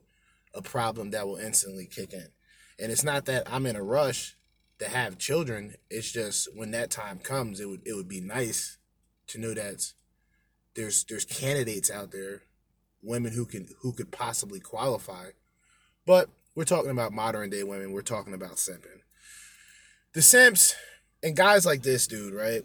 a 0.53 0.61
problem 0.61 1.11
that 1.11 1.27
will 1.27 1.37
instantly 1.37 1.85
kick 1.85 2.13
in. 2.13 2.27
And 2.79 2.91
it's 2.91 3.03
not 3.03 3.25
that 3.25 3.51
I'm 3.51 3.65
in 3.65 3.75
a 3.75 3.83
rush 3.83 4.35
to 4.79 4.89
have 4.89 5.17
children. 5.17 5.75
It's 5.89 6.11
just 6.11 6.49
when 6.55 6.71
that 6.71 6.89
time 6.89 7.19
comes, 7.19 7.59
it 7.59 7.69
would 7.69 7.81
it 7.85 7.93
would 7.93 8.09
be 8.09 8.21
nice 8.21 8.77
to 9.27 9.39
know 9.39 9.53
that 9.53 9.93
there's 10.75 11.03
there's 11.05 11.25
candidates 11.25 11.91
out 11.91 12.11
there, 12.11 12.43
women 13.03 13.33
who 13.33 13.45
can 13.45 13.67
who 13.81 13.93
could 13.93 14.11
possibly 14.11 14.59
qualify. 14.59 15.27
But 16.05 16.29
we're 16.55 16.65
talking 16.65 16.91
about 16.91 17.13
modern 17.13 17.49
day 17.49 17.63
women. 17.63 17.91
We're 17.91 18.01
talking 18.01 18.33
about 18.33 18.55
simping. 18.55 19.01
The 20.13 20.21
simps 20.21 20.75
and 21.23 21.35
guys 21.35 21.65
like 21.65 21.83
this 21.83 22.07
dude, 22.07 22.33
right? 22.33 22.63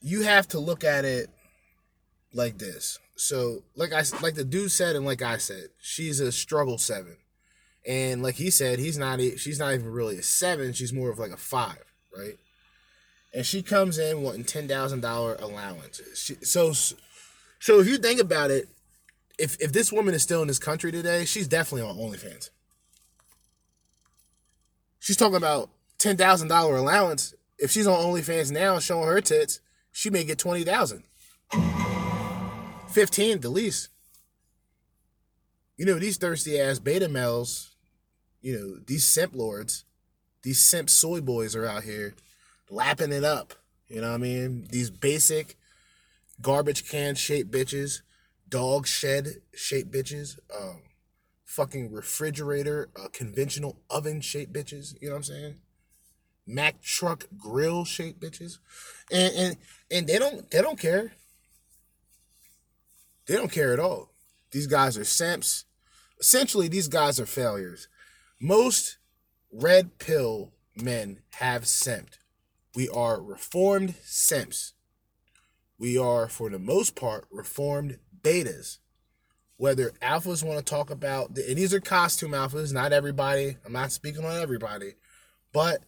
You 0.00 0.22
have 0.22 0.48
to 0.48 0.58
look 0.58 0.84
at 0.84 1.04
it 1.04 1.30
like 2.32 2.58
this. 2.58 2.98
So, 3.22 3.62
like 3.76 3.92
I 3.92 4.02
like 4.20 4.34
the 4.34 4.44
dude 4.44 4.72
said, 4.72 4.96
and 4.96 5.06
like 5.06 5.22
I 5.22 5.36
said, 5.36 5.68
she's 5.80 6.18
a 6.18 6.32
struggle 6.32 6.76
seven, 6.76 7.16
and 7.86 8.20
like 8.20 8.34
he 8.34 8.50
said, 8.50 8.80
he's 8.80 8.98
not. 8.98 9.20
She's 9.20 9.60
not 9.60 9.74
even 9.74 9.92
really 9.92 10.18
a 10.18 10.24
seven. 10.24 10.72
She's 10.72 10.92
more 10.92 11.08
of 11.08 11.20
like 11.20 11.30
a 11.30 11.36
five, 11.36 11.84
right? 12.16 12.34
And 13.32 13.46
she 13.46 13.62
comes 13.62 13.96
in 13.96 14.22
wanting 14.22 14.42
ten 14.42 14.66
thousand 14.66 15.02
dollar 15.02 15.36
allowances. 15.36 16.18
She, 16.18 16.34
so, 16.44 16.72
so 16.72 17.78
if 17.78 17.86
you 17.86 17.96
think 17.96 18.20
about 18.20 18.50
it, 18.50 18.68
if 19.38 19.56
if 19.60 19.72
this 19.72 19.92
woman 19.92 20.14
is 20.14 20.22
still 20.24 20.42
in 20.42 20.48
this 20.48 20.58
country 20.58 20.90
today, 20.90 21.24
she's 21.24 21.46
definitely 21.46 21.88
on 21.88 21.96
OnlyFans. 21.96 22.50
She's 24.98 25.16
talking 25.16 25.36
about 25.36 25.70
ten 25.96 26.16
thousand 26.16 26.48
dollar 26.48 26.76
allowance. 26.76 27.34
If 27.56 27.70
she's 27.70 27.86
on 27.86 28.00
OnlyFans 28.00 28.50
now 28.50 28.80
showing 28.80 29.06
her 29.06 29.20
tits, 29.20 29.60
she 29.92 30.10
may 30.10 30.24
get 30.24 30.40
twenty 30.40 30.64
thousand. 30.64 31.04
15 32.92 33.40
the 33.40 33.48
least. 33.48 33.88
You 35.76 35.86
know, 35.86 35.98
these 35.98 36.18
thirsty 36.18 36.60
ass 36.60 36.78
beta 36.78 37.08
males, 37.08 37.74
you 38.40 38.58
know, 38.58 38.76
these 38.86 39.04
simp 39.04 39.34
lords, 39.34 39.84
these 40.42 40.60
simp 40.60 40.90
soy 40.90 41.20
boys 41.20 41.56
are 41.56 41.66
out 41.66 41.84
here 41.84 42.14
lapping 42.70 43.12
it 43.12 43.24
up. 43.24 43.54
You 43.88 44.00
know 44.00 44.08
what 44.08 44.14
I 44.14 44.18
mean? 44.18 44.66
These 44.70 44.90
basic 44.90 45.56
garbage 46.40 46.88
can 46.88 47.14
shaped 47.14 47.50
bitches, 47.50 48.02
dog 48.48 48.86
shed 48.86 49.42
shaped 49.54 49.90
bitches, 49.90 50.38
um, 50.58 50.82
fucking 51.44 51.92
refrigerator, 51.92 52.88
uh, 52.96 53.08
conventional 53.12 53.76
oven 53.90 54.20
shaped 54.20 54.52
bitches. 54.52 54.94
You 55.00 55.08
know 55.08 55.14
what 55.14 55.18
I'm 55.18 55.24
saying? 55.24 55.54
Mack 56.46 56.82
truck 56.82 57.26
grill 57.36 57.84
shaped 57.84 58.20
bitches, 58.20 58.58
and 59.10 59.34
and 59.34 59.56
and 59.90 60.06
they 60.06 60.18
don't 60.18 60.50
they 60.50 60.60
don't 60.60 60.78
care. 60.78 61.12
They 63.26 63.36
don't 63.36 63.52
care 63.52 63.72
at 63.72 63.80
all. 63.80 64.12
These 64.50 64.66
guys 64.66 64.98
are 64.98 65.04
simps. 65.04 65.64
Essentially, 66.20 66.68
these 66.68 66.88
guys 66.88 67.18
are 67.18 67.26
failures. 67.26 67.88
Most 68.40 68.98
red 69.52 69.98
pill 69.98 70.52
men 70.76 71.20
have 71.34 71.62
simped. 71.62 72.18
We 72.74 72.88
are 72.88 73.20
reformed 73.20 73.94
simps. 74.02 74.72
We 75.78 75.98
are, 75.98 76.28
for 76.28 76.48
the 76.48 76.58
most 76.58 76.94
part, 76.94 77.26
reformed 77.30 77.98
betas. 78.22 78.78
Whether 79.56 79.90
alphas 80.02 80.42
want 80.42 80.58
to 80.58 80.64
talk 80.64 80.90
about, 80.90 81.36
and 81.36 81.56
these 81.56 81.74
are 81.74 81.80
costume 81.80 82.32
alphas, 82.32 82.72
not 82.72 82.92
everybody. 82.92 83.56
I'm 83.64 83.72
not 83.72 83.92
speaking 83.92 84.24
on 84.24 84.40
everybody, 84.40 84.94
but 85.52 85.82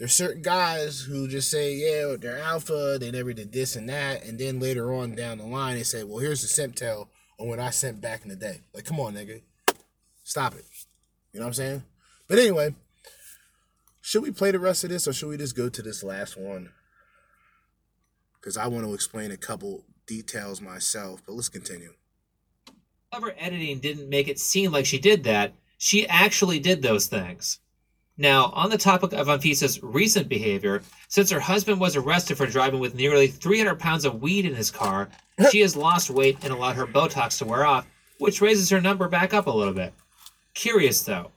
there's 0.00 0.14
certain 0.14 0.40
guys 0.40 1.02
who 1.02 1.28
just 1.28 1.50
say, 1.50 1.74
yeah, 1.74 2.16
they're 2.18 2.38
alpha, 2.38 2.96
they 2.98 3.10
never 3.10 3.34
did 3.34 3.52
this 3.52 3.76
and 3.76 3.86
that, 3.90 4.24
and 4.24 4.38
then 4.38 4.58
later 4.58 4.94
on 4.94 5.14
down 5.14 5.36
the 5.36 5.44
line 5.44 5.76
they 5.76 5.82
say, 5.82 6.02
well, 6.04 6.20
here's 6.20 6.40
the 6.40 6.48
simp 6.48 6.74
tell 6.74 7.10
on 7.38 7.48
when 7.48 7.60
I 7.60 7.68
sent 7.68 8.00
back 8.00 8.22
in 8.22 8.30
the 8.30 8.34
day. 8.34 8.62
Like, 8.74 8.86
come 8.86 8.98
on, 8.98 9.12
nigga, 9.12 9.42
stop 10.24 10.54
it. 10.54 10.64
You 11.34 11.40
know 11.40 11.44
what 11.44 11.50
I'm 11.50 11.54
saying? 11.54 11.82
But 12.28 12.38
anyway, 12.38 12.74
should 14.00 14.22
we 14.22 14.30
play 14.30 14.52
the 14.52 14.58
rest 14.58 14.84
of 14.84 14.90
this 14.90 15.06
or 15.06 15.12
should 15.12 15.28
we 15.28 15.36
just 15.36 15.54
go 15.54 15.68
to 15.68 15.82
this 15.82 16.02
last 16.02 16.34
one? 16.34 16.70
Because 18.40 18.56
I 18.56 18.68
want 18.68 18.86
to 18.86 18.94
explain 18.94 19.32
a 19.32 19.36
couple 19.36 19.84
details 20.06 20.62
myself, 20.62 21.22
but 21.26 21.34
let's 21.34 21.50
continue. 21.50 21.92
Clever 23.12 23.34
editing 23.38 23.80
didn't 23.80 24.08
make 24.08 24.28
it 24.28 24.38
seem 24.38 24.72
like 24.72 24.86
she 24.86 24.98
did 24.98 25.24
that. 25.24 25.52
She 25.76 26.08
actually 26.08 26.58
did 26.58 26.80
those 26.80 27.06
things. 27.06 27.58
Now, 28.20 28.52
on 28.54 28.68
the 28.68 28.76
topic 28.76 29.14
of 29.14 29.28
Anfisa's 29.28 29.82
recent 29.82 30.28
behavior, 30.28 30.82
since 31.08 31.30
her 31.30 31.40
husband 31.40 31.80
was 31.80 31.96
arrested 31.96 32.36
for 32.36 32.44
driving 32.44 32.78
with 32.78 32.94
nearly 32.94 33.28
300 33.28 33.76
pounds 33.76 34.04
of 34.04 34.20
weed 34.20 34.44
in 34.44 34.54
his 34.54 34.70
car, 34.70 35.08
she 35.50 35.60
has 35.60 35.74
lost 35.74 36.10
weight 36.10 36.36
and 36.42 36.52
allowed 36.52 36.76
her 36.76 36.86
Botox 36.86 37.38
to 37.38 37.46
wear 37.46 37.64
off, 37.64 37.86
which 38.18 38.42
raises 38.42 38.68
her 38.68 38.78
number 38.78 39.08
back 39.08 39.32
up 39.32 39.46
a 39.46 39.50
little 39.50 39.72
bit. 39.72 39.94
Curious 40.52 41.02
though, 41.02 41.30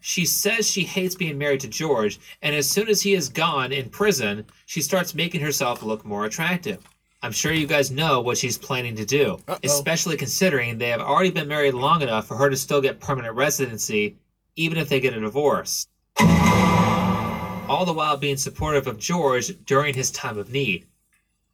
she 0.00 0.26
says 0.26 0.70
she 0.70 0.84
hates 0.84 1.14
being 1.14 1.38
married 1.38 1.60
to 1.60 1.68
George, 1.68 2.20
and 2.42 2.54
as 2.54 2.68
soon 2.68 2.90
as 2.90 3.00
he 3.00 3.14
is 3.14 3.30
gone 3.30 3.72
in 3.72 3.88
prison, 3.88 4.44
she 4.66 4.82
starts 4.82 5.14
making 5.14 5.40
herself 5.40 5.82
look 5.82 6.04
more 6.04 6.26
attractive. 6.26 6.86
I'm 7.22 7.32
sure 7.32 7.54
you 7.54 7.66
guys 7.66 7.90
know 7.90 8.20
what 8.20 8.36
she's 8.36 8.58
planning 8.58 8.96
to 8.96 9.06
do, 9.06 9.38
Uh-oh. 9.48 9.60
especially 9.64 10.18
considering 10.18 10.76
they 10.76 10.90
have 10.90 11.00
already 11.00 11.30
been 11.30 11.48
married 11.48 11.72
long 11.72 12.02
enough 12.02 12.26
for 12.26 12.36
her 12.36 12.50
to 12.50 12.56
still 12.56 12.82
get 12.82 13.00
permanent 13.00 13.34
residency, 13.34 14.18
even 14.56 14.76
if 14.76 14.90
they 14.90 15.00
get 15.00 15.16
a 15.16 15.20
divorce. 15.20 15.86
All 16.20 17.84
the 17.84 17.92
while 17.92 18.16
being 18.16 18.36
supportive 18.36 18.86
of 18.86 18.98
George 18.98 19.52
during 19.64 19.94
his 19.94 20.10
time 20.10 20.38
of 20.38 20.50
need. 20.50 20.86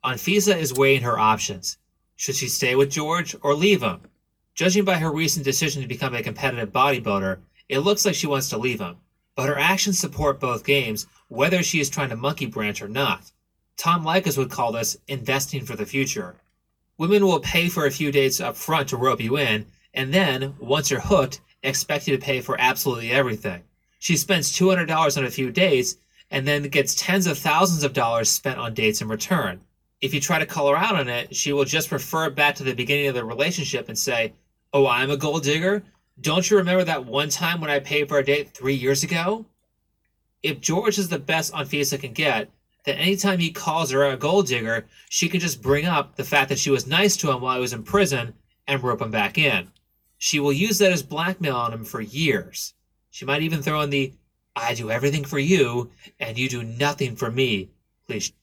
Anfisa 0.03 0.57
is 0.57 0.73
weighing 0.73 1.01
her 1.01 1.19
options. 1.19 1.77
Should 2.15 2.35
she 2.35 2.47
stay 2.47 2.75
with 2.75 2.91
George 2.91 3.35
or 3.41 3.53
leave 3.53 3.81
him? 3.81 4.01
Judging 4.53 4.85
by 4.85 4.95
her 4.95 5.11
recent 5.11 5.43
decision 5.43 5.81
to 5.81 5.87
become 5.87 6.15
a 6.15 6.23
competitive 6.23 6.71
bodybuilder, 6.71 7.39
it 7.67 7.79
looks 7.79 8.05
like 8.05 8.15
she 8.15 8.27
wants 8.27 8.49
to 8.49 8.57
leave 8.57 8.79
him. 8.79 8.97
But 9.35 9.49
her 9.49 9.59
actions 9.59 9.99
support 9.99 10.39
both 10.39 10.65
games, 10.65 11.07
whether 11.27 11.61
she 11.61 11.81
is 11.81 11.89
trying 11.89 12.09
to 12.09 12.15
monkey 12.15 12.45
branch 12.45 12.81
or 12.81 12.87
not. 12.87 13.31
Tom 13.75 14.05
Leykis 14.05 14.37
would 14.37 14.49
call 14.49 14.71
this 14.71 14.97
investing 15.07 15.65
for 15.65 15.75
the 15.75 15.85
future. 15.85 16.35
Women 16.97 17.25
will 17.25 17.41
pay 17.41 17.67
for 17.67 17.85
a 17.85 17.91
few 17.91 18.11
dates 18.11 18.39
up 18.39 18.55
front 18.55 18.87
to 18.89 18.97
rope 18.97 19.19
you 19.19 19.37
in, 19.37 19.65
and 19.93 20.13
then, 20.13 20.55
once 20.59 20.89
you're 20.89 21.01
hooked, 21.01 21.41
expect 21.61 22.07
you 22.07 22.15
to 22.15 22.23
pay 22.23 22.39
for 22.39 22.55
absolutely 22.57 23.11
everything. 23.11 23.63
She 24.05 24.17
spends 24.17 24.51
$200 24.51 25.17
on 25.17 25.25
a 25.25 25.31
few 25.31 25.49
dates 25.49 25.95
and 26.29 26.47
then 26.47 26.61
gets 26.61 26.93
tens 26.93 27.25
of 27.25 27.39
thousands 27.39 27.83
of 27.83 27.93
dollars 27.93 28.29
spent 28.29 28.59
on 28.59 28.75
dates 28.75 29.01
in 29.01 29.07
return. 29.07 29.61
If 29.99 30.13
you 30.13 30.21
try 30.21 30.37
to 30.37 30.45
call 30.45 30.69
her 30.69 30.77
out 30.77 30.93
on 30.93 31.09
it, 31.09 31.35
she 31.35 31.51
will 31.51 31.65
just 31.65 31.91
refer 31.91 32.29
back 32.29 32.53
to 32.57 32.63
the 32.63 32.75
beginning 32.75 33.07
of 33.07 33.15
the 33.15 33.25
relationship 33.25 33.89
and 33.89 33.97
say, 33.97 34.33
Oh, 34.71 34.85
I'm 34.85 35.09
a 35.09 35.17
gold 35.17 35.41
digger? 35.41 35.81
Don't 36.21 36.47
you 36.47 36.57
remember 36.57 36.83
that 36.83 37.07
one 37.07 37.29
time 37.29 37.59
when 37.59 37.71
I 37.71 37.79
paid 37.79 38.07
for 38.07 38.19
a 38.19 38.23
date 38.23 38.51
three 38.51 38.75
years 38.75 39.01
ago? 39.01 39.47
If 40.43 40.61
George 40.61 40.99
is 40.99 41.09
the 41.09 41.17
best 41.17 41.51
on 41.55 41.65
Anfisa 41.65 41.99
can 41.99 42.13
get, 42.13 42.51
then 42.83 42.97
anytime 42.97 43.39
he 43.39 43.49
calls 43.49 43.89
her 43.89 44.03
a 44.03 44.15
gold 44.15 44.45
digger, 44.45 44.85
she 45.09 45.29
can 45.29 45.39
just 45.39 45.63
bring 45.63 45.87
up 45.87 46.15
the 46.15 46.23
fact 46.23 46.49
that 46.49 46.59
she 46.59 46.69
was 46.69 46.85
nice 46.85 47.17
to 47.17 47.31
him 47.31 47.41
while 47.41 47.55
he 47.55 47.61
was 47.61 47.73
in 47.73 47.81
prison 47.81 48.35
and 48.67 48.83
rope 48.83 49.01
him 49.01 49.09
back 49.09 49.39
in. 49.39 49.71
She 50.19 50.39
will 50.39 50.53
use 50.53 50.77
that 50.77 50.91
as 50.91 51.01
blackmail 51.01 51.55
on 51.55 51.73
him 51.73 51.83
for 51.83 52.01
years. 52.01 52.75
She 53.15 53.23
might 53.23 53.43
even 53.43 53.61
throw 53.61 53.79
in 53.79 53.91
the 53.91 54.11
I 54.57 54.73
do 54.73 54.91
everything 54.91 55.23
for 55.23 55.39
you 55.39 55.89
and 56.19 56.37
you 56.37 56.49
do 56.49 56.63
nothing 56.63 57.15
for 57.15 57.31
me 57.31 57.69
cliche. 58.07 58.33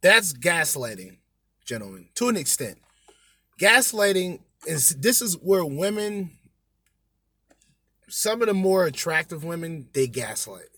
That's 0.00 0.32
gaslighting, 0.32 1.18
gentlemen, 1.66 2.08
to 2.14 2.30
an 2.30 2.38
extent. 2.38 2.78
Gaslighting 3.60 4.40
is 4.66 4.96
this 4.96 5.20
is 5.20 5.34
where 5.34 5.66
women, 5.66 6.30
some 8.08 8.40
of 8.40 8.48
the 8.48 8.54
more 8.54 8.86
attractive 8.86 9.44
women, 9.44 9.88
they 9.92 10.06
gaslight. 10.06 10.70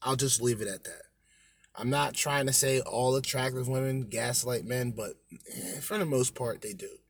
I'll 0.00 0.14
just 0.14 0.40
leave 0.40 0.62
it 0.62 0.68
at 0.68 0.84
that. 0.84 1.02
I'm 1.74 1.90
not 1.90 2.14
trying 2.14 2.46
to 2.46 2.52
say 2.52 2.78
all 2.82 3.16
attractive 3.16 3.66
women 3.66 4.02
gaslight 4.02 4.64
men, 4.64 4.92
but 4.92 5.14
eh, 5.52 5.80
for 5.80 5.98
the 5.98 6.06
most 6.06 6.36
part, 6.36 6.62
they 6.62 6.74
do. 6.74 7.00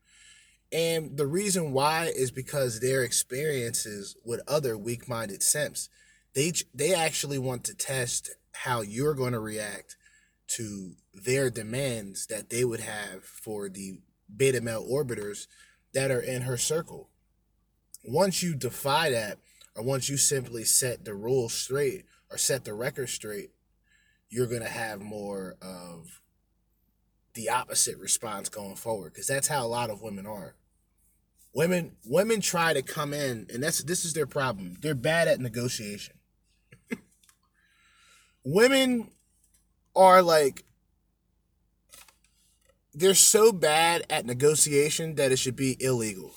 And 0.72 1.16
the 1.16 1.26
reason 1.26 1.72
why 1.72 2.12
is 2.14 2.30
because 2.30 2.78
their 2.78 3.02
experiences 3.02 4.16
with 4.24 4.40
other 4.46 4.78
weak-minded 4.78 5.42
simps, 5.42 5.88
they 6.34 6.52
they 6.72 6.94
actually 6.94 7.38
want 7.38 7.64
to 7.64 7.74
test 7.74 8.30
how 8.52 8.80
you're 8.80 9.14
going 9.14 9.32
to 9.32 9.40
react 9.40 9.96
to 10.46 10.94
their 11.12 11.50
demands 11.50 12.26
that 12.26 12.50
they 12.50 12.64
would 12.64 12.80
have 12.80 13.24
for 13.24 13.68
the 13.68 14.00
beta 14.34 14.60
male 14.60 14.86
orbiters 14.88 15.46
that 15.92 16.10
are 16.10 16.20
in 16.20 16.42
her 16.42 16.56
circle. 16.56 17.08
Once 18.04 18.42
you 18.42 18.54
defy 18.54 19.10
that, 19.10 19.38
or 19.76 19.82
once 19.82 20.08
you 20.08 20.16
simply 20.16 20.64
set 20.64 21.04
the 21.04 21.14
rules 21.14 21.52
straight 21.52 22.04
or 22.30 22.38
set 22.38 22.64
the 22.64 22.74
record 22.74 23.08
straight, 23.08 23.50
you're 24.28 24.46
going 24.46 24.62
to 24.62 24.68
have 24.68 25.00
more 25.00 25.56
of 25.60 26.20
the 27.34 27.48
opposite 27.48 27.98
response 27.98 28.48
going 28.48 28.76
forward 28.76 29.12
because 29.12 29.26
that's 29.26 29.48
how 29.48 29.64
a 29.64 29.68
lot 29.68 29.90
of 29.90 30.02
women 30.02 30.26
are. 30.26 30.54
Women 31.52 31.96
women 32.06 32.40
try 32.40 32.72
to 32.72 32.82
come 32.82 33.12
in 33.12 33.46
and 33.52 33.62
that's 33.62 33.82
this 33.82 34.04
is 34.04 34.12
their 34.12 34.26
problem. 34.26 34.76
They're 34.80 34.94
bad 34.94 35.28
at 35.28 35.40
negotiation. 35.40 36.14
women 38.44 39.10
are 39.96 40.22
like 40.22 40.64
they're 42.94 43.14
so 43.14 43.52
bad 43.52 44.04
at 44.10 44.26
negotiation 44.26 45.14
that 45.16 45.32
it 45.32 45.38
should 45.38 45.56
be 45.56 45.76
illegal. 45.80 46.32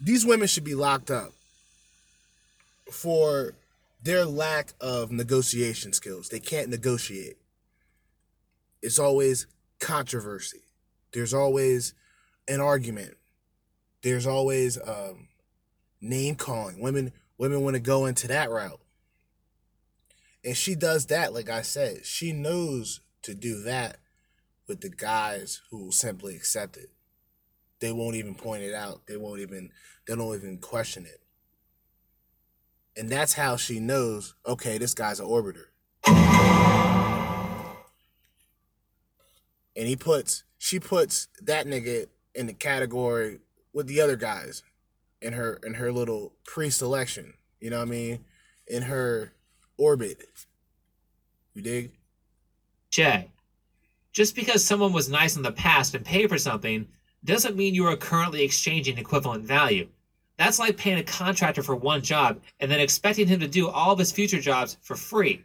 These 0.00 0.24
women 0.24 0.48
should 0.48 0.64
be 0.64 0.74
locked 0.74 1.10
up 1.10 1.32
for 2.90 3.54
their 4.02 4.24
lack 4.24 4.72
of 4.80 5.12
negotiation 5.12 5.92
skills. 5.92 6.28
They 6.28 6.40
can't 6.40 6.68
negotiate. 6.68 7.36
It's 8.82 8.98
always 8.98 9.46
controversy. 9.78 10.62
There's 11.12 11.34
always 11.34 11.94
an 12.50 12.60
argument. 12.60 13.16
There's 14.02 14.26
always 14.26 14.78
um, 14.82 15.28
name 16.00 16.34
calling. 16.34 16.80
Women 16.80 17.12
women 17.38 17.62
want 17.62 17.74
to 17.74 17.80
go 17.80 18.06
into 18.06 18.28
that 18.28 18.50
route. 18.50 18.80
And 20.44 20.56
she 20.56 20.74
does 20.74 21.06
that, 21.06 21.32
like 21.32 21.48
I 21.48 21.62
said. 21.62 22.04
She 22.04 22.32
knows 22.32 23.00
to 23.22 23.34
do 23.34 23.62
that 23.62 23.98
with 24.66 24.80
the 24.80 24.88
guys 24.88 25.62
who 25.70 25.90
simply 25.92 26.34
accept 26.34 26.76
it. 26.76 26.90
They 27.80 27.92
won't 27.92 28.16
even 28.16 28.34
point 28.34 28.62
it 28.62 28.74
out. 28.74 29.02
They 29.06 29.16
won't 29.16 29.40
even 29.40 29.70
they 30.06 30.16
don't 30.16 30.34
even 30.34 30.58
question 30.58 31.06
it. 31.06 31.20
And 32.96 33.08
that's 33.08 33.34
how 33.34 33.56
she 33.56 33.78
knows, 33.78 34.34
okay, 34.44 34.76
this 34.76 34.94
guy's 34.94 35.20
an 35.20 35.26
orbiter. 35.26 35.66
And 39.76 39.86
he 39.86 39.96
puts 39.96 40.42
she 40.58 40.80
puts 40.80 41.28
that 41.42 41.66
nigga 41.66 42.08
in 42.34 42.46
the 42.46 42.52
category 42.52 43.38
with 43.72 43.86
the 43.86 44.00
other 44.00 44.16
guys 44.16 44.62
in 45.20 45.32
her 45.32 45.60
in 45.64 45.74
her 45.74 45.92
little 45.92 46.32
pre-selection. 46.44 47.34
You 47.60 47.70
know 47.70 47.78
what 47.78 47.88
I 47.88 47.90
mean? 47.90 48.24
In 48.66 48.82
her 48.82 49.32
orbit. 49.76 50.24
You 51.54 51.62
dig? 51.62 51.92
Jay, 52.90 53.30
just 54.12 54.34
because 54.34 54.64
someone 54.64 54.92
was 54.92 55.08
nice 55.08 55.36
in 55.36 55.42
the 55.42 55.52
past 55.52 55.94
and 55.94 56.04
paid 56.04 56.28
for 56.28 56.38
something 56.38 56.88
doesn't 57.24 57.56
mean 57.56 57.74
you 57.74 57.86
are 57.86 57.96
currently 57.96 58.42
exchanging 58.42 58.98
equivalent 58.98 59.44
value. 59.44 59.88
That's 60.36 60.58
like 60.58 60.76
paying 60.76 60.98
a 60.98 61.02
contractor 61.02 61.62
for 61.62 61.76
one 61.76 62.02
job 62.02 62.40
and 62.60 62.70
then 62.70 62.80
expecting 62.80 63.28
him 63.28 63.40
to 63.40 63.46
do 63.46 63.68
all 63.68 63.92
of 63.92 63.98
his 63.98 64.10
future 64.10 64.40
jobs 64.40 64.78
for 64.80 64.96
free. 64.96 65.44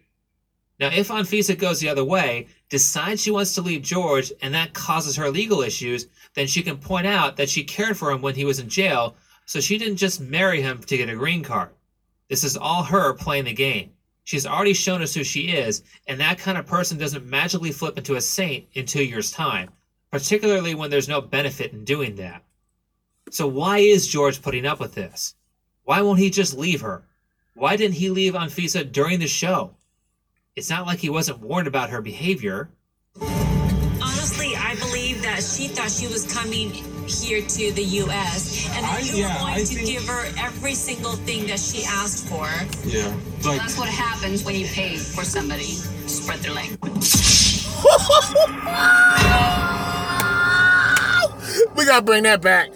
Now, 0.79 0.89
if 0.89 1.07
Anfisa 1.07 1.57
goes 1.57 1.79
the 1.79 1.89
other 1.89 2.03
way, 2.03 2.47
decides 2.69 3.21
she 3.21 3.31
wants 3.31 3.55
to 3.55 3.61
leave 3.61 3.81
George, 3.81 4.33
and 4.41 4.53
that 4.53 4.73
causes 4.73 5.15
her 5.15 5.29
legal 5.29 5.61
issues, 5.61 6.07
then 6.33 6.47
she 6.47 6.63
can 6.63 6.77
point 6.77 7.07
out 7.07 7.37
that 7.37 7.49
she 7.49 7.63
cared 7.63 7.97
for 7.97 8.11
him 8.11 8.21
when 8.21 8.35
he 8.35 8.43
was 8.43 8.59
in 8.59 8.67
jail, 8.67 9.15
so 9.45 9.61
she 9.61 9.77
didn't 9.77 9.97
just 9.97 10.19
marry 10.19 10.61
him 10.61 10.79
to 10.79 10.97
get 10.97 11.09
a 11.09 11.15
green 11.15 11.43
card. 11.43 11.69
This 12.29 12.43
is 12.43 12.57
all 12.57 12.83
her 12.83 13.13
playing 13.13 13.45
the 13.45 13.53
game. 13.53 13.91
She's 14.25 14.45
already 14.45 14.73
shown 14.73 15.01
us 15.01 15.13
who 15.13 15.23
she 15.23 15.51
is, 15.51 15.83
and 16.07 16.19
that 16.19 16.39
kind 16.39 16.57
of 16.57 16.65
person 16.65 16.97
doesn't 16.97 17.25
magically 17.25 17.71
flip 17.71 17.97
into 17.97 18.15
a 18.15 18.21
saint 18.21 18.67
in 18.73 18.85
two 18.85 19.03
years' 19.03 19.31
time, 19.31 19.69
particularly 20.11 20.75
when 20.75 20.89
there's 20.89 21.07
no 21.07 21.21
benefit 21.21 21.71
in 21.71 21.85
doing 21.85 22.15
that. 22.15 22.43
So, 23.29 23.47
why 23.47 23.77
is 23.77 24.07
George 24.07 24.41
putting 24.41 24.65
up 24.65 24.79
with 24.79 24.95
this? 24.95 25.35
Why 25.83 26.01
won't 26.01 26.19
he 26.19 26.29
just 26.31 26.57
leave 26.57 26.81
her? 26.81 27.03
Why 27.53 27.77
didn't 27.77 27.95
he 27.95 28.09
leave 28.09 28.33
Anfisa 28.33 28.91
during 28.91 29.19
the 29.19 29.27
show? 29.27 29.75
It's 30.55 30.69
not 30.69 30.85
like 30.85 30.99
he 30.99 31.09
wasn't 31.09 31.39
warned 31.41 31.67
about 31.67 31.89
her 31.89 32.01
behavior. 32.01 32.69
Honestly, 33.21 34.55
I 34.55 34.75
believe 34.79 35.21
that 35.23 35.43
she 35.43 35.67
thought 35.67 35.91
she 35.91 36.07
was 36.07 36.31
coming 36.33 36.69
here 37.07 37.41
to 37.41 37.71
the 37.73 37.83
U.S. 37.83 38.65
and 38.73 38.85
that 38.85 38.99
I- 38.99 39.01
you 39.01 39.23
were 39.23 39.29
going 39.33 39.53
I 39.53 39.57
to 39.59 39.65
think- 39.65 39.85
give 39.87 40.07
her 40.07 40.25
every 40.37 40.73
single 40.73 41.11
thing 41.13 41.47
that 41.47 41.59
she 41.59 41.83
asked 41.85 42.27
for. 42.29 42.47
Yeah. 42.87 43.13
Like, 43.43 43.59
That's 43.59 43.77
what 43.77 43.89
happens 43.89 44.43
when 44.45 44.55
you 44.55 44.65
pay 44.67 44.95
for 44.97 45.23
somebody 45.25 45.75
to 45.75 46.09
spread 46.09 46.39
their 46.39 46.53
leg. 46.53 46.77
we 51.75 51.85
gotta 51.85 52.01
bring 52.03 52.23
that 52.23 52.41
back. 52.41 52.69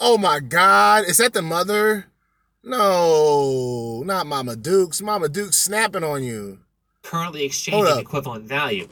Oh 0.00 0.18
my 0.18 0.40
God, 0.40 1.04
is 1.04 1.18
that 1.18 1.32
the 1.32 1.42
mother? 1.42 2.06
No, 2.64 4.02
not 4.04 4.26
Mama 4.26 4.56
Dukes. 4.56 5.00
Mama 5.00 5.28
Dukes 5.28 5.56
snapping 5.58 6.02
on 6.02 6.24
you. 6.24 6.58
Currently 7.04 7.44
exchanging 7.44 7.98
equivalent 7.98 8.44
value. 8.46 8.88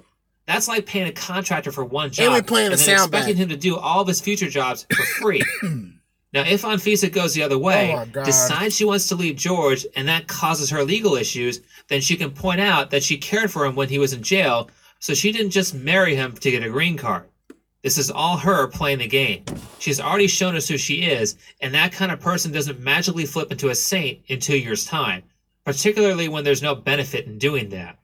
That's 0.46 0.68
like 0.68 0.86
paying 0.86 1.08
a 1.08 1.12
contractor 1.12 1.72
for 1.72 1.84
one 1.84 2.06
And 2.06 2.14
job 2.14 2.34
we 2.34 2.42
playing 2.42 2.70
the 2.70 2.76
then 2.76 2.84
sound 2.84 3.08
expecting 3.08 3.36
him 3.36 3.48
to 3.48 3.56
do 3.56 3.76
all 3.76 4.00
of 4.00 4.08
his 4.08 4.20
future 4.20 4.48
jobs 4.48 4.86
for 4.92 5.02
free. 5.02 5.42
now, 5.62 6.42
if 6.42 6.62
Anfisa 6.62 7.10
goes 7.12 7.34
the 7.34 7.42
other 7.42 7.56
oh 7.56 7.58
way, 7.58 7.94
Oh 7.94 8.24
decides 8.24 8.76
she 8.76 8.84
wants 8.84 9.08
to 9.08 9.14
leave 9.14 9.36
George, 9.36 9.86
and 9.96 10.08
that 10.08 10.26
causes 10.26 10.68
her 10.70 10.84
legal 10.84 11.14
issues, 11.14 11.60
then 11.88 12.00
she 12.00 12.16
can 12.16 12.30
point 12.30 12.60
out 12.60 12.90
that 12.90 13.02
she 13.02 13.16
cared 13.16 13.50
for 13.50 13.64
him 13.64 13.76
when 13.76 13.88
he 13.88 13.98
was 13.98 14.12
in 14.12 14.22
jail, 14.22 14.68
so 14.98 15.14
she 15.14 15.32
didn't 15.32 15.50
just 15.50 15.74
marry 15.74 16.14
him 16.14 16.32
to 16.32 16.50
get 16.50 16.64
a 16.64 16.70
green 16.70 16.96
card. 16.96 17.24
This 17.82 17.98
is 17.98 18.10
all 18.10 18.36
her 18.36 18.68
playing 18.68 18.98
the 18.98 19.08
game. 19.08 19.44
She's 19.80 20.00
already 20.00 20.28
shown 20.28 20.54
us 20.54 20.68
who 20.68 20.78
she 20.78 21.02
is, 21.02 21.36
and 21.60 21.74
that 21.74 21.92
kind 21.92 22.12
of 22.12 22.20
person 22.20 22.52
doesn't 22.52 22.78
magically 22.78 23.26
flip 23.26 23.50
into 23.50 23.70
a 23.70 23.74
saint 23.74 24.20
in 24.26 24.38
two 24.38 24.56
years' 24.56 24.84
time, 24.84 25.24
particularly 25.64 26.28
when 26.28 26.44
there's 26.44 26.62
no 26.62 26.74
benefit 26.76 27.26
in 27.26 27.38
doing 27.38 27.70
that. 27.70 27.98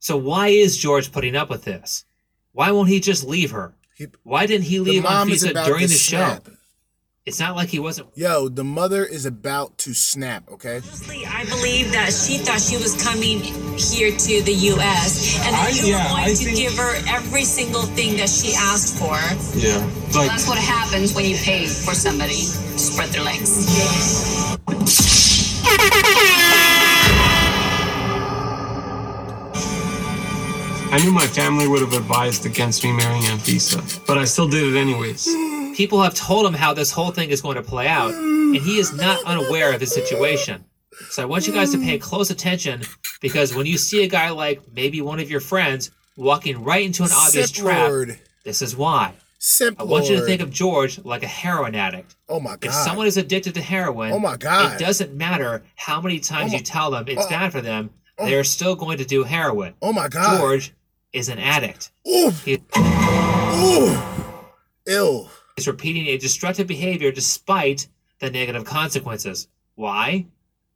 So 0.00 0.16
why 0.16 0.48
is 0.48 0.76
George 0.76 1.12
putting 1.12 1.36
up 1.36 1.50
with 1.50 1.64
this? 1.64 2.04
Why 2.52 2.70
won't 2.70 2.88
he 2.88 3.00
just 3.00 3.24
leave 3.24 3.50
her? 3.52 3.74
He- 3.96 4.06
Why 4.22 4.46
didn't 4.46 4.66
he 4.66 4.78
leave 4.80 5.02
mom 5.02 5.28
is 5.30 5.44
Anfisa 5.44 5.64
during 5.64 5.82
the 5.82 5.88
snap. 5.88 6.46
show? 6.46 6.52
It's 7.26 7.38
not 7.40 7.56
like 7.56 7.68
he 7.68 7.78
wasn't. 7.78 8.08
Yo, 8.16 8.48
the 8.48 8.64
mother 8.64 9.04
is 9.04 9.26
about 9.26 9.76
to 9.78 9.92
snap, 9.92 10.48
okay? 10.50 10.76
Honestly, 10.76 11.26
I 11.26 11.44
believe 11.44 11.92
that 11.92 12.10
she 12.10 12.38
thought 12.38 12.58
she 12.60 12.78
was 12.78 12.94
coming 13.02 13.40
here 13.76 14.16
to 14.16 14.42
the 14.44 14.54
U.S. 14.72 15.36
and 15.44 15.54
that 15.54 15.66
I- 15.68 15.76
you 15.76 15.88
yeah, 15.92 16.04
were 16.04 16.08
going 16.10 16.24
I 16.24 16.28
to 16.30 16.34
think- 16.36 16.56
give 16.56 16.74
her 16.78 16.94
every 17.06 17.44
single 17.44 17.82
thing 17.82 18.16
that 18.16 18.30
she 18.30 18.54
asked 18.54 18.96
for. 18.98 19.18
Yeah. 19.58 19.76
Well, 20.14 20.22
Like, 20.22 20.30
that's 20.30 20.48
what 20.48 20.56
happens 20.58 21.12
when 21.12 21.26
you 21.26 21.36
pay 21.36 21.66
for 21.66 21.92
somebody 21.92 22.36
to 22.36 22.78
spread 22.78 23.10
their 23.10 23.24
legs. 23.24 23.66
I 30.90 30.98
knew 31.04 31.12
my 31.12 31.26
family 31.26 31.68
would 31.68 31.80
have 31.82 31.92
advised 31.92 32.46
against 32.46 32.82
me 32.82 32.92
marrying 32.92 33.22
Anfisa, 33.24 34.04
but 34.06 34.16
I 34.18 34.24
still 34.24 34.48
did 34.48 34.74
it 34.74 34.78
anyways. 34.78 35.24
People 35.76 36.02
have 36.02 36.14
told 36.14 36.46
him 36.46 36.54
how 36.54 36.72
this 36.72 36.90
whole 36.90 37.10
thing 37.10 37.30
is 37.30 37.40
going 37.42 37.56
to 37.56 37.62
play 37.62 37.86
out, 37.86 38.12
and 38.12 38.56
he 38.56 38.78
is 38.78 38.92
not 38.94 39.22
unaware 39.24 39.72
of 39.74 39.80
his 39.80 39.92
situation. 39.92 40.64
So 41.10 41.22
I 41.22 41.26
want 41.26 41.46
you 41.46 41.52
guys 41.52 41.70
to 41.72 41.78
pay 41.78 41.98
close 41.98 42.30
attention 42.30 42.82
because 43.20 43.54
when 43.54 43.66
you 43.66 43.76
see 43.78 44.02
a 44.02 44.08
guy 44.08 44.30
like 44.30 44.62
maybe 44.74 45.00
one 45.00 45.20
of 45.20 45.30
your 45.30 45.40
friends 45.40 45.90
walking 46.16 46.64
right 46.64 46.84
into 46.84 47.04
an 47.04 47.10
obvious 47.12 47.50
Simp 47.50 47.66
trap, 47.66 47.88
Lord. 47.90 48.18
this 48.44 48.62
is 48.62 48.74
why. 48.76 49.12
Simp 49.38 49.78
I 49.80 49.84
want 49.84 50.08
you 50.08 50.16
to 50.16 50.22
think 50.24 50.40
of 50.40 50.50
George 50.50 50.98
like 51.04 51.22
a 51.22 51.28
heroin 51.28 51.74
addict. 51.76 52.16
Oh 52.28 52.40
my 52.40 52.56
god. 52.56 52.64
If 52.64 52.72
someone 52.72 53.06
is 53.06 53.16
addicted 53.16 53.54
to 53.54 53.60
heroin, 53.60 54.12
Oh 54.12 54.18
my 54.18 54.36
God. 54.36 54.72
it 54.72 54.84
doesn't 54.84 55.14
matter 55.14 55.62
how 55.76 56.00
many 56.00 56.18
times 56.18 56.50
Oh 56.50 56.54
my- 56.54 56.58
you 56.58 56.64
tell 56.64 56.90
them 56.90 57.04
it's 57.06 57.26
oh. 57.26 57.28
bad 57.28 57.52
for 57.52 57.60
them, 57.60 57.90
oh. 58.18 58.26
they're 58.26 58.42
still 58.42 58.74
going 58.74 58.98
to 58.98 59.04
do 59.04 59.22
heroin. 59.22 59.74
oh 59.80 59.92
my 59.92 60.08
god. 60.08 60.40
George 60.40 60.72
is 61.12 61.28
an 61.28 61.38
addict. 61.38 61.90
Ooh. 62.06 62.30
He 62.44 62.62
Ooh. 62.76 63.98
Ill. 64.86 65.30
is 65.56 65.66
repeating 65.66 66.06
a 66.06 66.16
destructive 66.18 66.66
behavior 66.66 67.10
despite 67.12 67.88
the 68.20 68.30
negative 68.30 68.64
consequences. 68.64 69.48
Why? 69.74 70.26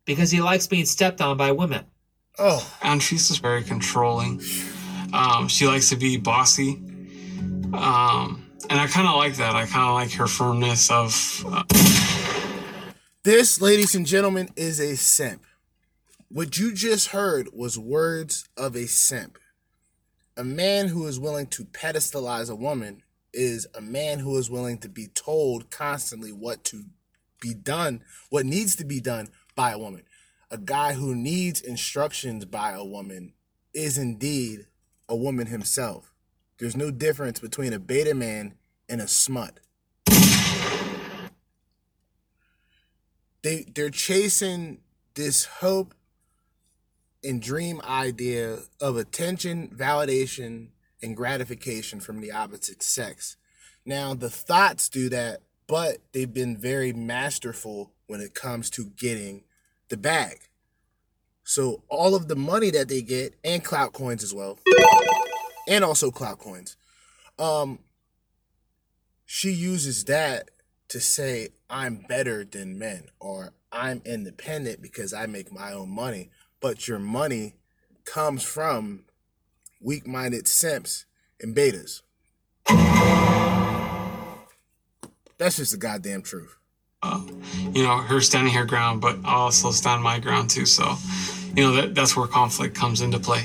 Because 0.05 0.31
he 0.31 0.41
likes 0.41 0.67
being 0.67 0.85
stepped 0.85 1.21
on 1.21 1.37
by 1.37 1.53
women. 1.53 1.85
Oh. 2.39 2.67
Anfisa's 2.83 3.39
very 3.39 3.63
controlling. 3.63 4.41
Um, 5.13 5.49
she 5.49 5.67
likes 5.67 5.89
to 5.91 5.97
be 5.97 6.17
bossy. 6.17 6.81
Um, 7.75 8.51
and 8.71 8.81
I 8.81 8.87
kind 8.87 9.07
of 9.09 9.17
like 9.17 9.37
that. 9.37 9.55
I 9.55 9.67
kind 9.67 9.89
of 9.89 9.95
like 9.95 10.13
her 10.13 10.27
firmness 10.27 10.91
of. 10.91 11.45
Uh, 11.47 11.63
This, 13.25 13.61
ladies 13.61 13.95
and 13.95 14.05
gentlemen, 14.05 14.49
is 14.57 14.81
a 14.81 14.97
simp. 14.97 15.45
What 16.29 16.59
you 16.59 16.75
just 16.75 17.09
heard 17.09 17.51
was 17.53 17.79
words 17.79 18.49
of 18.57 18.75
a 18.75 18.87
simp. 18.87 19.39
A 20.37 20.45
man 20.45 20.89
who 20.89 21.07
is 21.07 21.21
willing 21.21 21.47
to 21.49 21.65
pedestalize 21.65 22.51
a 22.51 22.55
woman 22.55 23.03
is 23.35 23.67
a 23.75 23.83
man 23.83 24.19
who 24.19 24.39
is 24.39 24.51
willing 24.51 24.79
to 24.79 24.89
be 24.89 25.09
told 25.09 25.71
constantly 25.71 26.33
what 26.33 26.65
to 26.65 26.85
be 27.39 27.53
done, 27.53 28.03
what 28.31 28.47
needs 28.47 28.75
to 28.77 28.85
be 28.85 28.99
done 28.99 29.29
by 29.55 29.73
a 29.73 29.79
woman. 29.79 30.05
A 30.51 30.57
guy 30.57 30.95
who 30.95 31.15
needs 31.15 31.61
instructions 31.61 32.47
by 32.47 32.73
a 32.73 32.85
woman 32.85 33.35
is 33.75 33.99
indeed 33.99 34.67
a 35.07 35.17
woman 35.17 35.49
himself. 35.49 36.15
There's 36.59 36.77
no 36.77 36.91
difference 36.91 37.39
between 37.39 37.75
a 37.75 37.79
beta 37.79 38.15
man 38.15 38.55
and 38.89 39.03
a 39.03 39.09
smut. 39.09 39.61
they 43.43 43.67
they're 43.75 43.91
chasing 43.91 44.79
this 45.15 45.45
hope 45.45 45.95
and 47.25 47.41
dream 47.41 47.81
idea 47.85 48.59
of 48.81 48.97
attention, 48.97 49.69
validation, 49.69 50.69
and 51.03 51.17
gratification 51.17 52.01
from 52.01 52.21
the 52.21 52.33
opposite 52.33 52.83
sex. 52.83 53.37
Now, 53.85 54.15
the 54.15 54.31
thoughts 54.31 54.89
do 54.89 55.09
that, 55.09 55.41
but 55.67 55.99
they've 56.13 56.33
been 56.33 56.57
very 56.57 56.93
masterful 56.93 57.93
when 58.07 58.21
it 58.21 58.35
comes 58.35 58.71
to 58.71 58.91
getting 58.97 59.45
the 59.89 59.97
bag. 59.97 60.39
So, 61.45 61.83
all 61.89 62.15
of 62.15 62.29
the 62.29 62.37
money 62.37 62.71
that 62.71 62.89
they 62.89 63.03
get, 63.03 63.35
and 63.45 63.65
clout 63.65 63.93
coins 63.93 64.23
as 64.23 64.33
well, 64.33 64.59
and 65.69 65.85
also 65.85 66.11
clout 66.11 66.39
coins, 66.39 66.77
um, 67.39 67.81
she 69.27 69.51
uses 69.51 70.05
that 70.05 70.51
to 70.89 71.01
say, 71.01 71.49
I'm 71.69 72.05
better 72.09 72.45
than 72.45 72.79
men, 72.79 73.09
or 73.19 73.55
I'm 73.73 74.03
independent 74.05 74.83
because 74.83 75.13
I 75.13 75.27
make 75.27 75.51
my 75.51 75.73
own 75.73 75.91
money. 75.91 76.31
But 76.63 76.87
your 76.89 76.99
money 77.01 77.55
comes 78.05 78.43
from 78.45 79.05
weak 79.81 80.07
minded 80.07 80.47
simps 80.49 81.05
and 81.41 81.55
betas. 81.57 82.03
That's 85.39 85.57
just 85.57 85.73
the 85.73 85.79
goddamn 85.79 86.23
truth. 86.23 86.57
uh, 87.03 87.21
you 87.73 87.83
know, 87.83 87.97
her 87.97 88.21
standing 88.21 88.55
her 88.55 88.65
ground, 88.65 89.01
but 89.01 89.19
I'll 89.25 89.43
also 89.43 89.73
stand 89.73 90.03
my 90.03 90.21
ground 90.21 90.51
too. 90.51 90.65
So, 90.67 90.95
you 91.57 91.65
know, 91.65 91.73
that, 91.73 91.95
that's 91.97 92.17
where 92.17 92.29
conflict 92.29 92.77
comes 92.77 93.01
into 93.01 93.19
play. 93.19 93.45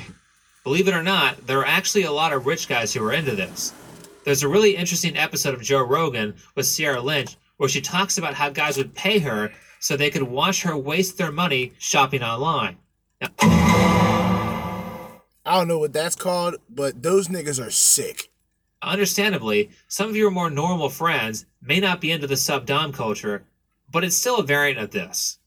Believe 0.64 0.88
it 0.88 0.94
or 0.94 1.02
not, 1.02 1.48
there 1.48 1.60
are 1.60 1.66
actually 1.66 2.04
a 2.04 2.12
lot 2.12 2.34
of 2.34 2.46
rich 2.46 2.68
guys 2.68 2.94
who 2.94 3.04
are 3.04 3.14
into 3.14 3.36
this. 3.36 3.74
There's 4.26 4.44
a 4.44 4.48
really 4.48 4.76
interesting 4.76 5.18
episode 5.18 5.56
of 5.56 5.62
Joe 5.64 5.82
Rogan 5.82 6.36
with 6.56 6.68
Sierra 6.68 7.02
Lynch 7.02 7.36
where 7.56 7.70
she 7.70 7.82
talks 7.82 8.20
about 8.20 8.36
how 8.36 8.50
guys 8.52 8.78
would 8.78 8.94
pay 8.94 9.18
her 9.20 9.52
so 9.80 9.98
they 9.98 10.12
could 10.12 10.24
watch 10.24 10.62
her 10.62 10.78
waste 10.78 11.18
their 11.18 11.32
money 11.32 11.74
shopping 11.80 12.22
online. 12.22 12.78
I 13.22 15.12
don't 15.46 15.68
know 15.68 15.80
what 15.80 15.94
that's 15.94 16.16
called, 16.16 16.58
but 16.70 17.02
those 17.02 17.30
niggas 17.30 17.66
are 17.66 17.72
sick. 17.72 18.30
understandably, 18.84 19.72
some 19.88 20.08
of 20.10 20.16
your 20.16 20.30
more 20.30 20.52
normal 20.52 20.90
friends 20.90 21.46
may 21.62 21.80
not 21.80 22.00
be 22.00 22.12
into 22.12 22.28
the 22.28 22.38
sub 22.38 22.68
dom 22.68 22.92
culture, 22.94 23.44
but 23.92 24.04
it's 24.04 24.16
still 24.16 24.38
a 24.38 24.44
variant 24.44 24.80
of 24.80 24.92
this. 24.92 25.40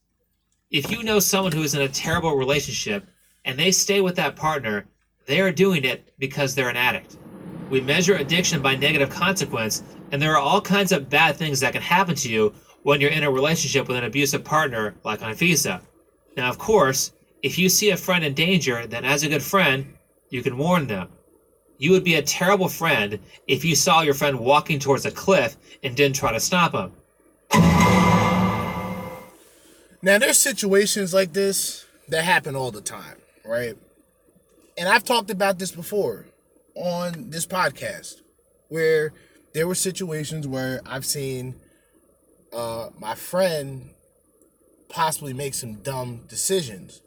If 0.69 0.91
you 0.91 1.01
know 1.03 1.19
someone 1.19 1.53
who 1.53 1.63
is 1.63 1.73
in 1.73 1.81
a 1.81 1.87
terrible 1.87 2.35
relationship 2.35 3.07
and 3.45 3.57
they 3.57 3.71
stay 3.71 4.01
with 4.01 4.17
that 4.17 4.35
partner, 4.35 4.85
they 5.25 5.39
are 5.39 5.51
doing 5.51 5.85
it 5.85 6.13
because 6.19 6.53
they're 6.53 6.69
an 6.69 6.75
addict. 6.75 7.17
We 7.69 7.79
measure 7.79 8.15
addiction 8.15 8.61
by 8.61 8.75
negative 8.75 9.09
consequence, 9.09 9.81
and 10.11 10.21
there 10.21 10.33
are 10.33 10.41
all 10.41 10.59
kinds 10.59 10.91
of 10.91 11.09
bad 11.09 11.37
things 11.37 11.61
that 11.61 11.71
can 11.71 11.81
happen 11.81 12.15
to 12.15 12.29
you 12.29 12.53
when 12.83 12.99
you're 12.99 13.11
in 13.11 13.23
a 13.23 13.31
relationship 13.31 13.87
with 13.87 13.95
an 13.95 14.03
abusive 14.03 14.43
partner 14.43 14.95
like 15.05 15.21
Anfisa. 15.21 15.81
Now, 16.35 16.49
of 16.49 16.57
course, 16.57 17.13
if 17.43 17.57
you 17.57 17.69
see 17.69 17.89
a 17.89 17.97
friend 17.97 18.23
in 18.23 18.33
danger, 18.33 18.85
then 18.85 19.03
as 19.05 19.23
a 19.23 19.29
good 19.29 19.43
friend, 19.43 19.93
you 20.29 20.43
can 20.43 20.57
warn 20.57 20.87
them. 20.87 21.09
You 21.77 21.91
would 21.91 22.03
be 22.03 22.15
a 22.15 22.21
terrible 22.21 22.69
friend 22.69 23.19
if 23.47 23.65
you 23.65 23.75
saw 23.75 24.01
your 24.01 24.13
friend 24.13 24.39
walking 24.39 24.79
towards 24.79 25.05
a 25.05 25.11
cliff 25.11 25.57
and 25.83 25.95
didn't 25.95 26.15
try 26.15 26.31
to 26.31 26.39
stop 26.39 26.73
him. 26.73 26.91
Now, 30.03 30.17
there's 30.17 30.37
situations 30.37 31.13
like 31.13 31.33
this 31.33 31.85
that 32.09 32.23
happen 32.23 32.55
all 32.55 32.71
the 32.71 32.81
time, 32.81 33.17
right? 33.43 33.75
And 34.77 34.87
I've 34.87 35.03
talked 35.03 35.29
about 35.29 35.59
this 35.59 35.71
before 35.71 36.25
on 36.75 37.29
this 37.29 37.45
podcast 37.45 38.21
where 38.69 39.13
there 39.53 39.67
were 39.67 39.75
situations 39.75 40.47
where 40.47 40.81
I've 40.85 41.05
seen 41.05 41.55
uh, 42.53 42.89
my 42.99 43.15
friend 43.15 43.89
possibly 44.89 45.33
make 45.33 45.53
some 45.53 45.75
dumb 45.75 46.21
decisions 46.27 47.01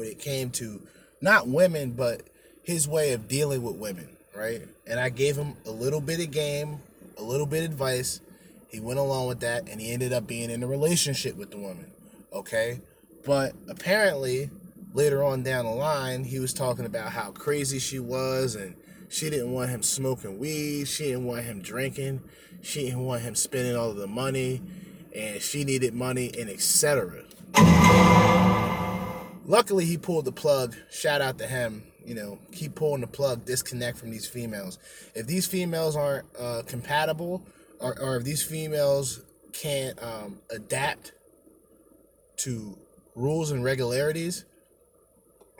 when 0.00 0.08
it 0.08 0.18
came 0.18 0.48
to 0.48 0.80
not 1.20 1.46
women, 1.46 1.92
but 1.92 2.22
his 2.62 2.88
way 2.88 3.12
of 3.12 3.28
dealing 3.28 3.62
with 3.62 3.76
women, 3.76 4.08
right? 4.34 4.62
And 4.86 4.98
I 4.98 5.10
gave 5.10 5.36
him 5.36 5.54
a 5.66 5.70
little 5.70 6.00
bit 6.00 6.20
of 6.20 6.30
game, 6.30 6.80
a 7.18 7.22
little 7.22 7.44
bit 7.44 7.66
of 7.66 7.72
advice. 7.72 8.20
He 8.68 8.80
went 8.80 8.98
along 8.98 9.28
with 9.28 9.40
that 9.40 9.68
and 9.68 9.78
he 9.78 9.92
ended 9.92 10.14
up 10.14 10.26
being 10.26 10.50
in 10.50 10.62
a 10.62 10.66
relationship 10.66 11.36
with 11.36 11.50
the 11.50 11.58
woman, 11.58 11.90
okay? 12.32 12.80
But 13.26 13.52
apparently, 13.68 14.48
later 14.94 15.22
on 15.22 15.42
down 15.42 15.66
the 15.66 15.72
line, 15.72 16.24
he 16.24 16.38
was 16.38 16.54
talking 16.54 16.86
about 16.86 17.12
how 17.12 17.30
crazy 17.32 17.78
she 17.78 17.98
was 17.98 18.54
and 18.54 18.76
she 19.10 19.28
didn't 19.28 19.52
want 19.52 19.68
him 19.68 19.82
smoking 19.82 20.38
weed, 20.38 20.88
she 20.88 21.08
didn't 21.08 21.26
want 21.26 21.44
him 21.44 21.60
drinking, 21.60 22.22
she 22.62 22.84
didn't 22.84 23.04
want 23.04 23.20
him 23.20 23.34
spending 23.34 23.76
all 23.76 23.90
of 23.90 23.96
the 23.96 24.06
money, 24.06 24.62
and 25.14 25.42
she 25.42 25.62
needed 25.62 25.92
money 25.92 26.30
and 26.38 26.48
etc. 26.48 27.24
Luckily, 29.50 29.84
he 29.84 29.98
pulled 29.98 30.26
the 30.26 30.32
plug. 30.32 30.76
Shout 30.92 31.20
out 31.20 31.38
to 31.38 31.46
him. 31.48 31.82
You 32.04 32.14
know, 32.14 32.38
keep 32.52 32.76
pulling 32.76 33.00
the 33.00 33.08
plug. 33.08 33.44
Disconnect 33.46 33.98
from 33.98 34.12
these 34.12 34.24
females. 34.24 34.78
If 35.16 35.26
these 35.26 35.44
females 35.44 35.96
aren't 35.96 36.26
uh, 36.38 36.62
compatible, 36.68 37.44
or, 37.80 38.00
or 38.00 38.16
if 38.16 38.22
these 38.22 38.44
females 38.44 39.22
can't 39.52 40.00
um, 40.00 40.38
adapt 40.52 41.10
to 42.36 42.78
rules 43.16 43.50
and 43.50 43.64
regularities, 43.64 44.44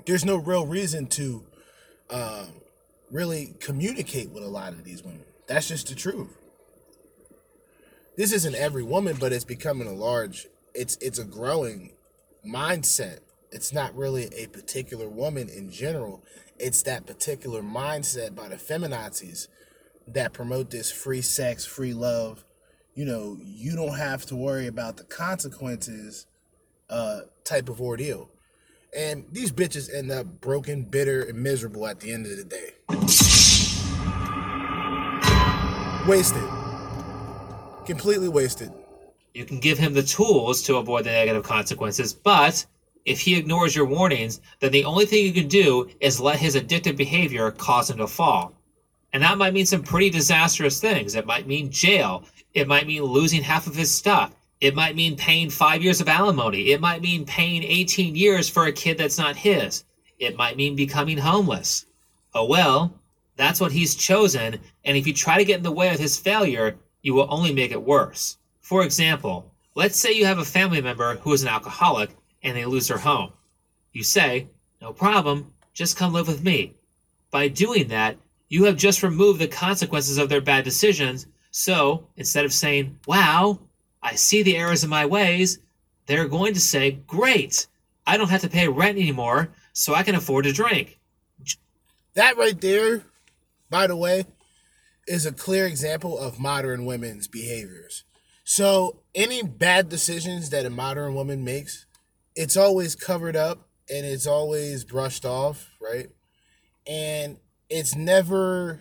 there's 0.06 0.24
no 0.24 0.36
real 0.36 0.68
reason 0.68 1.08
to 1.08 1.44
um, 2.10 2.46
really 3.10 3.56
communicate 3.58 4.30
with 4.30 4.44
a 4.44 4.48
lot 4.48 4.72
of 4.72 4.84
these 4.84 5.02
women. 5.02 5.24
That's 5.48 5.66
just 5.66 5.88
the 5.88 5.96
truth. 5.96 6.38
This 8.16 8.32
isn't 8.32 8.54
every 8.54 8.84
woman, 8.84 9.16
but 9.18 9.32
it's 9.32 9.44
becoming 9.44 9.88
a 9.88 9.92
large. 9.92 10.46
It's 10.74 10.96
it's 11.00 11.18
a 11.18 11.24
growing 11.24 11.94
mindset. 12.46 13.18
It's 13.52 13.72
not 13.72 13.96
really 13.96 14.26
a 14.26 14.46
particular 14.46 15.08
woman 15.08 15.48
in 15.48 15.70
general. 15.70 16.22
It's 16.58 16.82
that 16.82 17.06
particular 17.06 17.62
mindset 17.62 18.34
by 18.34 18.48
the 18.48 18.56
feminazis 18.56 19.48
that 20.06 20.32
promote 20.32 20.70
this 20.70 20.92
free 20.92 21.22
sex, 21.22 21.66
free 21.66 21.92
love, 21.92 22.44
you 22.94 23.04
know, 23.04 23.38
you 23.42 23.74
don't 23.74 23.96
have 23.96 24.24
to 24.26 24.36
worry 24.36 24.66
about 24.66 24.96
the 24.96 25.04
consequences 25.04 26.26
uh 26.88 27.20
type 27.44 27.68
of 27.68 27.80
ordeal. 27.80 28.30
And 28.96 29.24
these 29.30 29.52
bitches 29.52 29.92
end 29.92 30.10
up 30.10 30.40
broken, 30.40 30.82
bitter, 30.82 31.22
and 31.22 31.38
miserable 31.38 31.86
at 31.86 32.00
the 32.00 32.12
end 32.12 32.26
of 32.26 32.36
the 32.36 32.44
day. 32.44 32.74
Wasted. 36.08 36.42
Completely 37.86 38.28
wasted. 38.28 38.72
You 39.34 39.44
can 39.44 39.60
give 39.60 39.78
him 39.78 39.94
the 39.94 40.02
tools 40.02 40.62
to 40.64 40.76
avoid 40.76 41.04
the 41.04 41.10
negative 41.10 41.44
consequences, 41.44 42.12
but 42.12 42.66
if 43.04 43.20
he 43.20 43.36
ignores 43.36 43.74
your 43.74 43.86
warnings, 43.86 44.40
then 44.60 44.72
the 44.72 44.84
only 44.84 45.06
thing 45.06 45.24
you 45.24 45.32
can 45.32 45.48
do 45.48 45.88
is 46.00 46.20
let 46.20 46.38
his 46.38 46.56
addictive 46.56 46.96
behavior 46.96 47.50
cause 47.50 47.90
him 47.90 47.98
to 47.98 48.06
fall. 48.06 48.54
And 49.12 49.22
that 49.22 49.38
might 49.38 49.54
mean 49.54 49.66
some 49.66 49.82
pretty 49.82 50.10
disastrous 50.10 50.80
things. 50.80 51.14
It 51.14 51.26
might 51.26 51.46
mean 51.46 51.70
jail. 51.70 52.24
It 52.54 52.68
might 52.68 52.86
mean 52.86 53.02
losing 53.02 53.42
half 53.42 53.66
of 53.66 53.74
his 53.74 53.90
stuff. 53.90 54.34
It 54.60 54.74
might 54.74 54.94
mean 54.94 55.16
paying 55.16 55.50
five 55.50 55.82
years 55.82 56.00
of 56.00 56.08
alimony. 56.08 56.70
It 56.70 56.80
might 56.80 57.00
mean 57.00 57.24
paying 57.24 57.62
18 57.62 58.14
years 58.14 58.48
for 58.48 58.66
a 58.66 58.72
kid 58.72 58.98
that's 58.98 59.18
not 59.18 59.36
his. 59.36 59.84
It 60.18 60.36
might 60.36 60.56
mean 60.56 60.76
becoming 60.76 61.16
homeless. 61.16 61.86
Oh 62.34 62.44
well, 62.44 62.94
that's 63.36 63.58
what 63.58 63.72
he's 63.72 63.94
chosen, 63.94 64.60
and 64.84 64.96
if 64.98 65.06
you 65.06 65.14
try 65.14 65.38
to 65.38 65.46
get 65.46 65.56
in 65.56 65.62
the 65.62 65.72
way 65.72 65.88
of 65.88 65.98
his 65.98 66.18
failure, 66.18 66.76
you 67.00 67.14
will 67.14 67.26
only 67.30 67.54
make 67.54 67.70
it 67.70 67.82
worse. 67.82 68.36
For 68.60 68.84
example, 68.84 69.50
let's 69.74 69.98
say 69.98 70.12
you 70.12 70.26
have 70.26 70.38
a 70.38 70.44
family 70.44 70.82
member 70.82 71.16
who 71.16 71.32
is 71.32 71.42
an 71.42 71.48
alcoholic 71.48 72.10
and 72.42 72.56
they 72.56 72.64
lose 72.64 72.88
their 72.88 72.98
home. 72.98 73.32
You 73.92 74.02
say, 74.04 74.48
No 74.80 74.92
problem, 74.92 75.52
just 75.72 75.96
come 75.96 76.12
live 76.12 76.28
with 76.28 76.44
me. 76.44 76.74
By 77.30 77.48
doing 77.48 77.88
that, 77.88 78.16
you 78.48 78.64
have 78.64 78.76
just 78.76 79.02
removed 79.02 79.40
the 79.40 79.48
consequences 79.48 80.18
of 80.18 80.28
their 80.28 80.40
bad 80.40 80.64
decisions. 80.64 81.26
So 81.50 82.08
instead 82.16 82.44
of 82.44 82.52
saying, 82.52 82.98
Wow, 83.06 83.60
I 84.02 84.14
see 84.14 84.42
the 84.42 84.56
errors 84.56 84.84
in 84.84 84.90
my 84.90 85.06
ways, 85.06 85.58
they're 86.06 86.28
going 86.28 86.54
to 86.54 86.60
say, 86.60 86.92
Great, 87.06 87.66
I 88.06 88.16
don't 88.16 88.30
have 88.30 88.40
to 88.42 88.48
pay 88.48 88.68
rent 88.68 88.98
anymore, 88.98 89.52
so 89.72 89.94
I 89.94 90.02
can 90.02 90.14
afford 90.14 90.44
to 90.44 90.52
drink. 90.52 90.98
That 92.14 92.36
right 92.36 92.60
there, 92.60 93.04
by 93.68 93.86
the 93.86 93.96
way, 93.96 94.24
is 95.06 95.26
a 95.26 95.32
clear 95.32 95.66
example 95.66 96.18
of 96.18 96.38
modern 96.40 96.84
women's 96.84 97.28
behaviors. 97.28 98.04
So, 98.44 99.00
any 99.14 99.42
bad 99.42 99.88
decisions 99.88 100.50
that 100.50 100.66
a 100.66 100.70
modern 100.70 101.14
woman 101.14 101.44
makes, 101.44 101.86
it's 102.40 102.56
always 102.56 102.96
covered 102.96 103.36
up 103.36 103.68
and 103.90 104.06
it's 104.06 104.26
always 104.26 104.82
brushed 104.82 105.26
off, 105.26 105.68
right? 105.78 106.08
And 106.86 107.36
it's 107.68 107.94
never 107.94 108.80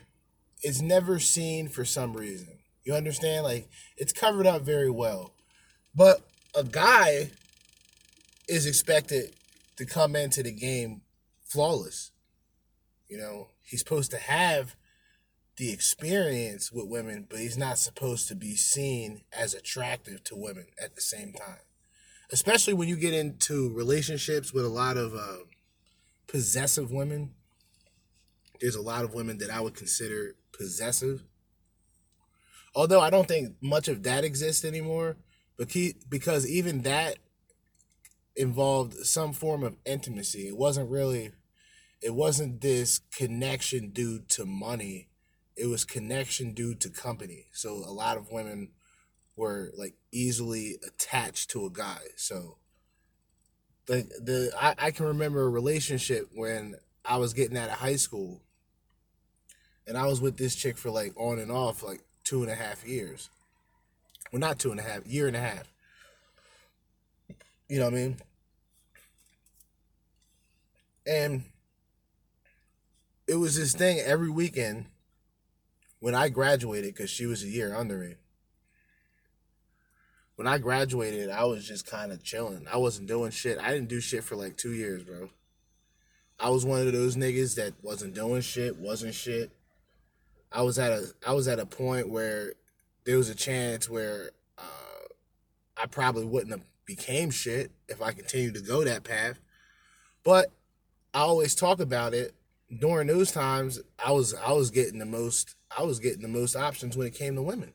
it's 0.64 0.80
never 0.80 1.20
seen 1.20 1.68
for 1.68 1.84
some 1.84 2.14
reason. 2.14 2.60
You 2.86 2.94
understand? 2.94 3.44
Like 3.44 3.68
it's 3.98 4.14
covered 4.14 4.48
up 4.48 4.62
very 4.62 4.90
well. 4.90 5.34
But 5.94 6.22
a 6.56 6.64
guy 6.64 7.32
is 8.48 8.66
expected 8.66 9.36
to 9.76 9.86
come 9.86 10.16
into 10.16 10.42
the 10.42 10.54
game 10.54 11.02
flawless. 11.44 12.12
You 13.10 13.18
know, 13.18 13.50
he's 13.62 13.80
supposed 13.80 14.12
to 14.12 14.20
have 14.20 14.78
the 15.58 15.74
experience 15.74 16.72
with 16.72 16.88
women, 16.88 17.28
but 17.30 17.40
he's 17.40 17.58
not 17.58 17.78
supposed 17.78 18.30
to 18.30 18.36
be 18.36 18.56
seen 18.56 19.24
as 19.38 19.54
attractive 19.54 20.24
to 20.24 20.38
women 20.38 20.68
at 20.82 20.96
the 20.96 21.02
same 21.02 21.34
time. 21.34 21.60
Especially 22.32 22.74
when 22.74 22.88
you 22.88 22.96
get 22.96 23.14
into 23.14 23.74
relationships 23.74 24.54
with 24.54 24.66
a 24.66 24.70
lot 24.70 24.98
of 24.98 25.16
uh, 25.16 25.38
possessive 26.28 26.92
women. 26.92 27.32
There's 28.62 28.76
a 28.76 28.82
lot 28.82 29.04
of 29.04 29.14
women 29.14 29.38
that 29.40 29.50
I 29.50 29.62
would 29.62 29.76
consider 29.76 30.36
possessive. 30.52 31.24
Although 32.76 33.02
I 33.02 33.10
don't 33.10 33.28
think 33.28 33.56
much 33.62 33.88
of 33.88 34.04
that 34.04 34.24
exists 34.24 34.64
anymore, 34.64 35.18
because 35.58 36.48
even 36.48 36.84
that 36.84 37.18
involved 38.36 38.94
some 39.06 39.34
form 39.34 39.64
of 39.64 39.76
intimacy. 39.86 40.48
It 40.48 40.58
wasn't 40.58 40.90
really 40.90 41.32
it 42.02 42.16
wasn't 42.16 42.62
this 42.62 43.02
connection 43.14 43.90
due 43.90 44.20
to 44.30 44.46
money. 44.46 45.10
It 45.58 45.66
was 45.66 45.84
connection 45.84 46.54
due 46.54 46.74
to 46.76 46.90
company. 46.90 47.48
So 47.52 47.74
a 47.74 47.92
lot 47.92 48.16
of 48.16 48.32
women 48.32 48.70
were 49.40 49.72
like 49.78 49.96
easily 50.12 50.76
attached 50.86 51.50
to 51.52 51.66
a 51.66 51.70
guy. 51.70 52.02
So 52.18 52.58
the 53.86 54.04
the 54.22 54.52
I, 54.60 54.76
I 54.78 54.92
can 54.92 55.06
remember 55.06 55.44
a 55.44 55.50
relationship 55.50 56.30
when 56.34 56.76
I 57.06 57.18
was 57.18 57.34
getting 57.34 57.58
out 57.58 57.70
of 57.70 57.76
high 57.78 57.96
school 57.96 58.42
and 59.88 59.98
I 59.98 60.06
was 60.08 60.20
with 60.20 60.38
this 60.38 60.56
chick 60.56 60.78
for 60.78 60.92
like 60.92 61.14
on 61.16 61.40
and 61.40 61.52
off 61.52 61.82
like 61.82 62.02
two 62.26 62.44
and 62.44 62.52
a 62.52 62.56
half 62.56 62.86
years. 62.86 63.30
Well 64.32 64.42
not 64.42 64.60
two 64.60 64.72
and 64.72 64.80
a 64.80 64.84
half, 64.84 65.08
year 65.08 65.28
and 65.28 65.38
a 65.38 65.40
half. 65.40 65.72
You 67.70 67.80
know 67.80 67.86
what 67.86 67.94
I 67.94 67.98
mean? 67.98 68.18
And 71.08 71.44
it 73.26 73.36
was 73.36 73.56
this 73.56 73.74
thing 73.74 74.00
every 74.00 74.30
weekend 74.30 74.88
when 76.00 76.14
I 76.14 76.28
graduated 76.28 76.94
because 76.94 77.10
she 77.10 77.26
was 77.26 77.42
a 77.44 77.48
year 77.48 77.74
under 77.74 77.98
me. 78.00 78.16
When 80.40 80.48
I 80.48 80.58
graduated, 80.58 81.30
I 81.30 81.44
was 81.44 81.68
just 81.68 81.86
kind 81.86 82.14
of 82.14 82.24
chilling. 82.24 82.66
I 82.72 82.78
wasn't 82.78 83.10
doing 83.10 83.30
shit. 83.30 83.60
I 83.60 83.74
didn't 83.74 83.90
do 83.90 84.00
shit 84.00 84.24
for 84.24 84.38
like 84.38 84.56
two 84.56 84.72
years, 84.72 85.04
bro. 85.04 85.28
I 86.40 86.50
was 86.50 86.66
one 86.66 86.80
of 86.88 86.94
those 86.94 87.18
niggas 87.18 87.56
that 87.56 87.74
wasn't 87.82 88.14
doing 88.14 88.40
shit, 88.40 88.78
wasn't 88.78 89.16
shit. 89.16 89.52
I 90.50 90.62
was 90.62 90.80
at 90.80 90.94
a 90.94 91.08
I 91.28 91.34
was 91.34 91.50
at 91.50 91.60
a 91.60 91.66
point 91.66 92.08
where 92.08 92.54
there 93.04 93.18
was 93.18 93.28
a 93.28 93.36
chance 93.36 93.90
where 93.90 94.32
uh, 94.58 95.08
I 95.76 95.88
probably 95.88 96.24
wouldn't 96.24 96.52
have 96.52 96.66
became 96.86 97.32
shit 97.32 97.72
if 97.90 98.02
I 98.02 98.14
continued 98.14 98.54
to 98.54 98.62
go 98.62 98.86
that 98.86 99.04
path. 99.04 99.42
But 100.24 100.54
I 101.14 101.20
always 101.20 101.54
talk 101.54 101.82
about 101.82 102.14
it 102.14 102.34
during 102.80 103.08
those 103.08 103.34
times. 103.34 103.82
I 104.02 104.14
was 104.14 104.34
I 104.36 104.54
was 104.54 104.72
getting 104.72 105.00
the 105.00 105.06
most 105.06 105.58
I 105.78 105.84
was 105.84 106.00
getting 106.00 106.22
the 106.22 106.30
most 106.30 106.56
options 106.56 106.96
when 106.96 107.08
it 107.08 107.14
came 107.14 107.36
to 107.36 107.42
women. 107.42 107.74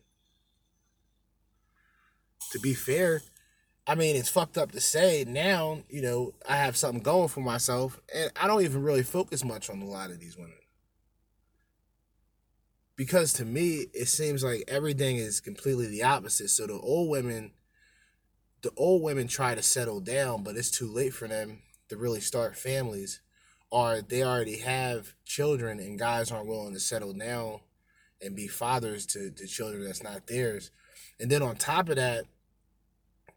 To 2.55 2.61
be 2.61 2.73
fair, 2.73 3.21
I 3.85 3.97
mean 3.97 4.15
it's 4.15 4.29
fucked 4.29 4.57
up 4.57 4.71
to 4.73 4.81
say 4.81 5.25
now. 5.27 5.83
You 5.91 6.03
know 6.03 6.35
I 6.49 6.57
have 6.57 6.77
something 6.77 7.03
going 7.03 7.29
for 7.29 7.41
myself, 7.41 8.01
and 8.15 8.31
I 8.41 8.47
don't 8.47 8.63
even 8.63 8.85
really 8.85 9.03
focus 9.03 9.45
much 9.45 9.69
on 9.69 9.83
a 9.83 9.87
lot 9.87 10.11
of 10.11 10.21
these 10.21 10.37
women 10.37 10.55
because 12.97 13.33
to 13.35 13.45
me 13.45 13.87
it 13.93 14.07
seems 14.07 14.45
like 14.45 14.63
everything 14.69 15.17
is 15.17 15.41
completely 15.41 15.87
the 15.87 16.03
opposite. 16.03 16.51
So 16.51 16.67
the 16.67 16.79
old 16.79 17.11
women, 17.11 17.53
the 18.63 18.71
old 18.77 19.03
women 19.03 19.29
try 19.29 19.55
to 19.55 19.63
settle 19.63 20.01
down, 20.01 20.43
but 20.43 20.57
it's 20.57 20.71
too 20.71 20.89
late 20.89 21.13
for 21.13 21.29
them 21.29 21.63
to 21.89 21.97
really 21.97 22.21
start 22.21 22.57
families, 22.57 23.21
or 23.71 24.01
they 24.01 24.23
already 24.23 24.59
have 24.59 25.15
children, 25.25 25.81
and 25.81 25.99
guys 25.99 26.31
aren't 26.31 26.49
willing 26.49 26.75
to 26.75 26.81
settle 26.81 27.13
down 27.13 27.61
and 28.23 28.37
be 28.37 28.47
fathers 28.47 29.07
to, 29.07 29.31
to 29.31 29.47
children 29.47 29.85
that's 29.85 30.03
not 30.03 30.29
theirs. 30.29 30.71
And 31.21 31.31
then 31.31 31.43
on 31.43 31.57
top 31.57 31.89
of 31.89 31.97
that, 31.97 32.25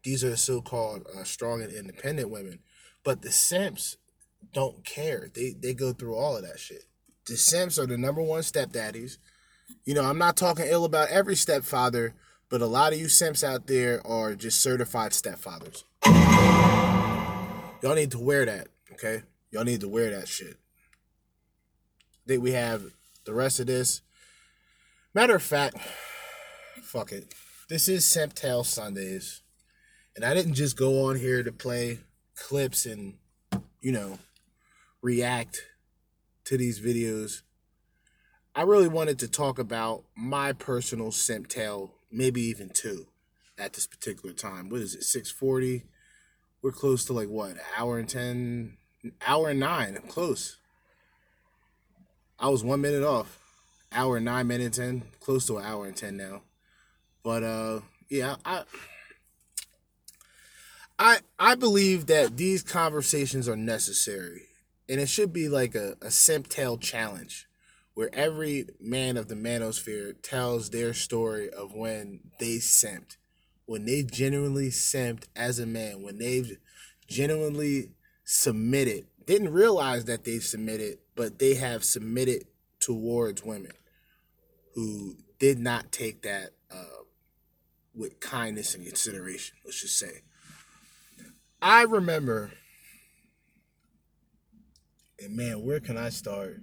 these 0.04 0.22
are 0.24 0.36
so-called 0.36 1.06
uh, 1.16 1.24
strong 1.24 1.62
and 1.62 1.72
independent 1.72 2.30
women, 2.30 2.60
but 3.04 3.22
the 3.22 3.32
simps 3.32 3.96
don't 4.52 4.84
care. 4.84 5.28
They 5.34 5.54
they 5.58 5.74
go 5.74 5.92
through 5.92 6.16
all 6.16 6.36
of 6.36 6.42
that 6.42 6.58
shit. 6.58 6.84
The 7.26 7.36
simps 7.36 7.78
are 7.78 7.86
the 7.86 7.98
number 7.98 8.22
one 8.22 8.42
stepdaddies. 8.42 9.18
You 9.84 9.94
know, 9.94 10.04
I'm 10.04 10.18
not 10.18 10.36
talking 10.36 10.66
ill 10.66 10.84
about 10.84 11.10
every 11.10 11.36
stepfather, 11.36 12.14
but 12.48 12.62
a 12.62 12.66
lot 12.66 12.92
of 12.92 12.98
you 12.98 13.08
simps 13.08 13.44
out 13.44 13.66
there 13.66 14.06
are 14.06 14.34
just 14.34 14.62
certified 14.62 15.12
stepfathers. 15.12 15.84
Y'all 17.82 17.94
need 17.94 18.10
to 18.12 18.18
wear 18.18 18.46
that, 18.46 18.68
okay? 18.92 19.22
Y'all 19.50 19.64
need 19.64 19.80
to 19.80 19.88
wear 19.88 20.10
that 20.10 20.26
shit. 20.28 20.56
I 22.24 22.28
think 22.28 22.42
we 22.42 22.52
have 22.52 22.82
the 23.24 23.34
rest 23.34 23.60
of 23.60 23.66
this. 23.66 24.02
Matter 25.14 25.36
of 25.36 25.42
fact, 25.42 25.76
fuck 26.82 27.12
it. 27.12 27.34
This 27.68 27.88
is 27.88 28.04
Simp 28.04 28.34
Tale 28.34 28.64
Sundays. 28.64 29.42
And 30.18 30.24
I 30.24 30.34
didn't 30.34 30.54
just 30.54 30.76
go 30.76 31.04
on 31.04 31.14
here 31.14 31.44
to 31.44 31.52
play 31.52 32.00
clips 32.34 32.86
and, 32.86 33.14
you 33.80 33.92
know, 33.92 34.18
react 35.00 35.62
to 36.46 36.56
these 36.56 36.80
videos. 36.80 37.42
I 38.52 38.62
really 38.62 38.88
wanted 38.88 39.20
to 39.20 39.28
talk 39.28 39.60
about 39.60 40.02
my 40.16 40.52
personal 40.52 41.12
simp 41.12 41.46
tale, 41.46 41.92
maybe 42.10 42.40
even 42.40 42.70
two 42.70 43.06
at 43.56 43.74
this 43.74 43.86
particular 43.86 44.34
time. 44.34 44.68
What 44.68 44.80
is 44.80 44.96
it, 44.96 45.04
640? 45.04 45.84
We're 46.62 46.72
close 46.72 47.04
to 47.04 47.12
like 47.12 47.28
what, 47.28 47.54
hour 47.76 47.96
and 47.96 48.08
10, 48.08 48.76
hour 49.24 49.50
and 49.50 49.60
nine. 49.60 49.96
I'm 49.96 50.08
close. 50.08 50.56
I 52.40 52.48
was 52.48 52.64
one 52.64 52.80
minute 52.80 53.04
off. 53.04 53.38
Hour 53.92 54.16
and 54.16 54.24
nine 54.24 54.48
minutes 54.48 54.78
in, 54.78 55.04
close 55.20 55.46
to 55.46 55.58
an 55.58 55.64
hour 55.64 55.86
and 55.86 55.94
10 55.96 56.16
now. 56.16 56.42
But 57.22 57.44
uh 57.44 57.80
yeah, 58.08 58.34
I 58.44 58.64
I 60.98 61.20
I 61.38 61.54
believe 61.54 62.06
that 62.06 62.36
these 62.36 62.62
conversations 62.62 63.48
are 63.48 63.56
necessary. 63.56 64.42
And 64.88 65.00
it 65.00 65.08
should 65.08 65.32
be 65.32 65.48
like 65.48 65.74
a, 65.74 65.96
a 66.00 66.10
simp 66.10 66.48
tale 66.48 66.78
challenge 66.78 67.46
where 67.94 68.10
every 68.12 68.66
man 68.80 69.16
of 69.16 69.28
the 69.28 69.34
manosphere 69.34 70.14
tells 70.22 70.70
their 70.70 70.94
story 70.94 71.50
of 71.50 71.74
when 71.74 72.20
they 72.38 72.56
simped, 72.56 73.16
when 73.66 73.84
they 73.84 74.02
genuinely 74.02 74.70
simped 74.70 75.24
as 75.36 75.58
a 75.58 75.66
man, 75.66 76.02
when 76.02 76.18
they've 76.18 76.58
genuinely 77.08 77.90
submitted, 78.24 79.06
didn't 79.26 79.52
realize 79.52 80.04
that 80.06 80.24
they 80.24 80.38
submitted, 80.38 80.98
but 81.16 81.38
they 81.38 81.54
have 81.54 81.84
submitted 81.84 82.44
towards 82.80 83.44
women 83.44 83.72
who 84.74 85.16
did 85.38 85.58
not 85.58 85.90
take 85.92 86.22
that 86.22 86.50
uh, 86.70 87.02
with 87.94 88.20
kindness 88.20 88.74
and 88.74 88.86
consideration, 88.86 89.56
let's 89.64 89.82
just 89.82 89.98
say. 89.98 90.22
I 91.60 91.82
remember, 91.82 92.52
and 95.18 95.36
man, 95.36 95.64
where 95.64 95.80
can 95.80 95.96
I 95.96 96.10
start? 96.10 96.60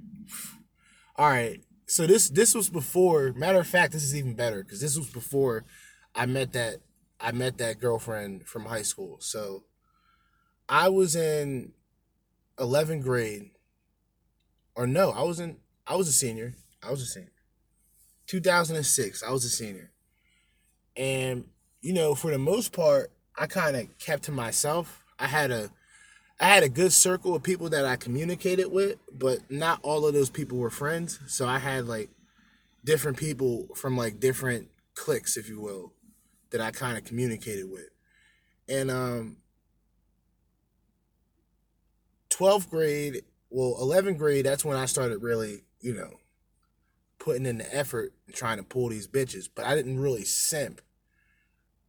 All 1.18 1.30
right, 1.30 1.62
so 1.86 2.08
this 2.08 2.30
this 2.30 2.56
was 2.56 2.70
before. 2.70 3.34
Matter 3.34 3.60
of 3.60 3.68
fact, 3.68 3.94
this 3.94 4.04
is 4.04 4.16
even 4.16 4.36
better 4.36 4.64
because 4.64 4.82
this 4.82 4.98
was 4.98 5.10
before 5.10 5.66
I 6.14 6.26
met 6.26 6.54
that 6.54 6.78
I 7.20 7.32
met 7.32 7.58
that 7.58 7.80
girlfriend 7.80 8.48
from 8.48 8.66
high 8.66 8.82
school. 8.82 9.18
So 9.20 9.64
I 10.68 10.90
was 10.90 11.16
in 11.16 11.74
11th 12.58 13.04
grade, 13.04 13.52
or 14.76 14.88
no, 14.88 15.12
I 15.12 15.24
was 15.24 15.40
in 15.40 15.58
I 15.86 15.96
was 15.96 16.08
a 16.08 16.14
senior. 16.14 16.56
I 16.82 16.92
was 16.92 17.02
a 17.02 17.06
senior. 17.06 17.32
2006, 18.28 19.24
I 19.24 19.32
was 19.32 19.46
a 19.46 19.50
senior, 19.50 19.92
and 20.96 21.46
you 21.82 21.94
know, 21.94 22.16
for 22.16 22.32
the 22.32 22.40
most 22.40 22.72
part, 22.72 23.12
I 23.38 23.48
kind 23.48 23.76
of 23.76 23.98
kept 23.98 24.24
to 24.24 24.32
myself. 24.32 25.04
I 25.20 25.28
had 25.28 25.52
a 25.52 25.70
I 26.40 26.48
had 26.48 26.64
a 26.64 26.70
good 26.70 26.92
circle 26.92 27.36
of 27.36 27.44
people 27.44 27.70
that 27.70 27.86
I 27.86 27.96
communicated 27.96 28.68
with, 28.72 28.98
but 29.12 29.40
not 29.50 29.80
all 29.84 30.06
of 30.06 30.14
those 30.14 30.30
people 30.30 30.58
were 30.58 30.70
friends. 30.70 31.20
So 31.28 31.48
I 31.48 31.60
had 31.60 31.88
like 31.88 32.10
different 32.84 33.18
people 33.18 33.68
from 33.76 33.98
like 33.98 34.20
different 34.20 34.70
cliques, 34.96 35.38
if 35.38 35.50
you 35.50 35.62
will, 35.62 35.94
that 36.52 36.62
I 36.62 36.72
kind 36.72 36.98
of 36.98 37.06
communicated 37.06 37.70
with. 37.70 37.90
And 38.68 38.92
um 38.92 39.38
12th 42.30 42.70
grade, 42.70 43.24
well, 43.50 43.78
11th 43.80 44.18
grade, 44.18 44.46
that's 44.46 44.66
when 44.66 44.78
I 44.78 44.86
started 44.86 45.22
really, 45.22 45.64
you 45.80 45.94
know, 45.94 46.20
putting 47.20 47.46
in 47.46 47.58
the 47.60 47.76
effort 47.76 48.14
and 48.28 48.36
trying 48.36 48.58
to 48.58 48.64
pull 48.64 48.90
these 48.90 49.08
bitches, 49.08 49.48
but 49.54 49.66
I 49.66 49.76
didn't 49.76 50.00
really 50.00 50.26
simp. 50.26 50.82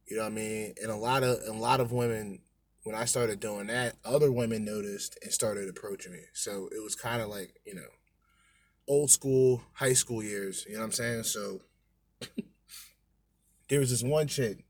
You 0.07 0.17
know 0.17 0.23
what 0.23 0.31
I 0.31 0.35
mean? 0.35 0.73
And 0.81 0.91
a 0.91 0.95
lot 0.95 1.23
of 1.23 1.39
a 1.47 1.53
lot 1.53 1.79
of 1.79 1.91
women 1.91 2.39
when 2.83 2.95
I 2.95 3.05
started 3.05 3.41
doing 3.41 3.67
that, 3.67 3.95
other 4.05 4.31
women 4.31 4.63
noticed 4.63 5.17
and 5.21 5.33
started 5.33 5.67
approaching 5.69 6.13
me. 6.13 6.21
So 6.33 6.69
it 6.71 6.81
was 6.81 6.95
kind 6.95 7.21
of 7.21 7.27
like, 7.27 7.59
you 7.65 7.75
know, 7.75 7.89
old 8.87 9.11
school 9.11 9.61
high 9.73 9.93
school 9.93 10.23
years, 10.23 10.65
you 10.67 10.75
know 10.75 10.79
what 10.79 10.85
I'm 10.85 10.91
saying? 10.93 11.23
So 11.23 11.61
there 13.67 13.79
was 13.79 13.89
this 13.89 14.03
one 14.03 14.27
chick 14.27 14.63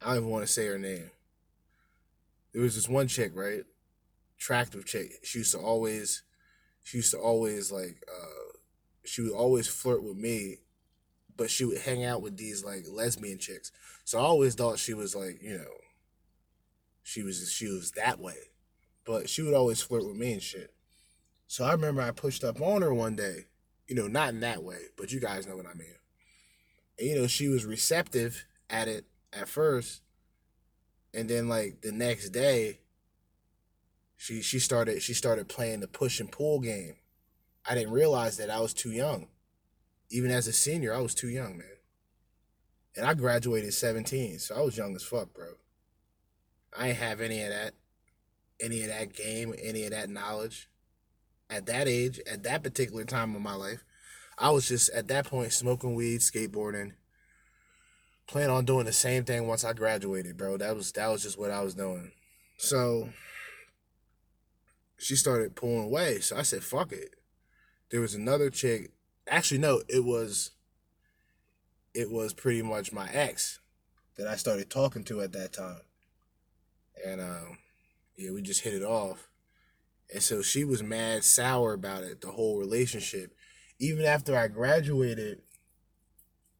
I 0.00 0.08
don't 0.08 0.18
even 0.18 0.28
want 0.30 0.46
to 0.46 0.52
say 0.52 0.66
her 0.66 0.78
name. 0.78 1.10
There 2.52 2.62
was 2.62 2.76
this 2.76 2.88
one 2.88 3.08
chick, 3.08 3.32
right? 3.34 3.62
Attractive 4.38 4.86
chick. 4.86 5.10
She 5.24 5.38
used 5.38 5.52
to 5.52 5.58
always 5.58 6.22
she 6.84 6.98
used 6.98 7.10
to 7.10 7.18
always 7.18 7.70
like 7.72 8.02
uh 8.08 8.56
she 9.04 9.22
would 9.22 9.32
always 9.32 9.66
flirt 9.66 10.02
with 10.02 10.16
me 10.16 10.58
but 11.38 11.50
she 11.50 11.64
would 11.64 11.78
hang 11.78 12.04
out 12.04 12.20
with 12.20 12.36
these 12.36 12.64
like 12.64 12.84
lesbian 12.90 13.38
chicks. 13.38 13.72
So 14.04 14.18
I 14.18 14.22
always 14.22 14.54
thought 14.54 14.78
she 14.78 14.92
was 14.92 15.14
like, 15.14 15.40
you 15.40 15.56
know, 15.56 15.70
she 17.02 17.22
was 17.22 17.50
she 17.50 17.68
was 17.68 17.92
that 17.92 18.18
way. 18.18 18.34
But 19.06 19.30
she 19.30 19.40
would 19.40 19.54
always 19.54 19.80
flirt 19.80 20.04
with 20.04 20.16
me 20.16 20.34
and 20.34 20.42
shit. 20.42 20.74
So 21.46 21.64
I 21.64 21.72
remember 21.72 22.02
I 22.02 22.10
pushed 22.10 22.44
up 22.44 22.60
on 22.60 22.82
her 22.82 22.92
one 22.92 23.16
day, 23.16 23.46
you 23.86 23.94
know, 23.94 24.08
not 24.08 24.30
in 24.30 24.40
that 24.40 24.62
way, 24.62 24.80
but 24.98 25.12
you 25.12 25.20
guys 25.20 25.46
know 25.46 25.56
what 25.56 25.64
I 25.64 25.72
mean. 25.74 25.94
And 26.98 27.08
you 27.08 27.14
know, 27.14 27.26
she 27.26 27.48
was 27.48 27.64
receptive 27.64 28.44
at 28.68 28.88
it 28.88 29.06
at 29.32 29.48
first. 29.48 30.02
And 31.14 31.30
then 31.30 31.48
like 31.48 31.80
the 31.80 31.92
next 31.92 32.30
day, 32.30 32.80
she 34.16 34.42
she 34.42 34.58
started 34.58 35.00
she 35.02 35.14
started 35.14 35.48
playing 35.48 35.80
the 35.80 35.88
push 35.88 36.18
and 36.18 36.32
pull 36.32 36.58
game. 36.58 36.96
I 37.64 37.74
didn't 37.74 37.92
realize 37.92 38.36
that 38.38 38.50
I 38.50 38.58
was 38.60 38.74
too 38.74 38.90
young. 38.90 39.28
Even 40.10 40.30
as 40.30 40.46
a 40.46 40.52
senior, 40.52 40.94
I 40.94 41.00
was 41.00 41.14
too 41.14 41.28
young, 41.28 41.58
man. 41.58 41.66
And 42.96 43.06
I 43.06 43.14
graduated 43.14 43.74
17, 43.74 44.38
so 44.38 44.56
I 44.56 44.60
was 44.62 44.76
young 44.76 44.94
as 44.96 45.02
fuck, 45.02 45.32
bro. 45.34 45.46
I 46.76 46.88
ain't 46.88 46.98
have 46.98 47.20
any 47.20 47.42
of 47.42 47.50
that, 47.50 47.74
any 48.60 48.82
of 48.82 48.88
that 48.88 49.14
game, 49.14 49.54
any 49.62 49.84
of 49.84 49.90
that 49.90 50.10
knowledge. 50.10 50.68
At 51.50 51.66
that 51.66 51.88
age, 51.88 52.20
at 52.30 52.42
that 52.42 52.62
particular 52.62 53.04
time 53.04 53.34
of 53.34 53.40
my 53.40 53.54
life, 53.54 53.82
I 54.36 54.50
was 54.50 54.68
just 54.68 54.90
at 54.90 55.08
that 55.08 55.26
point 55.26 55.52
smoking 55.52 55.94
weed, 55.94 56.20
skateboarding, 56.20 56.92
planning 58.26 58.50
on 58.50 58.64
doing 58.66 58.84
the 58.84 58.92
same 58.92 59.24
thing 59.24 59.46
once 59.46 59.64
I 59.64 59.72
graduated, 59.72 60.36
bro. 60.36 60.58
That 60.58 60.76
was 60.76 60.92
that 60.92 61.08
was 61.08 61.22
just 61.22 61.38
what 61.38 61.50
I 61.50 61.62
was 61.62 61.74
doing. 61.74 62.12
So 62.58 63.08
she 64.98 65.16
started 65.16 65.56
pulling 65.56 65.84
away. 65.84 66.20
So 66.20 66.36
I 66.36 66.42
said, 66.42 66.62
fuck 66.62 66.92
it. 66.92 67.14
There 67.90 68.00
was 68.00 68.14
another 68.14 68.50
chick. 68.50 68.90
Actually, 69.28 69.58
no, 69.58 69.82
it 69.88 70.04
was 70.04 70.52
it 71.94 72.10
was 72.10 72.32
pretty 72.32 72.62
much 72.62 72.92
my 72.92 73.08
ex 73.12 73.58
that 74.16 74.26
I 74.26 74.36
started 74.36 74.70
talking 74.70 75.04
to 75.04 75.20
at 75.20 75.32
that 75.32 75.52
time. 75.52 75.80
And 77.04 77.20
um, 77.20 77.58
yeah, 78.16 78.30
we 78.32 78.42
just 78.42 78.62
hit 78.62 78.74
it 78.74 78.82
off. 78.82 79.28
And 80.12 80.22
so 80.22 80.42
she 80.42 80.64
was 80.64 80.82
mad 80.82 81.24
sour 81.24 81.72
about 81.74 82.02
it, 82.02 82.20
the 82.20 82.32
whole 82.32 82.58
relationship. 82.58 83.34
Even 83.78 84.04
after 84.04 84.36
I 84.36 84.48
graduated, 84.48 85.42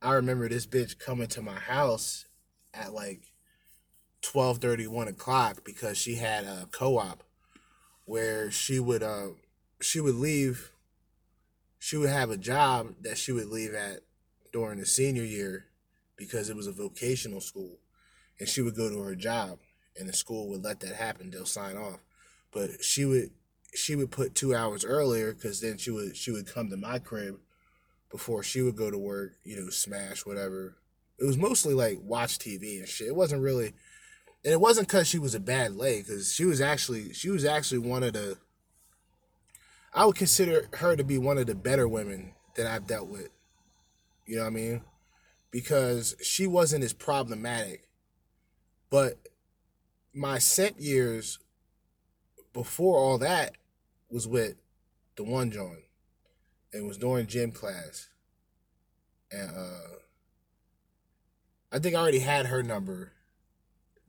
I 0.01 0.13
remember 0.13 0.49
this 0.49 0.67
bitch 0.67 0.99
coming 0.99 1.27
to 1.29 1.43
my 1.43 1.55
house 1.55 2.27
at 2.75 2.93
like 2.93 3.33
12 4.23 4.63
1 4.89 5.09
o'clock 5.09 5.65
because 5.65 5.97
she 5.97 6.17
had 6.17 6.45
a 6.45 6.69
co-op 6.71 7.25
where 8.05 8.51
she 8.51 8.79
would 8.79 9.03
uh 9.03 9.29
she 9.81 10.01
would 10.01 10.15
leave 10.15 10.73
she 11.79 11.97
would 11.97 12.11
have 12.11 12.31
a 12.31 12.37
job 12.37 12.95
that 13.03 13.19
she 13.19 13.33
would 13.33 13.49
leave 13.49 13.75
at 13.75 14.01
during 14.53 14.79
the 14.79 14.87
senior 14.87 15.25
year 15.25 15.67
because 16.17 16.51
it 16.51 16.57
was 16.57 16.67
a 16.67 16.73
vocational 16.73 17.41
school 17.41 17.79
and 18.39 18.49
she 18.49 18.63
would 18.63 18.77
go 18.77 18.91
to 18.91 19.01
her 19.01 19.15
job 19.15 19.59
and 19.97 20.09
the 20.09 20.13
school 20.13 20.49
would 20.49 20.63
let 20.63 20.81
that 20.81 20.97
happen. 20.97 21.31
They'll 21.31 21.47
sign 21.47 21.77
off. 21.77 22.01
But 22.53 22.83
she 22.83 23.05
would 23.05 23.31
she 23.75 23.95
would 23.95 24.11
put 24.11 24.35
two 24.35 24.55
hours 24.55 24.85
earlier 24.85 25.33
because 25.33 25.61
then 25.61 25.77
she 25.77 25.91
would 25.91 26.17
she 26.17 26.31
would 26.31 26.47
come 26.47 26.71
to 26.71 26.77
my 26.77 26.99
crib 26.99 27.39
before 28.11 28.43
she 28.43 28.63
would 28.63 28.77
go 28.77 28.91
to 28.91 28.97
work 28.97 29.33
you 29.45 29.57
know 29.61 29.71
smash 29.71 30.25
whatever. 30.25 30.77
It 31.19 31.27
was 31.27 31.37
mostly 31.37 31.75
like 31.75 31.99
watch 32.03 32.39
tv 32.39 32.79
and 32.79 32.89
shit. 32.89 33.09
It 33.09 33.17
wasn't 33.17 33.43
really 33.43 33.75
and 34.45 34.53
it 34.53 34.61
wasn't 34.61 34.89
because 34.89 35.07
she 35.07 35.19
was 35.19 35.35
a 35.35 35.41
bad 35.41 35.77
lay 35.77 36.01
because 36.01 36.33
she 36.33 36.45
was 36.45 36.61
actually 36.61 37.13
she 37.13 37.29
was 37.29 37.45
actually 37.45 37.79
one 37.79 38.03
of 38.03 38.15
the 38.15 38.39
i 39.95 40.05
would 40.05 40.17
consider 40.17 40.69
her 40.75 40.97
to 40.97 41.05
be 41.05 41.19
one 41.19 41.39
of 41.39 41.47
the 41.47 41.55
better 41.55 41.89
women 41.89 42.33
that 42.57 42.67
i've 42.67 42.87
dealt 42.87 43.09
with 43.09 43.31
you 44.27 44.37
know 44.37 44.43
what 44.43 44.49
i 44.49 44.51
mean 44.51 44.83
because 45.51 46.15
she 46.23 46.47
wasn't 46.47 46.85
as 46.85 46.93
problematic 46.93 47.89
but 48.91 49.19
my 50.15 50.39
scent 50.39 50.81
years 50.81 51.39
before 52.53 52.99
all 52.99 53.19
that 53.19 53.57
was 54.11 54.27
with 54.27 54.57
the 55.17 55.25
one 55.25 55.51
John. 55.51 55.79
It 56.73 56.85
was 56.85 56.99
during 56.99 57.27
gym 57.27 57.53
class. 57.53 58.09
And 59.31 59.51
uh 59.51 59.99
I 61.71 61.79
think 61.79 61.95
I 61.95 62.01
already 62.01 62.21
had 62.21 62.47
her 62.47 62.63
number. 62.63 63.13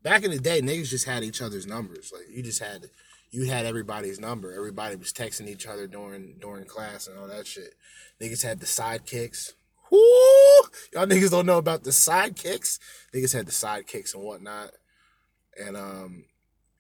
Back 0.02 0.24
in 0.24 0.32
the 0.32 0.40
day, 0.40 0.62
niggas 0.62 0.90
just 0.90 1.06
had 1.06 1.24
each 1.24 1.42
other's 1.42 1.68
numbers. 1.68 2.14
Like 2.14 2.24
you 2.30 2.42
just 2.42 2.64
had 2.64 2.86
you 3.32 3.46
had 3.46 3.66
everybody's 3.66 4.20
number. 4.20 4.54
Everybody 4.54 4.96
was 4.96 5.14
texting 5.14 5.48
each 5.48 5.68
other 5.68 5.88
during 5.88 6.38
during 6.40 6.66
class 6.66 7.08
and 7.08 7.18
all 7.18 7.28
that 7.28 7.48
shit. 7.48 7.76
Niggas 8.22 8.44
had 8.44 8.60
the 8.60 8.66
sidekicks. 8.66 9.54
Whoo! 9.92 10.00
Y'all 10.94 11.06
niggas 11.06 11.32
don't 11.32 11.46
know 11.46 11.58
about 11.58 11.84
the 11.84 11.92
sidekicks. 11.92 12.80
Niggas 13.14 13.34
had 13.34 13.48
the 13.48 13.52
sidekicks 13.52 14.14
and 14.14 14.24
whatnot. 14.24 14.72
And 15.60 15.76
um, 15.76 16.26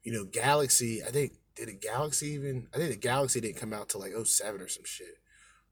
you 0.03 0.11
know, 0.11 0.25
Galaxy, 0.25 1.03
I 1.03 1.11
think 1.11 1.33
did 1.59 1.67
the 1.67 1.73
Galaxy 1.73 2.27
even 2.27 2.67
I 2.73 2.77
think 2.77 2.91
the 2.91 2.97
Galaxy 2.97 3.41
didn't 3.41 3.57
come 3.57 3.73
out 3.73 3.89
till 3.89 4.01
like 4.01 4.13
07 4.23 4.61
or 4.61 4.67
some 4.67 4.85
shit. 4.85 5.17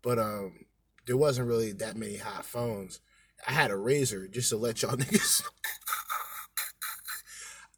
But 0.01 0.19
um 0.19 0.65
there 1.05 1.17
wasn't 1.17 1.47
really 1.47 1.71
that 1.73 1.95
many 1.95 2.17
hot 2.17 2.45
phones. 2.45 2.99
I 3.47 3.53
had 3.53 3.71
a 3.71 3.75
Razr 3.75 4.29
just 4.31 4.49
to 4.49 4.57
let 4.57 4.81
y'all 4.81 4.91
niggas 4.97 5.43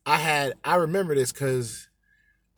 I 0.05 0.17
had 0.17 0.53
I 0.63 0.75
remember 0.75 1.13
this 1.13 1.31
cuz 1.31 1.88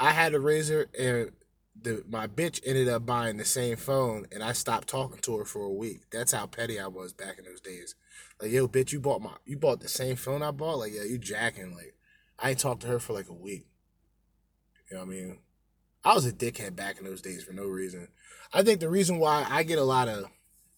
I 0.01 0.09
had 0.09 0.33
a 0.33 0.39
Razr 0.39 0.87
and 0.97 1.31
the 1.79 2.03
my 2.09 2.25
bitch 2.25 2.59
ended 2.65 2.89
up 2.89 3.05
buying 3.05 3.37
the 3.37 3.45
same 3.45 3.77
phone 3.77 4.25
and 4.31 4.43
I 4.43 4.51
stopped 4.51 4.87
talking 4.87 5.19
to 5.19 5.37
her 5.37 5.45
for 5.45 5.61
a 5.61 5.71
week. 5.71 6.09
That's 6.11 6.31
how 6.31 6.47
petty 6.47 6.79
I 6.79 6.87
was 6.87 7.13
back 7.13 7.37
in 7.37 7.45
those 7.45 7.61
days. 7.61 7.93
Like, 8.41 8.51
yo, 8.51 8.67
bitch, 8.67 8.91
you 8.91 8.99
bought 8.99 9.21
my 9.21 9.33
you 9.45 9.57
bought 9.57 9.79
the 9.79 9.87
same 9.87 10.15
phone 10.15 10.41
I 10.41 10.49
bought? 10.49 10.79
Like, 10.79 10.93
yeah, 10.95 11.03
you 11.03 11.19
jacking 11.19 11.75
like 11.75 11.93
I 12.39 12.49
ain't 12.49 12.59
talked 12.59 12.81
to 12.81 12.87
her 12.87 12.97
for 12.97 13.13
like 13.13 13.29
a 13.29 13.33
week. 13.33 13.67
You 14.89 14.97
know 14.97 15.05
what 15.05 15.13
I 15.13 15.15
mean? 15.15 15.39
I 16.03 16.15
was 16.15 16.25
a 16.25 16.33
dickhead 16.33 16.75
back 16.75 16.97
in 16.97 17.05
those 17.05 17.21
days 17.21 17.43
for 17.43 17.53
no 17.53 17.65
reason. 17.65 18.07
I 18.51 18.63
think 18.63 18.79
the 18.79 18.89
reason 18.89 19.19
why 19.19 19.45
I 19.47 19.61
get 19.61 19.77
a 19.77 19.83
lot 19.83 20.07
of 20.07 20.25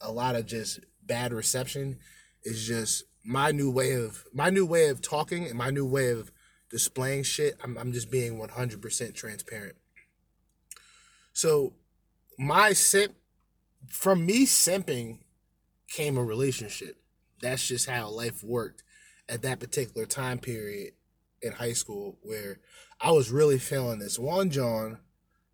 a 0.02 0.12
lot 0.12 0.36
of 0.36 0.46
just 0.48 0.82
bad 1.02 1.32
reception 1.32 2.00
is 2.44 2.68
just 2.68 3.06
my 3.24 3.52
new 3.52 3.72
way 3.72 3.94
of 3.94 4.26
my 4.34 4.50
new 4.50 4.66
way 4.66 4.90
of 4.90 5.02
talking 5.02 5.46
and 5.46 5.58
my 5.58 5.70
new 5.70 5.86
way 5.86 6.10
of 6.10 6.30
displaying 6.74 7.22
shit. 7.22 7.56
I'm 7.64 7.78
I'm 7.78 7.94
just 7.94 8.10
being 8.10 8.40
100% 8.40 9.14
transparent. 9.14 9.76
So 11.32 11.74
my 12.38 12.74
simp 12.74 13.14
from 13.88 14.26
me 14.26 14.48
simping 14.48 15.20
came 15.88 16.18
a 16.18 16.24
relationship. 16.24 16.98
That's 17.42 17.68
just 17.68 17.88
how 17.88 18.10
life 18.10 18.44
worked 18.44 18.84
at 19.30 19.44
that 19.44 19.60
particular 19.60 20.08
time 20.08 20.40
period 20.40 20.94
in 21.44 21.52
high 21.52 21.74
school 21.74 22.18
where 22.24 22.60
I 23.00 23.12
was 23.12 23.30
really 23.30 23.60
feeling 23.60 24.00
this 24.00 24.18
one 24.18 24.50
John, 24.50 24.98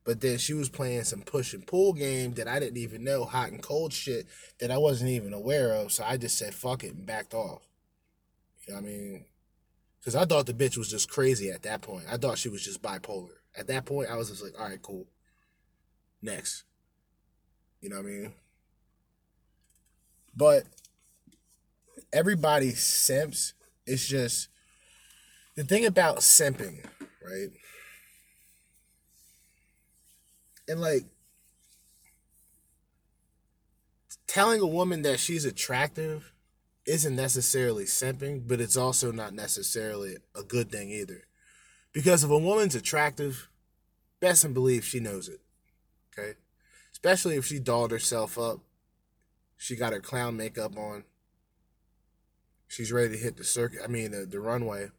but 0.06 0.22
then 0.22 0.38
she 0.38 0.54
was 0.54 0.70
playing 0.70 1.04
some 1.04 1.24
push 1.24 1.54
and 1.54 1.68
pull 1.68 1.92
game 1.92 2.36
that 2.36 2.48
I 2.48 2.60
didn't 2.60 2.78
even 2.78 3.04
know, 3.04 3.26
hot 3.26 3.52
and 3.52 3.62
cold 3.62 3.92
shit 3.92 4.26
that 4.62 4.72
I 4.72 4.78
wasn't 4.78 5.10
even 5.10 5.34
aware 5.34 5.74
of. 5.74 5.92
So 5.92 6.06
I 6.06 6.16
just 6.16 6.38
said 6.38 6.54
fuck 6.54 6.86
it 6.86 6.94
and 6.94 7.06
backed 7.06 7.34
off. 7.34 7.68
You 8.66 8.74
know 8.74 8.80
what 8.80 8.88
I 8.88 8.92
mean? 8.94 9.26
Because 10.00 10.16
I 10.16 10.26
thought 10.26 10.46
the 10.46 10.54
bitch 10.54 10.78
was 10.78 10.90
just 10.90 11.10
crazy 11.10 11.50
at 11.52 11.64
that 11.64 11.82
point. 11.82 12.06
I 12.10 12.18
thought 12.18 12.38
she 12.38 12.50
was 12.50 12.64
just 12.64 12.82
bipolar. 12.82 13.30
At 13.58 13.68
that 13.68 13.86
point, 13.86 14.10
I 14.10 14.16
was 14.16 14.30
just 14.30 14.44
like, 14.44 14.60
all 14.60 14.70
right, 14.70 14.82
cool. 14.82 15.08
Next. 16.22 16.64
You 17.82 17.90
know 17.90 17.98
what 17.98 18.06
I 18.06 18.10
mean? 18.10 18.34
But 20.36 20.64
everybody 22.14 22.72
simps. 22.72 23.54
It's 23.86 24.08
just 24.08 24.50
the 25.56 25.64
thing 25.64 25.86
about 25.86 26.20
simping, 26.20 26.86
right? 27.26 27.50
And 30.68 30.80
like 30.80 31.06
telling 34.28 34.62
a 34.62 34.68
woman 34.68 35.02
that 35.02 35.20
she's 35.20 35.44
attractive 35.44 36.32
isn't 36.90 37.16
necessarily 37.16 37.84
simping, 37.84 38.48
but 38.48 38.60
it's 38.60 38.76
also 38.76 39.12
not 39.12 39.34
necessarily 39.34 40.18
a 40.36 40.42
good 40.42 40.72
thing 40.72 40.90
either. 40.90 41.24
Because 41.94 42.24
if 42.24 42.32
a 42.32 42.38
woman's 42.38 42.74
attractive, 42.74 43.48
best 44.20 44.44
and 44.44 44.56
believe 44.56 44.84
she 44.84 45.00
knows 45.00 45.28
it. 45.30 45.40
Okay? 46.12 46.34
Especially 46.92 47.36
if 47.36 47.46
she 47.46 47.60
dolled 47.60 47.92
herself 47.92 48.38
up. 48.40 48.60
She 49.56 49.76
got 49.76 49.94
her 49.94 50.00
clown 50.00 50.36
makeup 50.36 50.78
on. 50.78 51.04
She's 52.68 52.92
ready 52.92 53.16
to 53.16 53.24
hit 53.24 53.38
the 53.38 53.44
circuit. 53.44 53.82
I 53.84 53.88
mean, 53.88 54.12
the, 54.12 54.26
the 54.26 54.40
runway. 54.40 54.90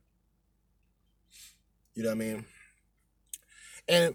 You 1.95 2.05
know 2.05 2.11
what 2.11 2.15
I 2.15 2.19
mean? 2.19 2.45
And 3.89 4.15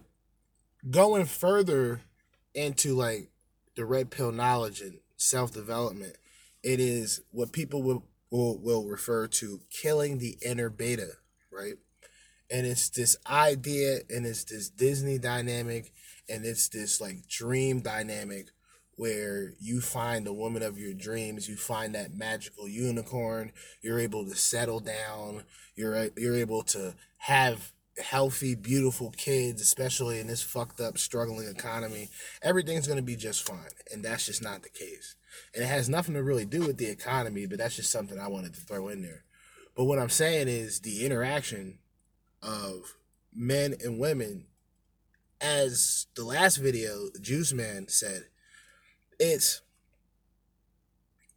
going 0.90 1.26
further 1.26 2.02
into 2.54 2.94
like 2.94 3.30
the 3.76 3.86
red 3.86 4.12
pill 4.12 4.32
knowledge 4.32 4.82
and 4.82 5.00
self 5.18 5.52
development, 5.52 6.16
it 6.66 6.80
is 6.80 7.22
what 7.30 7.54
people 7.54 7.84
will, 7.84 8.04
will 8.32 8.58
will 8.58 8.86
refer 8.86 9.28
to 9.28 9.62
killing 9.70 10.18
the 10.18 10.38
inner 10.44 10.70
beta, 10.70 11.12
right? 11.52 11.76
And 12.50 12.66
it's 12.66 12.90
this 12.90 13.16
idea 13.30 14.00
and 14.10 14.26
it's 14.26 14.46
this 14.46 14.70
Disney 14.70 15.20
dynamic 15.20 15.94
and 16.28 16.44
it's 16.44 16.68
this 16.70 17.00
like 17.00 17.28
dream 17.28 17.82
dynamic 17.82 18.48
where 18.98 19.54
you 19.60 19.80
find 19.80 20.26
the 20.26 20.34
woman 20.34 20.64
of 20.64 20.80
your 20.80 20.94
dreams, 20.94 21.48
you 21.48 21.56
find 21.56 21.94
that 21.94 22.16
magical 22.16 22.68
unicorn, 22.68 23.52
you're 23.82 24.00
able 24.00 24.26
to 24.26 24.36
settle 24.36 24.80
down, 24.80 25.44
you're 25.76 26.10
you're 26.18 26.36
able 26.36 26.64
to 26.64 26.96
have 27.20 27.74
healthy, 28.04 28.56
beautiful 28.56 29.12
kids, 29.12 29.62
especially 29.62 30.20
in 30.20 30.26
this 30.26 30.42
fucked 30.42 30.82
up, 30.82 30.98
struggling 30.98 31.48
economy. 31.48 32.10
Everything's 32.42 32.88
gonna 32.88 33.04
be 33.04 33.16
just 33.16 33.46
fine, 33.46 33.70
and 33.92 34.04
that's 34.04 34.26
just 34.26 34.42
not 34.42 34.64
the 34.64 34.70
case. 34.70 35.16
And 35.54 35.64
it 35.64 35.68
has 35.68 35.90
nothing 35.90 36.16
to 36.16 36.24
really 36.24 36.46
do 36.46 36.62
with 36.62 36.78
the 36.78 36.88
economy, 36.88 37.46
but 37.46 37.58
that's 37.58 37.76
just 37.76 37.92
something 37.92 38.20
I 38.20 38.28
wanted 38.28 38.54
to 38.54 38.62
throw 38.62 38.88
in 38.90 39.02
there. 39.02 39.24
But 39.76 39.86
what 39.86 40.00
I'm 40.00 40.10
saying 40.10 40.48
is 40.48 40.80
the 40.80 41.06
interaction 41.06 41.80
of 42.42 42.96
men 43.34 43.76
and 43.84 44.00
women, 44.00 44.46
as 45.42 46.08
the 46.16 46.24
last 46.24 46.58
video, 46.58 47.10
Juice 47.22 47.54
Man 47.54 47.88
said, 47.88 48.26
it's 49.20 49.62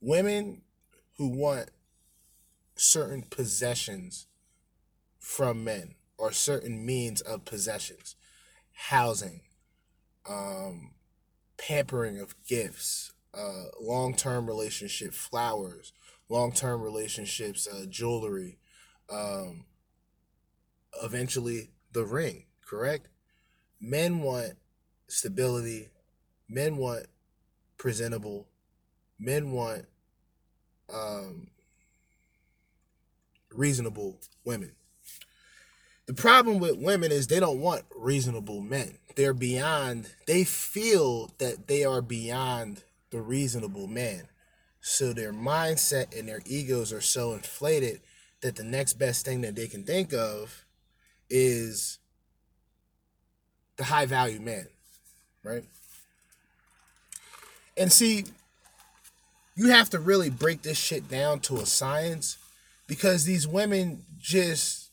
women 0.00 0.62
who 1.16 1.28
want 1.28 1.70
certain 2.76 3.22
possessions 3.22 4.26
from 5.18 5.64
men 5.64 5.94
or 6.16 6.32
certain 6.32 6.86
means 6.86 7.20
of 7.20 7.44
possessions 7.44 8.16
housing 8.72 9.40
um 10.28 10.92
pampering 11.56 12.20
of 12.20 12.34
gifts 12.46 13.12
uh 13.38 13.64
long-term 13.80 14.46
relationship 14.46 15.12
flowers 15.12 15.92
long-term 16.28 16.80
relationships 16.82 17.66
uh 17.66 17.84
jewelry 17.88 18.58
um 19.10 19.64
eventually 21.02 21.70
the 21.92 22.04
ring 22.04 22.44
correct? 22.68 23.08
Men 23.80 24.20
want 24.20 24.52
stability. 25.08 25.88
Men 26.48 26.76
want 26.76 27.06
presentable. 27.78 28.46
Men 29.18 29.52
want 29.52 29.86
um 30.92 31.48
reasonable 33.50 34.20
women. 34.44 34.72
The 36.06 36.14
problem 36.14 36.58
with 36.58 36.78
women 36.78 37.12
is 37.12 37.26
they 37.26 37.40
don't 37.40 37.60
want 37.60 37.84
reasonable 37.94 38.62
men. 38.62 38.98
They're 39.14 39.34
beyond, 39.34 40.08
they 40.26 40.44
feel 40.44 41.30
that 41.38 41.66
they 41.66 41.84
are 41.84 42.00
beyond 42.00 42.84
the 43.10 43.20
reasonable 43.20 43.86
man. 43.86 44.28
So 44.80 45.12
their 45.12 45.32
mindset 45.32 46.18
and 46.18 46.28
their 46.28 46.40
egos 46.46 46.92
are 46.92 47.00
so 47.00 47.32
inflated 47.32 48.00
that 48.40 48.56
the 48.56 48.64
next 48.64 48.94
best 48.94 49.24
thing 49.24 49.40
that 49.40 49.56
they 49.56 49.66
can 49.66 49.84
think 49.84 50.12
of 50.12 50.64
is 51.28 51.98
the 53.76 53.84
high 53.84 54.06
value 54.06 54.40
man, 54.40 54.68
right? 55.42 55.64
And 57.76 57.92
see, 57.92 58.24
you 59.54 59.68
have 59.68 59.90
to 59.90 59.98
really 59.98 60.30
break 60.30 60.62
this 60.62 60.78
shit 60.78 61.08
down 61.08 61.40
to 61.40 61.56
a 61.56 61.66
science 61.66 62.38
because 62.86 63.24
these 63.24 63.46
women 63.46 64.04
just 64.18 64.90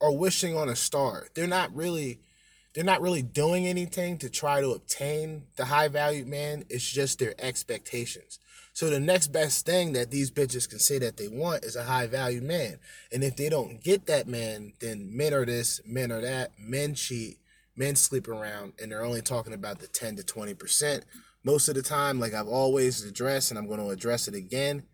are 0.00 0.12
wishing 0.12 0.56
on 0.56 0.68
a 0.68 0.76
star. 0.76 1.28
They're 1.34 1.46
not 1.46 1.74
really 1.74 2.18
they're 2.74 2.84
not 2.84 3.00
really 3.00 3.22
doing 3.22 3.66
anything 3.66 4.18
to 4.18 4.30
try 4.30 4.60
to 4.60 4.70
obtain 4.70 5.44
the 5.56 5.66
high 5.66 5.88
valued 5.88 6.28
man. 6.28 6.64
It's 6.68 6.88
just 6.88 7.18
their 7.18 7.34
expectations. 7.38 8.38
So 8.72 8.90
the 8.90 9.00
next 9.00 9.28
best 9.28 9.66
thing 9.66 9.94
that 9.94 10.12
these 10.12 10.30
bitches 10.30 10.68
can 10.68 10.78
say 10.78 10.98
that 11.00 11.16
they 11.16 11.26
want 11.26 11.64
is 11.64 11.74
a 11.74 11.82
high 11.82 12.06
value 12.06 12.40
man. 12.40 12.78
And 13.12 13.24
if 13.24 13.34
they 13.34 13.48
don't 13.48 13.82
get 13.82 14.06
that 14.06 14.28
man, 14.28 14.74
then 14.78 15.16
men 15.16 15.34
are 15.34 15.44
this, 15.44 15.80
men 15.84 16.12
are 16.12 16.20
that, 16.20 16.52
men 16.58 16.94
cheat, 16.94 17.38
men 17.74 17.96
sleep 17.96 18.28
around, 18.28 18.74
and 18.80 18.92
they're 18.92 19.04
only 19.04 19.22
talking 19.22 19.52
about 19.52 19.80
the 19.80 19.88
10 19.88 20.16
to 20.16 20.22
20%. 20.22 21.02
Most 21.42 21.68
of 21.68 21.74
the 21.74 21.82
time, 21.82 22.20
like 22.20 22.34
I've 22.34 22.46
always 22.46 23.02
addressed, 23.04 23.50
and 23.50 23.58
I'm 23.58 23.66
going 23.66 23.80
to 23.80 23.88
address 23.88 24.28
it 24.28 24.34
again, 24.34 24.84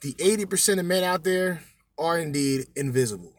the 0.00 0.14
80% 0.14 0.78
of 0.78 0.86
men 0.86 1.04
out 1.04 1.24
there 1.24 1.62
are 1.98 2.18
indeed 2.18 2.68
invisible. 2.76 3.34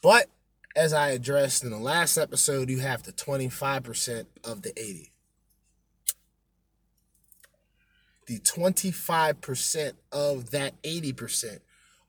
But 0.00 0.28
as 0.76 0.92
I 0.92 1.08
addressed 1.08 1.64
in 1.64 1.70
the 1.70 1.78
last 1.78 2.16
episode, 2.16 2.70
you 2.70 2.78
have 2.78 3.02
the 3.02 3.12
25% 3.12 4.26
of 4.44 4.62
the 4.62 4.78
80. 4.78 5.12
The 8.26 8.38
25% 8.40 9.92
of 10.12 10.50
that 10.50 10.80
80% 10.82 11.60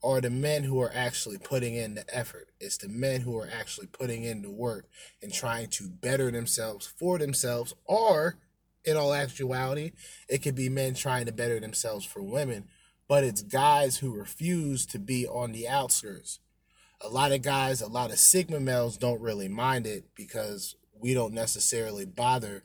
are 0.03 0.21
the 0.21 0.29
men 0.29 0.63
who 0.63 0.79
are 0.81 0.91
actually 0.93 1.37
putting 1.37 1.75
in 1.75 1.95
the 1.95 2.05
effort. 2.15 2.49
It's 2.59 2.77
the 2.77 2.87
men 2.87 3.21
who 3.21 3.37
are 3.37 3.49
actually 3.51 3.87
putting 3.87 4.23
in 4.23 4.41
the 4.41 4.51
work 4.51 4.85
and 5.21 5.33
trying 5.33 5.67
to 5.69 5.89
better 5.89 6.29
themselves 6.29 6.85
for 6.85 7.17
themselves, 7.17 7.73
or 7.85 8.37
in 8.85 8.97
all 8.97 9.13
actuality, 9.13 9.91
it 10.29 10.39
could 10.39 10.55
be 10.55 10.69
men 10.69 10.93
trying 10.93 11.25
to 11.25 11.31
better 11.31 11.59
themselves 11.59 12.05
for 12.05 12.21
women, 12.21 12.65
but 13.07 13.23
it's 13.23 13.41
guys 13.41 13.97
who 13.97 14.13
refuse 14.13 14.85
to 14.85 14.99
be 14.99 15.27
on 15.27 15.51
the 15.51 15.67
outskirts 15.67 16.39
a 17.01 17.07
lot 17.07 17.31
of 17.31 17.41
guys, 17.41 17.81
a 17.81 17.87
lot 17.87 18.11
of 18.11 18.19
Sigma 18.19 18.59
males 18.59 18.97
don't 18.97 19.21
really 19.21 19.47
mind 19.47 19.87
it 19.87 20.05
because 20.15 20.75
we 20.99 21.13
don't 21.13 21.33
necessarily 21.33 22.05
bother 22.05 22.63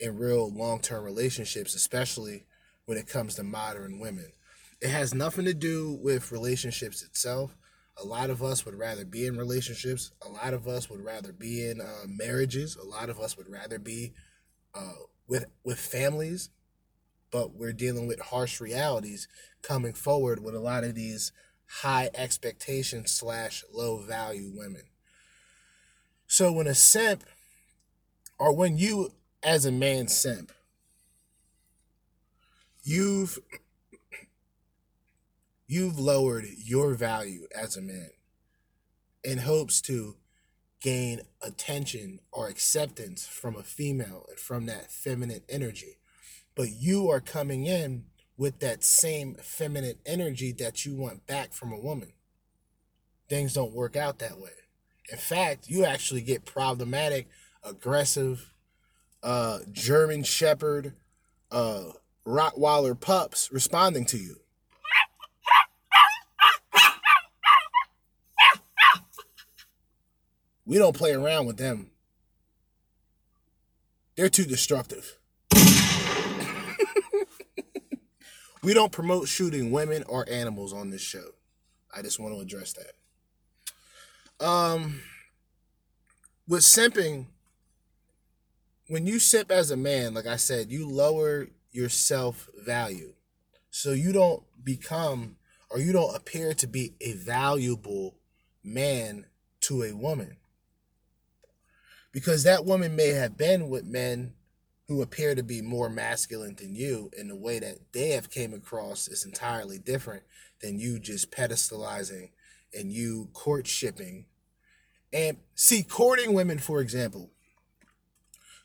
in 0.00 0.18
real 0.18 0.50
long 0.50 0.80
term 0.80 1.04
relationships, 1.04 1.74
especially 1.74 2.44
when 2.86 2.98
it 2.98 3.06
comes 3.06 3.34
to 3.34 3.42
modern 3.42 3.98
women. 3.98 4.32
It 4.80 4.90
has 4.90 5.14
nothing 5.14 5.44
to 5.46 5.54
do 5.54 5.98
with 6.02 6.32
relationships 6.32 7.02
itself. 7.02 7.56
A 8.02 8.04
lot 8.04 8.28
of 8.30 8.42
us 8.42 8.64
would 8.64 8.74
rather 8.74 9.04
be 9.04 9.26
in 9.26 9.38
relationships. 9.38 10.12
A 10.22 10.28
lot 10.28 10.52
of 10.52 10.68
us 10.68 10.90
would 10.90 11.02
rather 11.02 11.32
be 11.32 11.66
in 11.66 11.80
uh, 11.80 12.04
marriages. 12.06 12.76
A 12.76 12.84
lot 12.84 13.08
of 13.08 13.18
us 13.18 13.36
would 13.36 13.48
rather 13.48 13.78
be 13.78 14.12
uh, 14.74 14.92
with 15.26 15.46
with 15.64 15.78
families. 15.78 16.50
But 17.30 17.54
we're 17.54 17.72
dealing 17.72 18.06
with 18.06 18.20
harsh 18.20 18.60
realities 18.60 19.28
coming 19.62 19.94
forward 19.94 20.42
with 20.42 20.54
a 20.54 20.60
lot 20.60 20.84
of 20.84 20.94
these 20.94 21.32
high 21.66 22.10
expectation 22.14 23.06
slash 23.06 23.64
low 23.72 23.98
value 23.98 24.50
women. 24.54 24.82
So 26.26 26.52
when 26.52 26.66
a 26.66 26.74
simp, 26.74 27.24
or 28.38 28.54
when 28.54 28.76
you 28.76 29.12
as 29.42 29.64
a 29.64 29.72
man 29.72 30.08
simp, 30.08 30.52
you've 32.82 33.38
you've 35.66 35.98
lowered 35.98 36.44
your 36.56 36.94
value 36.94 37.46
as 37.54 37.76
a 37.76 37.82
man 37.82 38.10
in 39.24 39.38
hopes 39.38 39.80
to 39.82 40.16
gain 40.80 41.20
attention 41.42 42.20
or 42.30 42.48
acceptance 42.48 43.26
from 43.26 43.56
a 43.56 43.62
female 43.62 44.26
and 44.28 44.38
from 44.38 44.66
that 44.66 44.92
feminine 44.92 45.42
energy. 45.48 45.98
But 46.54 46.70
you 46.70 47.10
are 47.10 47.20
coming 47.20 47.66
in 47.66 48.04
with 48.36 48.58
that 48.60 48.84
same 48.84 49.34
feminine 49.34 49.96
energy 50.04 50.52
that 50.52 50.84
you 50.84 50.94
want 50.94 51.26
back 51.26 51.52
from 51.52 51.72
a 51.72 51.78
woman. 51.78 52.12
Things 53.28 53.54
don't 53.54 53.72
work 53.72 53.96
out 53.96 54.18
that 54.18 54.38
way. 54.38 54.50
In 55.10 55.18
fact, 55.18 55.68
you 55.68 55.84
actually 55.84 56.20
get 56.20 56.44
problematic, 56.44 57.28
aggressive, 57.62 58.52
uh, 59.22 59.60
German 59.72 60.22
Shepherd, 60.22 60.92
uh, 61.50 61.84
Rottweiler 62.26 62.98
pups 62.98 63.50
responding 63.52 64.04
to 64.06 64.18
you. 64.18 64.40
We 70.64 70.78
don't 70.78 70.96
play 70.96 71.12
around 71.12 71.46
with 71.46 71.58
them. 71.58 71.90
They're 74.16 74.28
too 74.28 74.44
destructive. 74.44 75.16
We 78.66 78.74
don't 78.74 78.90
promote 78.90 79.28
shooting 79.28 79.70
women 79.70 80.02
or 80.08 80.28
animals 80.28 80.72
on 80.72 80.90
this 80.90 81.00
show. 81.00 81.28
I 81.96 82.02
just 82.02 82.18
want 82.18 82.34
to 82.34 82.40
address 82.40 82.74
that. 84.40 84.44
Um, 84.44 85.02
with 86.48 86.62
simping, 86.62 87.26
when 88.88 89.06
you 89.06 89.20
simp 89.20 89.52
as 89.52 89.70
a 89.70 89.76
man, 89.76 90.14
like 90.14 90.26
I 90.26 90.34
said, 90.34 90.72
you 90.72 90.88
lower 90.88 91.46
your 91.70 91.88
self 91.88 92.48
value. 92.58 93.12
So 93.70 93.92
you 93.92 94.12
don't 94.12 94.42
become 94.64 95.36
or 95.70 95.78
you 95.78 95.92
don't 95.92 96.16
appear 96.16 96.52
to 96.54 96.66
be 96.66 96.96
a 97.00 97.12
valuable 97.12 98.16
man 98.64 99.26
to 99.60 99.84
a 99.84 99.92
woman. 99.92 100.38
Because 102.10 102.42
that 102.42 102.64
woman 102.64 102.96
may 102.96 103.10
have 103.10 103.36
been 103.36 103.68
with 103.68 103.84
men 103.84 104.32
who 104.88 105.02
appear 105.02 105.34
to 105.34 105.42
be 105.42 105.60
more 105.60 105.88
masculine 105.88 106.54
than 106.54 106.74
you 106.74 107.10
in 107.16 107.28
the 107.28 107.36
way 107.36 107.58
that 107.58 107.92
they 107.92 108.10
have 108.10 108.30
came 108.30 108.54
across 108.54 109.08
is 109.08 109.24
entirely 109.24 109.78
different 109.78 110.22
than 110.60 110.78
you 110.78 110.98
just 110.98 111.30
pedestalizing 111.30 112.30
and 112.72 112.92
you 112.92 113.28
courtshipping. 113.32 114.24
And 115.12 115.38
see, 115.54 115.82
courting 115.82 116.34
women, 116.34 116.58
for 116.58 116.80
example, 116.80 117.30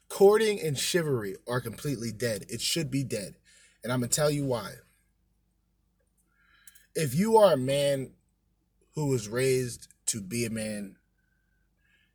courting 0.10 0.60
and 0.60 0.78
chivalry 0.78 1.36
are 1.48 1.62
completely 1.62 2.12
dead. 2.12 2.46
It 2.50 2.62
should 2.62 2.92
be 2.92 3.04
dead. 3.04 3.36
And 3.84 3.92
I'm 3.92 4.00
going 4.00 4.10
to 4.10 4.16
tell 4.16 4.30
you 4.30 4.46
why. 4.46 4.74
If 6.94 7.16
you 7.16 7.38
are 7.38 7.54
a 7.54 7.58
man 7.58 8.12
who 8.94 9.08
was 9.08 9.30
raised 9.30 9.88
to 10.08 10.22
be 10.22 10.46
a 10.46 10.50
man, 10.50 10.98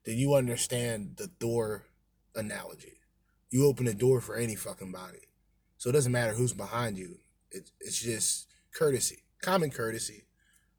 then 0.05 0.17
you 0.17 0.35
understand 0.35 1.17
the 1.17 1.27
door 1.27 1.87
analogy. 2.35 3.01
You 3.51 3.67
open 3.67 3.87
the 3.87 3.95
door 3.95 4.21
for 4.21 4.37
any 4.37 4.55
fucking 4.55 4.93
body. 4.93 5.21
So 5.79 5.91
it 5.91 5.93
doesn't 5.93 6.13
matter 6.13 6.33
who's 6.33 6.53
behind 6.53 6.99
you. 6.99 7.19
It, 7.51 7.71
it's 7.81 8.01
just 8.01 8.49
courtesy, 8.75 9.23
common 9.43 9.71
courtesy. 9.71 10.25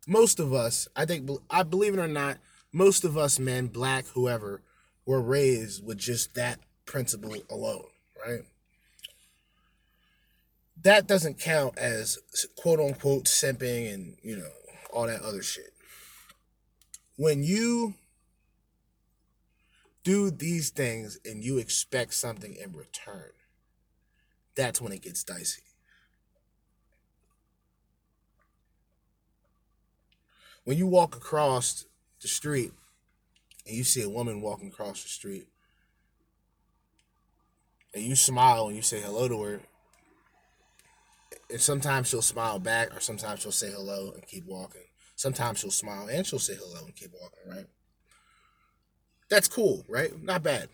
Most 0.07 0.39
of 0.39 0.53
us, 0.53 0.87
I 0.95 1.05
think, 1.05 1.29
I 1.49 1.63
believe 1.63 1.93
it 1.93 1.99
or 1.99 2.07
not, 2.07 2.37
most 2.71 3.03
of 3.03 3.17
us 3.17 3.39
men, 3.39 3.67
black, 3.67 4.05
whoever, 4.07 4.61
were 5.05 5.21
raised 5.21 5.85
with 5.85 5.97
just 5.97 6.35
that 6.35 6.59
principle 6.85 7.35
alone, 7.49 7.87
right? 8.25 8.41
That 10.83 11.07
doesn't 11.07 11.39
count 11.39 11.77
as 11.77 12.19
quote 12.55 12.79
unquote 12.79 13.25
simping 13.25 13.93
and, 13.93 14.17
you 14.21 14.37
know, 14.37 14.49
all 14.91 15.07
that 15.07 15.21
other 15.21 15.41
shit. 15.41 15.73
When 17.15 17.43
you 17.43 17.95
do 20.07 20.31
these 20.31 20.69
things 20.69 21.19
and 21.25 21.43
you 21.43 21.57
expect 21.57 22.13
something 22.13 22.55
in 22.55 22.71
return, 22.71 23.31
that's 24.55 24.79
when 24.79 24.93
it 24.93 25.01
gets 25.01 25.21
dicey. 25.21 25.63
When 30.63 30.77
you 30.77 30.87
walk 30.87 31.17
across 31.17 31.83
the 32.21 32.29
street 32.29 32.71
and 33.65 33.75
you 33.75 33.83
see 33.83 34.01
a 34.01 34.09
woman 34.09 34.39
walking 34.39 34.69
across 34.69 35.03
the 35.03 35.09
street 35.09 35.49
and 37.93 38.01
you 38.01 38.15
smile 38.15 38.67
and 38.67 38.77
you 38.77 38.81
say 38.81 39.01
hello 39.01 39.27
to 39.27 39.43
her, 39.43 39.61
and 41.49 41.59
sometimes 41.59 42.07
she'll 42.07 42.21
smile 42.21 42.59
back 42.59 42.95
or 42.95 43.01
sometimes 43.01 43.41
she'll 43.41 43.51
say 43.51 43.71
hello 43.71 44.13
and 44.13 44.25
keep 44.25 44.45
walking. 44.45 44.83
Sometimes 45.17 45.59
she'll 45.59 45.69
smile 45.69 46.07
and 46.09 46.25
she'll 46.25 46.39
say 46.39 46.55
hello 46.55 46.85
and 46.85 46.95
keep 46.95 47.11
walking, 47.11 47.57
right? 47.57 47.67
That's 49.29 49.47
cool, 49.47 49.85
right? 49.87 50.11
Not 50.23 50.43
bad. 50.43 50.69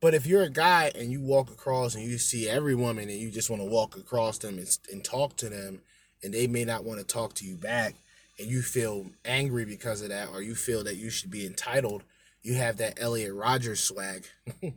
But 0.00 0.14
if 0.14 0.26
you're 0.26 0.42
a 0.42 0.50
guy 0.50 0.92
and 0.94 1.10
you 1.10 1.20
walk 1.20 1.50
across 1.50 1.94
and 1.94 2.04
you 2.04 2.18
see 2.18 2.48
every 2.48 2.74
woman 2.74 3.08
and 3.08 3.18
you 3.18 3.30
just 3.30 3.50
want 3.50 3.62
to 3.62 3.68
walk 3.68 3.96
across 3.96 4.38
them 4.38 4.58
and, 4.58 4.78
and 4.92 5.04
talk 5.04 5.36
to 5.38 5.48
them 5.48 5.80
and 6.22 6.32
they 6.32 6.46
may 6.46 6.64
not 6.64 6.84
want 6.84 7.00
to 7.00 7.06
talk 7.06 7.34
to 7.34 7.44
you 7.44 7.56
back 7.56 7.94
and 8.38 8.48
you 8.48 8.62
feel 8.62 9.06
angry 9.24 9.64
because 9.64 10.02
of 10.02 10.10
that 10.10 10.28
or 10.32 10.40
you 10.40 10.54
feel 10.54 10.84
that 10.84 10.96
you 10.96 11.10
should 11.10 11.30
be 11.30 11.44
entitled, 11.44 12.04
you 12.42 12.54
have 12.54 12.76
that 12.76 13.00
Elliot 13.00 13.34
Rodgers 13.34 13.82
swag. 13.82 14.26
you 14.62 14.72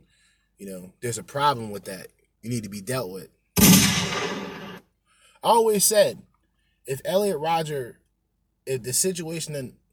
know, 0.60 0.92
there's 1.00 1.18
a 1.18 1.22
problem 1.22 1.70
with 1.70 1.84
that. 1.84 2.08
You 2.42 2.50
need 2.50 2.64
to 2.64 2.68
be 2.68 2.80
dealt 2.80 3.12
with. 3.12 3.28
I 5.44 5.48
always 5.48 5.84
said 5.84 6.22
if 6.86 7.00
Elliot 7.04 7.38
Rodger, 7.38 7.98
if 8.66 8.82
the 8.82 8.92
situation 8.92 9.52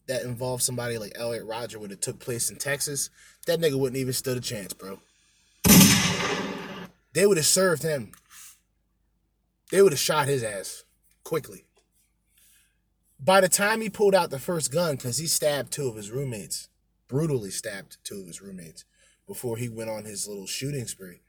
that 0.09 0.23
involved 0.23 0.63
somebody 0.63 0.97
like 0.97 1.11
Elliot 1.13 1.45
Rodger 1.45 1.77
would 1.77 1.91
have 1.91 2.01
took 2.01 2.19
place 2.19 2.49
in 2.49 2.57
Texas, 2.57 3.11
that 3.45 3.59
nigga 3.59 3.77
wouldn't 3.77 3.99
even 4.01 4.11
stood 4.11 4.37
a 4.37 4.41
chance, 4.41 4.73
bro. 4.73 4.99
They 7.13 7.27
would 7.27 7.37
have 7.37 7.45
served 7.45 7.83
him. 7.83 8.11
They 9.71 9.83
would 9.83 9.91
have 9.91 9.99
shot 9.99 10.27
his 10.27 10.43
ass 10.43 10.83
quickly. 11.23 11.65
By 13.19 13.39
the 13.39 13.49
time 13.49 13.81
he 13.81 13.89
pulled 13.89 14.15
out 14.15 14.31
the 14.31 14.39
first 14.39 14.71
gun, 14.71 14.95
because 14.95 15.19
he 15.19 15.27
stabbed 15.27 15.71
two 15.71 15.87
of 15.87 15.95
his 15.95 16.09
roommates, 16.09 16.69
brutally 17.07 17.51
stabbed 17.51 17.97
two 18.03 18.21
of 18.21 18.27
his 18.27 18.41
roommates 18.41 18.85
before 19.27 19.57
he 19.57 19.69
went 19.69 19.91
on 19.91 20.05
his 20.05 20.27
little 20.27 20.47
shooting 20.47 20.87
spree. 20.87 21.21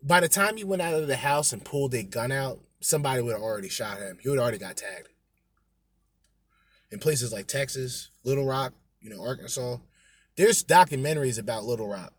By 0.00 0.20
the 0.20 0.28
time 0.28 0.56
he 0.56 0.64
went 0.64 0.82
out 0.82 0.94
of 0.94 1.08
the 1.08 1.16
house 1.16 1.52
and 1.52 1.64
pulled 1.64 1.92
a 1.94 2.04
gun 2.04 2.30
out, 2.30 2.60
somebody 2.78 3.20
would 3.20 3.32
have 3.32 3.42
already 3.42 3.68
shot 3.68 3.98
him. 3.98 4.18
He 4.20 4.28
would 4.28 4.38
have 4.38 4.44
already 4.44 4.58
got 4.58 4.76
tagged. 4.76 5.08
In 6.92 6.98
places 6.98 7.32
like 7.32 7.46
Texas, 7.46 8.10
Little 8.24 8.46
Rock, 8.46 8.72
you 9.00 9.10
know, 9.10 9.22
Arkansas, 9.22 9.76
there's 10.36 10.64
documentaries 10.64 11.38
about 11.38 11.64
Little 11.64 11.88
Rock. 11.88 12.12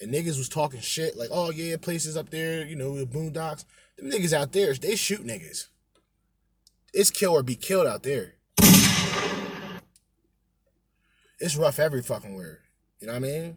And 0.00 0.12
niggas 0.12 0.38
was 0.38 0.48
talking 0.48 0.80
shit 0.80 1.16
like, 1.16 1.28
oh 1.30 1.50
yeah, 1.50 1.76
places 1.76 2.16
up 2.16 2.30
there, 2.30 2.66
you 2.66 2.76
know, 2.76 2.96
the 2.96 3.06
boondocks. 3.06 3.64
Them 3.98 4.10
niggas 4.10 4.32
out 4.32 4.52
there, 4.52 4.72
they 4.74 4.96
shoot 4.96 5.24
niggas. 5.24 5.66
It's 6.92 7.10
kill 7.10 7.32
or 7.32 7.42
be 7.42 7.54
killed 7.54 7.86
out 7.86 8.02
there. 8.02 8.34
It's 11.38 11.56
rough 11.56 11.78
every 11.78 12.02
fucking 12.02 12.36
where. 12.36 12.60
You 13.00 13.08
know 13.08 13.14
what 13.14 13.24
I 13.24 13.26
mean? 13.26 13.56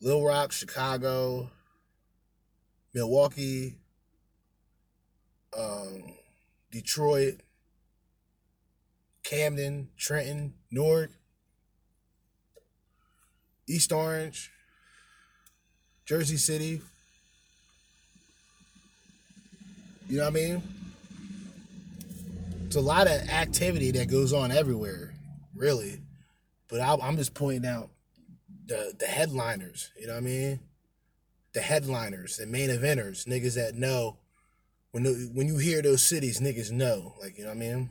Little 0.00 0.24
Rock, 0.24 0.52
Chicago, 0.52 1.50
Milwaukee, 2.94 3.78
um, 5.58 6.14
Detroit, 6.70 7.40
Camden, 9.28 9.90
Trenton, 9.98 10.54
Newark, 10.70 11.10
East 13.68 13.92
Orange, 13.92 14.50
Jersey 16.06 16.38
City. 16.38 16.80
You 20.08 20.16
know 20.16 20.24
what 20.24 20.30
I 20.30 20.32
mean? 20.32 20.62
It's 22.64 22.76
a 22.76 22.80
lot 22.80 23.06
of 23.06 23.28
activity 23.28 23.90
that 23.90 24.08
goes 24.08 24.32
on 24.32 24.50
everywhere, 24.50 25.12
really. 25.54 26.00
But 26.70 26.80
I, 26.80 26.96
I'm 27.02 27.18
just 27.18 27.34
pointing 27.34 27.68
out 27.68 27.90
the 28.64 28.94
the 28.98 29.04
headliners. 29.04 29.90
You 30.00 30.06
know 30.06 30.14
what 30.14 30.22
I 30.22 30.26
mean? 30.26 30.60
The 31.52 31.60
headliners, 31.60 32.38
the 32.38 32.46
main 32.46 32.70
eventers, 32.70 33.26
niggas 33.26 33.56
that 33.56 33.74
know. 33.74 34.16
When 34.92 35.02
the, 35.02 35.30
when 35.34 35.48
you 35.48 35.58
hear 35.58 35.82
those 35.82 36.02
cities, 36.02 36.40
niggas 36.40 36.72
know. 36.72 37.14
Like 37.20 37.36
you 37.36 37.44
know 37.44 37.50
what 37.50 37.56
I 37.56 37.60
mean? 37.60 37.90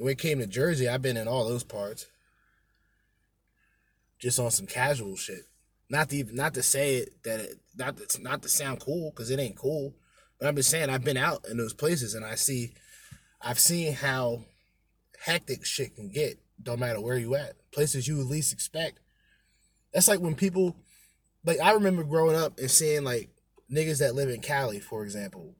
When 0.00 0.12
it 0.12 0.18
came 0.18 0.38
to 0.38 0.46
Jersey, 0.46 0.88
I've 0.88 1.02
been 1.02 1.18
in 1.18 1.28
all 1.28 1.46
those 1.46 1.62
parts. 1.62 2.06
Just 4.18 4.38
on 4.38 4.50
some 4.50 4.64
casual 4.66 5.14
shit. 5.14 5.42
Not 5.90 6.08
to 6.08 6.16
even, 6.16 6.36
not 6.36 6.54
to 6.54 6.62
say 6.62 6.96
it 6.96 7.22
that 7.24 7.40
it 7.40 7.58
not 7.76 7.98
to, 7.98 8.22
not 8.22 8.40
to 8.40 8.48
sound 8.48 8.80
cool 8.80 9.10
because 9.10 9.30
it 9.30 9.38
ain't 9.38 9.58
cool. 9.58 9.94
But 10.38 10.48
I'm 10.48 10.56
just 10.56 10.70
saying 10.70 10.88
I've 10.88 11.04
been 11.04 11.18
out 11.18 11.44
in 11.50 11.58
those 11.58 11.74
places 11.74 12.14
and 12.14 12.24
I 12.24 12.36
see, 12.36 12.72
I've 13.42 13.58
seen 13.58 13.92
how 13.92 14.46
hectic 15.22 15.66
shit 15.66 15.94
can 15.96 16.08
get 16.08 16.38
Don't 16.62 16.80
matter 16.80 17.02
where 17.02 17.18
you 17.18 17.34
at. 17.34 17.56
Places 17.70 18.08
you 18.08 18.22
least 18.22 18.54
expect. 18.54 19.00
That's 19.92 20.08
like 20.08 20.20
when 20.20 20.34
people 20.34 20.76
like 21.44 21.60
I 21.60 21.72
remember 21.72 22.04
growing 22.04 22.36
up 22.36 22.58
and 22.58 22.70
seeing 22.70 23.04
like 23.04 23.28
niggas 23.70 23.98
that 23.98 24.14
live 24.14 24.30
in 24.30 24.40
Cali, 24.40 24.80
for 24.80 25.04
example. 25.04 25.56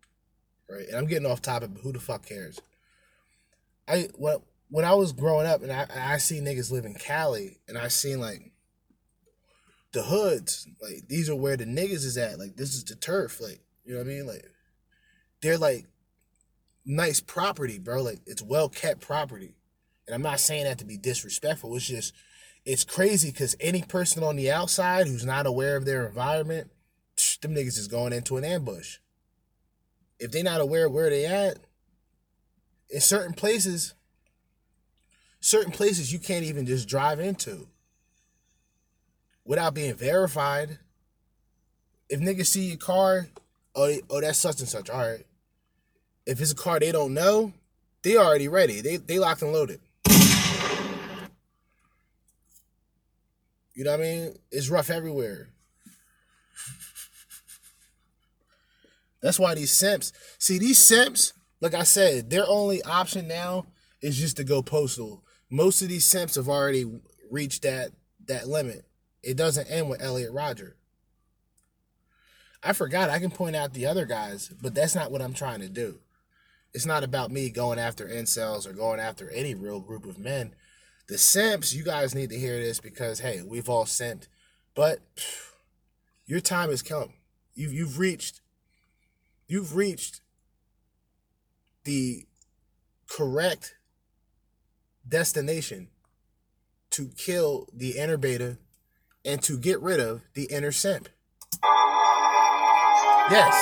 Right? 0.66 0.88
And 0.88 0.96
I'm 0.96 1.06
getting 1.06 1.30
off 1.30 1.42
topic, 1.42 1.74
but 1.74 1.82
who 1.82 1.92
the 1.92 2.00
fuck 2.00 2.24
cares? 2.24 2.58
I 3.88 4.08
when 4.14 4.38
when 4.68 4.84
I 4.84 4.94
was 4.94 5.12
growing 5.12 5.46
up 5.46 5.62
and 5.62 5.72
I 5.72 5.86
I 5.94 6.18
see 6.18 6.40
niggas 6.40 6.70
live 6.70 6.84
in 6.84 6.94
Cali 6.94 7.58
and 7.68 7.76
I 7.76 7.88
seen 7.88 8.20
like 8.20 8.52
the 9.92 10.02
hoods, 10.02 10.68
like 10.80 11.08
these 11.08 11.28
are 11.28 11.36
where 11.36 11.56
the 11.56 11.64
niggas 11.64 12.04
is 12.04 12.16
at. 12.16 12.38
Like 12.38 12.56
this 12.56 12.74
is 12.74 12.84
the 12.84 12.94
turf. 12.94 13.40
Like, 13.40 13.60
you 13.84 13.92
know 13.92 13.98
what 13.98 14.06
I 14.06 14.10
mean? 14.10 14.26
Like 14.26 14.44
they're 15.42 15.58
like 15.58 15.86
nice 16.84 17.20
property, 17.20 17.78
bro. 17.78 18.02
Like 18.02 18.20
it's 18.26 18.42
well 18.42 18.68
kept 18.68 19.00
property. 19.00 19.54
And 20.06 20.14
I'm 20.14 20.22
not 20.22 20.40
saying 20.40 20.64
that 20.64 20.78
to 20.78 20.84
be 20.84 20.96
disrespectful. 20.96 21.74
It's 21.76 21.86
just 21.86 22.14
it's 22.64 22.84
crazy 22.84 23.30
because 23.30 23.56
any 23.60 23.82
person 23.82 24.22
on 24.22 24.36
the 24.36 24.50
outside 24.50 25.06
who's 25.06 25.24
not 25.24 25.46
aware 25.46 25.76
of 25.76 25.84
their 25.84 26.06
environment, 26.06 26.70
them 27.40 27.54
niggas 27.54 27.78
is 27.78 27.88
going 27.88 28.12
into 28.12 28.36
an 28.36 28.44
ambush. 28.44 28.98
If 30.18 30.30
they're 30.30 30.44
not 30.44 30.60
aware 30.60 30.88
where 30.88 31.10
they 31.10 31.24
at, 31.24 31.58
in 32.90 33.00
certain 33.00 33.32
places, 33.32 33.94
certain 35.40 35.72
places 35.72 36.12
you 36.12 36.18
can't 36.18 36.44
even 36.44 36.66
just 36.66 36.88
drive 36.88 37.20
into 37.20 37.68
without 39.44 39.74
being 39.74 39.94
verified. 39.94 40.78
If 42.08 42.20
niggas 42.20 42.46
see 42.46 42.66
your 42.66 42.76
car, 42.76 43.28
oh, 43.74 43.94
oh, 44.10 44.20
that's 44.20 44.38
such 44.38 44.60
and 44.60 44.68
such. 44.68 44.90
All 44.90 44.98
right. 45.00 45.24
If 46.26 46.40
it's 46.40 46.52
a 46.52 46.56
car 46.56 46.78
they 46.80 46.92
don't 46.92 47.14
know, 47.14 47.52
they 48.02 48.16
already 48.16 48.48
ready. 48.48 48.80
They 48.80 48.96
they 48.96 49.18
locked 49.18 49.42
and 49.42 49.52
loaded. 49.52 49.80
You 53.74 53.84
know 53.84 53.92
what 53.92 54.00
I 54.00 54.02
mean? 54.02 54.38
It's 54.50 54.68
rough 54.68 54.90
everywhere. 54.90 55.48
That's 59.22 59.38
why 59.38 59.54
these 59.54 59.70
simps. 59.70 60.12
See, 60.38 60.58
these 60.58 60.78
simps, 60.78 61.32
like 61.60 61.74
I 61.74 61.82
said, 61.82 62.30
their 62.30 62.46
only 62.46 62.82
option 62.82 63.28
now 63.28 63.66
is 64.00 64.18
just 64.18 64.36
to 64.38 64.44
go 64.44 64.62
postal. 64.62 65.22
Most 65.50 65.82
of 65.82 65.88
these 65.88 66.06
simps 66.06 66.36
have 66.36 66.48
already 66.48 66.84
reached 67.30 67.62
that 67.62 67.90
that 68.26 68.48
limit. 68.48 68.84
It 69.22 69.36
doesn't 69.36 69.70
end 69.70 69.90
with 69.90 70.02
Elliot 70.02 70.32
Rodger. 70.32 70.76
I 72.62 72.72
forgot 72.72 73.10
I 73.10 73.18
can 73.18 73.30
point 73.30 73.56
out 73.56 73.72
the 73.72 73.86
other 73.86 74.04
guys, 74.04 74.52
but 74.60 74.74
that's 74.74 74.94
not 74.94 75.10
what 75.10 75.22
I'm 75.22 75.32
trying 75.32 75.60
to 75.60 75.68
do. 75.68 76.00
It's 76.72 76.86
not 76.86 77.02
about 77.02 77.32
me 77.32 77.50
going 77.50 77.78
after 77.78 78.06
incels 78.06 78.66
or 78.66 78.72
going 78.72 79.00
after 79.00 79.30
any 79.30 79.54
real 79.54 79.80
group 79.80 80.06
of 80.06 80.18
men. 80.18 80.54
The 81.08 81.18
simps, 81.18 81.74
you 81.74 81.82
guys 81.82 82.14
need 82.14 82.30
to 82.30 82.38
hear 82.38 82.58
this 82.60 82.80
because 82.80 83.20
hey, 83.20 83.42
we've 83.42 83.68
all 83.68 83.84
simped. 83.84 84.28
But 84.74 85.00
phew, 85.16 85.56
your 86.26 86.40
time 86.40 86.70
has 86.70 86.82
come. 86.82 87.14
You've 87.54 87.72
you've 87.72 87.98
reached 87.98 88.40
you've 89.48 89.74
reached 89.74 90.20
the 91.84 92.26
correct 93.06 93.76
destination 95.08 95.88
to 96.90 97.08
kill 97.16 97.68
the 97.72 97.98
inner 97.98 98.16
beta 98.16 98.58
and 99.24 99.42
to 99.42 99.58
get 99.58 99.80
rid 99.80 100.00
of 100.00 100.22
the 100.34 100.44
inner 100.44 100.72
simp. 100.72 101.08
Yes. 103.30 103.54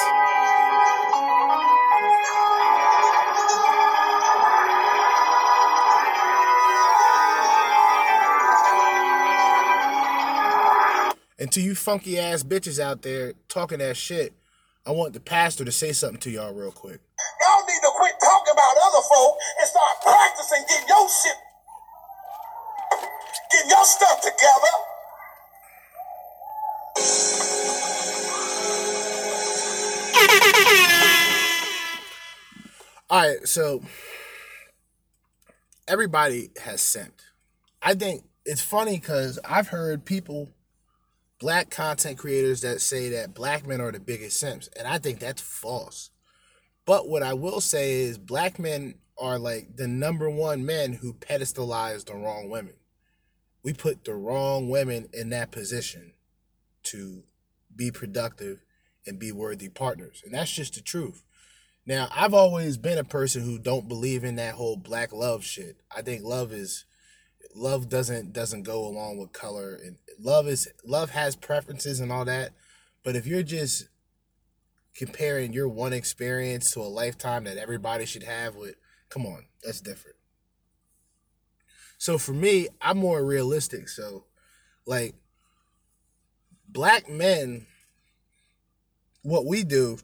And 11.40 11.52
to 11.52 11.60
you 11.60 11.74
funky 11.74 12.18
ass 12.18 12.42
bitches 12.42 12.80
out 12.80 13.02
there 13.02 13.34
talking 13.48 13.78
that 13.78 13.96
shit, 13.96 14.32
I 14.88 14.92
want 14.92 15.12
the 15.12 15.20
pastor 15.20 15.66
to 15.66 15.70
say 15.70 15.92
something 15.92 16.18
to 16.20 16.30
y'all 16.30 16.54
real 16.54 16.72
quick. 16.72 16.98
Y'all 17.42 17.66
need 17.66 17.80
to 17.82 17.90
quit 17.94 18.14
talking 18.24 18.54
about 18.54 18.74
other 18.86 19.02
folk 19.06 19.36
and 19.60 19.68
start 19.68 20.00
practicing 20.02 20.64
getting 20.66 20.88
your 20.88 21.06
shit, 21.10 21.36
getting 23.52 23.68
your 23.68 23.84
stuff 23.84 24.22
together. 24.22 24.72
All 33.10 33.20
right, 33.20 33.46
so 33.46 33.82
everybody 35.86 36.48
has 36.62 36.80
sent. 36.80 37.26
I 37.82 37.92
think 37.92 38.24
it's 38.46 38.62
funny 38.62 38.96
because 38.96 39.38
I've 39.44 39.68
heard 39.68 40.06
people, 40.06 40.48
black 41.38 41.70
content 41.70 42.18
creators, 42.18 42.60
that 42.62 42.80
say 42.80 43.08
that 43.10 43.34
black 43.34 43.66
men 43.66 43.80
are 43.80 43.92
the 43.92 44.00
biggest 44.00 44.38
simps, 44.38 44.68
and 44.76 44.86
I 44.86 44.98
think 44.98 45.18
that's 45.18 45.42
false. 45.42 46.10
But 46.84 47.08
what 47.08 47.22
I 47.22 47.34
will 47.34 47.60
say 47.60 48.00
is, 48.00 48.18
black 48.18 48.58
men 48.58 48.94
are 49.18 49.38
like 49.38 49.76
the 49.76 49.88
number 49.88 50.30
one 50.30 50.64
men 50.64 50.94
who 50.94 51.12
pedestalize 51.12 52.04
the 52.04 52.14
wrong 52.14 52.48
women. 52.48 52.74
We 53.62 53.72
put 53.72 54.04
the 54.04 54.14
wrong 54.14 54.68
women 54.68 55.08
in 55.12 55.30
that 55.30 55.50
position 55.50 56.14
to 56.84 57.24
be 57.74 57.90
productive 57.90 58.64
and 59.06 59.18
be 59.18 59.32
worthy 59.32 59.68
partners, 59.68 60.22
and 60.24 60.34
that's 60.34 60.52
just 60.52 60.74
the 60.74 60.80
truth. 60.80 61.22
Now, 61.86 62.08
I've 62.14 62.34
always 62.34 62.76
been 62.76 62.98
a 62.98 63.04
person 63.04 63.42
who 63.42 63.58
don't 63.58 63.88
believe 63.88 64.22
in 64.22 64.36
that 64.36 64.54
whole 64.54 64.76
black 64.76 65.12
love 65.12 65.42
shit. 65.42 65.78
I 65.94 66.02
think 66.02 66.22
love 66.22 66.52
is 66.52 66.84
love 67.54 67.88
doesn't 67.88 68.32
doesn't 68.32 68.62
go 68.62 68.86
along 68.86 69.18
with 69.18 69.32
color 69.32 69.78
and 69.84 69.96
love 70.18 70.46
is 70.46 70.68
love 70.84 71.10
has 71.10 71.36
preferences 71.36 72.00
and 72.00 72.12
all 72.12 72.24
that. 72.24 72.52
But 73.02 73.16
if 73.16 73.26
you're 73.26 73.42
just 73.42 73.88
comparing 74.94 75.52
your 75.52 75.68
one 75.68 75.92
experience 75.92 76.72
to 76.72 76.80
a 76.80 76.82
lifetime 76.82 77.44
that 77.44 77.56
everybody 77.56 78.04
should 78.04 78.24
have 78.24 78.56
with 78.56 78.74
come 79.08 79.26
on, 79.26 79.46
that's 79.64 79.80
different. 79.80 80.16
So 81.98 82.18
for 82.18 82.32
me, 82.32 82.68
I'm 82.80 82.98
more 82.98 83.24
realistic. 83.24 83.88
So 83.88 84.24
like 84.86 85.14
black 86.68 87.08
men 87.08 87.66
what 89.22 89.46
we 89.46 89.62
do 89.62 89.98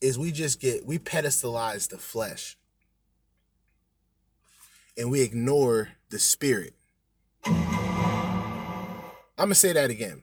is 0.00 0.18
we 0.18 0.30
just 0.30 0.60
get 0.60 0.86
we 0.86 0.98
pedestalize 0.98 1.88
the 1.88 1.98
flesh 1.98 2.56
and 4.98 5.10
we 5.10 5.22
ignore 5.22 5.90
the 6.10 6.18
spirit. 6.18 6.74
I'm 7.46 7.54
gonna 9.38 9.54
say 9.54 9.72
that 9.72 9.90
again. 9.90 10.22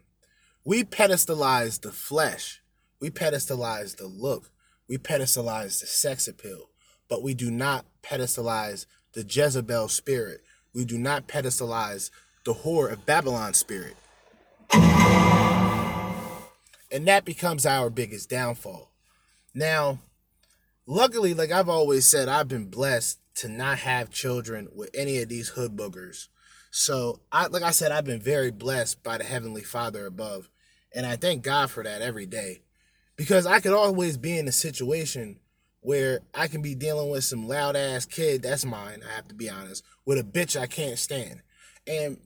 We 0.65 0.83
pedestalize 0.83 1.81
the 1.81 1.93
flesh, 1.93 2.61
we 2.99 3.09
pedestalize 3.09 3.95
the 3.95 4.07
look, 4.07 4.51
we 4.89 4.97
pedestalize 4.97 5.79
the 5.79 5.87
sex 5.87 6.27
appeal, 6.27 6.69
but 7.07 7.23
we 7.23 7.33
do 7.33 7.49
not 7.49 7.85
pedestalize 8.03 8.85
the 9.13 9.23
Jezebel 9.23 9.87
spirit. 9.87 10.41
We 10.73 10.83
do 10.83 10.97
not 10.97 11.27
pedestalize 11.27 12.11
the 12.43 12.53
whore 12.53 12.91
of 12.91 13.05
Babylon 13.05 13.53
spirit. 13.53 13.95
And 16.91 17.07
that 17.07 17.23
becomes 17.23 17.65
our 17.65 17.89
biggest 17.89 18.29
downfall. 18.29 18.91
Now, 19.53 19.99
luckily, 20.85 21.33
like 21.33 21.51
I've 21.51 21.69
always 21.69 22.05
said, 22.05 22.27
I've 22.27 22.49
been 22.49 22.65
blessed 22.65 23.19
to 23.35 23.49
not 23.49 23.79
have 23.79 24.09
children 24.09 24.67
with 24.73 24.89
any 24.93 25.21
of 25.21 25.29
these 25.29 25.49
hood 25.49 25.75
boogers. 25.75 26.27
So, 26.71 27.21
I 27.31 27.47
like 27.47 27.63
I 27.63 27.71
said, 27.71 27.91
I've 27.91 28.05
been 28.05 28.21
very 28.21 28.51
blessed 28.51 29.03
by 29.03 29.17
the 29.17 29.23
Heavenly 29.23 29.63
Father 29.63 30.05
above. 30.05 30.49
And 30.93 31.05
I 31.05 31.17
thank 31.17 31.43
God 31.43 31.69
for 31.69 31.83
that 31.83 32.01
every 32.01 32.25
day. 32.25 32.61
Because 33.17 33.45
I 33.45 33.59
could 33.59 33.73
always 33.73 34.17
be 34.17 34.37
in 34.37 34.47
a 34.47 34.53
situation 34.53 35.39
where 35.81 36.21
I 36.33 36.47
can 36.47 36.61
be 36.61 36.73
dealing 36.73 37.09
with 37.11 37.23
some 37.23 37.47
loud 37.47 37.75
ass 37.75 38.05
kid, 38.05 38.41
that's 38.41 38.65
mine, 38.65 39.01
I 39.07 39.15
have 39.15 39.27
to 39.27 39.35
be 39.35 39.49
honest, 39.49 39.83
with 40.05 40.17
a 40.17 40.23
bitch 40.23 40.59
I 40.59 40.65
can't 40.65 40.97
stand. 40.97 41.41
And 41.85 42.17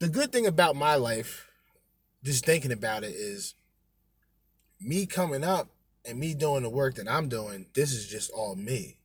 the 0.00 0.08
good 0.08 0.32
thing 0.32 0.46
about 0.46 0.74
my 0.74 0.96
life, 0.96 1.48
just 2.24 2.44
thinking 2.44 2.72
about 2.72 3.04
it, 3.04 3.14
is 3.14 3.54
me 4.80 5.06
coming 5.06 5.44
up 5.44 5.68
and 6.04 6.18
me 6.18 6.34
doing 6.34 6.64
the 6.64 6.70
work 6.70 6.96
that 6.96 7.08
I'm 7.08 7.28
doing, 7.28 7.66
this 7.74 7.92
is 7.92 8.08
just 8.08 8.30
all 8.32 8.56
me. 8.56 8.96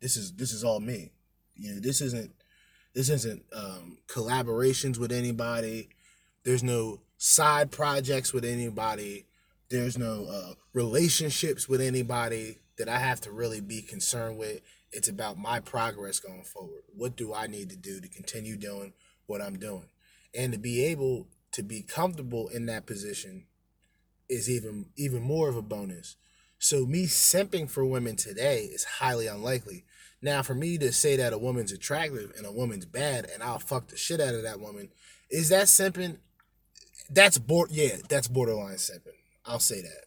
This 0.00 0.16
is 0.16 0.32
this 0.34 0.52
is 0.52 0.64
all 0.64 0.80
me. 0.80 1.12
You 1.54 1.74
know, 1.74 1.80
this 1.80 2.00
isn't 2.00 2.32
this 2.94 3.08
isn't 3.08 3.44
um, 3.52 3.98
collaborations 4.08 4.98
with 4.98 5.12
anybody. 5.12 5.88
There's 6.44 6.62
no 6.62 7.00
side 7.18 7.70
projects 7.70 8.32
with 8.32 8.44
anybody. 8.44 9.26
There's 9.68 9.98
no 9.98 10.26
uh, 10.26 10.54
relationships 10.72 11.68
with 11.68 11.80
anybody 11.80 12.58
that 12.78 12.88
I 12.88 12.98
have 12.98 13.20
to 13.22 13.32
really 13.32 13.60
be 13.60 13.82
concerned 13.82 14.38
with. 14.38 14.60
It's 14.92 15.08
about 15.08 15.38
my 15.38 15.60
progress 15.60 16.20
going 16.20 16.44
forward. 16.44 16.84
What 16.94 17.16
do 17.16 17.34
I 17.34 17.46
need 17.46 17.70
to 17.70 17.76
do 17.76 18.00
to 18.00 18.08
continue 18.08 18.56
doing 18.56 18.92
what 19.26 19.42
I'm 19.42 19.58
doing? 19.58 19.88
And 20.34 20.52
to 20.52 20.58
be 20.58 20.84
able 20.84 21.28
to 21.52 21.62
be 21.62 21.82
comfortable 21.82 22.48
in 22.48 22.66
that 22.66 22.86
position 22.86 23.46
is 24.28 24.48
even 24.50 24.86
even 24.96 25.22
more 25.22 25.48
of 25.48 25.56
a 25.56 25.62
bonus. 25.62 26.16
So 26.58 26.86
me 26.86 27.06
simping 27.06 27.70
for 27.70 27.84
women 27.84 28.16
today 28.16 28.64
is 28.64 28.84
highly 28.84 29.26
unlikely. 29.26 29.84
Now, 30.22 30.42
for 30.42 30.54
me 30.54 30.78
to 30.78 30.92
say 30.92 31.16
that 31.16 31.32
a 31.32 31.38
woman's 31.38 31.72
attractive 31.72 32.32
and 32.36 32.46
a 32.46 32.52
woman's 32.52 32.86
bad, 32.86 33.28
and 33.32 33.42
I'll 33.42 33.58
fuck 33.58 33.88
the 33.88 33.96
shit 33.96 34.20
out 34.20 34.34
of 34.34 34.42
that 34.42 34.60
woman, 34.60 34.88
is 35.30 35.50
that 35.50 35.66
simping? 35.66 36.18
That's 37.10 37.38
board. 37.38 37.70
Yeah, 37.70 37.96
that's 38.08 38.28
borderline 38.28 38.76
simping. 38.76 39.18
I'll 39.44 39.60
say 39.60 39.82
that. 39.82 40.06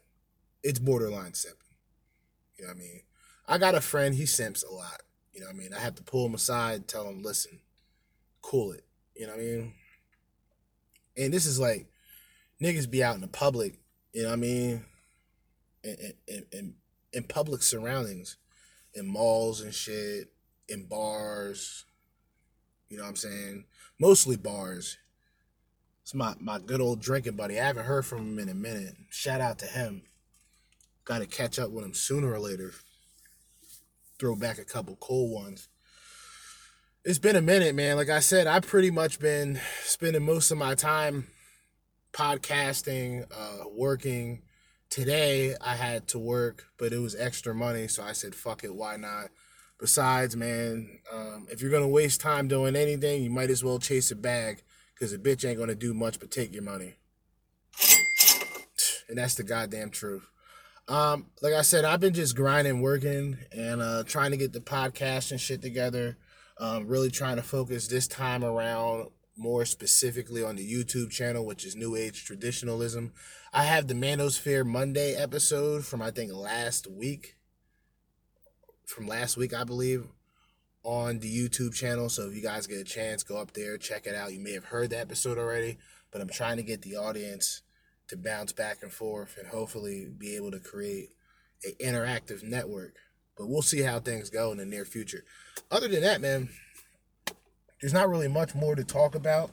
It's 0.63 0.79
borderline 0.79 1.31
simping. 1.31 1.53
You 2.57 2.65
know 2.65 2.73
what 2.73 2.77
I 2.77 2.79
mean? 2.79 3.01
I 3.47 3.57
got 3.57 3.75
a 3.75 3.81
friend. 3.81 4.15
He 4.15 4.25
simps 4.25 4.63
a 4.63 4.73
lot. 4.73 5.01
You 5.33 5.41
know 5.41 5.47
what 5.47 5.55
I 5.55 5.59
mean? 5.59 5.73
I 5.73 5.79
have 5.79 5.95
to 5.95 6.03
pull 6.03 6.25
him 6.25 6.33
aside, 6.33 6.87
tell 6.87 7.07
him, 7.07 7.23
listen, 7.23 7.59
cool 8.41 8.71
it. 8.73 8.83
You 9.15 9.27
know 9.27 9.33
what 9.33 9.41
I 9.41 9.45
mean? 9.45 9.73
And 11.15 11.33
this 11.33 11.45
is 11.45 11.59
like 11.59 11.87
niggas 12.61 12.89
be 12.89 13.03
out 13.03 13.15
in 13.15 13.21
the 13.21 13.27
public. 13.27 13.79
You 14.11 14.23
know 14.23 14.29
what 14.29 14.33
I 14.33 14.41
mean? 14.41 14.85
In 15.83 16.13
in 16.27 16.45
in, 16.51 16.73
in 17.13 17.23
public 17.23 17.61
surroundings 17.61 18.37
in 18.93 19.07
malls 19.07 19.61
and 19.61 19.73
shit, 19.73 20.31
in 20.67 20.85
bars. 20.85 21.85
You 22.89 22.97
know 22.97 23.03
what 23.03 23.09
I'm 23.09 23.15
saying? 23.15 23.65
Mostly 23.99 24.35
bars. 24.35 24.97
It's 26.03 26.13
my, 26.13 26.33
my 26.39 26.59
good 26.59 26.81
old 26.81 27.01
drinking 27.01 27.35
buddy. 27.35 27.59
I 27.59 27.65
haven't 27.65 27.85
heard 27.85 28.05
from 28.05 28.19
him 28.19 28.39
in 28.39 28.49
a 28.49 28.55
minute. 28.55 28.95
Shout 29.09 29.41
out 29.41 29.59
to 29.59 29.65
him. 29.65 30.03
Got 31.05 31.19
to 31.19 31.27
catch 31.27 31.59
up 31.59 31.71
with 31.71 31.85
him 31.85 31.93
sooner 31.93 32.31
or 32.31 32.39
later. 32.39 32.73
Throw 34.19 34.35
back 34.35 34.57
a 34.57 34.65
couple 34.65 34.97
cool 34.99 35.33
ones. 35.33 35.69
It's 37.05 37.19
been 37.19 37.35
a 37.35 37.41
minute, 37.41 37.75
man. 37.75 37.95
Like 37.95 38.09
I 38.09 38.19
said, 38.19 38.47
I've 38.47 38.67
pretty 38.67 38.91
much 38.91 39.19
been 39.19 39.59
spending 39.83 40.23
most 40.23 40.51
of 40.51 40.57
my 40.57 40.75
time 40.75 41.27
podcasting, 42.11 43.25
uh, 43.31 43.69
working, 43.69 44.41
today 44.89 45.55
I 45.61 45.75
had 45.75 46.07
to 46.09 46.19
work, 46.19 46.67
but 46.77 46.93
it 46.93 46.99
was 46.99 47.15
extra 47.15 47.53
money, 47.53 47.87
so 47.87 48.03
I 48.03 48.13
said, 48.13 48.35
"Fuck 48.35 48.63
it, 48.63 48.75
why 48.75 48.97
not?" 48.97 49.29
Besides, 49.79 50.35
man, 50.35 50.99
um, 51.11 51.47
if 51.49 51.61
you're 51.61 51.71
gonna 51.71 51.87
waste 51.87 52.21
time 52.21 52.47
doing 52.47 52.75
anything, 52.75 53.23
you 53.23 53.29
might 53.29 53.49
as 53.49 53.63
well 53.63 53.79
chase 53.79 54.11
a 54.11 54.15
bag, 54.15 54.63
cause 54.99 55.13
a 55.13 55.17
bitch 55.17 55.47
ain't 55.47 55.59
gonna 55.59 55.75
do 55.75 55.93
much 55.93 56.19
but 56.19 56.31
take 56.31 56.53
your 56.53 56.63
money, 56.63 56.95
and 59.07 59.17
that's 59.17 59.35
the 59.35 59.43
goddamn 59.43 59.89
truth. 59.89 60.27
Um, 60.87 61.27
like 61.41 61.53
I 61.53 61.61
said, 61.61 61.85
I've 61.85 61.99
been 61.99 62.15
just 62.15 62.35
grinding, 62.35 62.81
working, 62.81 63.37
and 63.51 63.81
uh, 63.81 64.03
trying 64.05 64.31
to 64.31 64.37
get 64.37 64.53
the 64.53 64.59
podcast 64.59 65.29
and 65.31 65.39
shit 65.39 65.61
together. 65.61 66.17
Um, 66.57 66.87
really 66.87 67.11
trying 67.11 67.37
to 67.37 67.43
focus 67.43 67.87
this 67.87 68.07
time 68.07 68.43
around 68.43 69.09
more 69.37 69.65
specifically 69.65 70.43
on 70.43 70.57
the 70.57 70.73
YouTube 70.73 71.09
channel, 71.09 71.45
which 71.45 71.63
is 71.63 71.75
New 71.75 71.95
Age 71.95 72.25
Traditionalism. 72.25 73.13
I 73.51 73.63
have 73.63 73.87
the 73.87 73.95
Manosphere 73.95 74.63
Monday 74.63 75.15
episode 75.15 75.83
from 75.83 76.03
I 76.03 76.11
think 76.11 76.31
last 76.31 76.85
week. 76.85 77.35
From 78.85 79.07
last 79.07 79.37
week, 79.37 79.55
I 79.55 79.63
believe, 79.63 80.05
on 80.83 81.17
the 81.17 81.35
YouTube 81.35 81.73
channel. 81.73 82.09
So 82.09 82.27
if 82.27 82.35
you 82.35 82.43
guys 82.43 82.67
get 82.67 82.79
a 82.79 82.83
chance, 82.83 83.23
go 83.23 83.37
up 83.37 83.53
there, 83.53 83.79
check 83.79 84.05
it 84.05 84.13
out. 84.13 84.33
You 84.33 84.39
may 84.39 84.53
have 84.53 84.65
heard 84.65 84.91
the 84.91 84.99
episode 84.99 85.39
already, 85.39 85.79
but 86.11 86.21
I'm 86.21 86.29
trying 86.29 86.57
to 86.57 86.63
get 86.63 86.83
the 86.83 86.95
audience 86.95 87.63
to 88.09 88.17
bounce 88.17 88.51
back 88.51 88.83
and 88.83 88.93
forth 88.93 89.35
and 89.35 89.47
hopefully 89.47 90.07
be 90.15 90.35
able 90.35 90.51
to 90.51 90.59
create 90.59 91.09
an 91.63 91.73
interactive 91.83 92.43
network. 92.43 92.97
But 93.35 93.47
we'll 93.47 93.63
see 93.63 93.81
how 93.81 93.99
things 93.99 94.29
go 94.29 94.51
in 94.51 94.59
the 94.59 94.65
near 94.65 94.85
future. 94.85 95.23
Other 95.71 95.87
than 95.87 96.01
that, 96.01 96.21
man, 96.21 96.49
there's 97.81 97.93
not 97.93 98.09
really 98.09 98.27
much 98.27 98.53
more 98.53 98.75
to 98.75 98.83
talk 98.83 99.15
about. 99.15 99.49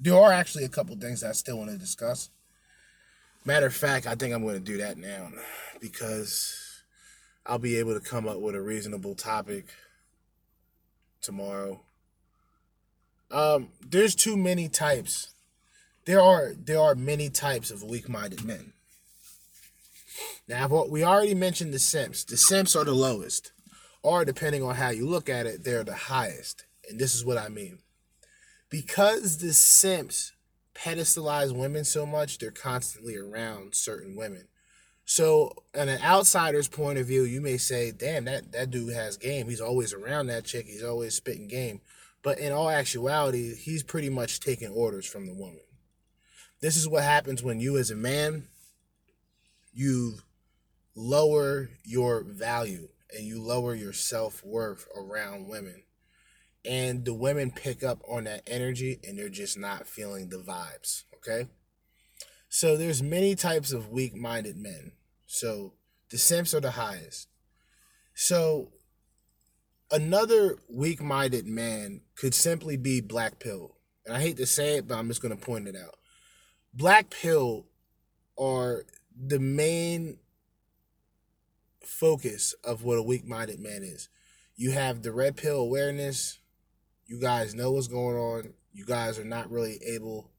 There 0.00 0.18
are 0.18 0.32
actually 0.32 0.64
a 0.64 0.68
couple 0.68 0.96
things 0.96 1.22
I 1.22 1.30
still 1.30 1.58
want 1.58 1.70
to 1.70 1.78
discuss. 1.78 2.30
Matter 3.44 3.66
of 3.66 3.74
fact, 3.74 4.06
I 4.06 4.14
think 4.14 4.34
I'm 4.34 4.42
going 4.42 4.56
to 4.56 4.60
do 4.60 4.78
that 4.78 4.98
now 4.98 5.30
because 5.80 6.82
I'll 7.46 7.58
be 7.58 7.76
able 7.76 7.94
to 7.94 8.00
come 8.00 8.28
up 8.28 8.38
with 8.38 8.54
a 8.54 8.60
reasonable 8.60 9.14
topic 9.14 9.66
tomorrow. 11.22 11.80
Um, 13.30 13.68
there's 13.80 14.14
too 14.14 14.36
many 14.36 14.68
types. 14.68 15.32
There 16.04 16.20
are 16.20 16.52
there 16.54 16.80
are 16.80 16.94
many 16.94 17.30
types 17.30 17.70
of 17.70 17.82
weak-minded 17.82 18.44
men. 18.44 18.72
Now, 20.48 20.66
what 20.68 20.90
we 20.90 21.04
already 21.04 21.34
mentioned 21.34 21.72
the 21.72 21.78
simps. 21.78 22.24
The 22.24 22.36
simps 22.36 22.74
are 22.74 22.84
the 22.84 22.92
lowest, 22.92 23.52
or 24.02 24.24
depending 24.24 24.62
on 24.62 24.74
how 24.74 24.90
you 24.90 25.06
look 25.06 25.28
at 25.28 25.46
it, 25.46 25.64
they're 25.64 25.84
the 25.84 25.94
highest. 25.94 26.66
And 26.88 26.98
this 26.98 27.14
is 27.14 27.24
what 27.24 27.38
I 27.38 27.48
mean. 27.48 27.78
Because 28.68 29.38
the 29.38 29.54
simps 29.54 30.32
pedestalize 30.74 31.56
women 31.56 31.84
so 31.84 32.06
much, 32.06 32.38
they're 32.38 32.50
constantly 32.50 33.16
around 33.16 33.74
certain 33.74 34.16
women. 34.16 34.48
So, 35.04 35.52
in 35.74 35.88
an 35.88 36.00
outsider's 36.02 36.68
point 36.68 36.98
of 36.98 37.06
view, 37.06 37.24
you 37.24 37.40
may 37.40 37.56
say, 37.56 37.90
damn, 37.90 38.26
that, 38.26 38.52
that 38.52 38.70
dude 38.70 38.94
has 38.94 39.16
game. 39.16 39.48
He's 39.48 39.60
always 39.60 39.92
around 39.92 40.28
that 40.28 40.44
chick. 40.44 40.66
He's 40.66 40.84
always 40.84 41.14
spitting 41.14 41.48
game. 41.48 41.80
But 42.22 42.38
in 42.38 42.52
all 42.52 42.70
actuality, 42.70 43.54
he's 43.56 43.82
pretty 43.82 44.08
much 44.08 44.40
taking 44.40 44.68
orders 44.68 45.06
from 45.06 45.26
the 45.26 45.34
woman. 45.34 45.60
This 46.60 46.76
is 46.76 46.86
what 46.86 47.02
happens 47.02 47.42
when 47.42 47.58
you, 47.58 47.76
as 47.76 47.90
a 47.90 47.96
man, 47.96 48.44
you 49.72 50.18
lower 50.94 51.70
your 51.84 52.22
value 52.22 52.88
and 53.16 53.26
you 53.26 53.42
lower 53.42 53.74
your 53.74 53.92
self 53.92 54.44
worth 54.44 54.86
around 54.96 55.48
women 55.48 55.82
and 56.64 57.04
the 57.04 57.14
women 57.14 57.50
pick 57.50 57.82
up 57.82 58.00
on 58.08 58.24
that 58.24 58.42
energy 58.46 59.00
and 59.06 59.18
they're 59.18 59.28
just 59.28 59.58
not 59.58 59.86
feeling 59.86 60.28
the 60.28 60.38
vibes 60.38 61.04
okay? 61.20 61.48
So 62.48 62.76
there's 62.76 63.02
many 63.02 63.34
types 63.34 63.72
of 63.72 63.90
weak-minded 63.90 64.56
men. 64.56 64.92
So 65.26 65.74
the 66.10 66.18
simps 66.18 66.54
are 66.54 66.60
the 66.60 66.72
highest. 66.72 67.28
So 68.14 68.72
another 69.90 70.56
weak-minded 70.68 71.46
man 71.46 72.02
could 72.16 72.34
simply 72.34 72.76
be 72.76 73.00
black 73.00 73.38
pill. 73.38 73.76
And 74.04 74.16
i 74.16 74.20
hate 74.20 74.38
to 74.38 74.46
say 74.46 74.76
it 74.76 74.88
but 74.88 74.96
i'm 74.96 75.08
just 75.08 75.22
going 75.22 75.36
to 75.36 75.44
point 75.44 75.68
it 75.68 75.76
out. 75.76 75.96
Black 76.74 77.10
pill 77.10 77.66
are 78.38 78.84
the 79.16 79.38
main 79.38 80.18
focus 81.84 82.54
of 82.64 82.82
what 82.82 82.98
a 82.98 83.02
weak-minded 83.02 83.60
man 83.60 83.82
is. 83.82 84.08
You 84.56 84.72
have 84.72 85.02
the 85.02 85.12
red 85.12 85.36
pill 85.36 85.56
awareness 85.56 86.39
you 87.10 87.18
guys 87.18 87.56
know 87.56 87.72
what's 87.72 87.88
going 87.88 88.16
on. 88.16 88.54
You 88.72 88.84
guys 88.84 89.18
are 89.18 89.24
not 89.24 89.50
really 89.50 89.80
able 89.84 90.30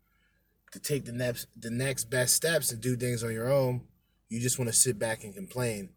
to 0.71 0.79
take 0.79 1.03
the 1.03 1.11
next 1.11 1.47
the 1.59 1.69
next 1.69 2.05
best 2.05 2.33
steps 2.33 2.71
and 2.71 2.79
do 2.79 2.95
things 2.95 3.25
on 3.25 3.33
your 3.33 3.51
own. 3.51 3.81
You 4.29 4.39
just 4.39 4.57
want 4.57 4.71
to 4.71 4.75
sit 4.75 4.97
back 4.97 5.25
and 5.25 5.35
complain. 5.35 5.89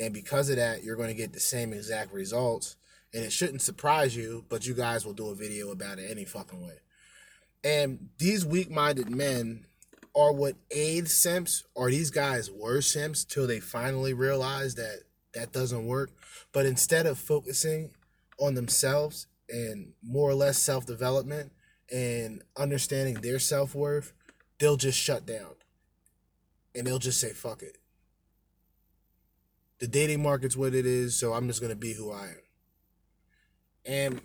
And 0.00 0.14
because 0.14 0.48
of 0.48 0.56
that, 0.56 0.82
you're 0.82 0.96
going 0.96 1.10
to 1.10 1.14
get 1.14 1.34
the 1.34 1.40
same 1.40 1.74
exact 1.74 2.14
results. 2.14 2.76
And 3.12 3.22
it 3.22 3.30
shouldn't 3.30 3.60
surprise 3.60 4.16
you, 4.16 4.46
but 4.48 4.66
you 4.66 4.72
guys 4.72 5.04
will 5.04 5.12
do 5.12 5.28
a 5.28 5.34
video 5.34 5.70
about 5.70 5.98
it 5.98 6.10
any 6.10 6.24
fucking 6.24 6.66
way. 6.66 6.78
And 7.62 8.08
these 8.16 8.46
weak 8.46 8.70
minded 8.70 9.10
men 9.10 9.66
are 10.16 10.32
what 10.32 10.56
aid 10.70 11.08
simps, 11.08 11.64
or 11.74 11.90
these 11.90 12.10
guys 12.10 12.50
were 12.50 12.80
simps 12.80 13.22
till 13.26 13.46
they 13.46 13.60
finally 13.60 14.14
realize 14.14 14.76
that 14.76 15.00
that 15.34 15.52
doesn't 15.52 15.86
work. 15.86 16.10
But 16.52 16.64
instead 16.64 17.04
of 17.04 17.18
focusing 17.18 17.90
on 18.38 18.54
themselves 18.54 19.26
and 19.48 19.92
more 20.02 20.30
or 20.30 20.34
less 20.34 20.58
self 20.58 20.86
development 20.86 21.52
and 21.92 22.42
understanding 22.56 23.14
their 23.14 23.38
self 23.38 23.74
worth, 23.74 24.12
they'll 24.58 24.76
just 24.76 24.98
shut 24.98 25.26
down. 25.26 25.54
And 26.74 26.86
they'll 26.86 26.98
just 26.98 27.20
say, 27.20 27.30
fuck 27.30 27.62
it. 27.62 27.76
The 29.78 29.88
dating 29.88 30.22
market's 30.22 30.56
what 30.56 30.74
it 30.74 30.86
is, 30.86 31.16
so 31.16 31.32
I'm 31.32 31.48
just 31.48 31.60
going 31.60 31.72
to 31.72 31.76
be 31.76 31.94
who 31.94 32.12
I 32.12 32.26
am. 32.26 32.42
And 33.84 34.20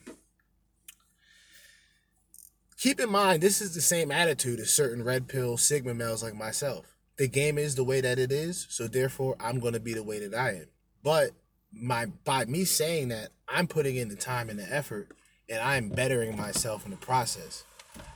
keep 2.78 3.00
in 3.00 3.10
mind, 3.10 3.42
this 3.42 3.60
is 3.60 3.74
the 3.74 3.82
same 3.82 4.12
attitude 4.12 4.60
as 4.60 4.70
certain 4.70 5.04
red 5.04 5.28
pill 5.28 5.58
Sigma 5.58 5.94
males 5.94 6.24
like 6.24 6.36
myself. 6.36 6.96
The 7.18 7.28
game 7.28 7.58
is 7.58 7.74
the 7.76 7.84
way 7.84 8.00
that 8.02 8.20
it 8.20 8.32
is, 8.32 8.68
so 8.70 8.88
therefore 8.88 9.36
I'm 9.40 9.60
going 9.60 9.74
to 9.74 9.80
be 9.80 9.94
the 9.94 10.04
way 10.04 10.26
that 10.26 10.38
I 10.38 10.52
am. 10.52 10.68
But 11.04 11.32
my 11.72 12.08
by 12.26 12.46
me 12.46 12.66
saying 12.66 13.10
that, 13.10 13.30
I'm 13.48 13.68
putting 13.68 13.96
in 13.96 14.10
the 14.10 14.16
time 14.16 14.50
and 14.50 14.60
the 14.60 14.74
effort 14.74 15.10
and 15.50 15.60
I'm 15.60 15.90
bettering 15.90 16.36
myself 16.36 16.86
in 16.86 16.92
the 16.92 16.98
process. 16.98 17.64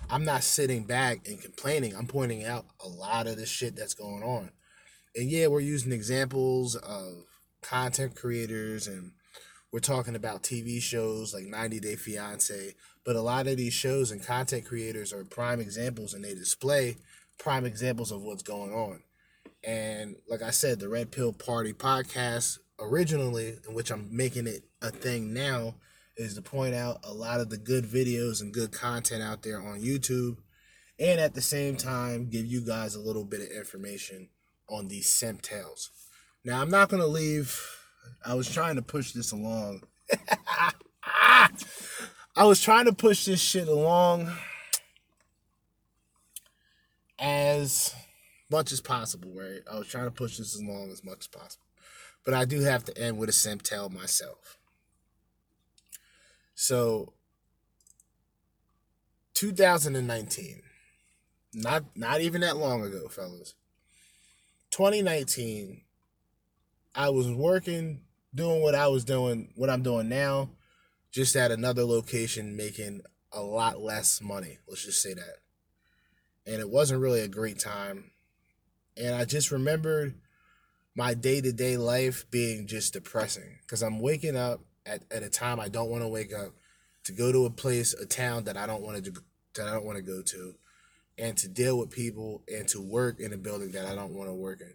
I'm 0.09 0.25
not 0.25 0.43
sitting 0.43 0.83
back 0.83 1.27
and 1.27 1.41
complaining. 1.41 1.95
I'm 1.95 2.07
pointing 2.07 2.43
out 2.43 2.65
a 2.83 2.87
lot 2.87 3.27
of 3.27 3.37
the 3.37 3.45
shit 3.45 3.75
that's 3.75 3.93
going 3.93 4.23
on. 4.23 4.51
And 5.15 5.29
yeah, 5.29 5.47
we're 5.47 5.61
using 5.61 5.93
examples 5.93 6.75
of 6.75 7.23
content 7.61 8.15
creators 8.15 8.87
and 8.87 9.11
we're 9.71 9.79
talking 9.79 10.15
about 10.15 10.43
TV 10.43 10.81
shows 10.81 11.33
like 11.33 11.45
90 11.45 11.79
Day 11.79 11.95
Fiance, 11.95 12.75
but 13.05 13.15
a 13.15 13.21
lot 13.21 13.47
of 13.47 13.55
these 13.55 13.73
shows 13.73 14.11
and 14.11 14.25
content 14.25 14.65
creators 14.65 15.13
are 15.13 15.23
prime 15.23 15.61
examples 15.61 16.13
and 16.13 16.25
they 16.25 16.33
display 16.33 16.97
prime 17.37 17.65
examples 17.65 18.11
of 18.11 18.21
what's 18.21 18.43
going 18.43 18.73
on. 18.73 19.03
And 19.63 20.15
like 20.29 20.41
I 20.41 20.51
said, 20.51 20.79
the 20.79 20.89
Red 20.89 21.11
Pill 21.11 21.31
Party 21.31 21.71
podcast 21.71 22.57
originally, 22.81 23.55
in 23.67 23.73
which 23.73 23.91
I'm 23.91 24.09
making 24.11 24.47
it 24.47 24.63
a 24.81 24.89
thing 24.89 25.33
now, 25.33 25.75
is 26.17 26.35
to 26.35 26.41
point 26.41 26.75
out 26.75 26.99
a 27.03 27.13
lot 27.13 27.39
of 27.39 27.49
the 27.49 27.57
good 27.57 27.85
videos 27.85 28.41
and 28.41 28.53
good 28.53 28.71
content 28.71 29.23
out 29.23 29.43
there 29.43 29.61
on 29.61 29.81
YouTube, 29.81 30.37
and 30.99 31.19
at 31.19 31.33
the 31.33 31.41
same 31.41 31.77
time 31.77 32.29
give 32.29 32.45
you 32.45 32.61
guys 32.61 32.95
a 32.95 32.99
little 32.99 33.23
bit 33.23 33.41
of 33.41 33.47
information 33.55 34.29
on 34.67 34.87
these 34.87 35.07
simp 35.07 35.41
tales. 35.41 35.89
Now 36.43 36.61
I'm 36.61 36.69
not 36.69 36.89
gonna 36.89 37.07
leave. 37.07 37.59
I 38.25 38.33
was 38.33 38.51
trying 38.51 38.75
to 38.75 38.81
push 38.81 39.11
this 39.11 39.31
along. 39.31 39.83
I 42.35 42.45
was 42.45 42.61
trying 42.61 42.85
to 42.85 42.93
push 42.93 43.25
this 43.25 43.41
shit 43.41 43.67
along 43.67 44.31
as 47.19 47.93
much 48.49 48.71
as 48.71 48.81
possible, 48.81 49.31
right? 49.35 49.61
I 49.71 49.77
was 49.77 49.87
trying 49.87 50.05
to 50.05 50.11
push 50.11 50.37
this 50.37 50.59
along 50.59 50.91
as 50.91 51.03
much 51.03 51.19
as 51.19 51.27
possible. 51.27 51.65
But 52.23 52.33
I 52.33 52.45
do 52.45 52.61
have 52.61 52.85
to 52.85 52.97
end 52.97 53.17
with 53.17 53.29
a 53.29 53.33
simp 53.33 53.63
tell 53.63 53.89
myself. 53.89 54.57
So 56.53 57.13
2019. 59.33 60.61
Not 61.53 61.83
not 61.97 62.21
even 62.21 62.41
that 62.41 62.57
long 62.57 62.83
ago, 62.83 63.07
fellas. 63.09 63.55
2019 64.69 65.81
I 66.93 67.09
was 67.09 67.31
working, 67.31 68.01
doing 68.35 68.61
what 68.61 68.75
I 68.75 68.87
was 68.87 69.05
doing, 69.05 69.51
what 69.55 69.69
I'm 69.69 69.81
doing 69.81 70.09
now, 70.09 70.49
just 71.11 71.35
at 71.35 71.51
another 71.51 71.83
location 71.83 72.57
making 72.57 73.01
a 73.31 73.41
lot 73.41 73.81
less 73.81 74.21
money. 74.21 74.59
Let's 74.67 74.85
just 74.85 75.01
say 75.01 75.13
that. 75.13 75.37
And 76.45 76.59
it 76.59 76.69
wasn't 76.69 77.01
really 77.01 77.21
a 77.21 77.29
great 77.29 77.59
time. 77.59 78.11
And 78.97 79.15
I 79.15 79.25
just 79.25 79.51
remembered 79.51 80.15
my 80.95 81.13
day 81.13 81.41
to 81.41 81.51
day 81.51 81.77
life 81.77 82.29
being 82.31 82.67
just 82.67 82.93
depressing 82.93 83.59
because 83.61 83.81
I'm 83.81 83.99
waking 83.99 84.35
up 84.35 84.61
at, 84.85 85.03
at 85.11 85.23
a 85.23 85.29
time 85.29 85.59
I 85.59 85.69
don't 85.69 85.89
want 85.89 86.03
to 86.03 86.07
wake 86.07 86.33
up 86.33 86.53
to 87.05 87.11
go 87.11 87.31
to 87.31 87.45
a 87.45 87.49
place, 87.49 87.93
a 87.93 88.05
town 88.05 88.43
that 88.45 88.57
I 88.57 88.67
don't 88.67 88.81
want 88.81 89.03
to 89.03 89.13
that 89.55 89.67
I 89.67 89.73
don't 89.73 89.85
want 89.85 89.97
to 89.97 90.03
go 90.03 90.21
to, 90.21 90.55
and 91.17 91.37
to 91.37 91.49
deal 91.49 91.77
with 91.77 91.89
people 91.89 92.43
and 92.47 92.67
to 92.69 92.81
work 92.81 93.19
in 93.19 93.33
a 93.33 93.37
building 93.37 93.71
that 93.71 93.85
I 93.85 93.95
don't 93.95 94.13
want 94.13 94.29
to 94.29 94.33
work 94.33 94.61
in. 94.61 94.73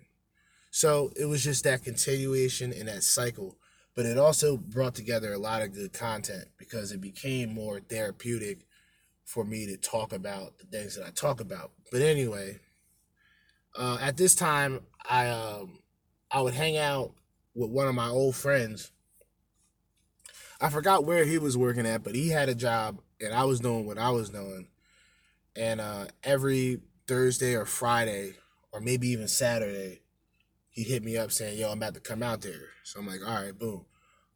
So 0.71 1.11
it 1.17 1.25
was 1.25 1.43
just 1.43 1.65
that 1.65 1.85
continuation 1.85 2.73
and 2.73 2.89
that 2.89 3.03
cycle. 3.03 3.57
But 3.95 4.05
it 4.05 4.19
also 4.19 4.59
brought 4.59 4.95
together 4.95 5.33
a 5.33 5.39
lot 5.39 5.63
of 5.63 5.73
good 5.73 5.95
content 5.95 6.49
because 6.59 6.93
it 6.93 7.01
became 7.01 7.55
more 7.55 7.81
therapeutic 7.81 8.67
for 9.25 9.43
me 9.43 9.67
to 9.67 9.79
talk 9.79 10.13
about 10.13 10.59
the 10.59 10.67
things 10.67 10.95
that 10.97 11.07
I 11.07 11.11
talk 11.11 11.41
about. 11.41 11.73
But 11.91 12.03
anyway, 12.03 12.59
uh, 13.75 13.97
at 14.01 14.19
this 14.19 14.35
time, 14.35 14.81
I 15.09 15.29
um, 15.29 15.79
I 16.31 16.40
would 16.40 16.55
hang 16.55 16.77
out 16.77 17.12
with 17.55 17.70
one 17.70 17.89
of 17.89 17.94
my 17.94 18.09
old 18.09 18.36
friends. 18.36 18.90
I 20.61 20.70
forgot 20.70 21.05
where 21.05 21.24
he 21.24 21.39
was 21.39 21.57
working 21.57 21.86
at, 21.86 22.03
but 22.03 22.15
he 22.15 22.28
had 22.28 22.48
a 22.48 22.55
job 22.55 23.01
and 23.20 23.32
I 23.32 23.44
was 23.44 23.61
doing 23.61 23.86
what 23.86 23.98
I 23.98 24.11
was 24.11 24.31
doing. 24.31 24.69
And 25.55 25.81
uh, 25.81 26.07
every 26.23 26.81
Thursday 27.07 27.55
or 27.55 27.65
Friday, 27.65 28.35
or 28.73 28.81
maybe 28.81 29.09
even 29.09 29.28
Saturday, 29.28 30.03
he 30.70 30.82
hit 30.82 31.03
me 31.03 31.16
up 31.16 31.32
saying, 31.32 31.59
"Yo, 31.59 31.70
I'm 31.70 31.78
about 31.78 31.94
to 31.94 32.01
come 32.01 32.23
out 32.23 32.43
there." 32.43 32.69
So 32.85 33.01
I'm 33.01 33.07
like, 33.07 33.27
"All 33.27 33.43
right, 33.43 33.59
boom, 33.59 33.86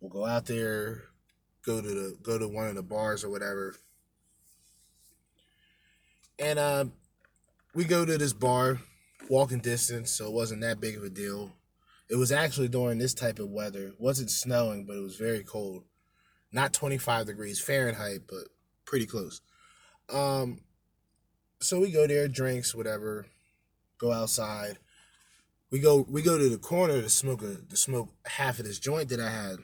we'll 0.00 0.10
go 0.10 0.24
out 0.24 0.46
there, 0.46 1.04
go 1.64 1.82
to 1.82 1.88
the 1.88 2.16
go 2.22 2.38
to 2.38 2.48
one 2.48 2.68
of 2.68 2.74
the 2.74 2.82
bars 2.82 3.22
or 3.22 3.28
whatever." 3.28 3.76
And 6.38 6.58
uh, 6.58 6.86
we 7.74 7.84
go 7.84 8.06
to 8.06 8.16
this 8.16 8.32
bar, 8.32 8.80
walking 9.28 9.60
distance, 9.60 10.10
so 10.10 10.26
it 10.26 10.32
wasn't 10.32 10.62
that 10.62 10.80
big 10.80 10.96
of 10.96 11.04
a 11.04 11.10
deal. 11.10 11.52
It 12.10 12.16
was 12.16 12.32
actually 12.32 12.68
during 12.68 12.98
this 12.98 13.14
type 13.14 13.38
of 13.38 13.50
weather. 13.50 13.88
It 13.88 14.00
wasn't 14.00 14.30
snowing, 14.30 14.84
but 14.84 14.96
it 14.96 15.02
was 15.02 15.16
very 15.16 15.44
cold. 15.44 15.84
Not 16.52 16.72
25 16.72 17.26
degrees 17.26 17.60
Fahrenheit, 17.60 18.22
but 18.28 18.48
pretty 18.84 19.06
close. 19.06 19.40
Um, 20.12 20.60
so 21.60 21.78
we 21.78 21.92
go 21.92 22.06
there, 22.06 22.26
drinks, 22.26 22.74
whatever, 22.74 23.26
go 23.98 24.12
outside 24.12 24.78
we 25.70 25.78
go 25.78 26.04
we 26.08 26.22
go 26.22 26.36
to 26.36 26.48
the 26.48 26.58
corner 26.58 27.00
to 27.00 27.08
smoke 27.08 27.42
a 27.42 27.56
to 27.68 27.76
smoke 27.76 28.10
half 28.26 28.58
of 28.58 28.66
this 28.66 28.78
joint 28.78 29.08
that 29.10 29.20
I 29.20 29.30
had. 29.30 29.56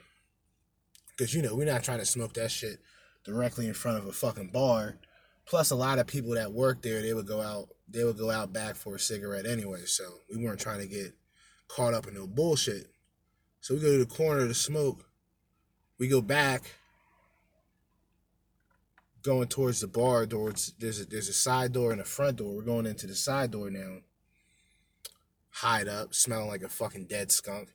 Cause 1.18 1.34
you 1.34 1.42
know, 1.42 1.56
we're 1.56 1.66
not 1.66 1.82
trying 1.82 1.98
to 1.98 2.06
smoke 2.06 2.34
that 2.34 2.50
shit 2.50 2.78
directly 3.24 3.66
in 3.66 3.74
front 3.74 3.98
of 3.98 4.06
a 4.06 4.12
fucking 4.12 4.50
bar. 4.52 4.96
Plus 5.46 5.70
a 5.70 5.76
lot 5.76 5.98
of 5.98 6.06
people 6.06 6.32
that 6.32 6.52
work 6.52 6.82
there, 6.82 7.00
they 7.02 7.14
would 7.14 7.26
go 7.26 7.40
out 7.40 7.68
they 7.88 8.04
would 8.04 8.18
go 8.18 8.30
out 8.30 8.52
back 8.52 8.76
for 8.76 8.94
a 8.96 9.00
cigarette 9.00 9.46
anyway. 9.46 9.84
So 9.86 10.04
we 10.30 10.42
weren't 10.42 10.60
trying 10.60 10.80
to 10.80 10.86
get 10.86 11.14
caught 11.68 11.94
up 11.94 12.06
in 12.06 12.14
no 12.14 12.26
bullshit. 12.26 12.88
So 13.60 13.74
we 13.74 13.80
go 13.80 13.92
to 13.92 14.04
the 14.04 14.06
corner 14.06 14.46
to 14.46 14.54
smoke. 14.54 15.04
We 15.98 16.08
go 16.08 16.20
back 16.20 16.62
going 19.22 19.48
towards 19.48 19.80
the 19.80 19.88
bar 19.88 20.24
towards 20.24 20.72
there's 20.78 21.00
a 21.00 21.04
there's 21.04 21.28
a 21.28 21.32
side 21.32 21.72
door 21.72 21.90
and 21.92 22.00
a 22.00 22.04
front 22.04 22.36
door. 22.36 22.54
We're 22.54 22.62
going 22.62 22.86
into 22.86 23.06
the 23.06 23.14
side 23.14 23.50
door 23.50 23.70
now 23.70 23.98
hide 25.56 25.88
up, 25.88 26.14
smelling 26.14 26.48
like 26.48 26.62
a 26.62 26.68
fucking 26.68 27.06
dead 27.06 27.32
skunk. 27.32 27.70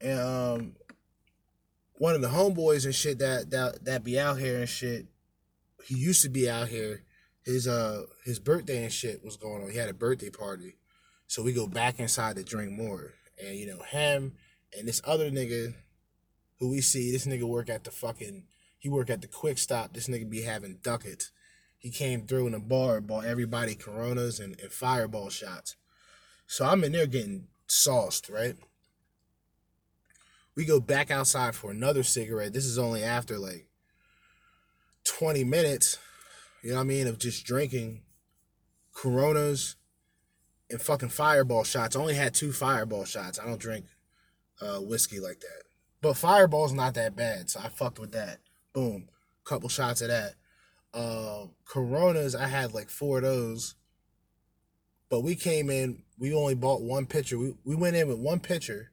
And 0.00 0.20
um, 0.20 0.76
one 1.94 2.14
of 2.14 2.20
the 2.20 2.28
homeboys 2.28 2.84
and 2.84 2.94
shit 2.94 3.18
that 3.18 3.50
that 3.50 3.84
that 3.84 4.04
be 4.04 4.18
out 4.18 4.38
here 4.38 4.58
and 4.58 4.68
shit, 4.68 5.06
he 5.84 5.96
used 5.96 6.22
to 6.22 6.28
be 6.28 6.48
out 6.48 6.68
here. 6.68 7.02
His 7.44 7.66
uh 7.66 8.04
his 8.24 8.38
birthday 8.38 8.84
and 8.84 8.92
shit 8.92 9.24
was 9.24 9.36
going 9.36 9.62
on. 9.62 9.70
He 9.70 9.78
had 9.78 9.88
a 9.88 9.94
birthday 9.94 10.30
party, 10.30 10.76
so 11.28 11.42
we 11.42 11.52
go 11.52 11.66
back 11.66 12.00
inside 12.00 12.36
to 12.36 12.42
drink 12.42 12.72
more. 12.72 13.12
And 13.40 13.56
you 13.56 13.66
know 13.66 13.82
him 13.84 14.32
and 14.76 14.88
this 14.88 15.00
other 15.04 15.30
nigga, 15.30 15.74
who 16.58 16.70
we 16.70 16.80
see, 16.80 17.12
this 17.12 17.26
nigga 17.26 17.44
work 17.44 17.70
at 17.70 17.84
the 17.84 17.92
fucking 17.92 18.44
he 18.78 18.88
work 18.88 19.10
at 19.10 19.20
the 19.20 19.28
quick 19.28 19.58
stop. 19.58 19.92
This 19.92 20.08
nigga 20.08 20.28
be 20.28 20.42
having 20.42 20.78
ducats. 20.82 21.30
He 21.76 21.90
came 21.90 22.26
through 22.26 22.48
in 22.48 22.54
a 22.54 22.60
bar, 22.60 23.00
bought 23.00 23.24
everybody 23.24 23.74
Coronas 23.74 24.40
and, 24.40 24.58
and 24.60 24.72
fireball 24.72 25.30
shots. 25.30 25.76
So 26.46 26.64
I'm 26.64 26.82
in 26.82 26.92
there 26.92 27.06
getting 27.06 27.48
sauced, 27.66 28.28
right? 28.28 28.56
We 30.56 30.64
go 30.64 30.80
back 30.80 31.10
outside 31.10 31.54
for 31.54 31.70
another 31.70 32.02
cigarette. 32.02 32.52
This 32.52 32.64
is 32.64 32.78
only 32.78 33.04
after 33.04 33.38
like 33.38 33.68
20 35.04 35.44
minutes, 35.44 35.98
you 36.62 36.70
know 36.70 36.76
what 36.76 36.82
I 36.82 36.86
mean, 36.86 37.06
of 37.06 37.18
just 37.18 37.44
drinking 37.44 38.02
Coronas 38.92 39.76
and 40.70 40.80
fucking 40.80 41.08
fireball 41.08 41.64
shots. 41.64 41.96
I 41.96 42.00
only 42.00 42.14
had 42.14 42.34
two 42.34 42.52
fireball 42.52 43.04
shots. 43.04 43.38
I 43.38 43.46
don't 43.46 43.60
drink 43.60 43.86
uh, 44.60 44.78
whiskey 44.78 45.20
like 45.20 45.40
that. 45.40 45.62
But 46.00 46.16
fireball's 46.16 46.72
not 46.72 46.94
that 46.94 47.16
bad, 47.16 47.50
so 47.50 47.60
I 47.60 47.68
fucked 47.68 47.98
with 47.98 48.12
that. 48.12 48.38
Boom. 48.72 49.08
Couple 49.44 49.68
shots 49.68 50.02
of 50.02 50.08
that. 50.08 50.34
Uh, 50.92 51.46
Coronas, 51.64 52.34
I 52.34 52.46
had 52.46 52.74
like 52.74 52.90
four 52.90 53.18
of 53.18 53.24
those. 53.24 53.74
But 55.08 55.20
we 55.20 55.34
came 55.34 55.70
in, 55.70 56.02
we 56.18 56.34
only 56.34 56.54
bought 56.54 56.82
one 56.82 57.06
pitcher. 57.06 57.38
We, 57.38 57.54
we 57.64 57.74
went 57.74 57.96
in 57.96 58.08
with 58.08 58.18
one 58.18 58.40
pitcher, 58.40 58.92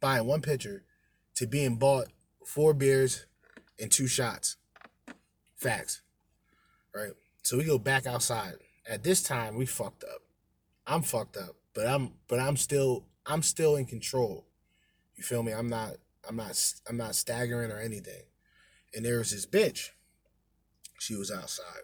buying 0.00 0.26
one 0.26 0.42
pitcher, 0.42 0.84
to 1.36 1.46
being 1.46 1.76
bought 1.76 2.08
four 2.44 2.74
beers 2.74 3.26
and 3.78 3.90
two 3.90 4.08
shots. 4.08 4.56
Facts. 5.56 6.02
Right? 6.94 7.12
So 7.42 7.56
we 7.56 7.64
go 7.64 7.78
back 7.78 8.06
outside. 8.06 8.54
At 8.88 9.04
this 9.04 9.22
time, 9.22 9.56
we 9.56 9.64
fucked 9.64 10.04
up. 10.04 10.23
I'm 10.86 11.02
fucked 11.02 11.36
up, 11.36 11.56
but 11.74 11.86
I'm 11.86 12.12
but 12.28 12.38
I'm 12.38 12.56
still 12.56 13.06
I'm 13.26 13.42
still 13.42 13.76
in 13.76 13.86
control. 13.86 14.46
You 15.16 15.22
feel 15.22 15.42
me? 15.42 15.52
I'm 15.52 15.68
not 15.68 15.94
I'm 16.28 16.36
not 16.36 16.60
I'm 16.88 16.96
not 16.96 17.14
staggering 17.14 17.70
or 17.70 17.78
anything. 17.78 18.22
And 18.94 19.04
there 19.04 19.18
was 19.18 19.30
this 19.30 19.46
bitch. 19.46 19.90
She 20.98 21.16
was 21.16 21.30
outside. 21.30 21.82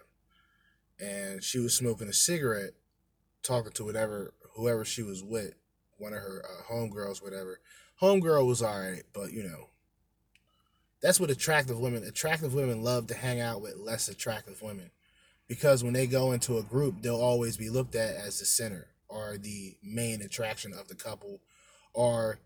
And 0.98 1.42
she 1.42 1.58
was 1.58 1.74
smoking 1.74 2.08
a 2.08 2.12
cigarette 2.12 2.74
talking 3.42 3.72
to 3.72 3.84
whatever 3.84 4.34
whoever 4.54 4.84
she 4.84 5.02
was 5.02 5.22
with, 5.22 5.54
one 5.96 6.12
of 6.12 6.20
her 6.20 6.44
uh, 6.44 6.72
homegirls, 6.72 7.22
whatever. 7.22 7.60
Homegirl 8.00 8.46
was 8.46 8.62
all 8.62 8.78
right, 8.78 9.02
but 9.12 9.32
you 9.32 9.42
know, 9.42 9.68
that's 11.02 11.20
what 11.20 11.30
attractive 11.30 11.78
women. 11.78 12.04
Attractive 12.04 12.54
women 12.54 12.82
love 12.82 13.06
to 13.08 13.14
hang 13.14 13.40
out 13.40 13.62
with 13.62 13.76
less 13.76 14.08
attractive 14.08 14.60
women, 14.60 14.90
because 15.50 15.82
when 15.82 15.94
they 15.94 16.06
go 16.06 16.30
into 16.30 16.58
a 16.58 16.62
group, 16.62 17.02
they'll 17.02 17.20
always 17.20 17.56
be 17.56 17.68
looked 17.68 17.96
at 17.96 18.14
as 18.14 18.38
the 18.38 18.44
center 18.44 18.86
or 19.08 19.36
the 19.36 19.76
main 19.82 20.22
attraction 20.22 20.72
of 20.72 20.86
the 20.86 20.94
couple, 20.94 21.40
or 21.92 22.38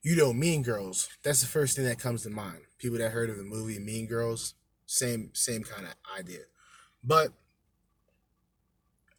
you 0.00 0.14
know, 0.14 0.32
Mean 0.32 0.62
Girls. 0.62 1.08
That's 1.24 1.40
the 1.40 1.48
first 1.48 1.74
thing 1.74 1.84
that 1.86 1.98
comes 1.98 2.22
to 2.22 2.30
mind. 2.30 2.60
People 2.78 2.98
that 2.98 3.10
heard 3.10 3.30
of 3.30 3.36
the 3.36 3.42
movie 3.42 3.80
Mean 3.80 4.06
Girls, 4.06 4.54
same 4.86 5.30
same 5.34 5.64
kind 5.64 5.88
of 5.88 5.94
idea, 6.16 6.42
but 7.02 7.32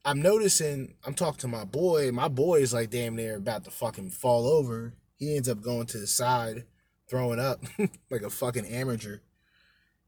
I'm 0.05 0.21
noticing, 0.21 0.95
I'm 1.05 1.13
talking 1.13 1.39
to 1.39 1.47
my 1.49 1.65
boy. 1.65 2.13
My 2.13 2.29
boy 2.29 2.61
is 2.61 2.73
like 2.73 2.91
damn 2.91 3.17
near 3.17 3.35
about 3.35 3.65
to 3.65 3.71
fucking 3.71 4.11
fall 4.11 4.47
over. 4.47 4.93
He 5.17 5.35
ends 5.35 5.49
up 5.49 5.61
going 5.61 5.87
to 5.87 5.97
the 5.97 6.07
side, 6.07 6.63
throwing 7.09 7.41
up 7.41 7.61
like 8.09 8.21
a 8.21 8.29
fucking 8.29 8.67
amateur. 8.67 9.17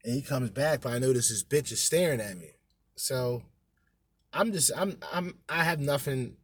And 0.04 0.14
he 0.14 0.22
comes 0.22 0.48
back, 0.50 0.80
but 0.80 0.94
I 0.94 0.98
notice 0.98 1.28
this 1.28 1.44
bitch 1.44 1.70
is 1.70 1.82
staring 1.82 2.20
at 2.20 2.38
me. 2.38 2.55
So 2.96 3.42
I'm 4.32 4.52
just, 4.52 4.72
I'm, 4.76 4.98
I'm, 5.12 5.38
I 5.48 5.64
have 5.64 5.80
nothing. 5.80 6.36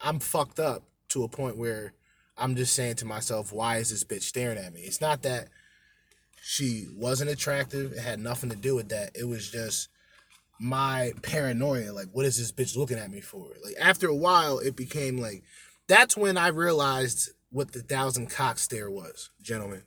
I'm 0.00 0.18
fucked 0.18 0.60
up 0.60 0.82
to 1.08 1.24
a 1.24 1.28
point 1.28 1.56
where 1.56 1.94
I'm 2.36 2.54
just 2.54 2.74
saying 2.74 2.96
to 2.96 3.06
myself, 3.06 3.52
why 3.52 3.78
is 3.78 3.90
this 3.90 4.04
bitch 4.04 4.22
staring 4.22 4.58
at 4.58 4.72
me? 4.72 4.82
It's 4.82 5.00
not 5.00 5.22
that 5.22 5.48
she 6.42 6.86
wasn't 6.94 7.30
attractive. 7.30 7.92
It 7.92 8.00
had 8.00 8.20
nothing 8.20 8.50
to 8.50 8.56
do 8.56 8.74
with 8.74 8.90
that. 8.90 9.12
It 9.14 9.24
was 9.24 9.50
just 9.50 9.88
my 10.60 11.12
paranoia. 11.22 11.92
Like, 11.92 12.08
what 12.12 12.26
is 12.26 12.36
this 12.36 12.52
bitch 12.52 12.76
looking 12.76 12.98
at 12.98 13.10
me 13.10 13.20
for? 13.20 13.48
Like, 13.64 13.74
after 13.80 14.08
a 14.08 14.14
while, 14.14 14.58
it 14.58 14.76
became 14.76 15.18
like, 15.18 15.42
that's 15.88 16.16
when 16.16 16.36
I 16.36 16.48
realized 16.48 17.30
what 17.50 17.72
the 17.72 17.80
thousand 17.80 18.28
cock 18.28 18.58
stare 18.58 18.90
was, 18.90 19.30
gentlemen. 19.40 19.82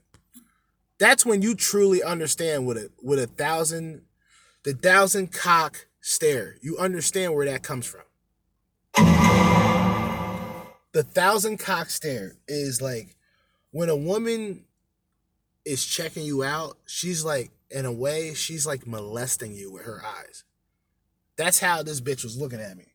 That's 0.98 1.26
when 1.26 1.42
you 1.42 1.56
truly 1.56 2.04
understand 2.04 2.66
what 2.66 2.78
a 2.78 2.92
what 3.00 3.20
a 3.20 3.28
thousand 3.28 4.02
the 4.64 4.74
thousand 4.74 5.32
cock 5.32 5.88
stare. 6.10 6.56
You 6.62 6.78
understand 6.78 7.36
where 7.36 7.46
that 7.46 7.62
comes 7.62 7.86
from. 7.86 8.02
The 10.92 11.04
thousand 11.04 11.60
cock 11.60 11.92
stare 11.92 12.36
is 12.48 12.82
like 12.82 13.16
when 13.72 13.90
a 13.90 13.96
woman 13.96 14.66
is 15.64 15.86
checking 15.86 16.24
you 16.24 16.44
out, 16.44 16.78
she's 16.88 17.24
like, 17.24 17.52
in 17.70 17.86
a 17.86 17.92
way, 17.92 18.34
she's 18.34 18.66
like 18.66 18.88
molesting 18.88 19.54
you 19.54 19.72
with 19.72 19.84
her 19.84 20.02
eyes. 20.04 20.44
That's 21.36 21.60
how 21.60 21.84
this 21.84 22.02
bitch 22.02 22.24
was 22.24 22.36
looking 22.36 22.60
at 22.60 22.76
me. 22.76 22.88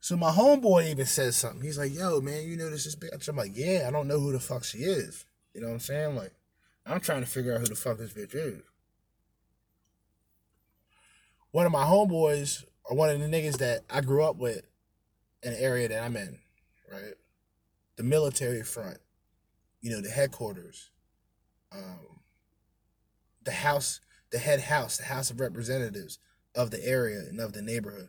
So 0.00 0.16
my 0.16 0.30
homeboy 0.30 0.90
even 0.90 1.06
says 1.06 1.34
something. 1.34 1.62
He's 1.62 1.78
like, 1.78 1.92
yo, 1.92 2.20
man, 2.20 2.44
you 2.44 2.56
notice 2.56 2.84
this 2.84 2.94
bitch? 2.94 3.26
I'm 3.26 3.36
like, 3.36 3.56
yeah, 3.56 3.86
I 3.88 3.90
don't 3.90 4.06
know 4.06 4.20
who 4.20 4.30
the 4.32 4.38
fuck 4.38 4.62
she 4.62 4.78
is. 4.78 5.24
You 5.52 5.62
know 5.62 5.66
what 5.66 5.74
I'm 5.74 5.80
saying? 5.80 6.14
Like, 6.14 6.32
I'm 6.86 7.00
trying 7.00 7.22
to 7.22 7.26
figure 7.28 7.54
out 7.54 7.60
who 7.60 7.66
the 7.66 7.74
fuck 7.74 7.98
this 7.98 8.12
bitch 8.12 8.34
is. 8.34 8.62
One 11.54 11.66
of 11.66 11.70
my 11.70 11.84
homeboys, 11.84 12.64
or 12.84 12.96
one 12.96 13.10
of 13.10 13.20
the 13.20 13.26
niggas 13.26 13.58
that 13.58 13.84
I 13.88 14.00
grew 14.00 14.24
up 14.24 14.34
with 14.34 14.62
in 15.40 15.52
the 15.52 15.62
area 15.62 15.86
that 15.86 16.02
I'm 16.02 16.16
in, 16.16 16.40
right? 16.90 17.14
The 17.94 18.02
military 18.02 18.64
front, 18.64 18.98
you 19.80 19.92
know, 19.92 20.00
the 20.00 20.10
headquarters, 20.10 20.90
um, 21.70 22.22
the 23.44 23.52
house, 23.52 24.00
the 24.32 24.38
head 24.38 24.62
house, 24.62 24.96
the 24.96 25.04
House 25.04 25.30
of 25.30 25.38
Representatives 25.38 26.18
of 26.56 26.72
the 26.72 26.84
area 26.84 27.20
and 27.20 27.38
of 27.38 27.52
the 27.52 27.62
neighborhood. 27.62 28.08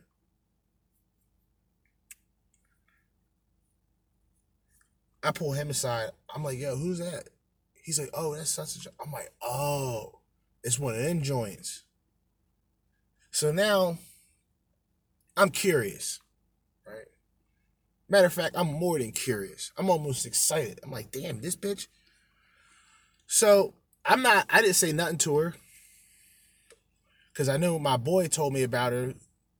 I 5.22 5.30
pull 5.30 5.52
him 5.52 5.70
aside. 5.70 6.10
I'm 6.34 6.44
like, 6.44 6.58
yo, 6.58 6.76
who's 6.76 6.98
that? 6.98 7.30
He's 7.76 8.00
like, 8.00 8.10
oh, 8.16 8.34
that's 8.36 8.50
such 8.50 8.76
a. 8.76 8.80
jo-" 8.80 8.90
I'm 9.06 9.12
like, 9.12 9.32
oh, 9.44 10.22
it's 10.64 10.80
one 10.80 10.96
of 10.96 11.04
them 11.04 11.22
joints. 11.22 11.85
So 13.36 13.52
now 13.52 13.98
I'm 15.36 15.49
curious, 15.49 16.22
right? 16.88 17.07
Matter 18.07 18.28
of 18.28 18.34
fact, 18.34 18.56
I'm 18.57 18.72
more 18.72 18.98
than 18.98 19.12
curious. 19.12 19.74
I'm 19.78 19.90
almost 19.90 20.26
excited. 20.26 20.80
I'm 20.82 20.90
like, 20.90 21.12
damn, 21.12 21.41
this 21.41 21.57
bitch. 21.57 21.88
So 23.28 23.74
I'm 24.06 24.22
not, 24.22 24.45
I 24.49 24.62
didn't 24.62 24.78
say 24.78 24.94
nothing 24.94 25.18
to 25.18 25.38
her 25.38 25.56
because 27.34 27.49
I 27.49 27.57
knew 27.57 27.78
my 27.78 27.98
boy 27.98 28.28
told 28.28 28.53
me 28.53 28.64
about 28.64 28.94
her. 28.94 29.16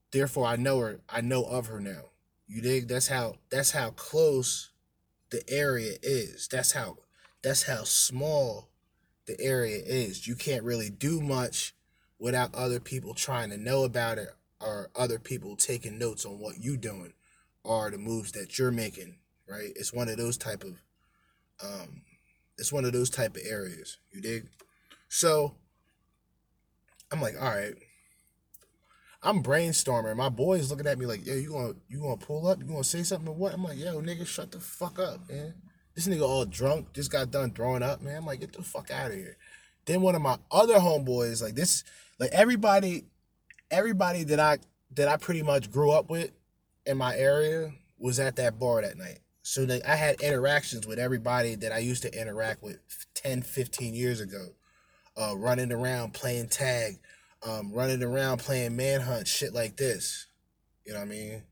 Therefore, 0.10 0.46
I 0.46 0.56
know 0.56 0.80
her. 0.80 1.02
I 1.10 1.20
know 1.20 1.44
of 1.44 1.68
her 1.68 1.82
now. 1.82 2.12
You 2.48 2.62
dig? 2.62 2.88
That's 2.88 3.10
how, 3.10 3.36
that's 3.50 3.72
how 3.72 3.90
close 3.90 4.72
the 5.32 5.44
area 5.50 5.98
is. 6.02 6.48
That's 6.48 6.72
how, 6.72 7.00
that's 7.44 7.64
how 7.64 7.84
small 7.84 8.70
the 9.26 9.36
area 9.38 9.82
is. 9.86 10.30
You 10.30 10.36
can't 10.36 10.64
really 10.64 10.90
do 10.90 11.20
much 11.20 11.75
without 12.20 12.54
other 12.56 12.80
people 12.80 13.14
trying 13.14 13.50
to 13.50 13.58
know 13.58 13.84
about 13.84 14.18
it 14.18 14.30
or 14.62 14.90
other 14.96 15.20
people 15.20 15.56
taking 15.56 15.98
notes 15.98 16.26
on 16.26 16.40
what 16.40 16.56
you're 16.60 16.78
doing 16.78 17.14
or 17.64 17.92
the 17.92 17.98
moves 17.98 18.32
that 18.32 18.58
you're 18.58 18.72
making 18.72 19.18
right? 19.48 19.72
It's 19.76 19.94
one 19.94 20.10
of 20.10 20.18
those 20.18 20.38
type 20.38 20.64
of 20.64 20.82
um 21.64 22.02
it's 22.58 22.72
one 22.72 22.86
of 22.86 22.94
those 22.94 23.10
type 23.10 23.36
of 23.36 23.42
areas. 23.46 23.98
You 24.12 24.22
dig? 24.22 24.48
So 25.08 25.56
i'm 27.12 27.22
like 27.22 27.36
all 27.40 27.50
right. 27.50 27.76
I'm 29.24 29.42
brainstorming. 29.42 30.16
My 30.16 30.30
boy's 30.30 30.70
looking 30.70 30.88
at 30.88 31.00
me 31.00 31.06
like 31.06 31.26
yo 31.26 31.36
you 31.36 31.52
gonna 31.52 31.74
you 31.88 32.02
gonna 32.02 32.18
pull 32.18 32.48
up? 32.48 32.60
You 32.60 32.66
gonna 32.66 32.84
say 32.84 33.04
something 33.04 33.28
or 33.28 33.36
what? 33.36 33.54
I'm 33.54 33.64
like 33.64 33.78
yo 33.78 34.02
nigga 34.02 34.26
shut 34.26 34.52
the 34.52 34.60
fuck 34.60 35.00
up 35.00 35.30
man. 35.30 35.56
This 35.96 36.08
nigga 36.08 36.28
all 36.28 36.46
drunk. 36.46 36.94
Just 36.94 37.12
got 37.12 37.32
done 37.32 37.52
throwing 37.52 37.84
up 37.84 38.02
man. 38.02 38.18
I'm 38.18 38.26
like 38.26 38.42
get 38.42 38.54
the 38.54 38.64
fuck 38.64 38.92
out 38.92 39.12
of 39.12 39.18
here. 39.18 39.38
Then 39.86 40.02
one 40.02 40.16
of 40.16 40.22
my 40.22 40.38
other 40.52 40.76
homeboys 40.76 41.44
like 41.44 41.56
this 41.56 41.84
like 42.20 42.32
everybody 42.32 43.06
everybody 43.72 44.24
that 44.24 44.40
I 44.40 44.60
that 44.92 45.08
I 45.08 45.18
pretty 45.18 45.42
much 45.42 45.72
grew 45.72 45.92
up 45.92 46.10
with 46.10 46.32
in 46.86 46.98
my 46.98 47.16
area 47.16 47.74
was 47.98 48.20
at 48.20 48.36
that 48.38 48.60
bar 48.60 48.82
that 48.82 48.98
night. 48.98 49.20
So 49.42 49.66
that 49.66 49.88
I 49.88 49.96
had 49.96 50.22
interactions 50.22 50.88
with 50.88 50.98
everybody 50.98 51.56
that 51.56 51.72
I 51.72 51.78
used 51.78 52.02
to 52.02 52.20
interact 52.20 52.64
with 52.64 52.80
10, 53.14 53.44
15 53.44 53.94
years 53.94 54.20
ago. 54.20 54.50
Uh, 55.18 55.34
running 55.38 55.72
around 55.72 56.14
playing 56.14 56.50
tag, 56.50 57.00
um, 57.42 57.72
running 57.72 58.04
around 58.04 58.40
playing 58.40 58.76
manhunt, 58.76 59.28
shit 59.28 59.54
like 59.54 59.78
this. 59.78 60.28
You 60.86 60.92
know 60.92 61.00
what 61.00 61.06
I 61.06 61.10
mean? 61.10 61.44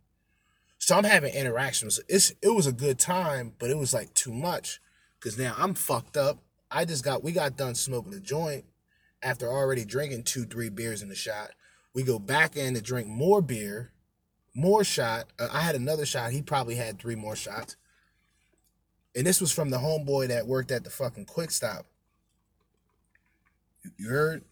So 0.80 0.98
I'm 0.98 1.06
having 1.06 1.34
interactions. 1.34 2.00
It's 2.10 2.34
it 2.42 2.54
was 2.54 2.68
a 2.68 2.74
good 2.74 3.00
time, 3.00 3.54
but 3.58 3.70
it 3.70 3.78
was 3.78 3.94
like 3.94 4.14
too 4.14 4.34
much. 4.34 4.82
Cause 5.22 5.38
now 5.38 5.56
I'm 5.58 5.76
fucked 5.76 6.18
up. 6.18 6.40
I 6.70 6.84
just 6.84 7.06
got 7.06 7.24
we 7.24 7.32
got 7.32 7.56
done 7.56 7.76
smoking 7.76 8.14
a 8.14 8.20
joint 8.20 8.66
after 9.24 9.50
already 9.50 9.86
drinking 9.86 10.24
two, 10.24 10.46
three 10.46 10.70
beers 10.70 11.02
in 11.02 11.10
the 11.10 11.16
shot. 11.16 11.52
We 11.94 12.04
go 12.04 12.20
back 12.20 12.56
in 12.56 12.74
to 12.74 12.82
drink 12.82 13.08
more 13.08 13.42
beer, 13.42 13.92
more 14.56 14.84
shot. 14.84 15.26
Uh, 15.40 15.50
I 15.52 15.62
had 15.62 15.76
another 15.76 16.06
shot. 16.06 16.32
He 16.32 16.42
probably 16.42 16.76
had 16.76 17.00
three 17.00 17.16
more 17.16 17.36
shots. 17.36 17.76
And 19.16 19.26
this 19.26 19.40
was 19.40 19.52
from 19.52 19.70
the 19.70 19.78
homeboy 19.78 20.28
that 20.30 20.48
worked 20.48 20.72
at 20.72 20.84
the 20.84 20.90
fucking 20.90 21.26
quick 21.26 21.52
stop. 21.52 21.86
You- 23.98 24.10
heard? 24.10 24.44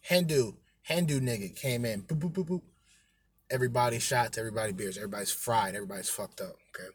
Hindu, 0.00 0.52
Hindu 0.82 1.20
nigga 1.20 1.54
came 1.54 1.84
in. 1.84 2.02
Boop, 2.02 2.20
boop, 2.20 2.32
boop, 2.32 2.48
boop. 2.48 2.62
Everybody 3.50 3.98
shots, 3.98 4.38
everybody 4.38 4.72
beers, 4.72 4.96
everybody's 4.96 5.32
fried, 5.32 5.74
everybody's 5.74 6.08
fucked 6.08 6.40
up. 6.40 6.56
Okay. 6.74 6.88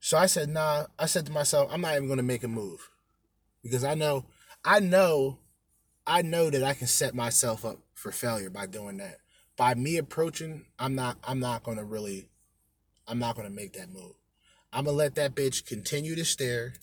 So 0.00 0.16
I 0.18 0.26
said, 0.26 0.48
nah. 0.48 0.86
I 0.98 1.06
said 1.06 1.26
to 1.26 1.32
myself, 1.32 1.70
I'm 1.72 1.80
not 1.80 1.94
even 1.96 2.08
gonna 2.08 2.22
make 2.22 2.42
a 2.42 2.48
move. 2.48 2.90
Because 3.62 3.84
I 3.84 3.94
know, 3.94 4.26
I 4.64 4.80
know 4.80 5.38
I 6.06 6.22
know 6.22 6.50
that 6.50 6.64
I 6.64 6.74
can 6.74 6.86
set 6.88 7.14
myself 7.14 7.64
up 7.64 7.78
for 7.94 8.10
failure 8.10 8.50
by 8.50 8.66
doing 8.66 8.96
that. 8.96 9.18
By 9.56 9.74
me 9.74 9.96
approaching, 9.96 10.66
I'm 10.78 10.94
not 10.94 11.18
I'm 11.24 11.38
not 11.38 11.62
gonna 11.62 11.84
really 11.84 12.28
I'm 13.06 13.18
not 13.18 13.36
gonna 13.36 13.50
make 13.50 13.74
that 13.74 13.90
move. 13.90 14.14
I'm 14.72 14.86
gonna 14.86 14.96
let 14.96 15.14
that 15.16 15.34
bitch 15.34 15.66
continue 15.66 16.16
to 16.16 16.24
stare. 16.24 16.74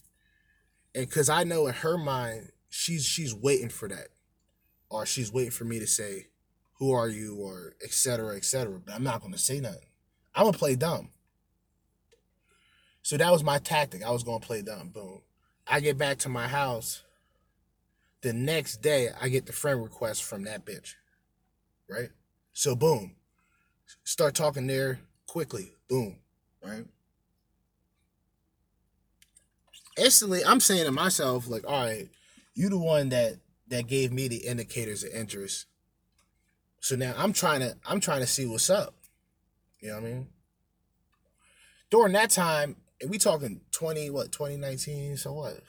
And 0.95 1.09
cause 1.11 1.29
I 1.29 1.43
know 1.43 1.67
in 1.67 1.73
her 1.75 1.97
mind, 1.97 2.51
she's 2.69 3.05
she's 3.05 3.33
waiting 3.35 3.69
for 3.69 3.89
that. 3.89 4.09
Or 4.89 5.05
she's 5.05 5.31
waiting 5.31 5.51
for 5.51 5.65
me 5.65 5.79
to 5.79 5.87
say, 5.87 6.27
Who 6.79 6.91
are 6.91 7.09
you? 7.09 7.35
or 7.35 7.73
et 7.83 7.91
cetera, 7.91 8.35
et 8.37 8.45
cetera. 8.45 8.79
But 8.79 8.95
I'm 8.95 9.03
not 9.03 9.21
gonna 9.21 9.37
say 9.37 9.59
nothing. 9.59 9.89
I'm 10.33 10.45
gonna 10.45 10.57
play 10.57 10.75
dumb. 10.75 11.09
So 13.01 13.17
that 13.17 13.31
was 13.31 13.43
my 13.43 13.57
tactic. 13.57 14.03
I 14.03 14.11
was 14.11 14.23
gonna 14.23 14.39
play 14.39 14.61
dumb. 14.61 14.89
Boom. 14.89 15.21
I 15.69 15.79
get 15.79 15.97
back 15.97 16.17
to 16.19 16.29
my 16.29 16.47
house. 16.47 17.03
The 18.21 18.33
next 18.33 18.81
day, 18.81 19.09
I 19.21 19.29
get 19.29 19.45
the 19.45 19.53
friend 19.53 19.81
request 19.81 20.23
from 20.23 20.43
that 20.43 20.65
bitch. 20.65 20.95
Right? 21.89 22.09
So, 22.53 22.75
boom. 22.75 23.15
Start 24.03 24.35
talking 24.35 24.67
there 24.67 24.99
quickly. 25.27 25.73
Boom. 25.87 26.17
Right? 26.63 26.85
Instantly, 29.97 30.43
I'm 30.43 30.59
saying 30.59 30.85
to 30.85 30.91
myself, 30.91 31.47
like, 31.47 31.65
all 31.67 31.85
right, 31.85 32.09
you 32.53 32.69
the 32.69 32.77
one 32.77 33.09
that 33.09 33.35
that 33.69 33.87
gave 33.87 34.11
me 34.11 34.27
the 34.27 34.37
indicators 34.37 35.03
of 35.03 35.11
interest. 35.11 35.67
So 36.79 36.95
now 36.95 37.13
I'm 37.17 37.33
trying 37.33 37.59
to 37.59 37.77
I'm 37.85 37.99
trying 37.99 38.21
to 38.21 38.27
see 38.27 38.45
what's 38.45 38.69
up. 38.69 38.95
You 39.79 39.89
know 39.89 39.95
what 39.95 40.03
I 40.03 40.07
mean? 40.07 40.27
During 41.89 42.13
that 42.13 42.29
time, 42.29 42.77
and 43.01 43.09
we 43.09 43.17
talking 43.17 43.61
20, 43.71 44.09
what, 44.09 44.31
2019, 44.31 45.17
so 45.17 45.33
what? 45.33 45.59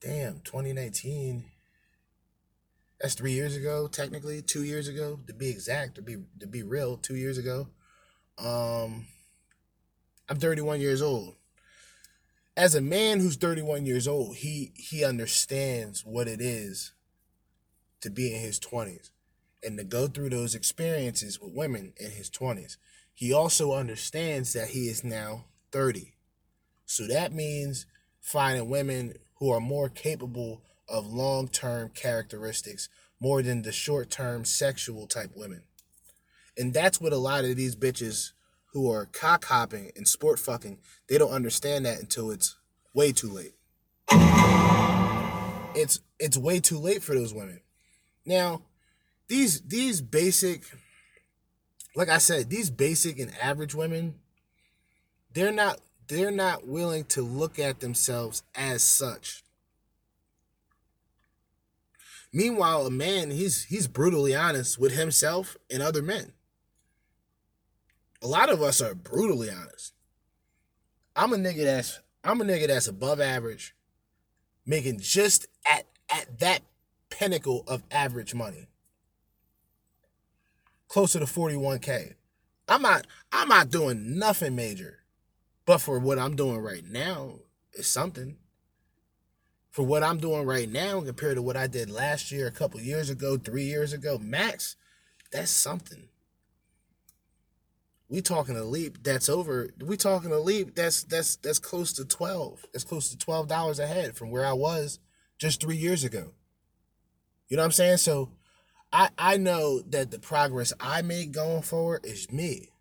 Damn, 0.00 0.40
2019. 0.40 1.44
That's 3.00 3.14
three 3.14 3.32
years 3.32 3.56
ago, 3.56 3.88
technically, 3.88 4.42
two 4.42 4.62
years 4.64 4.88
ago, 4.88 5.18
to 5.26 5.32
be 5.32 5.48
exact, 5.48 5.96
to 5.96 6.02
be 6.02 6.16
to 6.38 6.46
be 6.46 6.62
real, 6.62 6.96
two 6.96 7.16
years 7.16 7.36
ago. 7.36 7.68
Um 8.38 9.06
I'm 10.28 10.38
31 10.38 10.80
years 10.80 11.02
old. 11.02 11.34
As 12.56 12.74
a 12.74 12.80
man 12.80 13.18
who's 13.18 13.36
31 13.36 13.86
years 13.86 14.06
old, 14.06 14.36
he 14.36 14.72
he 14.76 15.04
understands 15.04 16.04
what 16.04 16.28
it 16.28 16.40
is 16.40 16.92
to 18.00 18.10
be 18.10 18.32
in 18.34 18.40
his 18.40 18.58
20s 18.60 19.10
and 19.62 19.78
to 19.78 19.84
go 19.84 20.06
through 20.06 20.30
those 20.30 20.54
experiences 20.54 21.40
with 21.40 21.54
women 21.54 21.92
in 21.96 22.10
his 22.12 22.30
20s. 22.30 22.76
He 23.14 23.32
also 23.32 23.72
understands 23.72 24.52
that 24.52 24.70
he 24.70 24.88
is 24.88 25.04
now 25.04 25.44
30. 25.72 26.14
So 26.86 27.06
that 27.06 27.32
means 27.32 27.86
finding 28.20 28.68
women 28.68 29.14
who 29.38 29.50
are 29.50 29.60
more 29.60 29.88
capable 29.88 30.62
of 30.88 31.06
long 31.06 31.48
term 31.48 31.90
characteristics 31.94 32.88
more 33.20 33.42
than 33.42 33.62
the 33.62 33.72
short 33.72 34.10
term 34.10 34.44
sexual 34.44 35.06
type 35.06 35.30
women. 35.34 35.62
And 36.56 36.74
that's 36.74 37.00
what 37.00 37.12
a 37.12 37.18
lot 37.18 37.44
of 37.44 37.56
these 37.56 37.76
bitches 37.76 38.32
who 38.72 38.90
are 38.90 39.06
cock 39.06 39.46
hopping 39.46 39.90
and 39.96 40.06
sport 40.06 40.38
fucking, 40.38 40.78
they 41.08 41.18
don't 41.18 41.32
understand 41.32 41.86
that 41.86 41.98
until 41.98 42.30
it's 42.30 42.56
way 42.94 43.12
too 43.12 43.28
late. 43.28 43.54
It's 45.74 46.00
it's 46.18 46.36
way 46.36 46.60
too 46.60 46.78
late 46.78 47.02
for 47.02 47.14
those 47.14 47.32
women. 47.32 47.60
Now, 48.26 48.62
these 49.28 49.62
these 49.62 50.02
basic 50.02 50.64
like 51.94 52.08
I 52.08 52.18
said, 52.18 52.50
these 52.50 52.70
basic 52.70 53.18
and 53.18 53.32
average 53.40 53.74
women, 53.74 54.14
they're 55.34 55.52
not 55.52 55.80
they're 56.08 56.30
not 56.30 56.66
willing 56.66 57.04
to 57.04 57.22
look 57.22 57.58
at 57.58 57.80
themselves 57.80 58.42
as 58.54 58.82
such. 58.82 59.44
Meanwhile, 62.32 62.86
a 62.86 62.90
man, 62.90 63.30
he's 63.30 63.64
he's 63.64 63.88
brutally 63.88 64.34
honest 64.34 64.78
with 64.78 64.92
himself 64.92 65.56
and 65.70 65.82
other 65.82 66.02
men. 66.02 66.32
A 68.22 68.26
lot 68.26 68.50
of 68.50 68.62
us 68.62 68.80
are 68.80 68.94
brutally 68.94 69.50
honest. 69.50 69.92
I'm 71.14 71.32
a 71.32 71.36
nigga 71.36 71.64
that's 71.64 72.00
I'm 72.24 72.40
a 72.40 72.44
nigga 72.44 72.68
that's 72.68 72.86
above 72.88 73.20
average, 73.20 73.74
making 74.64 75.00
just 75.00 75.46
at 75.70 75.86
at 76.08 76.38
that 76.40 76.60
pinnacle 77.10 77.64
of 77.66 77.82
average 77.90 78.34
money. 78.34 78.68
Closer 80.88 81.18
to 81.18 81.26
41k. 81.26 82.14
I'm 82.68 82.82
not 82.82 83.06
I'm 83.30 83.48
not 83.48 83.70
doing 83.70 84.18
nothing 84.18 84.56
major. 84.56 85.01
But 85.64 85.78
for 85.78 85.98
what 85.98 86.18
I'm 86.18 86.36
doing 86.36 86.58
right 86.58 86.84
now, 86.84 87.40
it's 87.72 87.88
something. 87.88 88.36
For 89.70 89.84
what 89.84 90.02
I'm 90.02 90.18
doing 90.18 90.44
right 90.44 90.68
now 90.68 91.00
compared 91.00 91.36
to 91.36 91.42
what 91.42 91.56
I 91.56 91.66
did 91.66 91.90
last 91.90 92.30
year, 92.30 92.46
a 92.46 92.50
couple 92.52 92.80
years 92.80 93.08
ago, 93.08 93.38
three 93.38 93.64
years 93.64 93.92
ago, 93.92 94.18
max, 94.18 94.76
that's 95.30 95.50
something. 95.50 96.08
We 98.08 98.20
talking 98.20 98.58
a 98.58 98.64
leap 98.64 99.02
that's 99.02 99.30
over. 99.30 99.70
We 99.82 99.96
talking 99.96 100.32
a 100.32 100.38
leap 100.38 100.74
that's 100.74 101.04
that's 101.04 101.36
that's 101.36 101.58
close 101.58 101.94
to 101.94 102.04
twelve. 102.04 102.66
That's 102.72 102.84
close 102.84 103.08
to 103.08 103.16
twelve 103.16 103.48
dollars 103.48 103.78
ahead 103.78 104.14
from 104.14 104.30
where 104.30 104.44
I 104.44 104.52
was 104.52 104.98
just 105.38 105.62
three 105.62 105.76
years 105.76 106.04
ago. 106.04 106.34
You 107.48 107.56
know 107.56 107.62
what 107.62 107.66
I'm 107.66 107.72
saying? 107.72 107.96
So 107.96 108.28
I 108.92 109.08
I 109.16 109.38
know 109.38 109.80
that 109.80 110.10
the 110.10 110.18
progress 110.18 110.74
I 110.78 111.00
make 111.00 111.32
going 111.32 111.62
forward 111.62 112.04
is 112.04 112.30
me. 112.30 112.71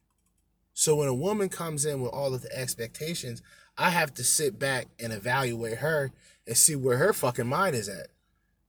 So 0.73 0.95
when 0.95 1.07
a 1.07 1.13
woman 1.13 1.49
comes 1.49 1.85
in 1.85 2.01
with 2.01 2.11
all 2.11 2.33
of 2.33 2.41
the 2.41 2.57
expectations, 2.57 3.41
I 3.77 3.89
have 3.89 4.13
to 4.15 4.23
sit 4.23 4.59
back 4.59 4.87
and 4.99 5.11
evaluate 5.11 5.79
her 5.79 6.11
and 6.47 6.57
see 6.57 6.75
where 6.75 6.97
her 6.97 7.13
fucking 7.13 7.47
mind 7.47 7.75
is 7.75 7.89
at. 7.89 8.07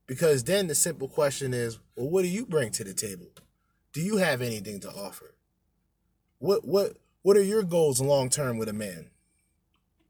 Because 0.05 0.43
then 0.43 0.67
the 0.67 0.75
simple 0.75 1.07
question 1.07 1.53
is, 1.53 1.79
well, 1.95 2.09
what 2.09 2.23
do 2.23 2.27
you 2.27 2.45
bring 2.45 2.71
to 2.71 2.83
the 2.83 2.93
table? 2.93 3.27
Do 3.93 4.01
you 4.01 4.17
have 4.17 4.41
anything 4.41 4.79
to 4.81 4.89
offer? 4.89 5.33
What 6.39 6.65
what 6.65 6.97
what 7.21 7.37
are 7.37 7.43
your 7.43 7.63
goals 7.63 8.01
long 8.01 8.29
term 8.29 8.57
with 8.57 8.67
a 8.67 8.73
man? 8.73 9.09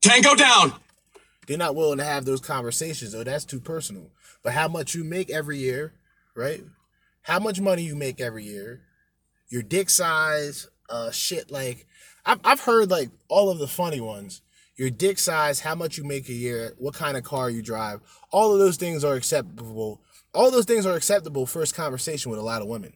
Tango 0.01 0.35
down. 0.35 0.73
They're 1.45 1.57
not 1.57 1.75
willing 1.75 1.97
to 1.97 2.03
have 2.03 2.25
those 2.25 2.39
conversations, 2.39 3.11
though. 3.11 3.23
That's 3.23 3.45
too 3.45 3.59
personal. 3.59 4.09
But 4.43 4.53
how 4.53 4.67
much 4.67 4.95
you 4.95 5.03
make 5.03 5.29
every 5.29 5.57
year, 5.57 5.93
right? 6.35 6.63
How 7.21 7.39
much 7.39 7.61
money 7.61 7.83
you 7.83 7.95
make 7.95 8.19
every 8.19 8.43
year, 8.43 8.81
your 9.49 9.61
dick 9.61 9.89
size, 9.89 10.69
uh, 10.93 11.11
shit 11.11 11.51
like 11.51 11.87
I've 12.25 12.39
I've 12.43 12.61
heard 12.61 12.91
like 12.91 13.09
all 13.27 13.49
of 13.49 13.57
the 13.57 13.67
funny 13.67 13.99
ones. 13.99 14.41
Your 14.75 14.89
dick 14.89 15.19
size, 15.19 15.59
how 15.59 15.75
much 15.75 15.97
you 15.97 16.03
make 16.03 16.29
a 16.29 16.33
year, 16.33 16.73
what 16.77 16.95
kind 16.95 17.15
of 17.15 17.23
car 17.23 17.49
you 17.49 17.61
drive, 17.61 17.99
all 18.31 18.53
of 18.53 18.59
those 18.59 18.77
things 18.77 19.03
are 19.03 19.13
acceptable. 19.13 20.01
All 20.33 20.49
those 20.49 20.65
things 20.65 20.85
are 20.85 20.95
acceptable 20.95 21.45
first 21.45 21.75
conversation 21.75 22.31
with 22.31 22.39
a 22.39 22.43
lot 22.43 22.63
of 22.63 22.67
women. 22.67 22.93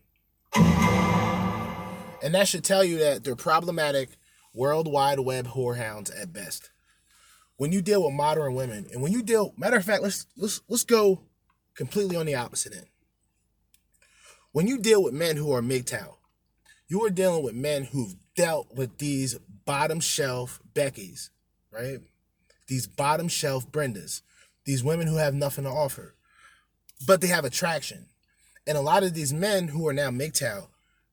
And 2.24 2.34
that 2.34 2.48
should 2.48 2.64
tell 2.64 2.84
you 2.84 2.98
that 2.98 3.24
they're 3.24 3.36
problematic 3.36 4.10
World 4.56 4.92
Wide 4.92 5.20
Web 5.20 5.50
whorehounds 5.50 6.12
at 6.20 6.34
best. 6.34 6.72
When 7.58 7.72
you 7.72 7.82
deal 7.82 8.04
with 8.04 8.14
modern 8.14 8.56
women, 8.56 8.88
and 8.92 9.04
when 9.04 9.12
you 9.12 9.22
deal, 9.22 9.54
matter 9.56 9.78
of 9.78 9.86
fact, 9.86 10.02
let's 10.04 10.26
let's 10.36 10.62
let's 10.68 10.84
go 10.84 11.22
completely 11.76 12.16
on 12.16 12.26
the 12.26 12.36
opposite 12.36 12.76
end. 12.76 12.88
When 14.52 14.68
you 14.68 14.80
deal 14.80 15.04
with 15.04 15.14
men 15.14 15.38
who 15.38 15.52
are 15.52 15.62
MGTOW, 15.62 16.17
you 16.88 17.04
are 17.06 17.10
dealing 17.10 17.44
with 17.44 17.56
men 17.56 17.86
who've 17.86 18.16
dealt 18.36 18.74
with 18.74 18.98
these 18.98 19.38
bottom 19.66 20.00
shelf 20.00 20.60
Beckys, 20.74 21.30
right? 21.72 22.00
These 22.68 22.88
bottom 22.88 23.28
shelf 23.28 23.70
Brendas, 23.72 24.22
these 24.66 24.84
women 24.84 25.08
who 25.08 25.18
have 25.18 25.34
nothing 25.34 25.66
to 25.66 25.70
offer, 25.70 26.16
but 27.06 27.22
they 27.22 27.28
have 27.28 27.46
attraction. 27.46 28.08
And 28.66 28.78
a 28.78 28.82
lot 28.82 29.04
of 29.04 29.14
these 29.14 29.34
men 29.34 29.70
who 29.70 29.88
are 29.88 29.94
now 29.94 30.10
MGTOW, 30.10 30.68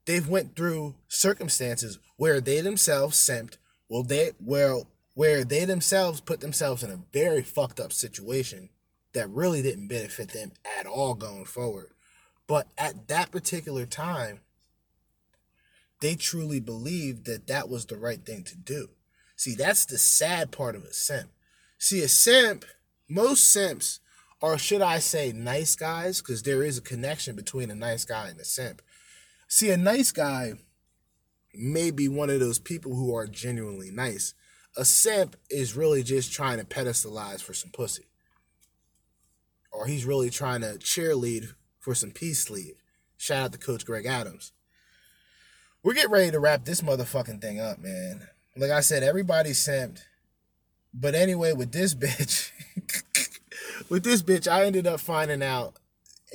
they've 0.07 0.29
went 0.29 0.57
through 0.57 0.97
circumstances 1.09 1.99
where 2.17 2.41
they 2.41 2.61
themselves 2.61 3.17
simped, 3.17 3.59
well, 3.89 4.03
they 4.03 4.33
well 4.41 4.89
where 5.15 5.45
they 5.45 5.65
themselves 5.65 6.21
put 6.21 6.41
themselves 6.41 6.83
in 6.83 6.91
a 6.91 7.01
very 7.13 7.43
fucked 7.43 7.79
up 7.79 7.93
situation 7.93 8.69
that 9.13 9.31
really 9.31 9.63
didn't 9.63 9.87
benefit 9.87 10.31
them 10.31 10.51
at 10.79 10.87
all 10.87 11.15
going 11.15 11.45
forward. 11.45 11.91
But 12.49 12.67
at 12.77 13.07
that 13.09 13.31
particular 13.31 13.87
time, 13.87 14.41
they 16.05 16.15
truly 16.17 16.61
believed 16.61 17.25
that 17.25 17.47
that 17.47 17.71
was 17.71 17.87
the 17.87 17.97
right 17.97 18.27
thing 18.27 18.45
to 18.45 18.57
do. 18.59 18.89
See, 19.37 19.55
that's 19.55 19.87
the 19.87 19.97
sad 19.97 20.53
part 20.53 20.77
of 20.77 20.85
a 20.85 20.93
simp. 20.93 21.31
See, 21.79 22.03
a 22.03 22.09
simp, 22.09 22.67
most 23.09 23.51
simps, 23.51 24.01
or 24.43 24.59
should 24.59 24.83
I 24.83 24.99
say 24.99 25.33
nice 25.33 25.75
guys, 25.75 26.21
because 26.21 26.43
there 26.43 26.63
is 26.63 26.77
a 26.77 26.83
connection 26.83 27.37
between 27.37 27.71
a 27.71 27.75
nice 27.75 28.05
guy 28.05 28.29
and 28.29 28.39
a 28.39 28.45
simp. 28.45 28.83
See, 29.49 29.71
a 29.71 29.79
nice 29.79 30.13
guy 30.13 30.53
may 31.55 31.91
be 31.91 32.07
one 32.07 32.29
of 32.29 32.39
those 32.39 32.59
people 32.59 32.95
who 32.95 33.15
are 33.15 33.27
genuinely 33.27 33.91
nice. 33.91 34.35
A 34.77 34.85
simp 34.85 35.37
is 35.49 35.75
really 35.75 36.03
just 36.03 36.31
trying 36.31 36.59
to 36.59 36.67
pedestalize 36.67 37.41
for 37.41 37.55
some 37.55 37.71
pussy. 37.71 38.11
Or 39.73 39.87
he's 39.87 40.05
really 40.05 40.29
trying 40.29 40.61
to 40.61 40.75
cheerlead 40.79 41.55
for 41.81 41.95
some 41.95 42.11
peace 42.11 42.43
sleeve. 42.43 42.75
Shout 43.17 43.45
out 43.45 43.53
to 43.53 43.59
Coach 43.59 43.87
Greg 43.87 44.05
Adams. 44.05 44.53
We're 45.85 45.93
getting 45.93 46.11
ready 46.11 46.31
to 46.31 46.41
wrap 46.41 46.65
this 46.65 46.81
motherfucking 46.81 47.43
thing 47.43 47.61
up, 47.61 47.79
man. 47.79 48.27
Like 48.57 48.71
I 48.71 48.81
said, 48.81 49.03
everybody's 49.03 49.59
simped. 49.59 50.01
But 50.95 51.15
anyway, 51.15 51.53
with 51.53 51.73
this 51.73 51.95
bitch, 51.95 52.51
with 53.91 54.03
this 54.03 54.23
bitch, 54.23 54.51
I 54.51 54.65
ended 54.65 54.87
up 54.87 54.99
finding 54.99 55.43
out. 55.43 55.75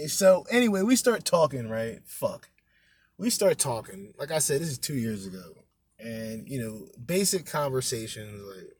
So 0.06 0.46
anyway, 0.52 0.84
we 0.84 0.96
start 0.96 1.26
talking, 1.26 1.68
right? 1.68 2.00
Fuck. 2.06 2.50
We 3.18 3.32
start 3.32 3.58
talking. 3.58 4.14
Like 4.20 4.32
I 4.32 4.38
said, 4.38 4.62
this 4.62 4.70
is 4.70 4.78
two 4.78 4.94
years 4.94 5.26
ago. 5.26 5.56
And, 5.98 6.48
you 6.48 6.62
know, 6.62 6.88
basic 7.04 7.48
conversations, 7.48 8.44
like 8.56 8.78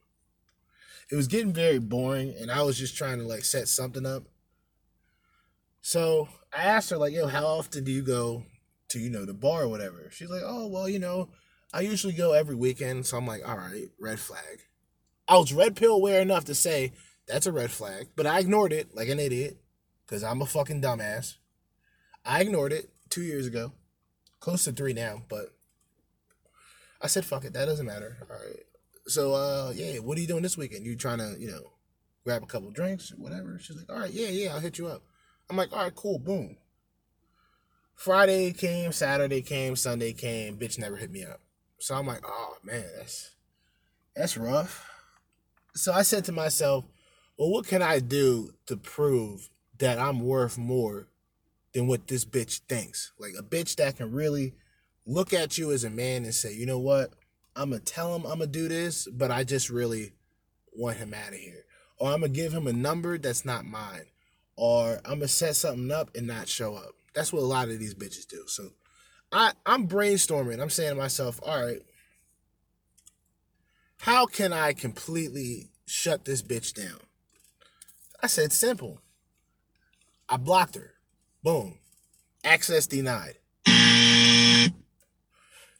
it 1.10 1.16
was 1.16 1.26
getting 1.26 1.52
very 1.52 1.80
boring 1.80 2.32
and 2.40 2.48
I 2.48 2.62
was 2.62 2.78
just 2.78 2.96
trying 2.96 3.18
to 3.18 3.24
like 3.24 3.44
set 3.44 3.66
something 3.66 4.06
up. 4.06 4.22
So 5.82 6.28
I 6.56 6.62
asked 6.62 6.90
her, 6.90 6.96
like, 6.96 7.12
yo, 7.12 7.26
how 7.26 7.44
often 7.44 7.82
do 7.82 7.90
you 7.90 8.02
go 8.02 8.44
to, 8.90 8.98
you 8.98 9.10
know, 9.10 9.24
the 9.24 9.34
bar 9.34 9.62
or 9.62 9.68
whatever? 9.68 10.08
She's 10.10 10.30
like, 10.30 10.42
oh, 10.44 10.66
well, 10.68 10.88
you 10.88 10.98
know, 10.98 11.30
I 11.72 11.80
usually 11.80 12.12
go 12.12 12.32
every 12.32 12.54
weekend. 12.54 13.06
So 13.06 13.16
I'm 13.16 13.26
like, 13.26 13.46
all 13.46 13.56
right, 13.56 13.88
red 13.98 14.20
flag. 14.20 14.60
I 15.28 15.38
was 15.38 15.52
red 15.52 15.76
pill 15.76 15.94
aware 15.94 16.20
enough 16.20 16.44
to 16.46 16.54
say 16.54 16.92
that's 17.26 17.46
a 17.46 17.52
red 17.52 17.70
flag, 17.70 18.08
but 18.16 18.26
I 18.26 18.40
ignored 18.40 18.72
it 18.72 18.94
like 18.94 19.08
an 19.08 19.20
idiot 19.20 19.58
because 20.04 20.24
I'm 20.24 20.42
a 20.42 20.46
fucking 20.46 20.82
dumbass. 20.82 21.36
I 22.24 22.40
ignored 22.40 22.72
it 22.72 22.90
two 23.08 23.22
years 23.22 23.46
ago, 23.46 23.72
close 24.40 24.64
to 24.64 24.72
three 24.72 24.92
now, 24.92 25.22
but 25.28 25.54
I 27.00 27.06
said, 27.06 27.24
fuck 27.24 27.44
it, 27.44 27.52
that 27.52 27.66
doesn't 27.66 27.86
matter. 27.86 28.18
All 28.28 28.36
right. 28.36 28.64
So, 29.06 29.32
uh, 29.34 29.72
yeah, 29.74 29.98
what 29.98 30.18
are 30.18 30.20
you 30.20 30.26
doing 30.26 30.42
this 30.42 30.58
weekend? 30.58 30.84
You 30.84 30.96
trying 30.96 31.18
to, 31.18 31.36
you 31.38 31.50
know, 31.50 31.72
grab 32.24 32.42
a 32.42 32.46
couple 32.46 32.70
drinks, 32.70 33.12
or 33.12 33.16
whatever? 33.16 33.58
She's 33.60 33.76
like, 33.76 33.90
all 33.90 33.98
right, 33.98 34.12
yeah, 34.12 34.28
yeah, 34.28 34.52
I'll 34.52 34.60
hit 34.60 34.78
you 34.78 34.88
up. 34.88 35.02
I'm 35.48 35.56
like, 35.56 35.72
all 35.72 35.84
right, 35.84 35.94
cool, 35.94 36.18
boom. 36.18 36.56
Friday 38.00 38.54
came, 38.54 38.92
Saturday 38.92 39.42
came, 39.42 39.76
Sunday 39.76 40.14
came, 40.14 40.56
bitch 40.56 40.78
never 40.78 40.96
hit 40.96 41.10
me 41.10 41.22
up. 41.22 41.38
So 41.80 41.94
I'm 41.94 42.06
like, 42.06 42.22
oh 42.26 42.56
man, 42.64 42.86
that's 42.96 43.32
that's 44.16 44.38
rough. 44.38 44.88
So 45.74 45.92
I 45.92 46.00
said 46.00 46.24
to 46.24 46.32
myself, 46.32 46.86
well, 47.38 47.50
what 47.50 47.66
can 47.66 47.82
I 47.82 47.98
do 47.98 48.54
to 48.64 48.78
prove 48.78 49.50
that 49.76 49.98
I'm 49.98 50.20
worth 50.20 50.56
more 50.56 51.08
than 51.74 51.88
what 51.88 52.06
this 52.06 52.24
bitch 52.24 52.60
thinks? 52.60 53.12
Like 53.18 53.34
a 53.38 53.42
bitch 53.42 53.76
that 53.76 53.98
can 53.98 54.12
really 54.12 54.54
look 55.04 55.34
at 55.34 55.58
you 55.58 55.70
as 55.70 55.84
a 55.84 55.90
man 55.90 56.24
and 56.24 56.34
say, 56.34 56.54
you 56.54 56.64
know 56.64 56.78
what? 56.78 57.10
I'm 57.54 57.68
gonna 57.68 57.80
tell 57.80 58.16
him 58.16 58.24
I'm 58.24 58.38
gonna 58.38 58.46
do 58.46 58.66
this, 58.66 59.08
but 59.12 59.30
I 59.30 59.44
just 59.44 59.68
really 59.68 60.12
want 60.72 60.96
him 60.96 61.12
out 61.12 61.34
of 61.34 61.38
here. 61.38 61.66
Or 61.98 62.12
I'm 62.12 62.20
gonna 62.20 62.32
give 62.32 62.54
him 62.54 62.66
a 62.66 62.72
number 62.72 63.18
that's 63.18 63.44
not 63.44 63.66
mine. 63.66 64.06
Or 64.56 65.02
I'm 65.04 65.18
gonna 65.18 65.28
set 65.28 65.54
something 65.54 65.90
up 65.90 66.16
and 66.16 66.26
not 66.26 66.48
show 66.48 66.76
up. 66.76 66.94
That's 67.14 67.32
what 67.32 67.42
a 67.42 67.46
lot 67.46 67.68
of 67.68 67.78
these 67.78 67.94
bitches 67.94 68.26
do. 68.26 68.44
So 68.46 68.70
I, 69.32 69.52
I'm 69.66 69.88
brainstorming. 69.88 70.60
I'm 70.60 70.70
saying 70.70 70.90
to 70.90 70.96
myself, 70.96 71.40
all 71.42 71.64
right, 71.64 71.82
how 73.98 74.26
can 74.26 74.52
I 74.52 74.72
completely 74.72 75.70
shut 75.86 76.24
this 76.24 76.42
bitch 76.42 76.74
down? 76.74 77.00
I 78.22 78.26
said 78.26 78.52
simple. 78.52 79.00
I 80.28 80.36
blocked 80.36 80.76
her. 80.76 80.94
Boom. 81.42 81.78
Access 82.44 82.86
denied. 82.86 83.34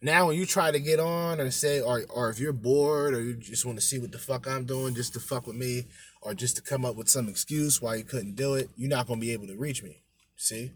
Now 0.02 0.28
when 0.28 0.36
you 0.36 0.47
try 0.47 0.70
to 0.70 0.81
get 0.81 0.98
on 0.98 1.40
or 1.40 1.51
say 1.51 1.81
or 1.81 2.05
or 2.09 2.31
if 2.31 2.40
you're 2.40 2.55
bored 2.55 3.12
or 3.12 3.20
you 3.20 3.35
just 3.35 3.66
want 3.66 3.78
to 3.78 3.85
see 3.85 3.98
what 3.98 4.12
the 4.12 4.19
fuck 4.19 4.48
I'm 4.48 4.65
doing 4.65 4.94
just 4.94 5.12
to 5.12 5.20
fuck 5.20 5.47
with 5.47 5.57
me 5.57 5.89
or 6.23 6.32
just 6.32 6.57
to 6.57 6.62
come 6.62 6.86
up 6.86 6.97
with 6.97 7.11
some 7.11 7.28
excuse 7.28 7.82
why 7.82 7.97
you 7.97 8.05
couldn't 8.05 8.35
do 8.35 8.55
it, 8.55 8.70
you're 8.77 8.89
not 8.89 9.07
gonna 9.07 9.20
be 9.20 9.32
able 9.32 9.47
to 9.48 9.57
reach 9.57 9.82
me. 9.82 10.02
See? 10.36 10.73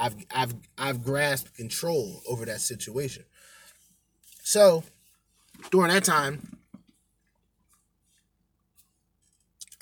I've 0.00 0.16
I've 0.34 0.54
I've 0.78 1.02
grasped 1.04 1.54
control 1.54 2.22
over 2.26 2.46
that 2.46 2.60
situation. 2.60 3.24
So 4.42 4.82
during 5.70 5.92
that 5.92 6.04
time, 6.04 6.58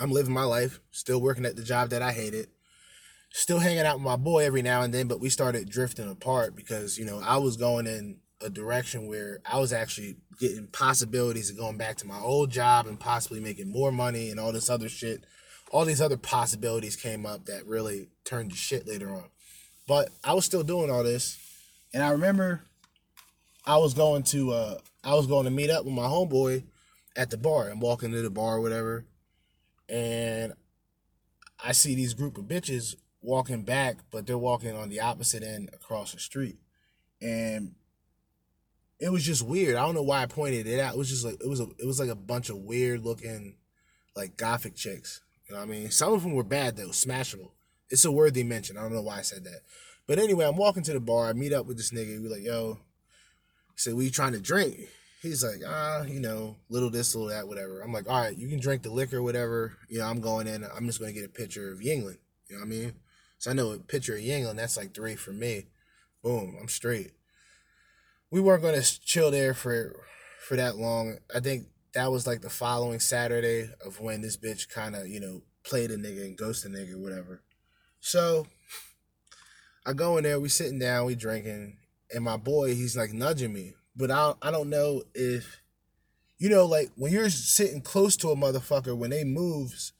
I'm 0.01 0.11
living 0.11 0.35
my 0.35 0.45
life, 0.45 0.81
still 0.91 1.21
working 1.21 1.47
at 1.47 1.57
the 1.57 1.63
job 1.63 1.91
that 1.91 2.03
I 2.03 2.13
hated, 2.13 2.49
still 3.31 3.61
hanging 3.61 3.87
out 3.87 3.97
with 3.97 4.05
my 4.05 4.17
boy 4.17 4.45
every 4.45 4.63
now 4.63 4.83
and 4.83 4.93
then, 4.93 5.09
but 5.09 5.21
we 5.21 5.29
started 5.29 5.69
drifting 5.69 6.11
apart 6.11 6.57
because, 6.57 6.99
you 6.99 7.05
know, 7.05 7.21
I 7.21 7.37
was 7.39 7.57
going 7.57 7.87
in 7.87 8.19
a 8.41 8.51
direction 8.51 9.09
where 9.09 9.41
I 9.45 9.59
was 9.59 9.73
actually 9.73 10.17
getting 10.39 10.69
possibilities 10.69 11.51
of 11.51 11.57
going 11.59 11.77
back 11.77 11.97
to 11.99 12.07
my 12.07 12.19
old 12.21 12.51
job 12.51 12.87
and 12.87 12.99
possibly 12.99 13.41
making 13.41 13.73
more 13.73 13.91
money 13.91 14.31
and 14.31 14.39
all 14.39 14.53
this 14.53 14.71
other 14.71 14.89
shit. 14.89 15.25
All 15.71 15.85
these 15.85 16.01
other 16.01 16.17
possibilities 16.17 16.97
came 16.97 17.27
up 17.27 17.47
that 17.47 17.67
really 17.67 18.09
turned 18.25 18.53
to 18.53 18.57
shit 18.57 18.87
later 18.87 19.11
on. 19.11 19.25
But 19.89 20.11
I 20.23 20.35
was 20.35 20.45
still 20.45 20.63
doing 20.63 20.91
all 20.91 21.03
this. 21.03 21.39
And 21.95 22.03
I 22.03 22.11
remember 22.11 22.63
I 23.67 23.79
was 23.79 23.95
going 23.95 24.23
to 24.25 24.53
uh 24.53 24.79
I 25.03 25.15
was 25.15 25.27
going 25.27 25.47
to 25.47 25.51
meet 25.51 25.71
up 25.71 25.85
with 25.85 25.95
my 25.95 26.05
homeboy 26.05 26.63
at 27.17 27.31
the 27.31 27.39
bar 27.39 27.69
and 27.71 27.81
walking 27.81 28.13
to 28.13 28.23
the 28.23 28.31
bar 28.31 28.57
or 28.57 28.61
whatever. 28.61 29.07
And 29.89 30.53
I 31.65 31.73
see 31.73 31.95
these 31.95 32.13
group 32.13 32.37
of 32.37 32.45
bitches 32.45 32.95
walking 33.23 33.63
back, 33.63 33.97
but 34.11 34.27
they're 34.27 34.37
walking 34.37 34.77
on 34.77 34.91
the 34.91 35.01
opposite 35.01 35.43
end 35.43 35.71
across 35.73 36.13
the 36.13 36.21
street. 36.21 36.59
And 37.23 37.75
it 39.01 39.11
was 39.11 39.25
just 39.25 39.43
weird. 39.43 39.77
I 39.77 39.87
don't 39.87 39.95
know 39.95 40.03
why 40.03 40.23
I 40.23 40.27
pointed 40.27 40.67
it 40.67 40.81
out. 40.81 40.95
It 40.95 40.99
was 40.99 41.09
just 41.09 41.25
like 41.25 41.43
it 41.43 41.49
was 41.49 41.61
a 41.61 41.67
it 41.79 41.87
was 41.87 41.99
like 41.99 42.11
a 42.11 42.15
bunch 42.15 42.51
of 42.51 42.59
weird 42.59 43.07
looking 43.07 43.57
like 44.15 44.37
gothic 44.37 44.77
chicks. 44.77 45.23
You 45.49 45.55
know 45.55 45.63
what 45.63 45.69
I 45.69 45.73
mean? 45.73 45.91
Some 45.91 46.13
of 46.13 46.23
them 46.23 46.35
were 46.35 46.45
bad 46.45 46.77
though, 46.77 46.89
smashable. 46.89 47.53
It's 47.91 48.05
a 48.05 48.13
worthy 48.13 48.43
mention. 48.43 48.77
I 48.77 48.83
don't 48.83 48.93
know 48.93 49.03
why 49.03 49.19
I 49.19 49.23
said 49.23 49.45
that. 49.45 49.61
But 50.07 50.19
anyway, 50.19 50.47
I'm 50.47 50.57
walking 50.57 50.83
to 50.85 50.93
the 50.93 51.01
bar. 51.01 51.29
I 51.29 51.33
meet 51.33 51.53
up 51.53 51.67
with 51.67 51.77
this 51.77 51.91
nigga. 51.91 52.23
We 52.23 52.29
like, 52.29 52.43
yo, 52.43 52.79
he 53.75 53.79
said, 53.79 53.95
we 53.95 54.11
trying 54.11 54.33
to 54.33 54.41
drink? 54.41 54.77
He's 55.21 55.45
like, 55.45 55.61
ah, 55.67 56.03
you 56.03 56.21
know, 56.21 56.57
little 56.69 56.91
this, 56.91 57.15
little 57.15 57.29
that, 57.29 57.49
whatever. 57.49 57.81
I'm 57.81 57.93
like, 57.93 58.09
all 58.09 58.23
right, 58.23 58.37
you 58.37 58.49
can 58.49 58.61
drink 58.61 58.83
the 58.83 58.91
liquor, 58.91 59.23
whatever. 59.23 59.77
You 59.89 59.99
know, 59.99 60.07
I'm 60.07 60.21
going 60.21 60.47
in. 60.47 60.65
I'm 60.65 60.87
just 60.87 61.01
going 61.01 61.13
to 61.13 61.21
get 61.21 61.29
a 61.29 61.33
picture 61.33 61.73
of 61.73 61.81
Yuengling. 61.81 62.19
You 62.49 62.57
know 62.57 62.61
what 62.61 62.67
I 62.67 62.69
mean? 62.69 62.95
So 63.39 63.51
I 63.51 63.55
know 63.55 63.73
a 63.73 63.79
picture 63.79 64.15
of 64.15 64.21
Yuengling, 64.21 64.57
that's 64.57 64.77
like 64.77 64.95
three 64.95 65.17
for 65.17 65.33
me. 65.33 65.67
Boom, 66.23 66.57
I'm 66.61 66.69
straight. 66.69 67.13
We 68.31 68.41
weren't 68.41 68.63
going 68.63 68.81
to 68.81 69.01
chill 69.01 69.31
there 69.31 69.55
for 69.55 69.95
for 70.47 70.57
that 70.57 70.77
long. 70.77 71.19
I 71.35 71.41
think 71.41 71.67
that 71.95 72.11
was 72.11 72.27
like 72.27 72.41
the 72.41 72.51
following 72.51 73.01
Saturday 73.01 73.71
of 73.85 74.01
when 74.01 74.23
this 74.23 74.37
bitch 74.37 74.69
kind 74.69 74.95
of, 74.95 75.09
you 75.09 75.21
know, 75.21 75.43
played 75.65 75.91
a 75.91 75.97
nigga 75.97 76.25
and 76.25 76.37
ghosted 76.37 76.73
a 76.73 76.79
nigga, 76.79 76.97
whatever. 76.97 77.43
So 78.01 78.47
I 79.87 79.93
go 79.93 80.17
in 80.17 80.25
there, 80.25 80.41
we 80.41 80.49
sitting 80.49 80.79
down, 80.79 81.07
we 81.07 81.15
drinking, 81.15 81.77
and 82.15 82.25
my 82.25 82.37
boy, 82.37 82.75
he's 82.75 82.97
like 82.97 83.13
nudging 83.13 83.53
me. 83.53 83.75
But 83.97 84.11
I 84.11 84.35
I 84.43 84.51
don't 84.51 84.71
know 84.71 85.03
if 85.15 85.61
you 86.39 86.49
know, 86.49 86.67
like 86.67 86.91
when 86.97 87.13
you're 87.13 87.31
sitting 87.31 87.81
close 87.81 88.17
to 88.19 88.31
a 88.31 88.37
motherfucker, 88.37 88.97
when 88.97 89.11
they 89.11 89.25
moves, 89.25 89.93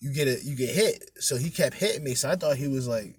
you 0.00 0.12
get 0.12 0.28
a 0.28 0.44
you 0.44 0.54
get 0.54 0.74
hit. 0.74 1.10
So 1.18 1.36
he 1.36 1.50
kept 1.50 1.76
hitting 1.76 2.04
me. 2.04 2.14
So 2.14 2.30
I 2.30 2.36
thought 2.36 2.56
he 2.56 2.68
was 2.68 2.86
like 2.86 3.14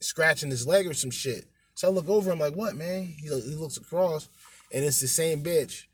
scratching 0.00 0.50
his 0.50 0.66
leg 0.66 0.86
or 0.86 0.94
some 0.94 1.10
shit. 1.10 1.46
So 1.74 1.88
I 1.88 1.90
look 1.90 2.08
over, 2.08 2.30
I'm 2.30 2.38
like, 2.38 2.54
what, 2.54 2.74
man? 2.74 3.02
He, 3.20 3.28
he 3.28 3.54
looks 3.54 3.76
across, 3.76 4.30
and 4.72 4.82
it's 4.82 5.00
the 5.00 5.08
same 5.08 5.42
bitch 5.42 5.84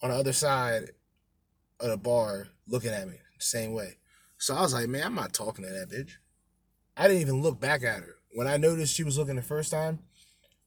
on 0.00 0.10
the 0.10 0.16
other 0.16 0.32
side 0.32 0.90
of 1.80 1.90
the 1.90 1.96
bar 1.96 2.48
looking 2.68 2.90
at 2.90 3.08
me 3.08 3.16
same 3.38 3.72
way. 3.72 3.97
So 4.38 4.54
I 4.54 4.62
was 4.62 4.72
like, 4.72 4.88
man, 4.88 5.04
I'm 5.04 5.14
not 5.14 5.32
talking 5.32 5.64
to 5.64 5.70
that 5.70 5.90
bitch. 5.90 6.12
I 6.96 7.08
didn't 7.08 7.22
even 7.22 7.42
look 7.42 7.60
back 7.60 7.82
at 7.82 8.00
her. 8.00 8.16
When 8.34 8.46
I 8.46 8.56
noticed 8.56 8.94
she 8.94 9.04
was 9.04 9.18
looking 9.18 9.36
the 9.36 9.42
first 9.42 9.70
time, 9.70 9.98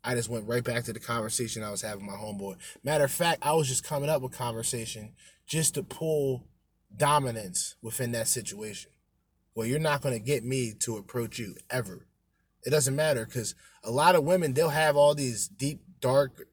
I 0.03 0.15
just 0.15 0.29
went 0.29 0.47
right 0.47 0.63
back 0.63 0.83
to 0.85 0.93
the 0.93 0.99
conversation 0.99 1.63
I 1.63 1.71
was 1.71 1.81
having 1.81 2.05
with 2.05 2.15
my 2.15 2.21
homeboy. 2.21 2.57
Matter 2.83 3.05
of 3.05 3.11
fact, 3.11 3.45
I 3.45 3.53
was 3.53 3.67
just 3.67 3.83
coming 3.83 4.09
up 4.09 4.21
with 4.21 4.33
conversation 4.33 5.13
just 5.45 5.75
to 5.75 5.83
pull 5.83 6.47
dominance 6.95 7.75
within 7.81 8.11
that 8.11 8.27
situation. 8.27 8.91
Well, 9.55 9.67
you're 9.67 9.79
not 9.79 10.01
going 10.01 10.17
to 10.17 10.25
get 10.25 10.43
me 10.43 10.73
to 10.79 10.97
approach 10.97 11.39
you 11.39 11.55
ever. 11.69 12.07
It 12.63 12.71
doesn't 12.71 12.95
matter 12.95 13.25
because 13.25 13.55
a 13.83 13.91
lot 13.91 14.15
of 14.15 14.23
women, 14.23 14.53
they'll 14.53 14.69
have 14.69 14.95
all 14.95 15.15
these 15.15 15.47
deep, 15.47 15.81
dark, 15.99 16.47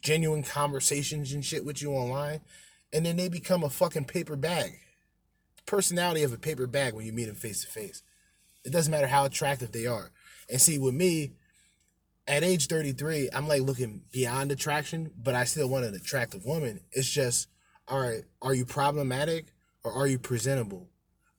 genuine 0.00 0.42
conversations 0.42 1.32
and 1.32 1.44
shit 1.44 1.64
with 1.64 1.82
you 1.82 1.92
online, 1.92 2.40
and 2.92 3.04
then 3.04 3.16
they 3.16 3.28
become 3.28 3.62
a 3.62 3.70
fucking 3.70 4.04
paper 4.04 4.36
bag. 4.36 4.78
Personality 5.66 6.22
of 6.22 6.32
a 6.32 6.38
paper 6.38 6.66
bag 6.66 6.94
when 6.94 7.06
you 7.06 7.12
meet 7.12 7.26
them 7.26 7.34
face 7.34 7.62
to 7.62 7.68
face. 7.68 8.02
It 8.64 8.72
doesn't 8.72 8.90
matter 8.90 9.06
how 9.06 9.24
attractive 9.24 9.72
they 9.72 9.86
are. 9.86 10.10
And 10.50 10.60
see, 10.60 10.78
with 10.78 10.94
me, 10.94 11.32
at 12.28 12.42
age 12.42 12.66
33, 12.66 13.30
I'm 13.32 13.46
like 13.48 13.62
looking 13.62 14.02
beyond 14.12 14.50
attraction, 14.50 15.10
but 15.16 15.34
I 15.34 15.44
still 15.44 15.68
want 15.68 15.84
an 15.84 15.94
attractive 15.94 16.44
woman. 16.44 16.80
It's 16.92 17.08
just, 17.08 17.48
all 17.88 18.00
right, 18.00 18.22
are 18.42 18.54
you 18.54 18.64
problematic 18.64 19.52
or 19.84 19.92
are 19.92 20.06
you 20.06 20.18
presentable? 20.18 20.88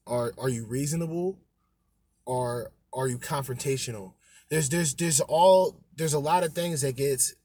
Are 0.05 0.33
are 0.37 0.47
you 0.49 0.65
reasonable 0.65 1.39
or 2.25 2.71
are 2.93 3.07
you 3.07 3.17
confrontational? 3.17 4.13
There's 4.49 4.69
there's 4.69 4.95
there's 4.95 5.19
all 5.19 5.81
there's 5.93 6.13
a 6.13 6.19
lot 6.19 6.45
of 6.45 6.53
things 6.53 6.81
that 6.81 6.95
gets 6.95 7.35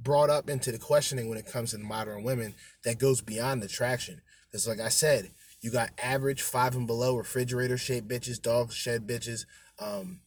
brought 0.00 0.30
up 0.30 0.48
into 0.48 0.70
the 0.70 0.78
questioning 0.78 1.28
when 1.28 1.38
it 1.38 1.46
comes 1.46 1.72
to 1.72 1.78
modern 1.78 2.22
women 2.22 2.54
that 2.84 2.98
goes 2.98 3.20
beyond 3.20 3.62
attraction. 3.62 4.20
Because 4.50 4.68
like 4.68 4.80
I 4.80 4.88
said, 4.88 5.30
you 5.62 5.70
got 5.70 5.90
average 6.02 6.42
five 6.42 6.74
and 6.74 6.86
below 6.86 7.16
refrigerator 7.16 7.78
shaped 7.78 8.08
bitches, 8.08 8.42
dog 8.42 8.72
shed 8.72 9.06
bitches, 9.06 9.46
um, 9.78 10.20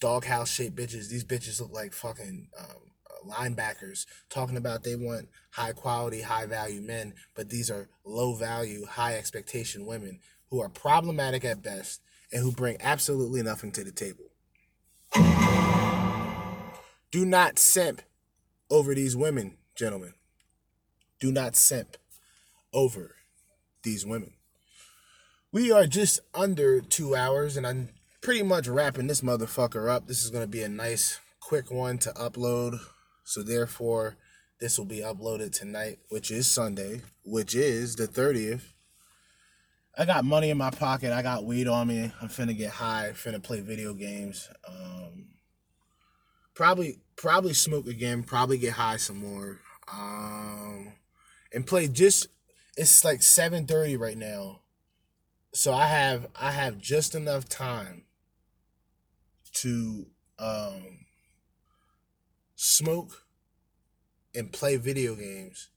doghouse 0.00 0.52
shaped 0.52 0.76
bitches. 0.76 1.08
These 1.08 1.24
bitches 1.24 1.60
look 1.60 1.72
like 1.72 1.94
fucking 1.94 2.48
um, 2.58 2.86
linebackers 3.26 4.06
talking 4.28 4.58
about 4.58 4.84
they 4.84 4.94
want 4.94 5.28
high 5.50 5.72
quality, 5.72 6.20
high 6.20 6.46
value 6.46 6.82
men, 6.82 7.14
but 7.34 7.48
these 7.48 7.70
are 7.70 7.88
low 8.04 8.34
value, 8.34 8.84
high 8.84 9.16
expectation 9.16 9.86
women 9.86 10.20
who 10.50 10.60
are 10.60 10.68
problematic 10.68 11.44
at 11.44 11.62
best 11.62 12.02
and 12.30 12.42
who 12.42 12.52
bring 12.52 12.76
absolutely 12.80 13.42
nothing 13.42 13.72
to 13.72 13.82
the 13.82 13.90
table. 13.90 14.24
Do 17.10 17.24
not 17.24 17.58
simp 17.58 18.02
over 18.70 18.94
these 18.94 19.16
women, 19.16 19.56
gentlemen. 19.74 20.12
Do 21.18 21.32
not 21.32 21.56
simp 21.56 21.96
over 22.74 23.14
these 23.82 24.04
women. 24.04 24.35
We 25.56 25.72
are 25.72 25.86
just 25.86 26.20
under 26.34 26.82
two 26.82 27.16
hours, 27.16 27.56
and 27.56 27.66
I'm 27.66 27.88
pretty 28.20 28.42
much 28.42 28.68
wrapping 28.68 29.06
this 29.06 29.22
motherfucker 29.22 29.90
up. 29.90 30.06
This 30.06 30.22
is 30.22 30.28
going 30.28 30.44
to 30.44 30.46
be 30.46 30.62
a 30.62 30.68
nice, 30.68 31.18
quick 31.40 31.70
one 31.70 31.96
to 32.00 32.10
upload. 32.10 32.78
So, 33.24 33.42
therefore, 33.42 34.18
this 34.60 34.76
will 34.76 34.84
be 34.84 35.00
uploaded 35.00 35.52
tonight, 35.52 35.98
which 36.10 36.30
is 36.30 36.46
Sunday, 36.46 37.00
which 37.24 37.54
is 37.54 37.96
the 37.96 38.06
30th. 38.06 38.64
I 39.96 40.04
got 40.04 40.26
money 40.26 40.50
in 40.50 40.58
my 40.58 40.68
pocket. 40.68 41.10
I 41.10 41.22
got 41.22 41.46
weed 41.46 41.68
on 41.68 41.88
me. 41.88 42.12
I'm 42.20 42.28
finna 42.28 42.54
get 42.54 42.72
high. 42.72 43.12
Finna 43.14 43.42
play 43.42 43.62
video 43.62 43.94
games. 43.94 44.50
Um, 44.68 45.28
probably, 46.52 46.98
probably 47.16 47.54
smoke 47.54 47.86
again. 47.86 48.24
Probably 48.24 48.58
get 48.58 48.74
high 48.74 48.98
some 48.98 49.20
more. 49.20 49.60
Um, 49.90 50.92
and 51.50 51.66
play 51.66 51.88
just. 51.88 52.28
It's 52.76 53.06
like 53.06 53.20
7:30 53.20 53.98
right 53.98 54.18
now, 54.18 54.60
so 55.56 55.72
I 55.72 55.86
have 55.86 56.26
I 56.38 56.50
have 56.50 56.76
just 56.76 57.14
enough 57.14 57.48
time 57.48 58.02
to 59.54 60.06
um, 60.38 61.06
smoke 62.56 63.22
and 64.34 64.52
play 64.52 64.76
video 64.76 65.14
games 65.14 65.70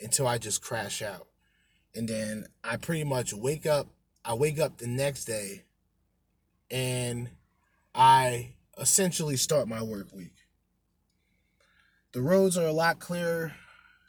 until 0.00 0.26
I 0.26 0.38
just 0.38 0.62
crash 0.62 1.02
out. 1.02 1.26
And 1.94 2.08
then 2.08 2.46
I 2.64 2.78
pretty 2.78 3.04
much 3.04 3.34
wake 3.34 3.66
up. 3.66 3.88
I 4.24 4.32
wake 4.32 4.58
up 4.58 4.78
the 4.78 4.86
next 4.86 5.26
day 5.26 5.64
and 6.70 7.28
I 7.94 8.54
essentially 8.78 9.36
start 9.36 9.68
my 9.68 9.82
work 9.82 10.14
week. 10.14 10.36
The 12.12 12.22
roads 12.22 12.56
are 12.56 12.66
a 12.66 12.72
lot 12.72 13.00
clearer. 13.00 13.52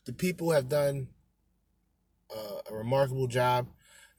The 0.05 0.13
people 0.13 0.51
have 0.51 0.69
done 0.69 1.09
uh, 2.33 2.61
a 2.69 2.73
remarkable 2.73 3.27
job. 3.27 3.67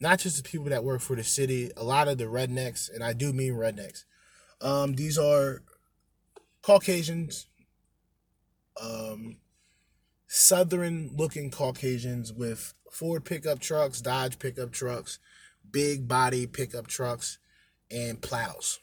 Not 0.02 0.18
just 0.18 0.36
the 0.36 0.42
people 0.42 0.66
that 0.70 0.82
work 0.82 1.00
for 1.00 1.14
the 1.14 1.22
city, 1.22 1.70
a 1.76 1.84
lot 1.84 2.08
of 2.08 2.18
the 2.18 2.24
rednecks, 2.24 2.92
and 2.92 3.04
I 3.04 3.12
do 3.12 3.32
mean 3.32 3.52
rednecks. 3.52 4.02
Um, 4.60 4.94
these 4.94 5.16
are 5.16 5.62
Caucasians, 6.60 7.46
um, 8.82 9.36
southern 10.26 11.12
looking 11.16 11.52
Caucasians 11.52 12.32
with 12.32 12.74
Ford 12.90 13.24
pickup 13.24 13.60
trucks, 13.60 14.00
Dodge 14.00 14.40
pickup 14.40 14.72
trucks, 14.72 15.20
big 15.70 16.08
body 16.08 16.48
pickup 16.48 16.88
trucks, 16.88 17.38
and 17.88 18.20
plows. 18.20 18.80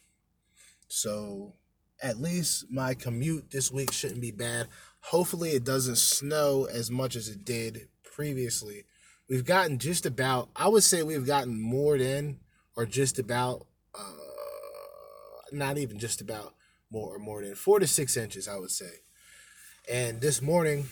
So 0.87 1.55
at 2.01 2.21
least 2.21 2.67
my 2.71 2.93
commute 2.93 3.51
this 3.51 3.69
week 3.69 3.91
shouldn't 3.91 4.21
be 4.21 4.31
bad. 4.31 4.67
Hopefully, 5.01 5.49
it 5.49 5.65
doesn't 5.65 5.97
snow 5.97 6.65
as 6.71 6.89
much 6.89 7.17
as 7.17 7.27
it 7.27 7.43
did 7.43 7.89
previously. 8.03 8.85
We've 9.29 9.45
gotten 9.45 9.77
just 9.77 10.07
about, 10.07 10.49
I 10.55 10.67
would 10.67 10.83
say 10.83 11.03
we've 11.03 11.25
gotten 11.25 11.61
more 11.61 11.99
than, 11.99 12.39
or 12.75 12.87
just 12.87 13.19
about, 13.19 13.67
uh, 13.93 14.01
not 15.51 15.77
even 15.77 15.99
just 15.99 16.19
about 16.19 16.55
more 16.91 17.15
or 17.15 17.19
more 17.19 17.43
than 17.43 17.53
four 17.53 17.79
to 17.79 17.85
six 17.85 18.17
inches, 18.17 18.47
I 18.47 18.57
would 18.57 18.71
say. 18.71 18.89
And 19.87 20.19
this 20.19 20.41
morning, 20.41 20.85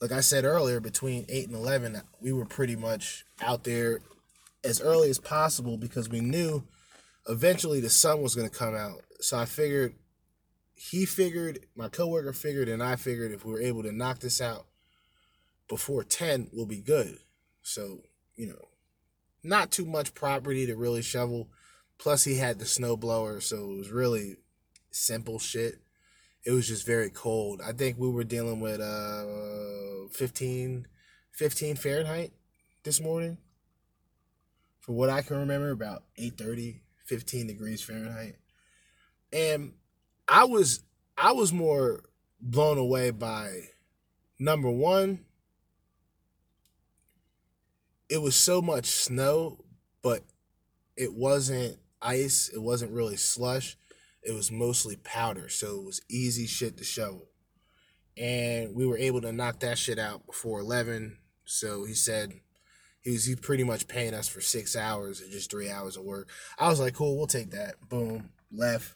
like 0.00 0.12
I 0.12 0.20
said 0.20 0.44
earlier, 0.44 0.80
between 0.80 1.26
eight 1.28 1.46
and 1.46 1.54
eleven, 1.54 2.00
we 2.20 2.32
were 2.32 2.46
pretty 2.46 2.76
much 2.76 3.26
out 3.42 3.64
there 3.64 4.00
as 4.64 4.80
early 4.80 5.10
as 5.10 5.18
possible 5.18 5.76
because 5.76 6.08
we 6.08 6.20
knew 6.20 6.64
eventually 7.28 7.80
the 7.80 7.90
sun 7.90 8.22
was 8.22 8.34
going 8.34 8.48
to 8.48 8.58
come 8.58 8.74
out. 8.74 9.02
So 9.20 9.38
I 9.38 9.44
figured, 9.44 9.94
he 10.74 11.04
figured, 11.04 11.66
my 11.76 11.88
coworker 11.88 12.32
figured, 12.32 12.68
and 12.70 12.82
I 12.82 12.96
figured 12.96 13.32
if 13.32 13.44
we 13.44 13.52
were 13.52 13.60
able 13.60 13.82
to 13.82 13.92
knock 13.92 14.20
this 14.20 14.40
out 14.40 14.66
before 15.68 16.04
10, 16.04 16.50
we'll 16.52 16.66
be 16.66 16.80
good. 16.80 17.18
So, 17.62 18.00
you 18.36 18.46
know, 18.48 18.68
not 19.42 19.70
too 19.70 19.84
much 19.84 20.14
property 20.14 20.66
to 20.66 20.76
really 20.76 21.02
shovel. 21.02 21.48
Plus, 21.98 22.24
he 22.24 22.36
had 22.36 22.58
the 22.58 22.66
snow 22.66 22.96
blower, 22.96 23.40
so 23.40 23.70
it 23.70 23.76
was 23.76 23.90
really 23.90 24.36
simple 24.90 25.38
shit. 25.38 25.80
It 26.44 26.50
was 26.50 26.68
just 26.68 26.86
very 26.86 27.10
cold. 27.10 27.62
I 27.64 27.72
think 27.72 27.98
we 27.98 28.10
were 28.10 28.24
dealing 28.24 28.60
with 28.60 28.80
uh 28.80 30.08
15, 30.12 30.86
15 31.32 31.76
Fahrenheit 31.76 32.32
this 32.82 33.00
morning. 33.00 33.38
For 34.80 34.92
what 34.92 35.08
I 35.08 35.22
can 35.22 35.38
remember, 35.38 35.70
about 35.70 36.04
8:30, 36.18 36.80
15 37.06 37.46
degrees 37.46 37.82
Fahrenheit. 37.82 38.36
And 39.32 39.72
I 40.28 40.44
was 40.44 40.82
I 41.16 41.32
was 41.32 41.52
more 41.52 42.04
blown 42.40 42.76
away 42.76 43.10
by 43.10 43.68
number 44.38 44.70
one, 44.70 45.24
it 48.08 48.20
was 48.20 48.36
so 48.36 48.60
much 48.60 48.86
snow, 48.86 49.64
but 50.02 50.22
it 50.96 51.14
wasn't 51.14 51.78
ice. 52.00 52.50
It 52.54 52.60
wasn't 52.60 52.92
really 52.92 53.16
slush. 53.16 53.76
It 54.22 54.32
was 54.32 54.50
mostly 54.50 54.96
powder. 54.96 55.48
So 55.48 55.80
it 55.80 55.84
was 55.84 56.02
easy 56.08 56.46
shit 56.46 56.76
to 56.78 56.84
shovel. 56.84 57.28
And 58.16 58.74
we 58.74 58.86
were 58.86 58.98
able 58.98 59.20
to 59.22 59.32
knock 59.32 59.60
that 59.60 59.78
shit 59.78 59.98
out 59.98 60.26
before 60.26 60.60
11. 60.60 61.18
So 61.44 61.84
he 61.84 61.94
said 61.94 62.32
he 63.02 63.10
was 63.10 63.34
pretty 63.42 63.64
much 63.64 63.88
paying 63.88 64.14
us 64.14 64.28
for 64.28 64.40
six 64.40 64.76
hours 64.76 65.20
or 65.20 65.28
just 65.28 65.50
three 65.50 65.70
hours 65.70 65.96
of 65.96 66.04
work. 66.04 66.28
I 66.58 66.68
was 66.68 66.80
like, 66.80 66.94
cool, 66.94 67.16
we'll 67.16 67.26
take 67.26 67.50
that. 67.50 67.88
Boom, 67.88 68.30
left. 68.50 68.94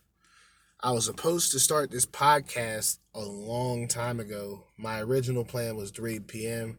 I 0.81 0.93
was 0.93 1.07
supposed 1.07 1.51
to 1.53 1.59
start 1.59 1.91
this 1.91 2.07
podcast 2.07 2.99
a 3.13 3.21
long 3.21 3.89
time 3.89 4.21
ago. 4.21 4.65
My 4.77 5.01
original 5.01 5.45
plan 5.45 5.77
was 5.77 5.91
3 5.91 6.21
p.m. 6.21 6.79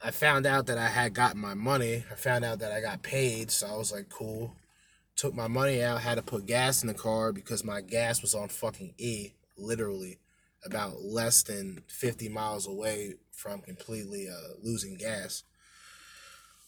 I 0.00 0.12
found 0.12 0.46
out 0.46 0.66
that 0.66 0.78
I 0.78 0.88
had 0.88 1.12
gotten 1.12 1.40
my 1.40 1.54
money. 1.54 2.04
I 2.10 2.14
found 2.14 2.44
out 2.44 2.60
that 2.60 2.70
I 2.70 2.80
got 2.80 3.02
paid, 3.02 3.50
so 3.50 3.66
I 3.66 3.76
was 3.76 3.92
like, 3.92 4.08
cool. 4.08 4.54
Took 5.16 5.34
my 5.34 5.48
money 5.48 5.82
out, 5.82 6.02
had 6.02 6.14
to 6.14 6.22
put 6.22 6.46
gas 6.46 6.82
in 6.82 6.88
the 6.88 6.94
car 6.94 7.32
because 7.32 7.64
my 7.64 7.80
gas 7.80 8.22
was 8.22 8.34
on 8.34 8.48
fucking 8.48 8.94
E, 8.96 9.32
literally 9.56 10.18
about 10.64 11.02
less 11.02 11.42
than 11.42 11.82
50 11.88 12.28
miles 12.28 12.66
away 12.66 13.14
from 13.32 13.60
completely 13.60 14.28
uh, 14.28 14.54
losing 14.62 14.96
gas. 14.96 15.42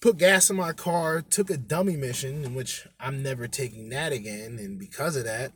Put 0.01 0.19
gas 0.19 0.51
in 0.51 0.57
my 0.57 0.73
car, 0.73 1.23
took 1.23 1.51
a 1.51 1.57
dummy 1.57 1.95
mission 1.95 2.45
in 2.45 2.55
which 2.55 2.89
I'm 2.99 3.23
never 3.23 3.47
taking 3.47 3.91
that 3.91 4.13
again, 4.13 4.59
and 4.59 4.77
because 4.79 5.15
of 5.15 5.25
that, 5.25 5.53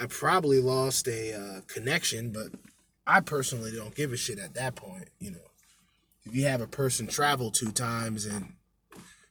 I 0.00 0.06
probably 0.06 0.60
lost 0.60 1.08
a 1.08 1.34
uh, 1.34 1.60
connection, 1.66 2.30
but 2.30 2.58
I 3.06 3.20
personally 3.20 3.72
don't 3.72 3.94
give 3.94 4.12
a 4.12 4.16
shit 4.16 4.38
at 4.38 4.54
that 4.54 4.76
point, 4.76 5.08
you 5.18 5.32
know 5.32 5.47
if 6.24 6.34
you 6.34 6.44
have 6.46 6.60
a 6.60 6.66
person 6.66 7.06
travel 7.06 7.50
two 7.50 7.70
times 7.70 8.26
and 8.26 8.54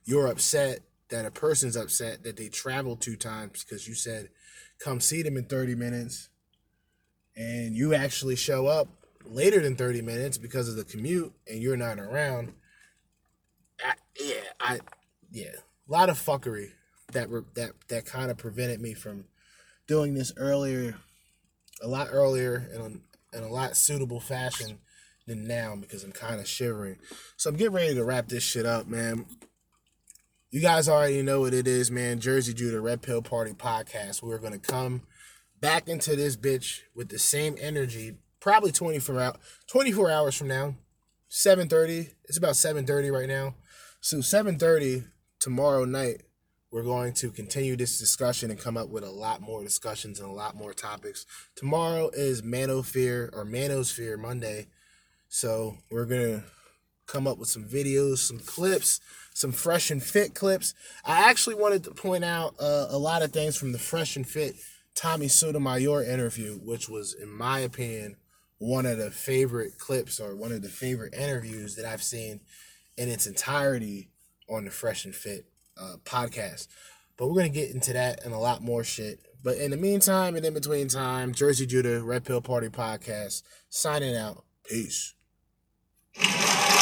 you're 0.05 0.27
upset 0.27 0.79
that 1.09 1.25
a 1.25 1.31
person's 1.31 1.75
upset 1.75 2.23
that 2.23 2.37
they 2.37 2.49
traveled 2.49 3.01
two 3.01 3.15
times 3.15 3.63
because 3.63 3.87
you 3.87 3.93
said 3.93 4.29
come 4.79 4.99
see 4.99 5.21
them 5.21 5.37
in 5.37 5.45
30 5.45 5.75
minutes 5.75 6.29
and 7.35 7.75
you 7.75 7.93
actually 7.93 8.35
show 8.35 8.67
up 8.67 8.87
later 9.25 9.61
than 9.61 9.75
30 9.75 10.01
minutes 10.01 10.37
because 10.37 10.69
of 10.69 10.75
the 10.75 10.83
commute 10.83 11.33
and 11.47 11.61
you're 11.61 11.77
not 11.77 11.99
around 11.99 12.53
I, 13.83 13.93
yeah 14.19 14.33
i 14.59 14.79
yeah 15.31 15.55
a 15.87 15.91
lot 15.91 16.09
of 16.09 16.17
fuckery 16.17 16.71
that 17.13 17.29
that 17.55 17.71
that 17.89 18.05
kind 18.05 18.31
of 18.31 18.37
prevented 18.37 18.81
me 18.81 18.93
from 18.93 19.25
doing 19.87 20.13
this 20.13 20.33
earlier 20.37 20.95
a 21.81 21.87
lot 21.87 22.07
earlier 22.11 22.69
and 22.73 23.01
in 23.33 23.43
a 23.43 23.49
lot 23.49 23.77
suitable 23.77 24.19
fashion 24.19 24.79
than 25.27 25.45
now 25.45 25.75
because 25.75 26.03
I'm 26.03 26.11
kind 26.11 26.39
of 26.39 26.47
shivering. 26.47 26.97
So 27.35 27.49
I'm 27.49 27.57
getting 27.57 27.73
ready 27.73 27.93
to 27.93 28.03
wrap 28.03 28.27
this 28.27 28.43
shit 28.43 28.65
up, 28.65 28.87
man. 28.87 29.25
You 30.49 30.61
guys 30.61 30.87
already 30.87 31.21
know 31.21 31.41
what 31.41 31.53
it 31.53 31.67
is, 31.67 31.91
man. 31.91 32.19
Jerzee 32.19 32.55
Judah 32.55 32.79
Red 32.79 33.01
Pill 33.01 33.21
Party 33.21 33.51
podcast. 33.51 34.23
We're 34.23 34.39
gonna 34.39 34.57
come 34.57 35.01
back 35.59 35.87
into 35.87 36.15
this 36.15 36.37
bitch 36.37 36.81
with 36.95 37.09
the 37.09 37.19
same 37.19 37.57
energy, 37.59 38.17
probably 38.39 38.71
24 38.71 39.19
hours, 39.19 39.37
24 39.67 40.09
hours 40.09 40.35
from 40.35 40.47
now. 40.47 40.75
7:30. 41.29 42.13
It's 42.25 42.37
about 42.37 42.55
7:30 42.55 43.11
right 43.11 43.27
now. 43.27 43.55
So 43.99 44.21
7:30 44.21 45.05
tomorrow 45.39 45.83
night, 45.83 46.23
we're 46.71 46.83
going 46.83 47.13
to 47.13 47.31
continue 47.31 47.75
this 47.75 47.99
discussion 47.99 48.49
and 48.49 48.59
come 48.59 48.77
up 48.77 48.89
with 48.89 49.03
a 49.03 49.11
lot 49.11 49.41
more 49.41 49.63
discussions 49.63 50.19
and 50.19 50.29
a 50.29 50.33
lot 50.33 50.55
more 50.55 50.73
topics. 50.73 51.25
Tomorrow 51.55 52.11
is 52.13 52.41
Manosphere 52.41 53.29
or 53.33 53.45
Manosphere 53.45 54.17
Monday. 54.17 54.67
So 55.29 55.77
we're 55.91 56.05
gonna 56.05 56.43
come 57.05 57.27
up 57.27 57.37
with 57.37 57.49
some 57.49 57.65
videos, 57.65 58.19
some 58.19 58.39
clips, 58.39 58.99
some 59.33 59.51
fresh 59.51 59.91
and 59.91 60.01
fit 60.01 60.33
clips. 60.33 60.73
I 61.05 61.29
actually 61.29 61.55
wanted 61.55 61.83
to 61.85 61.91
point 61.91 62.23
out 62.23 62.55
uh, 62.59 62.87
a 62.89 62.97
lot 62.97 63.23
of 63.23 63.31
things 63.31 63.55
from 63.55 63.71
the 63.71 63.79
fresh 63.79 64.15
and 64.15 64.27
fit 64.27 64.55
Tommy 64.95 65.27
Sotomayor 65.27 66.03
interview, 66.03 66.55
which 66.55 66.89
was, 66.89 67.13
in 67.13 67.29
my 67.29 67.59
opinion, 67.59 68.17
one 68.57 68.85
of 68.85 68.97
the 68.97 69.11
favorite 69.11 69.77
clips 69.77 70.19
or 70.19 70.35
one 70.35 70.51
of 70.51 70.61
the 70.61 70.69
favorite 70.69 71.13
interviews 71.13 71.75
that 71.75 71.85
I've 71.85 72.03
seen 72.03 72.39
in 72.97 73.09
its 73.09 73.27
entirety 73.27 74.09
on 74.49 74.65
the 74.65 74.71
Fresh 74.71 75.05
and 75.05 75.13
Fit 75.13 75.45
uh, 75.79 75.97
podcast. 76.03 76.67
But 77.15 77.27
we're 77.27 77.35
gonna 77.35 77.49
get 77.49 77.71
into 77.71 77.93
that 77.93 78.23
and 78.23 78.33
a 78.33 78.39
lot 78.39 78.63
more 78.63 78.83
shit. 78.83 79.19
But 79.43 79.57
in 79.57 79.71
the 79.71 79.77
meantime 79.77 80.35
and 80.35 80.45
in 80.45 80.53
between 80.53 80.87
time, 80.87 81.33
Jerzee 81.33 81.67
Judah 81.67 82.03
Red 82.03 82.25
Pill 82.25 82.41
Party 82.41 82.69
podcast 82.69 83.43
signing 83.69 84.15
out. 84.15 84.43
Peace 84.67 85.13
you 86.19 86.76